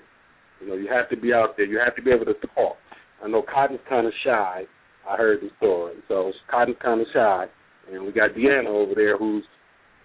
You 0.62 0.68
know, 0.68 0.76
you 0.76 0.88
have 0.92 1.10
to 1.10 1.18
be 1.18 1.34
out 1.34 1.56
there. 1.58 1.66
You 1.66 1.80
have 1.84 1.96
to 1.96 2.02
be 2.02 2.12
able 2.12 2.26
to 2.26 2.34
talk. 2.56 2.76
I 3.24 3.28
know 3.28 3.42
Cotton's 3.42 3.80
kind 3.88 4.08
of 4.08 4.14
shy. 4.24 4.64
I 5.10 5.16
heard 5.16 5.40
the 5.42 5.50
story, 5.58 5.96
so 6.08 6.32
Cotton's 6.50 6.78
kind 6.84 7.02
of 7.02 7.08
shy, 7.14 7.46
and 7.92 8.06
we 8.06 8.12
got 8.12 8.32
Deanna 8.32 8.68
over 8.68 8.94
there 8.94 9.18
who's 9.18 9.44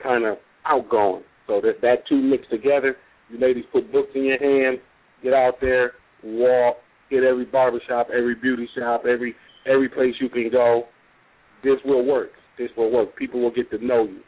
kind 0.02 0.24
of 0.24 0.38
outgoing. 0.64 1.24
So 1.46 1.60
that 1.60 1.80
that 1.82 2.06
two 2.08 2.20
mixed 2.22 2.50
together, 2.50 2.96
you 3.28 3.38
ladies 3.38 3.64
put 3.72 3.92
books 3.92 4.10
in 4.14 4.24
your 4.24 4.38
hand, 4.38 4.78
get 5.22 5.34
out 5.34 5.54
there, 5.60 5.92
walk, 6.22 6.76
hit 7.10 7.22
every 7.22 7.44
barbershop, 7.44 8.08
every 8.10 8.34
beauty 8.34 8.68
shop, 8.76 9.04
every 9.06 9.34
every 9.66 9.88
place 9.88 10.14
you 10.20 10.28
can 10.28 10.50
go. 10.50 10.84
This 11.62 11.76
will 11.84 12.06
work. 12.06 12.30
This 12.58 12.70
will 12.76 12.92
work. 12.92 13.16
People 13.16 13.40
will 13.40 13.52
get 13.52 13.70
to 13.70 13.84
know 13.84 14.04
you. 14.04 14.20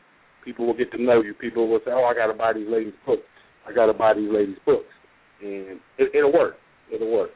People 0.45 0.67
will 0.67 0.77
get 0.77 0.91
to 0.93 1.03
know 1.03 1.23
you. 1.23 1.35
People 1.35 1.69
will 1.69 1.81
say, 1.85 1.93
"Oh, 1.93 2.05
I 2.05 2.15
got 2.15 2.27
to 2.27 2.35
buy 2.35 2.53
these 2.53 2.69
ladies' 2.69 2.95
books. 3.07 3.23
I 3.67 3.73
got 3.73 3.87
to 3.87 3.95
buy 3.95 4.15
these 4.15 4.31
ladies' 4.31 4.59
books," 4.65 4.93
and 5.43 5.81
it, 5.99 6.15
it'll 6.15 6.33
work. 6.33 6.55
It'll 6.93 7.11
work. 7.11 7.31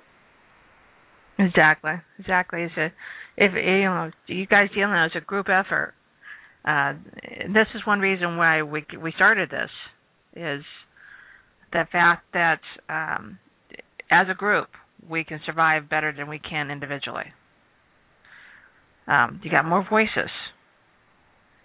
Exactly. 1.39 1.93
Exactly. 2.19 2.63
It's 2.63 2.77
a, 2.77 2.87
if 3.37 3.53
you 3.55 3.85
know 3.85 4.11
you 4.27 4.47
guys 4.47 4.69
dealing 4.75 4.95
as 4.95 5.13
a 5.17 5.21
group 5.21 5.49
effort. 5.49 5.95
Uh, 6.63 6.93
this 7.47 7.67
is 7.75 7.81
one 7.87 8.01
reason 8.01 8.37
why 8.37 8.63
we 8.63 8.85
we 9.03 9.13
started 9.13 9.49
this 9.51 9.71
is 10.37 10.63
the 11.73 11.87
fact 11.91 12.25
that 12.35 12.61
um, 12.91 13.39
as 14.11 14.27
a 14.31 14.35
group 14.35 14.69
we 15.09 15.25
can 15.25 15.41
survive 15.47 15.89
better 15.89 16.13
than 16.15 16.29
we 16.29 16.39
can 16.39 16.71
individually. 16.71 17.33
Um, 19.07 19.41
you 19.43 19.51
got 19.51 19.65
more 19.65 19.87
voices, 19.89 20.31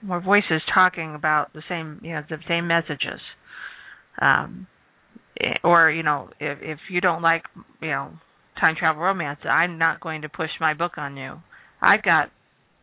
more 0.01 0.21
voices 0.21 0.61
talking 0.73 1.13
about 1.13 1.51
the 1.53 1.61
same 1.67 1.99
you 2.01 2.13
know 2.13 2.23
the 2.29 2.37
same 2.47 2.67
messages. 2.67 3.19
Um, 4.21 4.67
or 5.63 5.91
you 5.91 6.03
know 6.03 6.29
if 6.39 6.59
if 6.61 6.79
you 6.89 7.01
don't 7.01 7.21
like 7.21 7.43
you 7.81 7.89
know 7.89 8.11
time 8.59 8.75
travel 8.77 9.01
romance, 9.01 9.39
I'm 9.43 9.77
not 9.77 9.99
going 9.99 10.21
to 10.21 10.29
push 10.29 10.49
my 10.59 10.73
book 10.73 10.93
on 10.97 11.17
you. 11.17 11.41
I've 11.81 12.03
got 12.03 12.29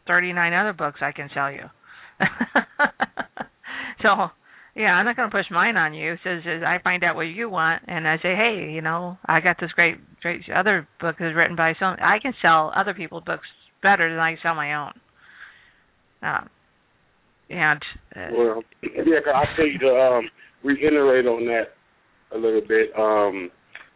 39 0.07 0.53
other 0.53 0.73
books 0.73 1.01
I 1.03 1.13
can 1.13 1.31
sell 1.33 1.51
you. 1.51 1.65
so, 4.03 4.29
yeah, 4.75 4.93
I'm 4.93 5.05
not 5.05 5.17
going 5.17 5.31
to 5.31 5.37
push 5.37 5.47
mine 5.51 5.77
on 5.77 5.95
you. 5.95 6.17
Says 6.23 6.43
I 6.47 6.79
find 6.83 7.03
out 7.05 7.17
what 7.17 7.23
you 7.23 7.49
want, 7.49 7.83
and 7.87 8.07
I 8.07 8.17
say, 8.17 8.35
hey, 8.35 8.71
you 8.73 8.83
know, 8.83 9.19
I 9.27 9.41
got 9.41 9.57
this 9.61 9.73
great, 9.73 9.97
great 10.21 10.43
other 10.55 10.89
book 11.01 11.17
that's 11.19 11.35
written 11.35 11.57
by 11.57 11.75
some. 11.79 11.97
I 12.01 12.19
can 12.21 12.35
sell 12.43 12.73
other 12.75 12.95
people's 12.95 13.25
books 13.25 13.47
better 13.83 14.09
than 14.11 14.19
I 14.19 14.33
can 14.33 14.39
sell 14.43 14.55
my 14.55 14.75
own. 14.75 14.93
Um, 16.23 16.49
and 17.51 17.81
uh, 18.15 18.29
well, 18.33 18.63
yeah, 18.83 19.33
I'll 19.35 19.57
tell 19.57 19.67
you 19.67 19.79
to 19.81 19.89
um, 19.89 20.31
reiterate 20.63 21.27
on 21.27 21.45
that 21.47 21.75
a 22.35 22.39
little 22.39 22.61
bit. 22.61 22.91
Um, 22.97 23.51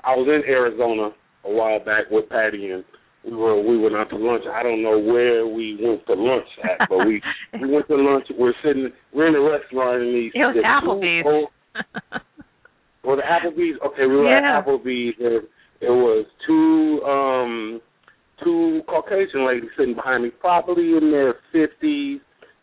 I 0.04 0.14
was 0.14 0.28
in 0.28 0.48
Arizona 0.48 1.10
a 1.44 1.50
while 1.50 1.78
back 1.78 2.10
with 2.10 2.28
Patty 2.28 2.70
and 2.70 2.84
we 3.26 3.34
were 3.34 3.60
we 3.60 3.76
went 3.78 3.96
out 3.96 4.08
to 4.10 4.16
lunch. 4.16 4.44
I 4.52 4.62
don't 4.62 4.82
know 4.82 4.98
where 4.98 5.46
we 5.46 5.76
went 5.80 6.06
to 6.06 6.14
lunch 6.14 6.46
at, 6.62 6.88
but 6.88 6.98
we 6.98 7.20
we 7.60 7.70
went 7.72 7.88
to 7.88 7.96
lunch. 7.96 8.26
We're 8.38 8.54
sitting 8.64 8.90
we're 9.12 9.28
in 9.28 9.34
a 9.34 9.40
restaurant 9.40 10.02
in 10.02 10.12
these. 10.12 10.32
It 10.34 10.38
was 10.38 10.56
Applebee's. 10.64 11.26
Old, 11.26 11.48
well, 13.04 13.16
the 13.16 13.22
Applebee's. 13.22 13.78
Okay, 13.84 14.06
we 14.06 14.16
were 14.16 14.30
yeah. 14.30 14.58
at 14.58 14.64
Applebee's. 14.64 15.14
And 15.18 15.42
it 15.80 15.90
was 15.90 16.26
two 16.46 17.02
um 17.04 17.80
two 18.44 18.82
Caucasian 18.88 19.46
ladies 19.46 19.70
sitting 19.76 19.94
behind 19.94 20.22
me, 20.22 20.30
probably 20.30 20.96
in 20.96 21.10
their 21.10 21.34
fifties. 21.52 22.20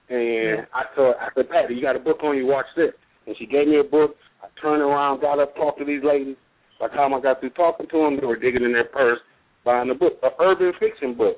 And 0.09 0.67
I 0.73 0.83
told 0.95 1.15
I 1.19 1.27
said, 1.35 1.49
Patty, 1.49 1.75
you 1.75 1.81
got 1.81 1.95
a 1.95 1.99
book 1.99 2.23
on 2.23 2.37
you? 2.37 2.45
Watch 2.45 2.67
this. 2.77 2.91
And 3.27 3.35
she 3.37 3.45
gave 3.45 3.67
me 3.67 3.79
a 3.79 3.83
book. 3.83 4.15
I 4.41 4.47
turned 4.61 4.81
around, 4.81 5.21
got 5.21 5.39
up, 5.39 5.55
talked 5.55 5.79
to 5.79 5.85
these 5.85 6.03
ladies. 6.03 6.35
By 6.79 6.87
the 6.89 6.95
time 6.95 7.13
I 7.13 7.21
got 7.21 7.39
through 7.39 7.51
talking 7.51 7.87
to 7.89 7.97
them, 7.97 8.17
they 8.19 8.25
were 8.25 8.35
digging 8.35 8.63
in 8.63 8.73
their 8.73 8.85
purse, 8.85 9.19
buying 9.63 9.89
a 9.89 9.95
book, 9.95 10.13
an 10.21 10.31
urban 10.39 10.73
fiction 10.79 11.15
book. 11.15 11.37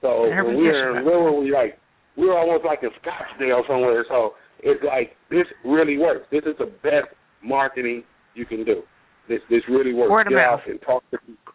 So 0.00 0.22
when 0.28 0.56
we 0.56 0.64
were 0.64 0.98
in 0.98 1.04
Lowell, 1.04 1.42
we 1.42 1.52
like 1.52 1.78
we 2.16 2.26
were 2.26 2.38
almost 2.38 2.64
like 2.64 2.80
in 2.82 2.90
Scottsdale 3.02 3.66
somewhere. 3.68 4.04
So 4.08 4.32
it's 4.62 4.82
like 4.82 5.12
this 5.30 5.46
really 5.64 5.98
works. 5.98 6.26
This 6.32 6.42
is 6.44 6.56
the 6.58 6.72
best 6.82 7.14
marketing 7.44 8.02
you 8.34 8.46
can 8.46 8.64
do. 8.64 8.82
This 9.28 9.40
this 9.50 9.62
really 9.68 9.92
works. 9.92 10.10
Word 10.10 10.28
Get 10.28 10.38
out 10.38 10.60
and 10.66 10.80
talk 10.82 11.08
to 11.10 11.18
people. 11.18 11.52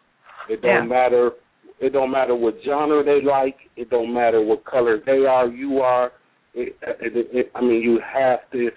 It 0.48 0.62
don't 0.62 0.70
Yeah. 0.70 0.82
matter. 0.84 1.30
It 1.80 1.92
don't 1.92 2.10
matter 2.10 2.34
what 2.34 2.54
genre 2.64 3.04
they 3.04 3.20
like. 3.20 3.56
It 3.76 3.90
don't 3.90 4.14
matter 4.14 4.40
what 4.40 4.64
color 4.64 4.98
they 5.04 5.26
are. 5.26 5.46
You 5.48 5.80
are. 5.80 6.12
It, 6.54 6.74
it, 6.82 7.28
it, 7.32 7.50
I 7.54 7.60
mean, 7.60 7.82
you 7.82 8.00
have 8.00 8.50
to 8.52 8.70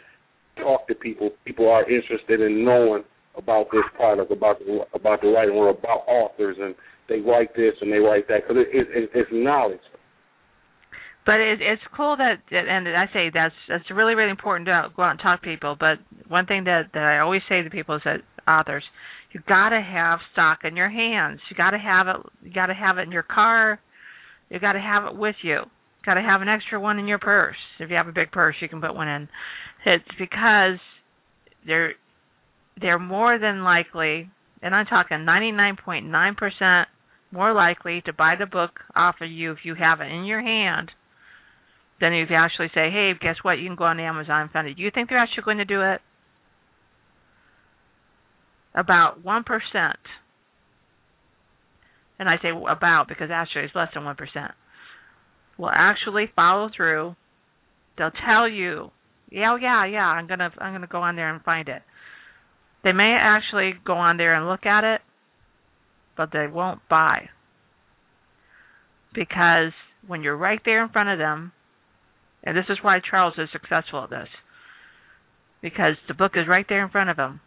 talk 0.60 0.88
to 0.88 0.96
people. 0.96 1.32
People 1.46 1.70
are 1.70 1.90
interested 1.90 2.42
in 2.42 2.64
knowing 2.64 3.04
about 3.36 3.68
this 3.72 3.84
product, 3.96 4.32
about 4.32 4.60
the, 4.60 4.86
about 4.94 5.22
the 5.22 5.28
writing, 5.28 5.56
or 5.56 5.70
about 5.70 6.08
authors, 6.08 6.58
and 6.60 6.76
they 7.08 7.20
write 7.20 7.56
this 7.56 7.74
and 7.82 7.92
they 7.92 7.98
write 7.98 8.28
that 8.28 8.48
because 8.48 8.64
it, 8.72 8.88
it, 8.96 9.10
it's 9.14 9.30
knowledge. 9.32 9.80
But 11.26 11.42
it, 11.42 11.62
it's 11.62 11.82
cool 11.96 12.18
that, 12.18 12.42
and 12.52 12.88
I 12.88 13.06
say 13.14 13.30
that's 13.34 13.54
that's 13.68 13.84
really 13.92 14.16
really 14.16 14.32
important 14.32 14.68
to 14.68 14.90
go 14.96 15.04
out 15.04 15.12
and 15.12 15.20
talk 15.20 15.42
to 15.42 15.48
people. 15.48 15.76
But 15.80 16.00
one 16.28 16.46
thing 16.46 16.64
that 16.64 16.90
that 16.94 17.04
I 17.04 17.20
always 17.20 17.42
say 17.50 17.62
to 17.62 17.70
people 17.70 17.96
is 17.96 18.02
that 18.06 18.22
authors, 18.48 18.84
you 19.32 19.42
got 19.48 19.70
to 19.70 19.82
have 19.82 20.20
stock 20.32 20.60
in 20.64 20.76
your 20.76 20.90
hands. 20.90 21.40
You 21.50 21.58
got 21.58 21.72
to 21.72 21.78
have 21.78 22.08
it. 22.08 22.16
You 22.44 22.54
got 22.54 22.68
to 22.68 22.74
have 22.74 22.98
it 22.98 23.02
in 23.02 23.12
your 23.12 23.24
car. 23.24 23.80
You 24.50 24.60
got 24.60 24.74
to 24.74 24.80
have 24.80 25.06
it 25.06 25.16
with 25.16 25.36
you. 25.44 25.62
Got 26.06 26.16
to 26.16 26.22
have 26.22 26.42
an 26.42 26.48
extra 26.48 26.80
one 26.80 26.98
in 26.98 27.08
your 27.08 27.20
purse. 27.20 27.58
If 27.80 27.90
you 27.90 27.96
have 27.98 28.08
a 28.08 28.14
big 28.14 28.32
purse, 28.32 28.56
you 28.62 28.70
can 28.70 28.82
put 28.82 28.96
one 28.96 29.08
in. 29.08 29.30
It's 29.86 30.06
because 30.18 30.80
they're 31.66 31.94
they're 32.80 33.00
more 33.00 33.38
than 33.40 33.64
likely, 33.64 34.30
and 34.62 34.74
I'm 34.74 34.86
talking 34.86 35.18
99.9% 35.20 36.86
more 37.32 37.54
likely 37.54 38.02
to 38.06 38.14
buy 38.14 38.36
the 38.40 38.46
book 38.46 38.72
off 38.96 39.16
of 39.22 39.30
you 39.30 39.52
if 39.52 39.60
you 39.64 39.76
have 39.76 40.02
it 40.02 40.12
in 40.12 40.26
your 40.26 40.42
hand 40.42 40.92
than 42.00 42.14
if 42.14 42.30
you 42.30 42.36
actually 42.36 42.70
say, 42.74 42.90
hey, 42.90 43.12
guess 43.20 43.36
what? 43.42 43.60
You 43.60 43.68
can 43.68 43.76
go 43.76 43.84
on 43.84 44.00
Amazon 44.00 44.44
and 44.44 44.52
find 44.52 44.68
it. 44.68 44.78
Do 44.78 44.82
you 44.82 44.92
think 44.94 45.10
they're 45.10 45.18
actually 45.18 45.44
going 45.44 45.58
to 45.58 45.66
do 45.66 45.82
it? 45.82 46.00
about 48.76 49.24
1%, 49.24 49.44
and 52.20 52.30
I 52.30 52.36
say 52.42 52.50
about 52.50 53.08
because 53.08 53.30
actually 53.32 53.64
it's 53.64 53.76
less 53.76 53.90
than 53.94 54.04
1%, 54.04 54.16
will 55.58 55.72
actually 55.74 56.32
follow 56.36 56.70
through. 56.76 57.16
They'll 57.98 58.12
tell 58.26 58.48
you, 58.48 58.92
yeah, 59.32 59.52
oh, 59.54 59.56
yeah, 59.56 59.86
yeah, 59.86 60.06
I'm 60.06 60.28
to 60.28 60.52
I'm 60.60 60.82
to 60.82 60.88
go 60.88 61.02
on 61.02 61.16
there 61.16 61.34
and 61.34 61.44
find 61.44 61.70
it. 61.70 61.82
They 62.84 62.94
may 62.94 63.16
actually 63.20 63.74
go 63.86 63.94
on 63.94 64.18
there 64.18 64.34
and 64.34 64.48
look 64.48 64.66
at 64.66 64.84
it, 64.84 65.02
but 66.16 66.30
they 66.32 66.48
won't 66.48 66.80
buy. 66.90 67.30
Because 69.14 69.74
when 70.08 70.24
you're 70.24 70.38
right 70.38 70.62
there 70.64 70.84
in 70.84 70.90
front 70.90 71.10
of 71.10 71.20
them, 71.20 71.52
and 72.44 72.56
this 72.56 72.66
is 72.70 72.78
why 72.82 73.00
Charles 73.00 73.34
is 73.38 73.50
successful 73.52 74.04
at 74.04 74.10
this, 74.10 74.30
because 75.62 75.96
the 76.08 76.14
book 76.14 76.34
is 76.36 76.48
right 76.48 76.66
there 76.70 76.84
in 76.84 76.90
front 76.90 77.10
of 77.10 77.18
him, 77.18 77.42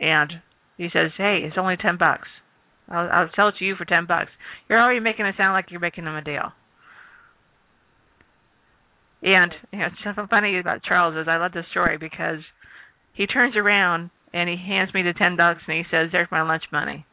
and 0.00 0.32
he 0.76 0.88
says, 0.92 1.12
"Hey, 1.16 1.40
it's 1.44 1.58
only 1.58 1.76
ten 1.76 1.96
bucks. 1.98 2.28
I'll, 2.88 3.08
I'll 3.10 3.30
sell 3.34 3.48
it 3.48 3.56
to 3.58 3.64
you 3.64 3.74
for 3.74 3.84
ten 3.84 4.06
bucks." 4.06 4.30
You're 4.68 4.80
already 4.80 5.00
making 5.00 5.26
it 5.26 5.34
sound 5.36 5.54
like 5.54 5.70
you're 5.70 5.80
making 5.80 6.04
them 6.04 6.16
a 6.16 6.22
deal. 6.22 6.52
And 9.22 9.52
you 9.72 9.78
know, 9.78 9.88
something 10.04 10.26
funny 10.28 10.58
about 10.58 10.82
Charles 10.82 11.16
is 11.16 11.28
I 11.28 11.36
love 11.36 11.52
this 11.52 11.66
story 11.70 11.98
because 11.98 12.40
he 13.14 13.26
turns 13.26 13.56
around 13.56 14.10
and 14.32 14.48
he 14.48 14.56
hands 14.56 14.94
me 14.94 15.02
the 15.02 15.12
ten 15.16 15.36
bucks 15.36 15.60
and 15.66 15.76
he 15.76 15.84
says, 15.90 16.08
"There's 16.12 16.28
my 16.30 16.42
lunch 16.42 16.64
money." 16.72 17.04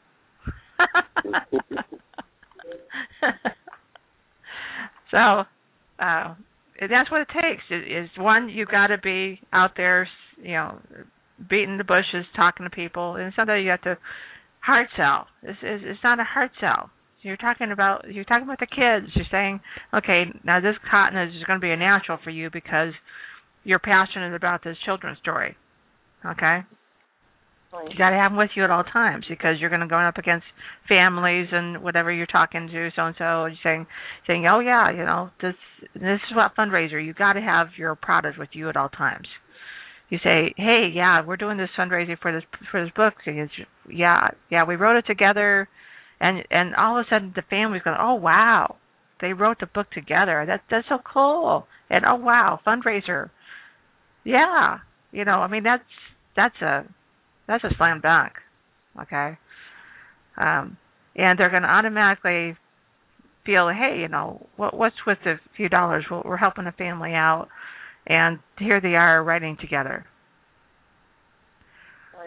so, 5.12 5.44
uh, 6.00 6.36
that's 6.80 7.12
what 7.12 7.22
it 7.22 7.28
takes. 7.34 7.64
Is 7.70 8.10
one 8.18 8.50
you 8.50 8.66
got 8.66 8.88
to 8.88 8.98
be 8.98 9.40
out 9.52 9.72
there, 9.76 10.08
you 10.42 10.54
know, 10.54 10.80
beating 11.50 11.78
the 11.78 11.84
bushes, 11.84 12.26
talking 12.36 12.66
to 12.66 12.70
people, 12.70 13.16
and 13.16 13.34
sometimes 13.36 13.64
you 13.64 13.72
have 13.72 13.82
to 13.82 13.98
hard 14.62 14.88
sell. 14.96 15.28
It's, 15.44 15.60
it's, 15.62 15.84
it's 15.86 16.04
not 16.04 16.20
a 16.20 16.24
hard 16.24 16.52
sell. 16.60 16.90
You're 17.22 17.38
talking 17.38 17.72
about 17.72 18.06
you're 18.12 18.24
talking 18.24 18.46
about 18.46 18.60
the 18.60 18.68
kids. 18.68 19.12
You're 19.16 19.26
saying, 19.32 19.60
okay, 19.94 20.26
now 20.44 20.62
this 20.62 20.76
cotton 20.90 21.20
is 21.20 21.44
going 21.46 21.60
to 21.60 21.66
be 21.66 21.72
a 21.72 21.78
natural 21.78 22.18
for 22.24 22.30
you 22.30 22.50
because 22.52 22.94
you're 23.64 23.80
passionate 23.80 24.34
about 24.34 24.64
this 24.64 24.78
children's 24.86 25.20
story. 25.20 25.56
Okay, 26.26 26.60
you 27.72 27.98
got 27.98 28.10
to 28.10 28.16
have 28.16 28.32
them 28.32 28.38
with 28.38 28.50
you 28.56 28.64
at 28.64 28.72
all 28.72 28.84
times 28.84 29.26
because 29.30 29.58
you're 29.60 29.70
going 29.70 29.82
to 29.82 29.88
go 29.88 29.98
up 29.98 30.18
against 30.18 30.46
families 30.88 31.48
and 31.52 31.84
whatever 31.84 32.12
you're 32.12 32.26
talking 32.26 32.68
to 32.68 32.90
so 32.96 33.04
and 33.04 33.16
so 33.18 33.44
and 33.46 33.54
you're 33.54 33.72
saying 33.72 33.88
saying 34.26 34.48
oh 34.48 34.60
yeah 34.60 34.90
you 34.90 35.06
know 35.06 35.30
this 35.42 35.54
this 35.94 36.20
is 36.30 36.36
what 36.36 36.56
fundraiser 36.58 37.04
you 37.04 37.14
got 37.14 37.34
to 37.34 37.42
have 37.42 37.68
your 37.78 37.96
product 37.96 38.40
with 38.40 38.50
you 38.54 38.70
at 38.70 38.76
all 38.76 38.90
times 38.90 39.28
you 40.10 40.18
say 40.24 40.52
hey 40.58 40.90
yeah 40.94 41.24
we're 41.24 41.38
doing 41.38 41.58
this 41.58 41.70
fundraising 41.78 42.18
for 42.20 42.32
this 42.32 42.44
for 42.72 42.84
this 42.84 42.92
book 42.96 43.14
and 43.28 43.50
yeah 43.92 44.30
yeah 44.50 44.64
we 44.64 44.76
wrote 44.76 44.98
it 44.98 45.06
together 45.06 45.70
and 46.20 46.44
and 46.52 46.76
all 46.76 46.98
of 46.98 47.06
a 47.06 47.10
sudden 47.10 47.34
the 47.36 47.44
family's 47.50 47.82
going 47.82 47.98
oh 48.00 48.16
wow 48.16 48.76
they 49.22 49.34
wrote 49.34 49.60
the 49.60 49.66
book 49.66 49.90
together 49.92 50.44
that 50.48 50.62
that's 50.70 50.88
so 50.90 50.98
cool 50.98 51.68
and 51.90 52.06
oh 52.06 52.16
wow 52.16 52.60
fundraiser 52.66 53.30
yeah 54.24 54.80
you 55.12 55.26
know 55.26 55.40
i 55.40 55.48
mean 55.48 55.64
that's 55.64 55.84
that's 56.36 56.62
a 56.62 56.86
that's 57.50 57.64
a 57.64 57.76
slam 57.78 58.00
dunk. 58.02 58.34
Okay. 59.02 59.38
Um, 60.38 60.78
and 61.16 61.38
they're 61.38 61.50
going 61.50 61.64
to 61.64 61.70
automatically 61.70 62.56
feel, 63.46 63.70
hey, 63.70 63.98
you 64.00 64.08
know, 64.08 64.48
what 64.56 64.78
what's 64.78 64.96
with 65.08 65.18
a 65.26 65.40
few 65.58 65.68
dollars? 65.68 66.06
We're, 66.10 66.22
we're 66.22 66.38
helping 66.38 66.68
a 66.68 66.72
family 66.72 67.14
out, 67.14 67.48
and 68.06 68.40
here 68.60 68.80
they 68.80 68.96
are 68.96 69.24
writing 69.24 69.58
together. 69.60 70.06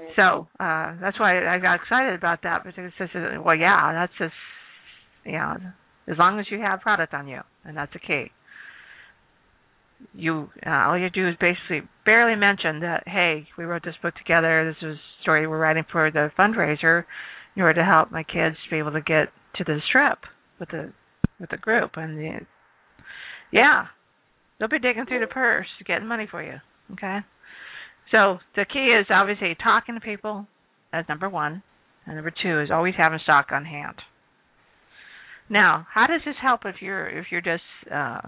Right. 0.03 0.13
So 0.17 0.49
uh, 0.59 0.97
that's 1.01 1.19
why 1.19 1.47
I 1.47 1.59
got 1.59 1.77
excited 1.77 2.15
about 2.15 2.43
that 2.43 2.65
because 2.65 2.91
it's 2.99 3.13
just, 3.13 3.45
well, 3.45 3.57
yeah, 3.57 3.93
that's 3.93 4.13
just, 4.19 4.35
you 5.25 5.33
know, 5.33 5.57
as 6.09 6.19
long 6.19 6.41
as 6.41 6.47
you 6.51 6.61
have 6.61 6.81
product 6.81 7.15
on 7.15 7.29
you, 7.29 7.41
and 7.65 7.77
that's 7.77 7.93
the 7.93 8.01
key 8.01 8.31
you 10.15 10.49
uh, 10.67 10.71
all 10.71 10.99
you 10.99 11.11
do 11.11 11.29
is 11.29 11.35
basically 11.41 11.89
barely 12.05 12.39
mention 12.39 12.81
that 12.81 13.03
hey 13.07 13.47
we 13.57 13.65
wrote 13.65 13.83
this 13.85 13.95
book 14.03 14.15
together 14.15 14.65
this 14.67 14.89
is 14.89 14.97
a 14.97 15.23
story 15.23 15.47
we're 15.47 15.59
writing 15.59 15.85
for 15.91 16.11
the 16.11 16.31
fundraiser 16.39 17.05
in 17.57 17.63
order 17.63 17.81
to 17.81 17.85
help 17.85 18.11
my 18.11 18.23
kids 18.23 18.57
be 18.71 18.79
able 18.79 18.93
to 18.93 19.01
get 19.01 19.29
to 19.57 19.65
the 19.65 19.79
strip 19.89 20.19
with 20.59 20.71
the 20.71 20.93
with 21.41 21.51
the 21.51 21.57
group 21.57 21.93
and 21.97 22.19
the, 22.19 22.41
yeah 23.53 23.87
they'll 24.59 24.69
be 24.69 24.79
digging 24.79 25.07
through 25.07 25.21
the 25.21 25.27
purse 25.27 25.67
getting 25.87 26.07
money 26.07 26.27
for 26.31 26.43
you 26.43 26.55
okay 26.93 27.19
so 28.13 28.39
the 28.55 28.65
key 28.65 28.95
is 29.01 29.07
obviously 29.11 29.57
talking 29.63 29.97
to 29.97 30.01
people 30.01 30.47
as 30.93 31.05
number 31.09 31.29
one 31.29 31.63
and 32.07 32.15
number 32.15 32.33
two 32.43 32.61
is 32.61 32.71
always 32.71 32.95
having 32.97 33.19
stock 33.23 33.47
on 33.51 33.65
hand 33.65 33.97
now 35.51 35.87
how 35.93 36.07
does 36.07 36.21
this 36.25 36.37
help 36.41 36.61
if 36.65 36.77
you're 36.81 37.09
if 37.09 37.27
you're 37.33 37.41
just 37.41 37.65
uh 37.93 38.21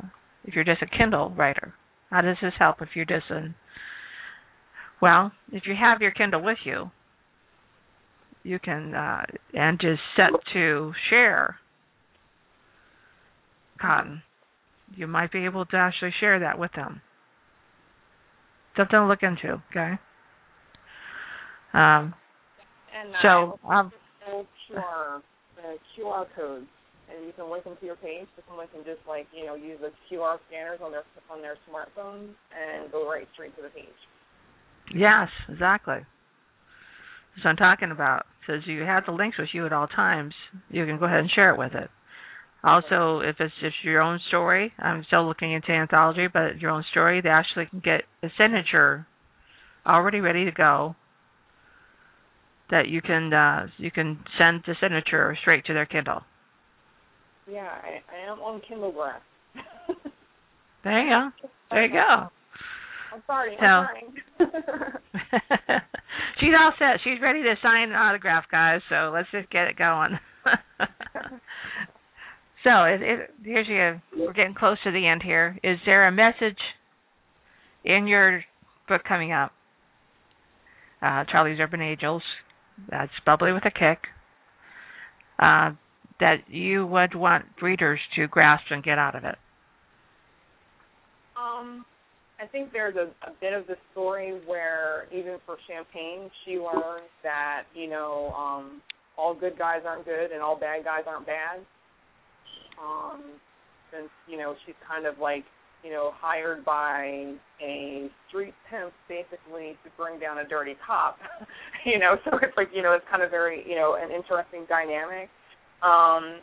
if 0.44 0.54
you're 0.54 0.64
just 0.64 0.82
a 0.82 0.86
Kindle 0.86 1.30
writer? 1.30 1.74
How 2.10 2.20
does 2.20 2.36
this 2.40 2.52
help 2.58 2.76
if 2.80 2.90
you're 2.94 3.04
just 3.04 3.30
a 3.30 3.54
well, 5.02 5.32
if 5.52 5.64
you 5.66 5.74
have 5.78 6.00
your 6.00 6.12
Kindle 6.12 6.42
with 6.42 6.58
you, 6.64 6.90
you 8.42 8.58
can 8.58 8.94
uh, 8.94 9.22
and 9.52 9.78
just 9.80 10.00
set 10.16 10.30
to 10.52 10.92
share 11.10 11.56
cotton. 13.80 14.22
You 14.94 15.06
might 15.06 15.32
be 15.32 15.44
able 15.44 15.66
to 15.66 15.76
actually 15.76 16.12
share 16.20 16.38
that 16.40 16.58
with 16.58 16.70
them. 16.76 17.02
Something 18.76 19.00
to 19.00 19.06
look 19.06 19.22
into, 19.22 19.62
okay? 19.70 19.98
Um, 21.72 22.14
and 22.94 23.14
so, 23.22 23.58
um, 23.68 23.92
QR, 24.70 25.20
the 25.56 25.76
QR 25.96 26.26
codes 26.36 26.66
and 27.10 27.26
you 27.26 27.32
can 27.32 27.50
link 27.50 27.64
them 27.64 27.76
to 27.80 27.86
your 27.86 27.96
page. 27.96 28.26
So 28.36 28.42
someone 28.48 28.68
can 28.72 28.84
just 28.84 29.00
like 29.08 29.26
you 29.32 29.46
know 29.46 29.54
use 29.54 29.78
the 29.80 29.92
QR 30.08 30.38
scanners 30.48 30.80
on 30.82 30.92
their 30.92 31.04
on 31.30 31.42
their 31.42 31.56
smartphones 31.68 32.32
and 32.52 32.90
go 32.90 33.08
right 33.08 33.28
straight 33.34 33.54
to 33.56 33.62
the 33.62 33.68
page. 33.68 34.00
Yes, 34.94 35.28
exactly. 35.48 36.00
That's 37.34 37.44
what 37.44 37.50
I'm 37.50 37.56
talking 37.56 37.90
about. 37.90 38.26
Says 38.46 38.60
you 38.66 38.82
have 38.82 39.04
the 39.06 39.12
links 39.12 39.38
with 39.38 39.48
you 39.52 39.66
at 39.66 39.72
all 39.72 39.86
times. 39.86 40.34
You 40.70 40.86
can 40.86 40.98
go 40.98 41.06
ahead 41.06 41.20
and 41.20 41.30
share 41.34 41.50
it 41.50 41.58
with 41.58 41.74
it. 41.74 41.90
Also, 42.64 43.20
if 43.20 43.36
it's 43.40 43.52
just 43.60 43.76
your 43.82 44.00
own 44.00 44.18
story, 44.28 44.72
I'm 44.78 45.04
still 45.06 45.26
looking 45.26 45.52
into 45.52 45.70
anthology, 45.70 46.28
but 46.32 46.60
your 46.60 46.70
own 46.70 46.82
story, 46.90 47.20
they 47.20 47.28
actually 47.28 47.66
can 47.66 47.80
get 47.80 48.02
a 48.22 48.28
signature 48.38 49.06
already 49.86 50.20
ready 50.20 50.46
to 50.46 50.50
go 50.50 50.96
that 52.70 52.88
you 52.88 53.02
can 53.02 53.32
uh, 53.34 53.66
you 53.76 53.90
can 53.90 54.18
send 54.38 54.62
the 54.66 54.74
signature 54.80 55.36
straight 55.42 55.66
to 55.66 55.74
their 55.74 55.84
Kindle. 55.84 56.22
Yeah, 57.46 57.68
I, 57.68 58.00
I 58.10 58.32
am 58.32 58.38
on 58.38 58.62
Kindlegraph. 58.62 59.20
there 60.84 61.02
you 61.02 61.10
go. 61.10 61.30
There 61.70 61.84
you 61.84 61.92
go. 61.92 62.28
I'm 63.12 63.22
sorry. 63.26 63.56
So, 63.60 63.66
I'm 63.66 63.86
sorry. 64.40 65.02
she's 66.40 66.54
all 66.58 66.72
set. 66.78 67.00
She's 67.04 67.20
ready 67.20 67.42
to 67.42 67.54
sign 67.62 67.90
an 67.90 67.94
autograph, 67.94 68.44
guys. 68.50 68.80
So 68.88 69.12
let's 69.12 69.28
just 69.30 69.50
get 69.50 69.66
it 69.66 69.76
going. 69.76 70.18
so, 72.64 72.84
it, 72.84 73.02
it, 73.02 73.30
here's 73.44 73.68
your. 73.68 74.02
We're 74.16 74.32
getting 74.32 74.54
close 74.54 74.78
to 74.84 74.90
the 74.90 75.06
end 75.06 75.22
here. 75.22 75.58
Is 75.62 75.78
there 75.86 76.08
a 76.08 76.12
message 76.12 76.58
in 77.84 78.06
your 78.06 78.42
book 78.88 79.02
coming 79.06 79.32
up? 79.32 79.52
Uh, 81.00 81.24
Charlie's 81.30 81.58
Urban 81.60 81.80
Angelz. 81.80 82.22
That's 82.90 83.12
bubbly 83.24 83.52
with 83.52 83.64
a 83.66 83.70
kick. 83.70 83.98
Uh, 85.38 85.72
that 86.20 86.36
you 86.48 86.86
would 86.86 87.14
want 87.14 87.44
readers 87.60 88.00
to 88.16 88.28
grasp 88.28 88.64
and 88.70 88.82
get 88.82 88.98
out 88.98 89.14
of 89.14 89.24
it? 89.24 89.36
Um, 91.36 91.84
I 92.40 92.46
think 92.46 92.72
there's 92.72 92.96
a, 92.96 93.10
a 93.26 93.32
bit 93.40 93.52
of 93.52 93.66
the 93.66 93.76
story 93.92 94.40
where 94.46 95.06
even 95.12 95.36
for 95.44 95.56
Champagne, 95.68 96.30
she 96.44 96.52
learns 96.52 97.10
that 97.22 97.64
you 97.74 97.88
know 97.88 98.32
um, 98.36 98.80
all 99.18 99.34
good 99.34 99.58
guys 99.58 99.82
aren't 99.86 100.04
good 100.04 100.30
and 100.32 100.40
all 100.40 100.58
bad 100.58 100.84
guys 100.84 101.02
aren't 101.06 101.26
bad. 101.26 101.60
Um, 102.80 103.22
since 103.92 104.10
you 104.28 104.38
know 104.38 104.54
she's 104.66 104.74
kind 104.86 105.06
of 105.06 105.18
like 105.18 105.44
you 105.82 105.90
know 105.90 106.10
hired 106.14 106.64
by 106.64 107.34
a 107.62 108.10
street 108.28 108.54
pimp 108.70 108.92
basically 109.08 109.76
to 109.84 109.90
bring 109.96 110.18
down 110.18 110.38
a 110.38 110.48
dirty 110.48 110.74
cop, 110.84 111.18
you 111.84 111.98
know, 111.98 112.16
so 112.24 112.38
it's 112.42 112.56
like 112.56 112.68
you 112.74 112.82
know 112.82 112.92
it's 112.92 113.04
kind 113.10 113.22
of 113.22 113.30
very 113.30 113.64
you 113.68 113.76
know 113.76 113.96
an 114.00 114.10
interesting 114.10 114.66
dynamic. 114.68 115.28
Um, 115.82 116.40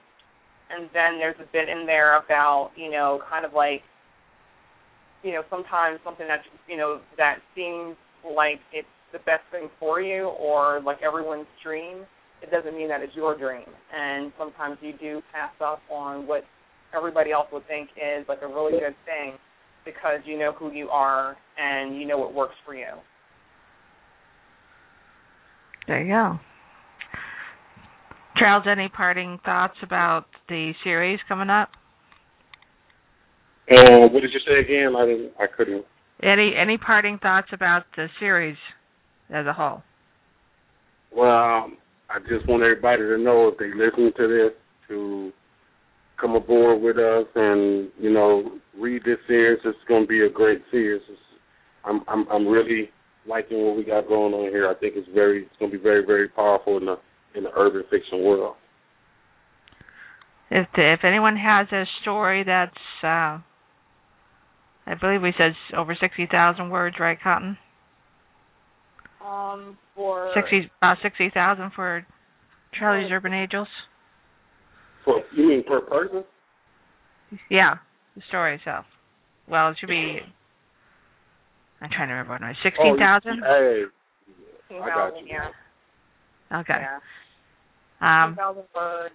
and 0.72 0.90
then 0.94 1.20
there's 1.20 1.36
a 1.40 1.50
bit 1.52 1.68
in 1.68 1.86
there 1.86 2.18
about, 2.18 2.72
you 2.76 2.90
know, 2.90 3.20
kind 3.30 3.46
of 3.46 3.54
like, 3.54 3.82
you 5.24 5.32
know, 5.34 5.44
sometimes 5.50 6.00
something 6.04 6.28
that, 6.28 6.42
you 6.68 6.78
know, 6.78 7.02
that 7.18 7.40
seems 7.56 7.96
like 8.24 8.60
it's 8.72 8.88
the 9.12 9.20
best 9.20 9.44
thing 9.52 9.70
for 9.80 10.02
you 10.02 10.32
or 10.40 10.82
like 10.82 11.02
everyone's 11.02 11.48
dream, 11.64 12.06
it 12.42 12.52
doesn't 12.52 12.76
mean 12.76 12.88
that 12.90 13.02
it's 13.02 13.16
your 13.16 13.38
dream. 13.38 13.66
And 13.94 14.32
sometimes 14.38 14.78
you 14.82 14.94
do 15.00 15.22
pass 15.34 15.52
up 15.64 15.82
on 15.90 16.28
what 16.28 16.44
everybody 16.96 17.32
else 17.32 17.48
would 17.52 17.68
think 17.68 17.90
is 17.96 18.26
like 18.28 18.42
a 18.42 18.48
really 18.48 18.74
good 18.74 18.96
thing 19.06 19.34
because 19.86 20.20
you 20.26 20.38
know 20.38 20.52
who 20.54 20.72
you 20.72 20.90
are 20.90 21.38
and 21.58 22.00
you 22.00 22.08
know 22.08 22.18
what 22.18 22.34
works 22.34 22.56
for 22.66 22.76
you. 22.76 22.86
There 25.88 26.02
you 26.02 26.10
go. 26.10 26.40
Charles, 28.38 28.66
any 28.70 28.90
parting 28.90 29.40
thoughts 29.44 29.76
about 29.84 30.26
the 30.48 30.74
series 30.84 31.20
coming 31.28 31.50
up? 31.50 31.70
Uh, 33.72 34.08
what 34.08 34.22
did 34.22 34.32
you 34.34 34.40
say 34.48 34.60
again? 34.60 34.96
I 34.98 35.06
didn't. 35.06 35.32
I 35.40 35.46
couldn't. 35.56 35.86
Any 36.24 36.54
any 36.60 36.78
parting 36.78 37.20
thoughts 37.20 37.48
about 37.52 37.84
the 37.96 38.08
series 38.20 38.58
as 39.30 39.46
a 39.46 39.54
whole? 39.54 39.82
Well, 41.16 41.72
I 42.14 42.20
just 42.20 42.48
want 42.48 42.64
everybody 42.64 43.04
to 43.04 43.18
know 43.18 43.48
if 43.48 43.58
they 43.58 43.70
listen 43.74 44.12
to 44.18 44.28
this 44.28 44.52
to 44.90 45.32
come 46.20 46.36
aboard 46.36 46.82
with 46.82 46.98
us 46.98 47.26
and 47.36 47.90
you 48.00 48.12
know 48.12 48.60
read 48.78 49.04
this 49.06 49.18
series. 49.28 49.60
It's 49.64 49.78
going 49.88 50.04
to 50.04 50.08
be 50.08 50.26
a 50.26 50.30
great 50.30 50.62
series. 50.72 51.02
It's, 51.10 51.20
I'm 51.86 52.02
I'm 52.08 52.28
I'm 52.30 52.48
really 52.48 52.90
liking 53.28 53.66
what 53.66 53.78
we 53.78 53.84
got 53.84 54.08
going 54.08 54.34
on 54.34 54.50
here. 54.50 54.70
I 54.70 54.76
think 54.76 54.94
it's 54.98 55.08
very 55.14 55.44
it's 55.44 55.56
going 55.60 55.72
to 55.72 55.78
be 55.78 55.82
very 55.82 56.06
very 56.06 56.28
powerful 56.28 56.78
in 56.78 56.86
the 56.86 56.96
in 57.36 57.44
the 57.44 57.52
urban 57.56 57.84
fiction 57.90 58.24
world. 58.24 58.56
If 60.50 60.68
if 60.76 61.00
anyone 61.06 61.38
has 61.38 61.68
a 61.72 61.86
story 62.02 62.44
that's 62.44 62.74
uh 63.04 63.40
I 64.86 64.96
believe 65.00 65.22
we 65.22 65.34
said 65.38 65.54
over 65.78 65.96
sixty 66.00 66.28
thousand 66.30 66.72
words, 66.72 66.98
right, 67.00 67.18
Cotton? 67.22 67.58
Um, 69.26 69.78
for 69.96 70.32
sixty 70.34 70.72
about 70.80 70.98
sixty 71.04 71.30
thousand 71.34 71.72
for 71.76 72.06
Charlie's 72.78 73.12
Urban 73.12 73.32
Angelz. 73.32 73.68
For 75.06 75.22
you 75.36 75.48
mean 75.48 75.64
per 75.64 75.82
person? 75.82 76.24
Yeah, 77.50 77.76
the 78.16 78.22
story 78.30 78.56
itself. 78.56 78.86
Well, 79.48 79.70
it 79.70 79.78
should 79.80 79.90
be. 79.90 80.20
I'm 81.82 81.90
trying 81.90 82.08
to 82.08 82.14
remember 82.14 82.34
what 82.34 82.42
it 82.42 82.46
was. 82.46 82.56
Sixteen 82.64 82.98
thousand. 82.98 83.44
Oh, 83.46 83.88
hey, 84.70 84.80
I 84.80 84.88
got 84.88 85.18
you. 85.20 85.28
Yeah. 85.28 86.60
Okay. 86.60 86.74
Yeah. 88.02 88.26
Um, 88.26 88.36
thousand 88.36 88.64
words. 88.76 89.14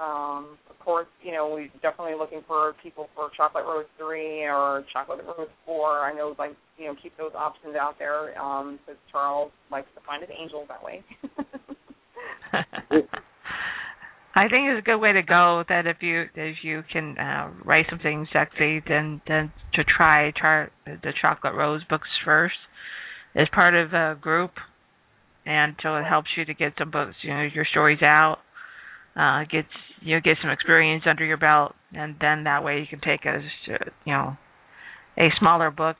Um, 0.00 0.56
of 0.70 0.78
course, 0.82 1.08
you 1.22 1.32
know, 1.32 1.50
we're 1.52 1.68
definitely 1.82 2.14
looking 2.18 2.40
for 2.48 2.72
people 2.82 3.08
for 3.14 3.30
Chocolate 3.36 3.64
Rose 3.66 3.84
3 3.98 4.46
or 4.46 4.84
Chocolate 4.92 5.20
Rose 5.26 5.48
4. 5.66 6.00
I 6.00 6.14
know, 6.14 6.34
like, 6.38 6.56
you 6.78 6.86
know, 6.86 6.94
keep 7.02 7.16
those 7.18 7.32
options 7.36 7.76
out 7.76 7.96
there 7.98 8.40
um, 8.40 8.78
because 8.86 8.98
Charles 9.12 9.52
likes 9.70 9.88
to 9.94 10.00
find 10.06 10.22
an 10.22 10.30
angel 10.32 10.64
that 10.68 10.82
way. 10.82 11.04
I 14.34 14.48
think 14.48 14.68
it's 14.70 14.78
a 14.78 14.82
good 14.82 14.98
way 14.98 15.12
to 15.12 15.22
go. 15.22 15.64
That 15.68 15.86
if 15.86 15.98
you 16.00 16.24
if 16.34 16.56
you 16.62 16.82
can 16.90 17.18
uh, 17.18 17.50
write 17.64 17.86
something 17.90 18.26
sexy, 18.32 18.80
then 18.88 19.20
then 19.28 19.52
to 19.74 19.84
try 19.84 20.32
try 20.34 20.68
the 20.86 21.12
Chocolate 21.20 21.54
Rose 21.54 21.82
books 21.90 22.08
first 22.24 22.54
as 23.34 23.48
part 23.52 23.74
of 23.74 23.92
a 23.92 24.16
group, 24.18 24.52
and 25.44 25.74
so 25.82 25.96
it 25.96 26.04
helps 26.04 26.28
you 26.36 26.44
to 26.46 26.54
get 26.54 26.72
some 26.78 26.90
books, 26.90 27.16
you 27.22 27.34
know, 27.34 27.42
your 27.52 27.66
stories 27.70 28.02
out 28.02 28.38
uh, 29.16 29.40
gets 29.50 29.68
you 30.00 30.14
know, 30.14 30.20
get 30.22 30.38
some 30.40 30.50
experience 30.50 31.04
under 31.08 31.24
your 31.24 31.36
belt, 31.36 31.74
and 31.92 32.16
then 32.20 32.44
that 32.44 32.64
way 32.64 32.80
you 32.80 32.86
can 32.86 33.00
take 33.00 33.24
a 33.24 33.40
you 34.04 34.12
know 34.12 34.36
a 35.18 35.28
smaller 35.38 35.70
book, 35.70 35.96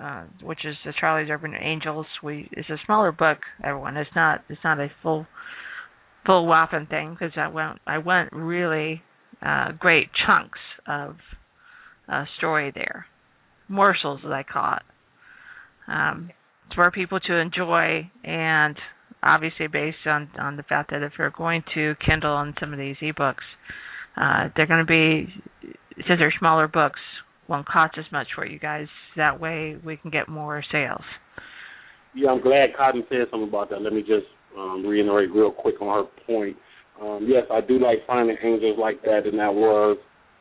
uh, 0.00 0.24
which 0.42 0.64
is 0.64 0.76
the 0.84 0.92
Charlie's 0.98 1.30
Urban 1.30 1.52
Angelz. 1.52 2.06
We 2.22 2.48
it's 2.52 2.70
a 2.70 2.78
smaller 2.86 3.12
book, 3.12 3.38
everyone. 3.62 3.96
It's 3.96 4.10
not 4.14 4.42
it's 4.48 4.60
not 4.64 4.80
a 4.80 4.88
full 5.02 5.26
full 6.26 6.46
whopping 6.46 6.86
thing 6.86 7.16
because 7.18 7.32
I 7.36 7.48
went 7.48 7.78
I 7.86 7.98
went 7.98 8.32
really 8.32 9.02
uh, 9.44 9.72
great 9.78 10.08
chunks 10.26 10.58
of 10.86 11.16
uh, 12.08 12.24
story 12.38 12.72
there, 12.74 13.06
morsels 13.68 14.20
as 14.24 14.30
I 14.30 14.42
call 14.42 14.74
it. 14.76 14.82
Um, 15.86 16.30
for 16.74 16.90
people 16.90 17.20
to 17.20 17.34
enjoy 17.34 18.10
and 18.24 18.76
obviously 19.24 19.66
based 19.66 20.06
on 20.06 20.28
on 20.38 20.56
the 20.56 20.62
fact 20.62 20.90
that 20.90 21.02
if 21.02 21.12
you're 21.18 21.30
going 21.30 21.62
to 21.74 21.94
Kindle 22.04 22.32
on 22.32 22.54
some 22.60 22.72
of 22.72 22.78
these 22.78 22.96
ebooks, 23.02 23.46
uh, 24.16 24.48
they're 24.56 24.66
going 24.66 24.84
to 24.84 24.86
be 24.86 25.32
since 25.96 26.18
they're 26.18 26.34
smaller 26.38 26.68
books, 26.68 27.00
won't 27.48 27.66
cost 27.66 27.96
as 27.98 28.04
much 28.12 28.28
for 28.34 28.46
you 28.46 28.58
guys. 28.58 28.86
That 29.16 29.40
way, 29.40 29.76
we 29.84 29.96
can 29.96 30.10
get 30.10 30.28
more 30.28 30.62
sales. 30.70 31.04
Yeah, 32.14 32.30
I'm 32.30 32.40
glad 32.40 32.76
Cotton 32.76 33.04
said 33.08 33.26
something 33.30 33.48
about 33.48 33.70
that. 33.70 33.82
Let 33.82 33.92
me 33.92 34.00
just 34.00 34.26
um, 34.56 34.86
reiterate 34.86 35.30
real 35.32 35.50
quick 35.50 35.80
on 35.80 36.04
her 36.04 36.24
point. 36.26 36.56
Um, 37.00 37.26
yes, 37.28 37.42
I 37.50 37.60
do 37.60 37.78
like 37.78 38.06
finding 38.06 38.36
angels 38.42 38.78
like 38.78 39.02
that, 39.02 39.22
and 39.26 39.38
that 39.38 39.52
was 39.52 39.98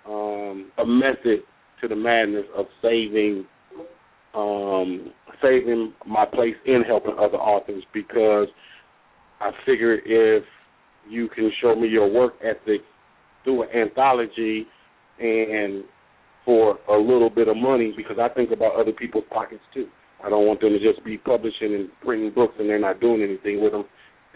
um, 0.07 0.71
a 0.77 0.85
method 0.85 1.39
to 1.81 1.87
the 1.87 1.95
madness 1.95 2.45
of 2.55 2.65
saving 2.81 3.45
um, 4.35 5.11
saving 5.41 5.93
my 6.07 6.25
place 6.25 6.55
in 6.65 6.83
helping 6.87 7.13
other 7.19 7.37
authors 7.37 7.83
because 7.93 8.47
I 9.39 9.51
figure 9.65 9.95
if 10.05 10.43
you 11.09 11.27
can 11.29 11.51
show 11.61 11.75
me 11.75 11.87
your 11.87 12.09
work 12.11 12.33
ethic 12.41 12.81
through 13.43 13.63
an 13.63 13.69
anthology 13.75 14.65
and 15.19 15.83
for 16.45 16.77
a 16.89 16.97
little 16.97 17.29
bit 17.29 17.47
of 17.47 17.55
money, 17.57 17.93
because 17.95 18.17
I 18.19 18.29
think 18.29 18.51
about 18.51 18.75
other 18.79 18.91
people's 18.91 19.25
pockets 19.31 19.61
too. 19.73 19.87
I 20.23 20.29
don't 20.29 20.47
want 20.47 20.61
them 20.61 20.71
to 20.71 20.79
just 20.79 21.03
be 21.05 21.17
publishing 21.17 21.73
and 21.75 21.89
printing 22.03 22.33
books 22.33 22.55
and 22.59 22.69
they're 22.69 22.79
not 22.79 23.01
doing 23.01 23.21
anything 23.21 23.61
with 23.61 23.73
them. 23.73 23.85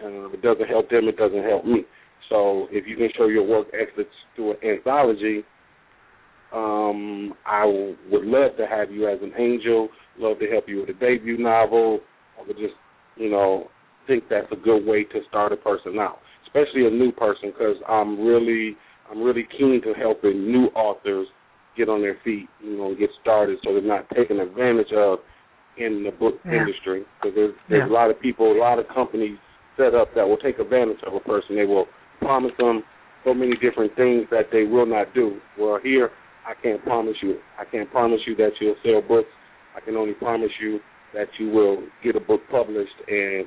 Uh, 0.03 0.29
it 0.29 0.41
doesn't 0.41 0.67
help 0.67 0.89
them. 0.89 1.07
It 1.07 1.17
doesn't 1.17 1.43
help 1.43 1.65
me. 1.65 1.85
So 2.29 2.67
if 2.71 2.85
you 2.85 2.97
can 2.97 3.09
show 3.17 3.27
your 3.27 3.45
work 3.45 3.67
ethics 3.73 4.13
through 4.35 4.51
an 4.51 4.57
anthology, 4.63 5.43
um, 6.53 7.33
I 7.45 7.65
would 7.65 8.25
love 8.25 8.57
to 8.57 8.67
have 8.67 8.91
you 8.91 9.07
as 9.07 9.19
an 9.21 9.33
angel. 9.37 9.89
Love 10.17 10.39
to 10.39 10.47
help 10.47 10.65
you 10.67 10.81
with 10.81 10.89
a 10.89 10.93
debut 10.93 11.37
novel. 11.37 11.99
I 12.39 12.47
would 12.47 12.57
just, 12.57 12.73
you 13.15 13.29
know, 13.29 13.67
think 14.07 14.25
that's 14.29 14.51
a 14.51 14.55
good 14.55 14.85
way 14.85 15.03
to 15.03 15.19
start 15.29 15.51
a 15.51 15.57
person 15.57 15.99
out, 15.99 16.19
especially 16.45 16.87
a 16.87 16.89
new 16.89 17.11
person, 17.11 17.51
because 17.51 17.75
I'm 17.87 18.19
really 18.25 18.75
I'm 19.11 19.21
really 19.21 19.47
keen 19.57 19.81
to 19.83 19.93
helping 19.93 20.51
new 20.51 20.65
authors 20.75 21.27
get 21.77 21.89
on 21.89 22.01
their 22.01 22.17
feet, 22.23 22.47
you 22.61 22.77
know, 22.77 22.95
get 22.95 23.09
started, 23.21 23.59
so 23.63 23.73
they're 23.73 23.81
not 23.81 24.09
taken 24.09 24.39
advantage 24.39 24.91
of 24.95 25.19
in 25.77 26.03
the 26.03 26.11
book 26.11 26.35
yeah. 26.45 26.59
industry. 26.59 27.05
Because 27.21 27.35
there's 27.35 27.55
there's 27.69 27.87
yeah. 27.87 27.93
a 27.93 27.93
lot 27.93 28.09
of 28.09 28.19
people, 28.19 28.51
a 28.51 28.59
lot 28.59 28.79
of 28.79 28.87
companies 28.93 29.37
set 29.77 29.93
up 29.93 30.09
that 30.15 30.27
will 30.27 30.37
take 30.37 30.59
advantage 30.59 30.97
of 31.05 31.13
a 31.13 31.19
person. 31.19 31.55
They 31.55 31.65
will 31.65 31.85
promise 32.19 32.51
them 32.57 32.83
so 33.23 33.33
many 33.33 33.53
different 33.61 33.95
things 33.95 34.25
that 34.31 34.49
they 34.51 34.63
will 34.63 34.85
not 34.85 35.13
do. 35.13 35.39
Well, 35.59 35.79
here 35.81 36.09
I 36.47 36.53
can't 36.61 36.81
promise 36.83 37.15
you. 37.21 37.37
I 37.59 37.65
can't 37.65 37.91
promise 37.91 38.21
you 38.25 38.35
that 38.37 38.51
you'll 38.59 38.75
sell 38.83 39.01
books. 39.01 39.29
I 39.75 39.81
can 39.81 39.95
only 39.95 40.13
promise 40.13 40.51
you 40.59 40.79
that 41.13 41.27
you 41.39 41.49
will 41.49 41.83
get 42.03 42.15
a 42.15 42.19
book 42.19 42.41
published 42.49 42.97
and 43.07 43.45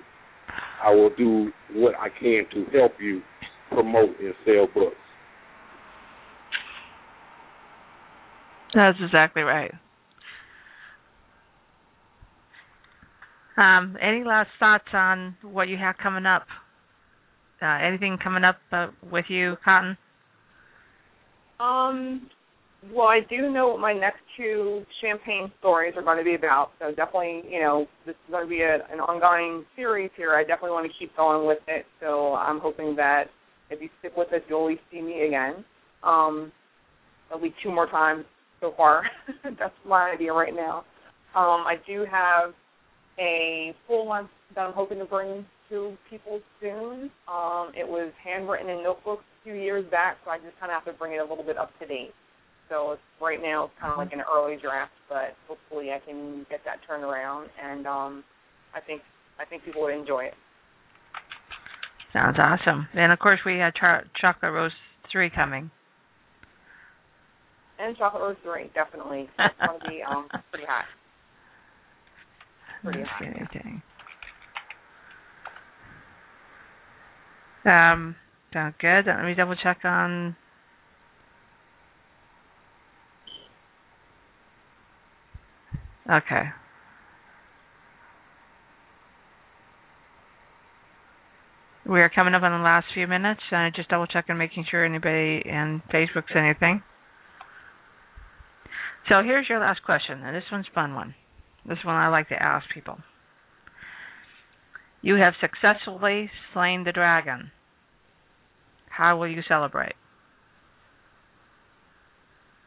I 0.82 0.94
will 0.94 1.10
do 1.16 1.52
what 1.72 1.94
I 1.96 2.08
can 2.08 2.44
to 2.52 2.64
help 2.76 2.92
you 3.00 3.22
promote 3.70 4.18
and 4.18 4.34
sell 4.44 4.66
books. 4.72 4.96
That's 8.74 8.98
exactly 9.02 9.42
right. 9.42 9.72
Um, 13.56 13.96
any 14.00 14.24
last 14.24 14.48
thoughts 14.58 14.88
on 14.92 15.36
what 15.42 15.68
you 15.68 15.76
have 15.76 15.96
coming 16.02 16.24
up? 16.24 16.46
Uh, 17.60 17.78
anything 17.82 18.16
coming 18.22 18.44
up 18.44 18.56
uh, 18.72 18.88
with 19.10 19.26
you, 19.28 19.56
Cotton? 19.64 19.98
Um, 21.58 22.30
well, 22.94 23.08
I 23.08 23.20
do 23.28 23.50
know 23.50 23.68
what 23.68 23.80
my 23.80 23.92
next 23.92 24.20
two 24.36 24.84
champagne 25.02 25.52
stories 25.58 25.94
are 25.96 26.02
going 26.02 26.18
to 26.18 26.24
be 26.24 26.34
about. 26.34 26.70
So 26.78 26.88
definitely, 26.88 27.42
you 27.48 27.60
know, 27.60 27.86
this 28.06 28.14
is 28.14 28.30
going 28.30 28.44
to 28.44 28.48
be 28.48 28.62
a, 28.62 28.76
an 28.92 29.00
ongoing 29.00 29.64
series 29.76 30.10
here. 30.16 30.34
I 30.34 30.42
definitely 30.42 30.70
want 30.70 30.90
to 30.90 30.98
keep 30.98 31.14
going 31.16 31.46
with 31.46 31.58
it. 31.68 31.84
So 32.00 32.34
I'm 32.34 32.58
hoping 32.58 32.96
that 32.96 33.24
if 33.68 33.80
you 33.82 33.88
stick 33.98 34.12
with 34.16 34.32
us, 34.32 34.40
you'll 34.48 34.60
always 34.60 34.78
see 34.90 35.02
me 35.02 35.26
again. 35.26 35.64
Um, 36.02 36.52
at 37.32 37.42
least 37.42 37.56
two 37.62 37.70
more 37.70 37.86
times 37.86 38.24
so 38.60 38.72
far. 38.76 39.02
That's 39.44 39.74
my 39.86 40.12
idea 40.14 40.32
right 40.32 40.54
now. 40.54 40.78
Um, 41.34 41.64
I 41.66 41.76
do 41.86 42.06
have 42.10 42.54
a 43.18 43.74
full 43.86 44.08
length 44.08 44.30
that 44.54 44.62
I'm 44.62 44.72
hoping 44.72 44.98
to 44.98 45.04
bring 45.04 45.44
to 45.68 45.96
people 46.08 46.40
soon. 46.60 47.10
Um, 47.28 47.72
it 47.78 47.86
was 47.86 48.10
handwritten 48.24 48.68
in 48.68 48.82
notebooks 48.82 49.22
a 49.40 49.44
few 49.44 49.54
years 49.54 49.84
back, 49.90 50.16
so 50.24 50.30
I 50.30 50.38
just 50.38 50.58
kind 50.58 50.72
of 50.72 50.82
have 50.82 50.92
to 50.92 50.98
bring 50.98 51.12
it 51.12 51.18
a 51.18 51.24
little 51.24 51.44
bit 51.44 51.56
up 51.56 51.70
to 51.78 51.86
date. 51.86 52.12
So 52.70 52.92
it's, 52.92 53.02
right 53.20 53.42
now 53.42 53.64
it's 53.64 53.74
kind 53.80 53.92
of 53.92 53.98
like 53.98 54.12
an 54.12 54.22
early 54.32 54.56
draft, 54.62 54.92
but 55.08 55.34
hopefully 55.48 55.90
I 55.90 55.98
can 56.06 56.46
get 56.48 56.60
that 56.64 56.78
turned 56.86 57.02
around, 57.02 57.50
and 57.60 57.84
um, 57.84 58.24
I 58.74 58.80
think 58.80 59.02
I 59.40 59.44
think 59.44 59.64
people 59.64 59.82
would 59.82 59.94
enjoy 59.94 60.26
it. 60.26 60.34
Sounds 62.12 62.36
awesome. 62.38 62.86
And 62.94 63.10
of 63.12 63.18
course 63.18 63.40
we 63.44 63.58
have 63.58 63.74
Char- 63.74 64.04
Chocolate 64.20 64.52
Rose 64.52 64.70
three 65.10 65.30
coming. 65.30 65.70
And 67.80 67.96
Chocolate 67.96 68.22
Rose 68.22 68.36
three, 68.44 68.70
definitely. 68.72 69.28
It's 69.38 69.54
going 69.66 69.80
to 69.80 69.88
be 69.88 70.02
um, 70.08 70.28
pretty 70.52 70.66
hot. 70.66 70.84
Pretty 72.84 73.02
hot. 73.02 73.22
Anything. 73.22 73.82
Um, 77.64 78.14
sounds 78.52 78.74
good. 78.80 79.06
Let 79.06 79.24
me 79.24 79.34
double 79.34 79.56
check 79.56 79.78
on 79.84 80.36
Okay. 86.10 86.50
we 91.90 92.00
are 92.00 92.08
coming 92.08 92.34
up 92.34 92.42
on 92.42 92.52
the 92.52 92.64
last 92.64 92.86
few 92.94 93.08
minutes. 93.08 93.40
Uh, 93.50 93.68
just 93.74 93.88
double 93.88 94.06
checking, 94.06 94.38
making 94.38 94.64
sure 94.70 94.84
anybody 94.84 95.42
in 95.44 95.82
Facebook's 95.92 96.32
anything. 96.36 96.82
So 99.08 99.22
here's 99.24 99.48
your 99.48 99.58
last 99.58 99.82
question, 99.84 100.22
and 100.22 100.36
this 100.36 100.44
one's 100.52 100.66
a 100.70 100.74
fun 100.74 100.94
one. 100.94 101.14
This 101.66 101.78
one 101.84 101.96
I 101.96 102.08
like 102.08 102.28
to 102.28 102.40
ask 102.40 102.64
people. 102.72 102.98
You 105.02 105.16
have 105.16 105.34
successfully 105.40 106.30
slain 106.54 106.84
the 106.84 106.92
dragon. 106.92 107.50
How 108.88 109.18
will 109.18 109.28
you 109.28 109.42
celebrate? 109.48 109.94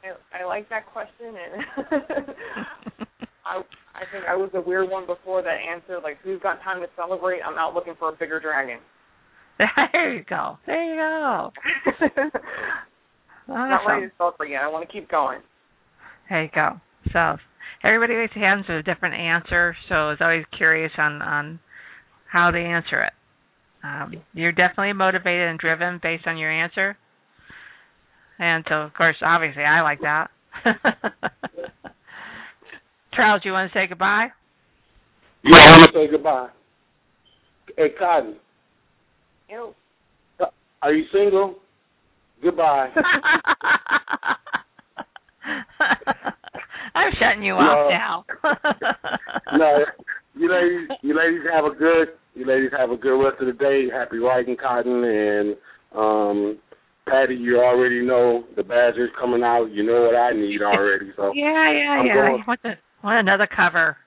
I, 0.03 0.41
I 0.41 0.45
like 0.45 0.67
that 0.69 0.85
question, 0.87 1.27
and 1.27 2.35
I 3.45 3.61
I 3.95 4.03
think 4.11 4.25
I 4.27 4.35
was 4.35 4.49
a 4.53 4.61
weird 4.61 4.89
one 4.89 5.05
before 5.05 5.41
that 5.41 5.57
answer. 5.69 5.99
Like, 6.01 6.17
who's 6.23 6.41
got 6.41 6.61
time 6.63 6.81
to 6.81 6.87
celebrate? 6.95 7.41
I'm 7.41 7.57
out 7.57 7.73
looking 7.73 7.93
for 7.99 8.09
a 8.09 8.13
bigger 8.13 8.39
dragon. 8.39 8.79
There 9.91 10.15
you 10.15 10.23
go. 10.27 10.57
There 10.65 10.83
you 10.83 10.95
go. 10.95 11.51
awesome. 12.17 12.31
Not 13.47 13.85
ready 13.87 14.07
to 14.07 14.11
celebrate 14.17 14.49
yet. 14.51 14.63
I 14.63 14.67
want 14.67 14.87
to 14.87 14.91
keep 14.91 15.09
going. 15.09 15.41
There 16.29 16.43
you 16.43 16.49
go. 16.53 16.81
So 17.11 17.37
everybody 17.83 18.15
raised 18.15 18.33
hands 18.33 18.65
with 18.67 18.77
a 18.79 18.83
different 18.83 19.15
answer, 19.15 19.75
so 19.89 19.95
I 19.95 20.09
was 20.09 20.17
always 20.21 20.45
curious 20.57 20.91
on 20.97 21.21
on 21.21 21.59
how 22.31 22.51
they 22.51 22.63
answer 22.63 23.03
it. 23.03 23.13
Um, 23.83 24.13
you're 24.33 24.51
definitely 24.53 24.93
motivated 24.93 25.49
and 25.49 25.59
driven 25.59 25.99
based 26.01 26.25
on 26.25 26.37
your 26.37 26.51
answer, 26.51 26.97
and 28.39 28.65
so 28.67 28.75
of 28.75 28.93
course, 28.93 29.17
obviously, 29.21 29.63
I 29.63 29.81
like 29.81 29.99
that. 30.01 30.31
Charles, 33.15 33.41
you 33.45 33.51
want 33.51 33.71
to 33.71 33.77
say 33.77 33.87
goodbye? 33.87 34.27
Yeah, 35.43 35.57
I 35.57 35.77
want 35.77 35.91
to 35.91 35.97
say 35.97 36.07
goodbye. 36.09 36.49
Hey, 37.77 37.89
Cotton. 37.97 38.35
Ew. 39.49 39.73
Are 40.81 40.93
you 40.93 41.05
single? 41.13 41.55
Goodbye. 42.43 42.89
I'm 46.95 47.11
shutting 47.19 47.43
you 47.43 47.53
off 47.53 47.89
now. 47.89 48.25
no, 49.57 49.85
you 50.35 50.51
ladies, 50.51 50.89
you 51.01 51.15
ladies 51.17 51.41
have 51.53 51.65
a 51.65 51.73
good, 51.75 52.09
you 52.35 52.45
ladies 52.45 52.71
have 52.77 52.91
a 52.91 52.97
good 52.97 53.17
rest 53.23 53.41
of 53.41 53.47
the 53.47 53.53
day. 53.53 53.87
Happy 53.91 54.17
writing, 54.17 54.57
Cotton, 54.61 55.03
and 55.03 55.55
um, 55.95 56.59
Patty. 57.07 57.35
You 57.35 57.59
already 57.59 58.05
know 58.05 58.43
the 58.55 58.63
Badgers 58.63 59.09
coming 59.19 59.43
out. 59.43 59.71
You 59.71 59.83
know 59.83 60.01
what 60.01 60.15
I 60.15 60.33
need 60.33 60.61
already. 60.61 61.11
So 61.15 61.31
yeah, 61.35 61.71
yeah, 61.71 61.91
I'm 61.99 62.05
yeah. 62.05 62.13
Going, 62.13 62.43
want, 63.03 63.15
want 63.15 63.27
another 63.27 63.47
cover? 63.47 63.97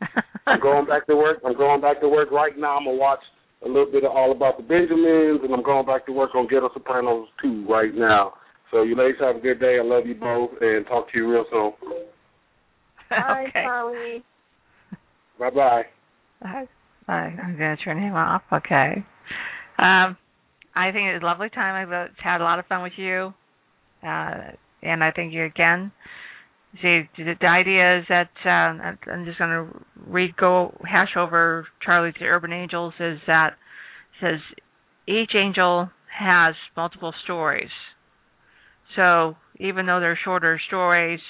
I'm 0.46 0.60
going 0.60 0.86
back 0.86 1.06
to 1.06 1.16
work. 1.16 1.38
I'm 1.44 1.56
going 1.56 1.80
back 1.80 2.00
to 2.00 2.08
work 2.08 2.30
right 2.30 2.56
now. 2.56 2.76
I'm 2.76 2.84
gonna 2.84 2.96
watch 2.96 3.20
a 3.64 3.68
little 3.68 3.90
bit 3.90 4.04
of 4.04 4.12
All 4.12 4.32
About 4.32 4.56
the 4.56 4.62
Benjamins, 4.62 5.40
and 5.42 5.52
I'm 5.52 5.62
going 5.62 5.86
back 5.86 6.06
to 6.06 6.12
work 6.12 6.34
on 6.34 6.46
Ghetto 6.46 6.70
Sopranos 6.72 7.28
2 7.42 7.66
right 7.68 7.94
now. 7.94 8.34
So 8.70 8.82
you 8.82 8.96
ladies 8.96 9.16
have 9.20 9.36
a 9.36 9.40
good 9.40 9.60
day. 9.60 9.78
I 9.80 9.84
love 9.84 10.06
you 10.06 10.14
both, 10.14 10.50
and 10.60 10.86
talk 10.86 11.10
to 11.12 11.18
you 11.18 11.30
real 11.30 11.44
soon. 11.50 11.72
Bye, 13.08 13.46
okay. 13.48 13.62
Charlie. 13.62 14.24
Bye 15.38 15.50
bye. 15.50 15.82
Bye. 17.06 17.34
I'm 17.42 17.56
going 17.56 17.76
to 17.76 17.82
turn 17.82 18.02
him 18.02 18.14
off. 18.14 18.42
Okay. 18.52 19.04
Um, 19.78 20.16
I 20.74 20.90
think 20.92 21.08
it 21.08 21.14
was 21.14 21.22
a 21.22 21.26
lovely 21.26 21.48
time. 21.48 21.88
I've 21.88 22.10
had 22.22 22.40
a 22.40 22.44
lot 22.44 22.58
of 22.58 22.66
fun 22.66 22.82
with 22.82 22.92
you, 22.96 23.32
uh, 24.02 24.50
and 24.82 25.04
I 25.04 25.10
think 25.14 25.32
you 25.32 25.44
again. 25.44 25.92
See, 26.82 27.08
the, 27.16 27.46
idea 27.46 28.00
is 28.00 28.04
that 28.08 28.30
uh, 28.44 28.48
I'm 29.10 29.24
just 29.24 29.38
going 29.38 29.50
to 29.50 29.68
re 30.06 30.34
go 30.38 30.76
hash 30.84 31.16
over 31.16 31.66
Charlie's 31.82 32.14
Urban 32.20 32.50
Angelz. 32.50 32.92
Is 33.00 33.18
that 33.26 33.54
says 34.20 34.40
each 35.06 35.30
angel 35.34 35.90
has 36.18 36.54
multiple 36.76 37.14
stories. 37.24 37.70
So 38.94 39.36
even 39.58 39.86
though 39.86 40.00
they're 40.00 40.18
shorter 40.22 40.60
stories 40.68 41.20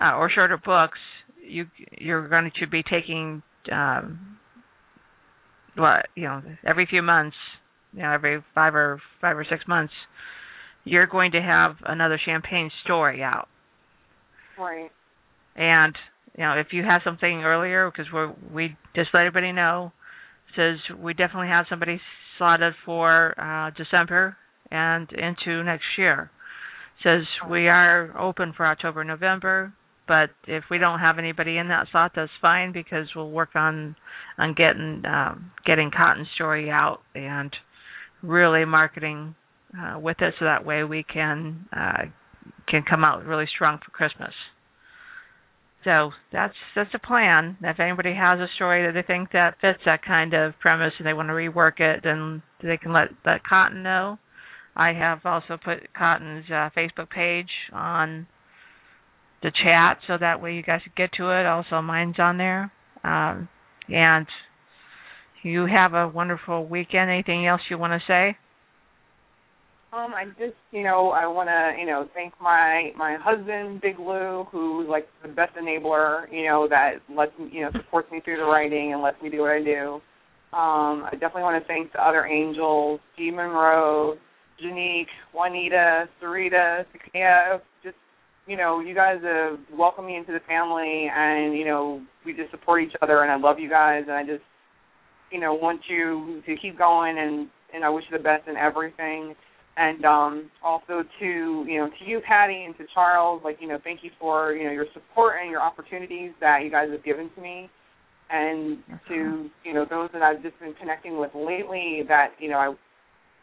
uh, 0.00 0.14
or 0.14 0.30
shorter 0.30 0.58
books, 0.58 0.98
you 1.42 1.66
you're 1.98 2.28
going 2.28 2.50
to 2.60 2.66
be 2.66 2.82
taking 2.82 3.42
um, 3.72 4.38
what 5.76 6.06
you 6.14 6.24
know 6.24 6.42
every 6.66 6.86
few 6.86 7.02
months, 7.02 7.36
you 7.92 8.02
know 8.02 8.12
every 8.12 8.44
five 8.54 8.74
or 8.74 9.00
five 9.20 9.36
or 9.36 9.46
six 9.48 9.66
months, 9.66 9.92
you're 10.84 11.06
going 11.06 11.32
to 11.32 11.40
have 11.40 11.76
another 11.84 12.20
champagne 12.24 12.70
story 12.84 13.22
out. 13.22 13.48
Right. 14.58 14.90
And 15.54 15.94
you 16.36 16.44
know 16.44 16.52
if 16.52 16.68
you 16.72 16.82
have 16.82 17.02
something 17.04 17.42
earlier, 17.44 17.90
because 17.90 18.12
we 18.12 18.54
we 18.54 18.76
just 18.94 19.10
let 19.14 19.26
everybody 19.26 19.52
know, 19.52 19.92
says 20.54 20.76
we 20.98 21.14
definitely 21.14 21.48
have 21.48 21.66
somebody 21.68 22.00
slotted 22.38 22.74
for 22.84 23.34
uh, 23.40 23.70
December 23.76 24.36
and 24.70 25.08
into 25.12 25.62
next 25.62 25.84
year. 25.96 26.30
Says 27.02 27.22
we 27.50 27.68
are 27.68 28.18
open 28.18 28.54
for 28.56 28.66
October, 28.66 29.04
November, 29.04 29.72
but 30.08 30.30
if 30.46 30.64
we 30.70 30.78
don't 30.78 31.00
have 31.00 31.18
anybody 31.18 31.58
in 31.58 31.68
that 31.68 31.86
slot, 31.90 32.12
that's 32.14 32.30
fine 32.40 32.72
because 32.72 33.06
we'll 33.14 33.30
work 33.30 33.50
on 33.54 33.96
on 34.38 34.54
getting 34.54 35.02
um, 35.06 35.50
getting 35.64 35.90
Cotton 35.94 36.26
Story 36.34 36.70
out 36.70 37.00
and 37.14 37.54
really 38.22 38.64
marketing 38.64 39.34
uh, 39.78 39.98
with 39.98 40.16
it, 40.20 40.34
so 40.38 40.44
that 40.44 40.64
way 40.64 40.84
we 40.84 41.02
can 41.02 41.66
uh, 41.76 42.04
can 42.68 42.82
come 42.88 43.04
out 43.04 43.24
really 43.24 43.46
strong 43.54 43.78
for 43.84 43.90
Christmas. 43.90 44.32
So 45.84 46.10
that's 46.32 46.54
that's 46.74 46.90
a 46.94 46.98
plan. 46.98 47.56
If 47.62 47.78
anybody 47.78 48.12
has 48.14 48.40
a 48.40 48.48
story 48.56 48.84
that 48.86 48.92
they 48.92 49.06
think 49.06 49.30
that 49.32 49.54
fits 49.60 49.78
that 49.86 50.04
kind 50.04 50.34
of 50.34 50.58
premise 50.60 50.92
and 50.98 51.06
they 51.06 51.14
want 51.14 51.28
to 51.28 51.32
rework 51.32 51.78
it, 51.78 52.00
then 52.02 52.42
they 52.60 52.76
can 52.76 52.92
let 52.92 53.08
let 53.24 53.44
Cotton 53.44 53.84
know. 53.84 54.18
I 54.74 54.92
have 54.92 55.20
also 55.24 55.56
put 55.56 55.94
Cotton's 55.96 56.46
uh, 56.50 56.70
Facebook 56.76 57.08
page 57.08 57.48
on 57.72 58.26
the 59.42 59.50
chat 59.50 59.98
so 60.06 60.16
that 60.18 60.42
way 60.42 60.54
you 60.54 60.62
guys 60.62 60.80
can 60.82 60.92
get 60.96 61.12
to 61.18 61.30
it. 61.30 61.46
Also, 61.46 61.80
mine's 61.80 62.18
on 62.18 62.36
there. 62.36 62.72
Um, 63.04 63.48
and 63.88 64.26
you 65.42 65.66
have 65.66 65.94
a 65.94 66.08
wonderful 66.08 66.66
weekend. 66.66 67.10
Anything 67.10 67.46
else 67.46 67.60
you 67.70 67.78
want 67.78 67.92
to 67.92 68.06
say? 68.06 68.36
Um, 69.96 70.12
I 70.12 70.26
just, 70.38 70.56
you 70.72 70.82
know, 70.82 71.10
I 71.10 71.26
want 71.26 71.48
to, 71.48 71.80
you 71.80 71.86
know, 71.86 72.06
thank 72.12 72.34
my 72.40 72.90
my 72.98 73.16
husband, 73.18 73.80
Big 73.80 73.98
Lou, 73.98 74.44
who's 74.52 74.86
like 74.88 75.08
the 75.22 75.28
best 75.28 75.56
enabler, 75.56 76.30
you 76.30 76.44
know, 76.44 76.68
that 76.68 76.96
lets 77.08 77.32
me, 77.38 77.48
you 77.50 77.62
know, 77.62 77.70
supports 77.72 78.12
me 78.12 78.20
through 78.22 78.36
the 78.36 78.44
writing 78.44 78.92
and 78.92 79.02
lets 79.02 79.20
me 79.22 79.30
do 79.30 79.40
what 79.40 79.52
I 79.52 79.62
do. 79.62 79.94
Um, 80.52 81.04
I 81.04 81.12
definitely 81.12 81.42
want 81.42 81.62
to 81.62 81.66
thank 81.66 81.92
the 81.92 82.06
other 82.06 82.26
angels, 82.26 83.00
G. 83.16 83.30
Monroe, 83.30 84.16
Janique, 84.62 85.06
Juanita, 85.32 86.08
Sarita, 86.22 86.84
Sakaya, 86.92 87.60
just 87.82 87.96
you 88.46 88.58
know, 88.58 88.80
you 88.80 88.94
guys 88.94 89.20
have 89.22 89.58
welcomed 89.72 90.08
me 90.08 90.16
into 90.16 90.32
the 90.32 90.40
family, 90.46 91.08
and 91.14 91.56
you 91.56 91.64
know, 91.64 92.02
we 92.26 92.34
just 92.34 92.50
support 92.50 92.82
each 92.82 92.94
other, 93.00 93.22
and 93.22 93.32
I 93.32 93.36
love 93.36 93.58
you 93.58 93.70
guys, 93.70 94.02
and 94.08 94.12
I 94.12 94.24
just, 94.24 94.44
you 95.32 95.40
know, 95.40 95.54
want 95.54 95.80
you 95.88 96.42
to 96.44 96.56
keep 96.60 96.76
going, 96.76 97.16
and 97.18 97.48
and 97.74 97.82
I 97.82 97.88
wish 97.88 98.04
you 98.10 98.18
the 98.18 98.22
best 98.22 98.46
in 98.46 98.56
everything, 98.56 99.34
and 99.76 100.04
um 100.04 100.50
also 100.64 101.02
to 101.20 101.64
you 101.68 101.78
know 101.78 101.88
to 101.88 102.04
you, 102.04 102.20
Patty, 102.26 102.64
and 102.64 102.76
to 102.78 102.84
Charles, 102.94 103.42
like 103.44 103.58
you 103.60 103.68
know, 103.68 103.78
thank 103.82 104.02
you 104.02 104.10
for 104.18 104.52
you 104.54 104.64
know 104.64 104.72
your 104.72 104.86
support 104.92 105.36
and 105.40 105.50
your 105.50 105.60
opportunities 105.60 106.32
that 106.40 106.62
you 106.62 106.70
guys 106.70 106.88
have 106.90 107.04
given 107.04 107.30
to 107.34 107.40
me, 107.40 107.70
and 108.30 108.78
to 109.08 109.50
you 109.64 109.74
know 109.74 109.86
those 109.88 110.08
that 110.12 110.22
I've 110.22 110.42
just 110.42 110.58
been 110.60 110.74
connecting 110.80 111.18
with 111.18 111.30
lately, 111.34 112.02
that 112.08 112.32
you 112.38 112.48
know 112.50 112.56
I 112.58 112.74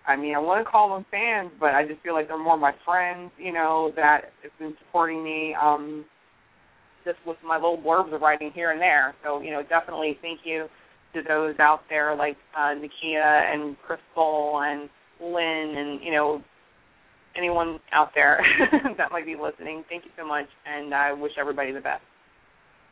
I 0.06 0.18
mean, 0.18 0.36
I 0.36 0.40
want 0.40 0.66
to 0.66 0.70
call 0.70 0.94
them 0.94 1.06
fans, 1.10 1.52
but 1.60 1.74
I 1.74 1.88
just 1.88 2.02
feel 2.02 2.14
like 2.14 2.28
they're 2.28 2.38
more 2.42 2.58
my 2.58 2.74
friends, 2.84 3.32
you 3.38 3.54
know, 3.54 3.92
that 3.96 4.34
have 4.44 4.52
been 4.60 4.76
supporting 4.86 5.24
me 5.24 5.56
um, 5.62 6.04
just 7.06 7.18
with 7.26 7.38
my 7.46 7.56
little 7.56 7.78
blurbs 7.78 8.14
of 8.14 8.22
writing 8.22 8.52
here 8.54 8.72
and 8.72 8.82
there. 8.82 9.16
So, 9.24 9.42
you 9.42 9.52
know, 9.52 9.64
definitely 9.64 10.18
thank 10.22 10.42
you 10.44 10.68
to 11.14 11.22
those 11.26 11.56
out 11.60 11.82
there 11.90 12.16
like 12.16 12.36
uh, 12.58 12.74
Nakia 12.76 13.54
and 13.54 13.78
Crystal 13.86 14.62
and 14.62 14.90
Lynn 15.22 15.76
and, 15.78 16.04
you 16.04 16.12
know, 16.12 16.42
anyone 17.36 17.80
out 17.92 18.10
there 18.16 18.40
that 18.98 19.12
might 19.12 19.26
be 19.26 19.36
listening. 19.36 19.84
Thank 19.90 20.06
you 20.06 20.12
so 20.18 20.26
much, 20.26 20.46
and 20.66 20.94
I 20.94 21.14
wish 21.14 21.32
everybody 21.40 21.72
the 21.72 21.82
best. 21.82 22.02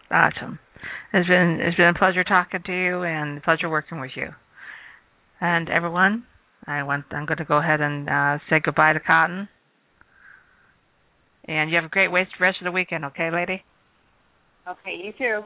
Awesome. 0.09 0.59
It's 1.13 1.27
been 1.27 1.59
it's 1.61 1.77
been 1.77 1.87
a 1.87 1.93
pleasure 1.93 2.23
talking 2.23 2.61
to 2.65 2.71
you 2.71 3.03
and 3.03 3.37
a 3.37 3.41
pleasure 3.41 3.69
working 3.69 4.01
with 4.01 4.11
you. 4.15 4.27
And 5.39 5.69
everyone, 5.69 6.25
I 6.67 6.83
want. 6.83 7.05
I'm 7.11 7.25
going 7.25 7.37
to 7.37 7.45
go 7.45 7.57
ahead 7.57 7.81
and 7.81 8.09
uh, 8.09 8.37
say 8.49 8.59
goodbye 8.63 8.93
to 8.93 8.99
Cotton. 8.99 9.47
And 11.45 11.69
you 11.69 11.75
have 11.77 11.85
a 11.85 11.89
great 11.89 12.09
rest 12.11 12.57
of 12.61 12.65
the 12.65 12.71
weekend, 12.71 13.05
okay, 13.05 13.29
lady? 13.31 13.63
Okay, 14.67 14.95
you 15.03 15.11
too. 15.17 15.41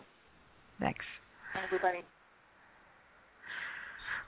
Thanks. 0.79 1.05
Everybody. 1.63 1.99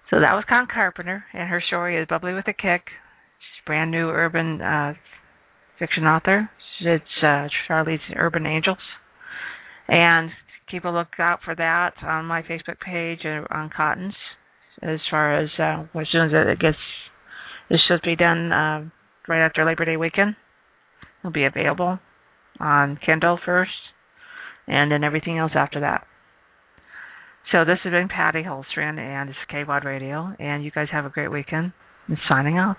So 0.10 0.22
that 0.22 0.34
was 0.34 0.46
Cotton 0.48 0.68
Carpenter, 0.74 1.26
and 1.34 1.50
her 1.50 1.62
story 1.68 2.02
is 2.02 2.08
Bubbly 2.08 2.34
with 2.34 2.48
a 2.48 2.54
Kick. 2.54 2.84
She's 2.86 3.64
a 3.66 3.68
brand 3.68 3.92
new 3.92 4.08
urban 4.08 4.62
uh, 4.62 4.94
fiction 5.80 6.06
author. 6.06 6.50
It's 6.80 7.04
uh, 7.22 7.48
Charlie's 7.68 8.00
Urban 8.16 8.44
Angelz. 8.44 8.78
And 9.90 10.32
keep 10.72 10.86
a 10.86 10.90
lookout 10.90 11.40
for 11.44 11.56
that 11.56 11.94
on 12.04 12.26
my 12.26 12.42
Facebook 12.42 12.80
page 12.80 13.26
on 13.26 13.70
Cotton's. 13.76 14.14
as 14.82 15.00
far 15.10 15.40
as 15.42 15.50
uh, 15.60 15.84
as 16.00 16.08
soon 16.12 16.28
as 16.28 16.32
it 16.34 16.60
gets 16.60 16.78
it 17.70 17.82
should 17.86 18.02
be 18.02 18.16
done 18.16 18.52
uh, 18.54 18.84
right 19.28 19.46
after 19.46 19.66
Labor 19.66 19.84
Day 19.86 19.98
weekend. 19.98 20.36
It'll 21.20 21.32
be 21.32 21.44
available 21.44 22.00
on 22.60 22.98
Kindle 23.06 23.40
first, 23.46 23.72
and 24.68 24.90
then 24.92 25.04
everything 25.04 25.38
else 25.38 25.52
after 25.54 25.82
that. 25.82 26.07
So 27.52 27.64
this 27.64 27.80
has 27.84 27.91
been 27.91 28.10
Patty 28.10 28.44
Holstrand, 28.44 28.99
and 28.99 29.30
it's 29.30 29.40
KWAD 29.49 29.86
Radio, 29.86 30.36
and 30.38 30.65
you 30.65 30.72
guys 30.72 30.88
have 30.91 31.06
a 31.06 31.10
great 31.10 31.32
weekend. 31.32 31.72
And 32.07 32.18
signing 32.28 32.57
off. 32.57 32.78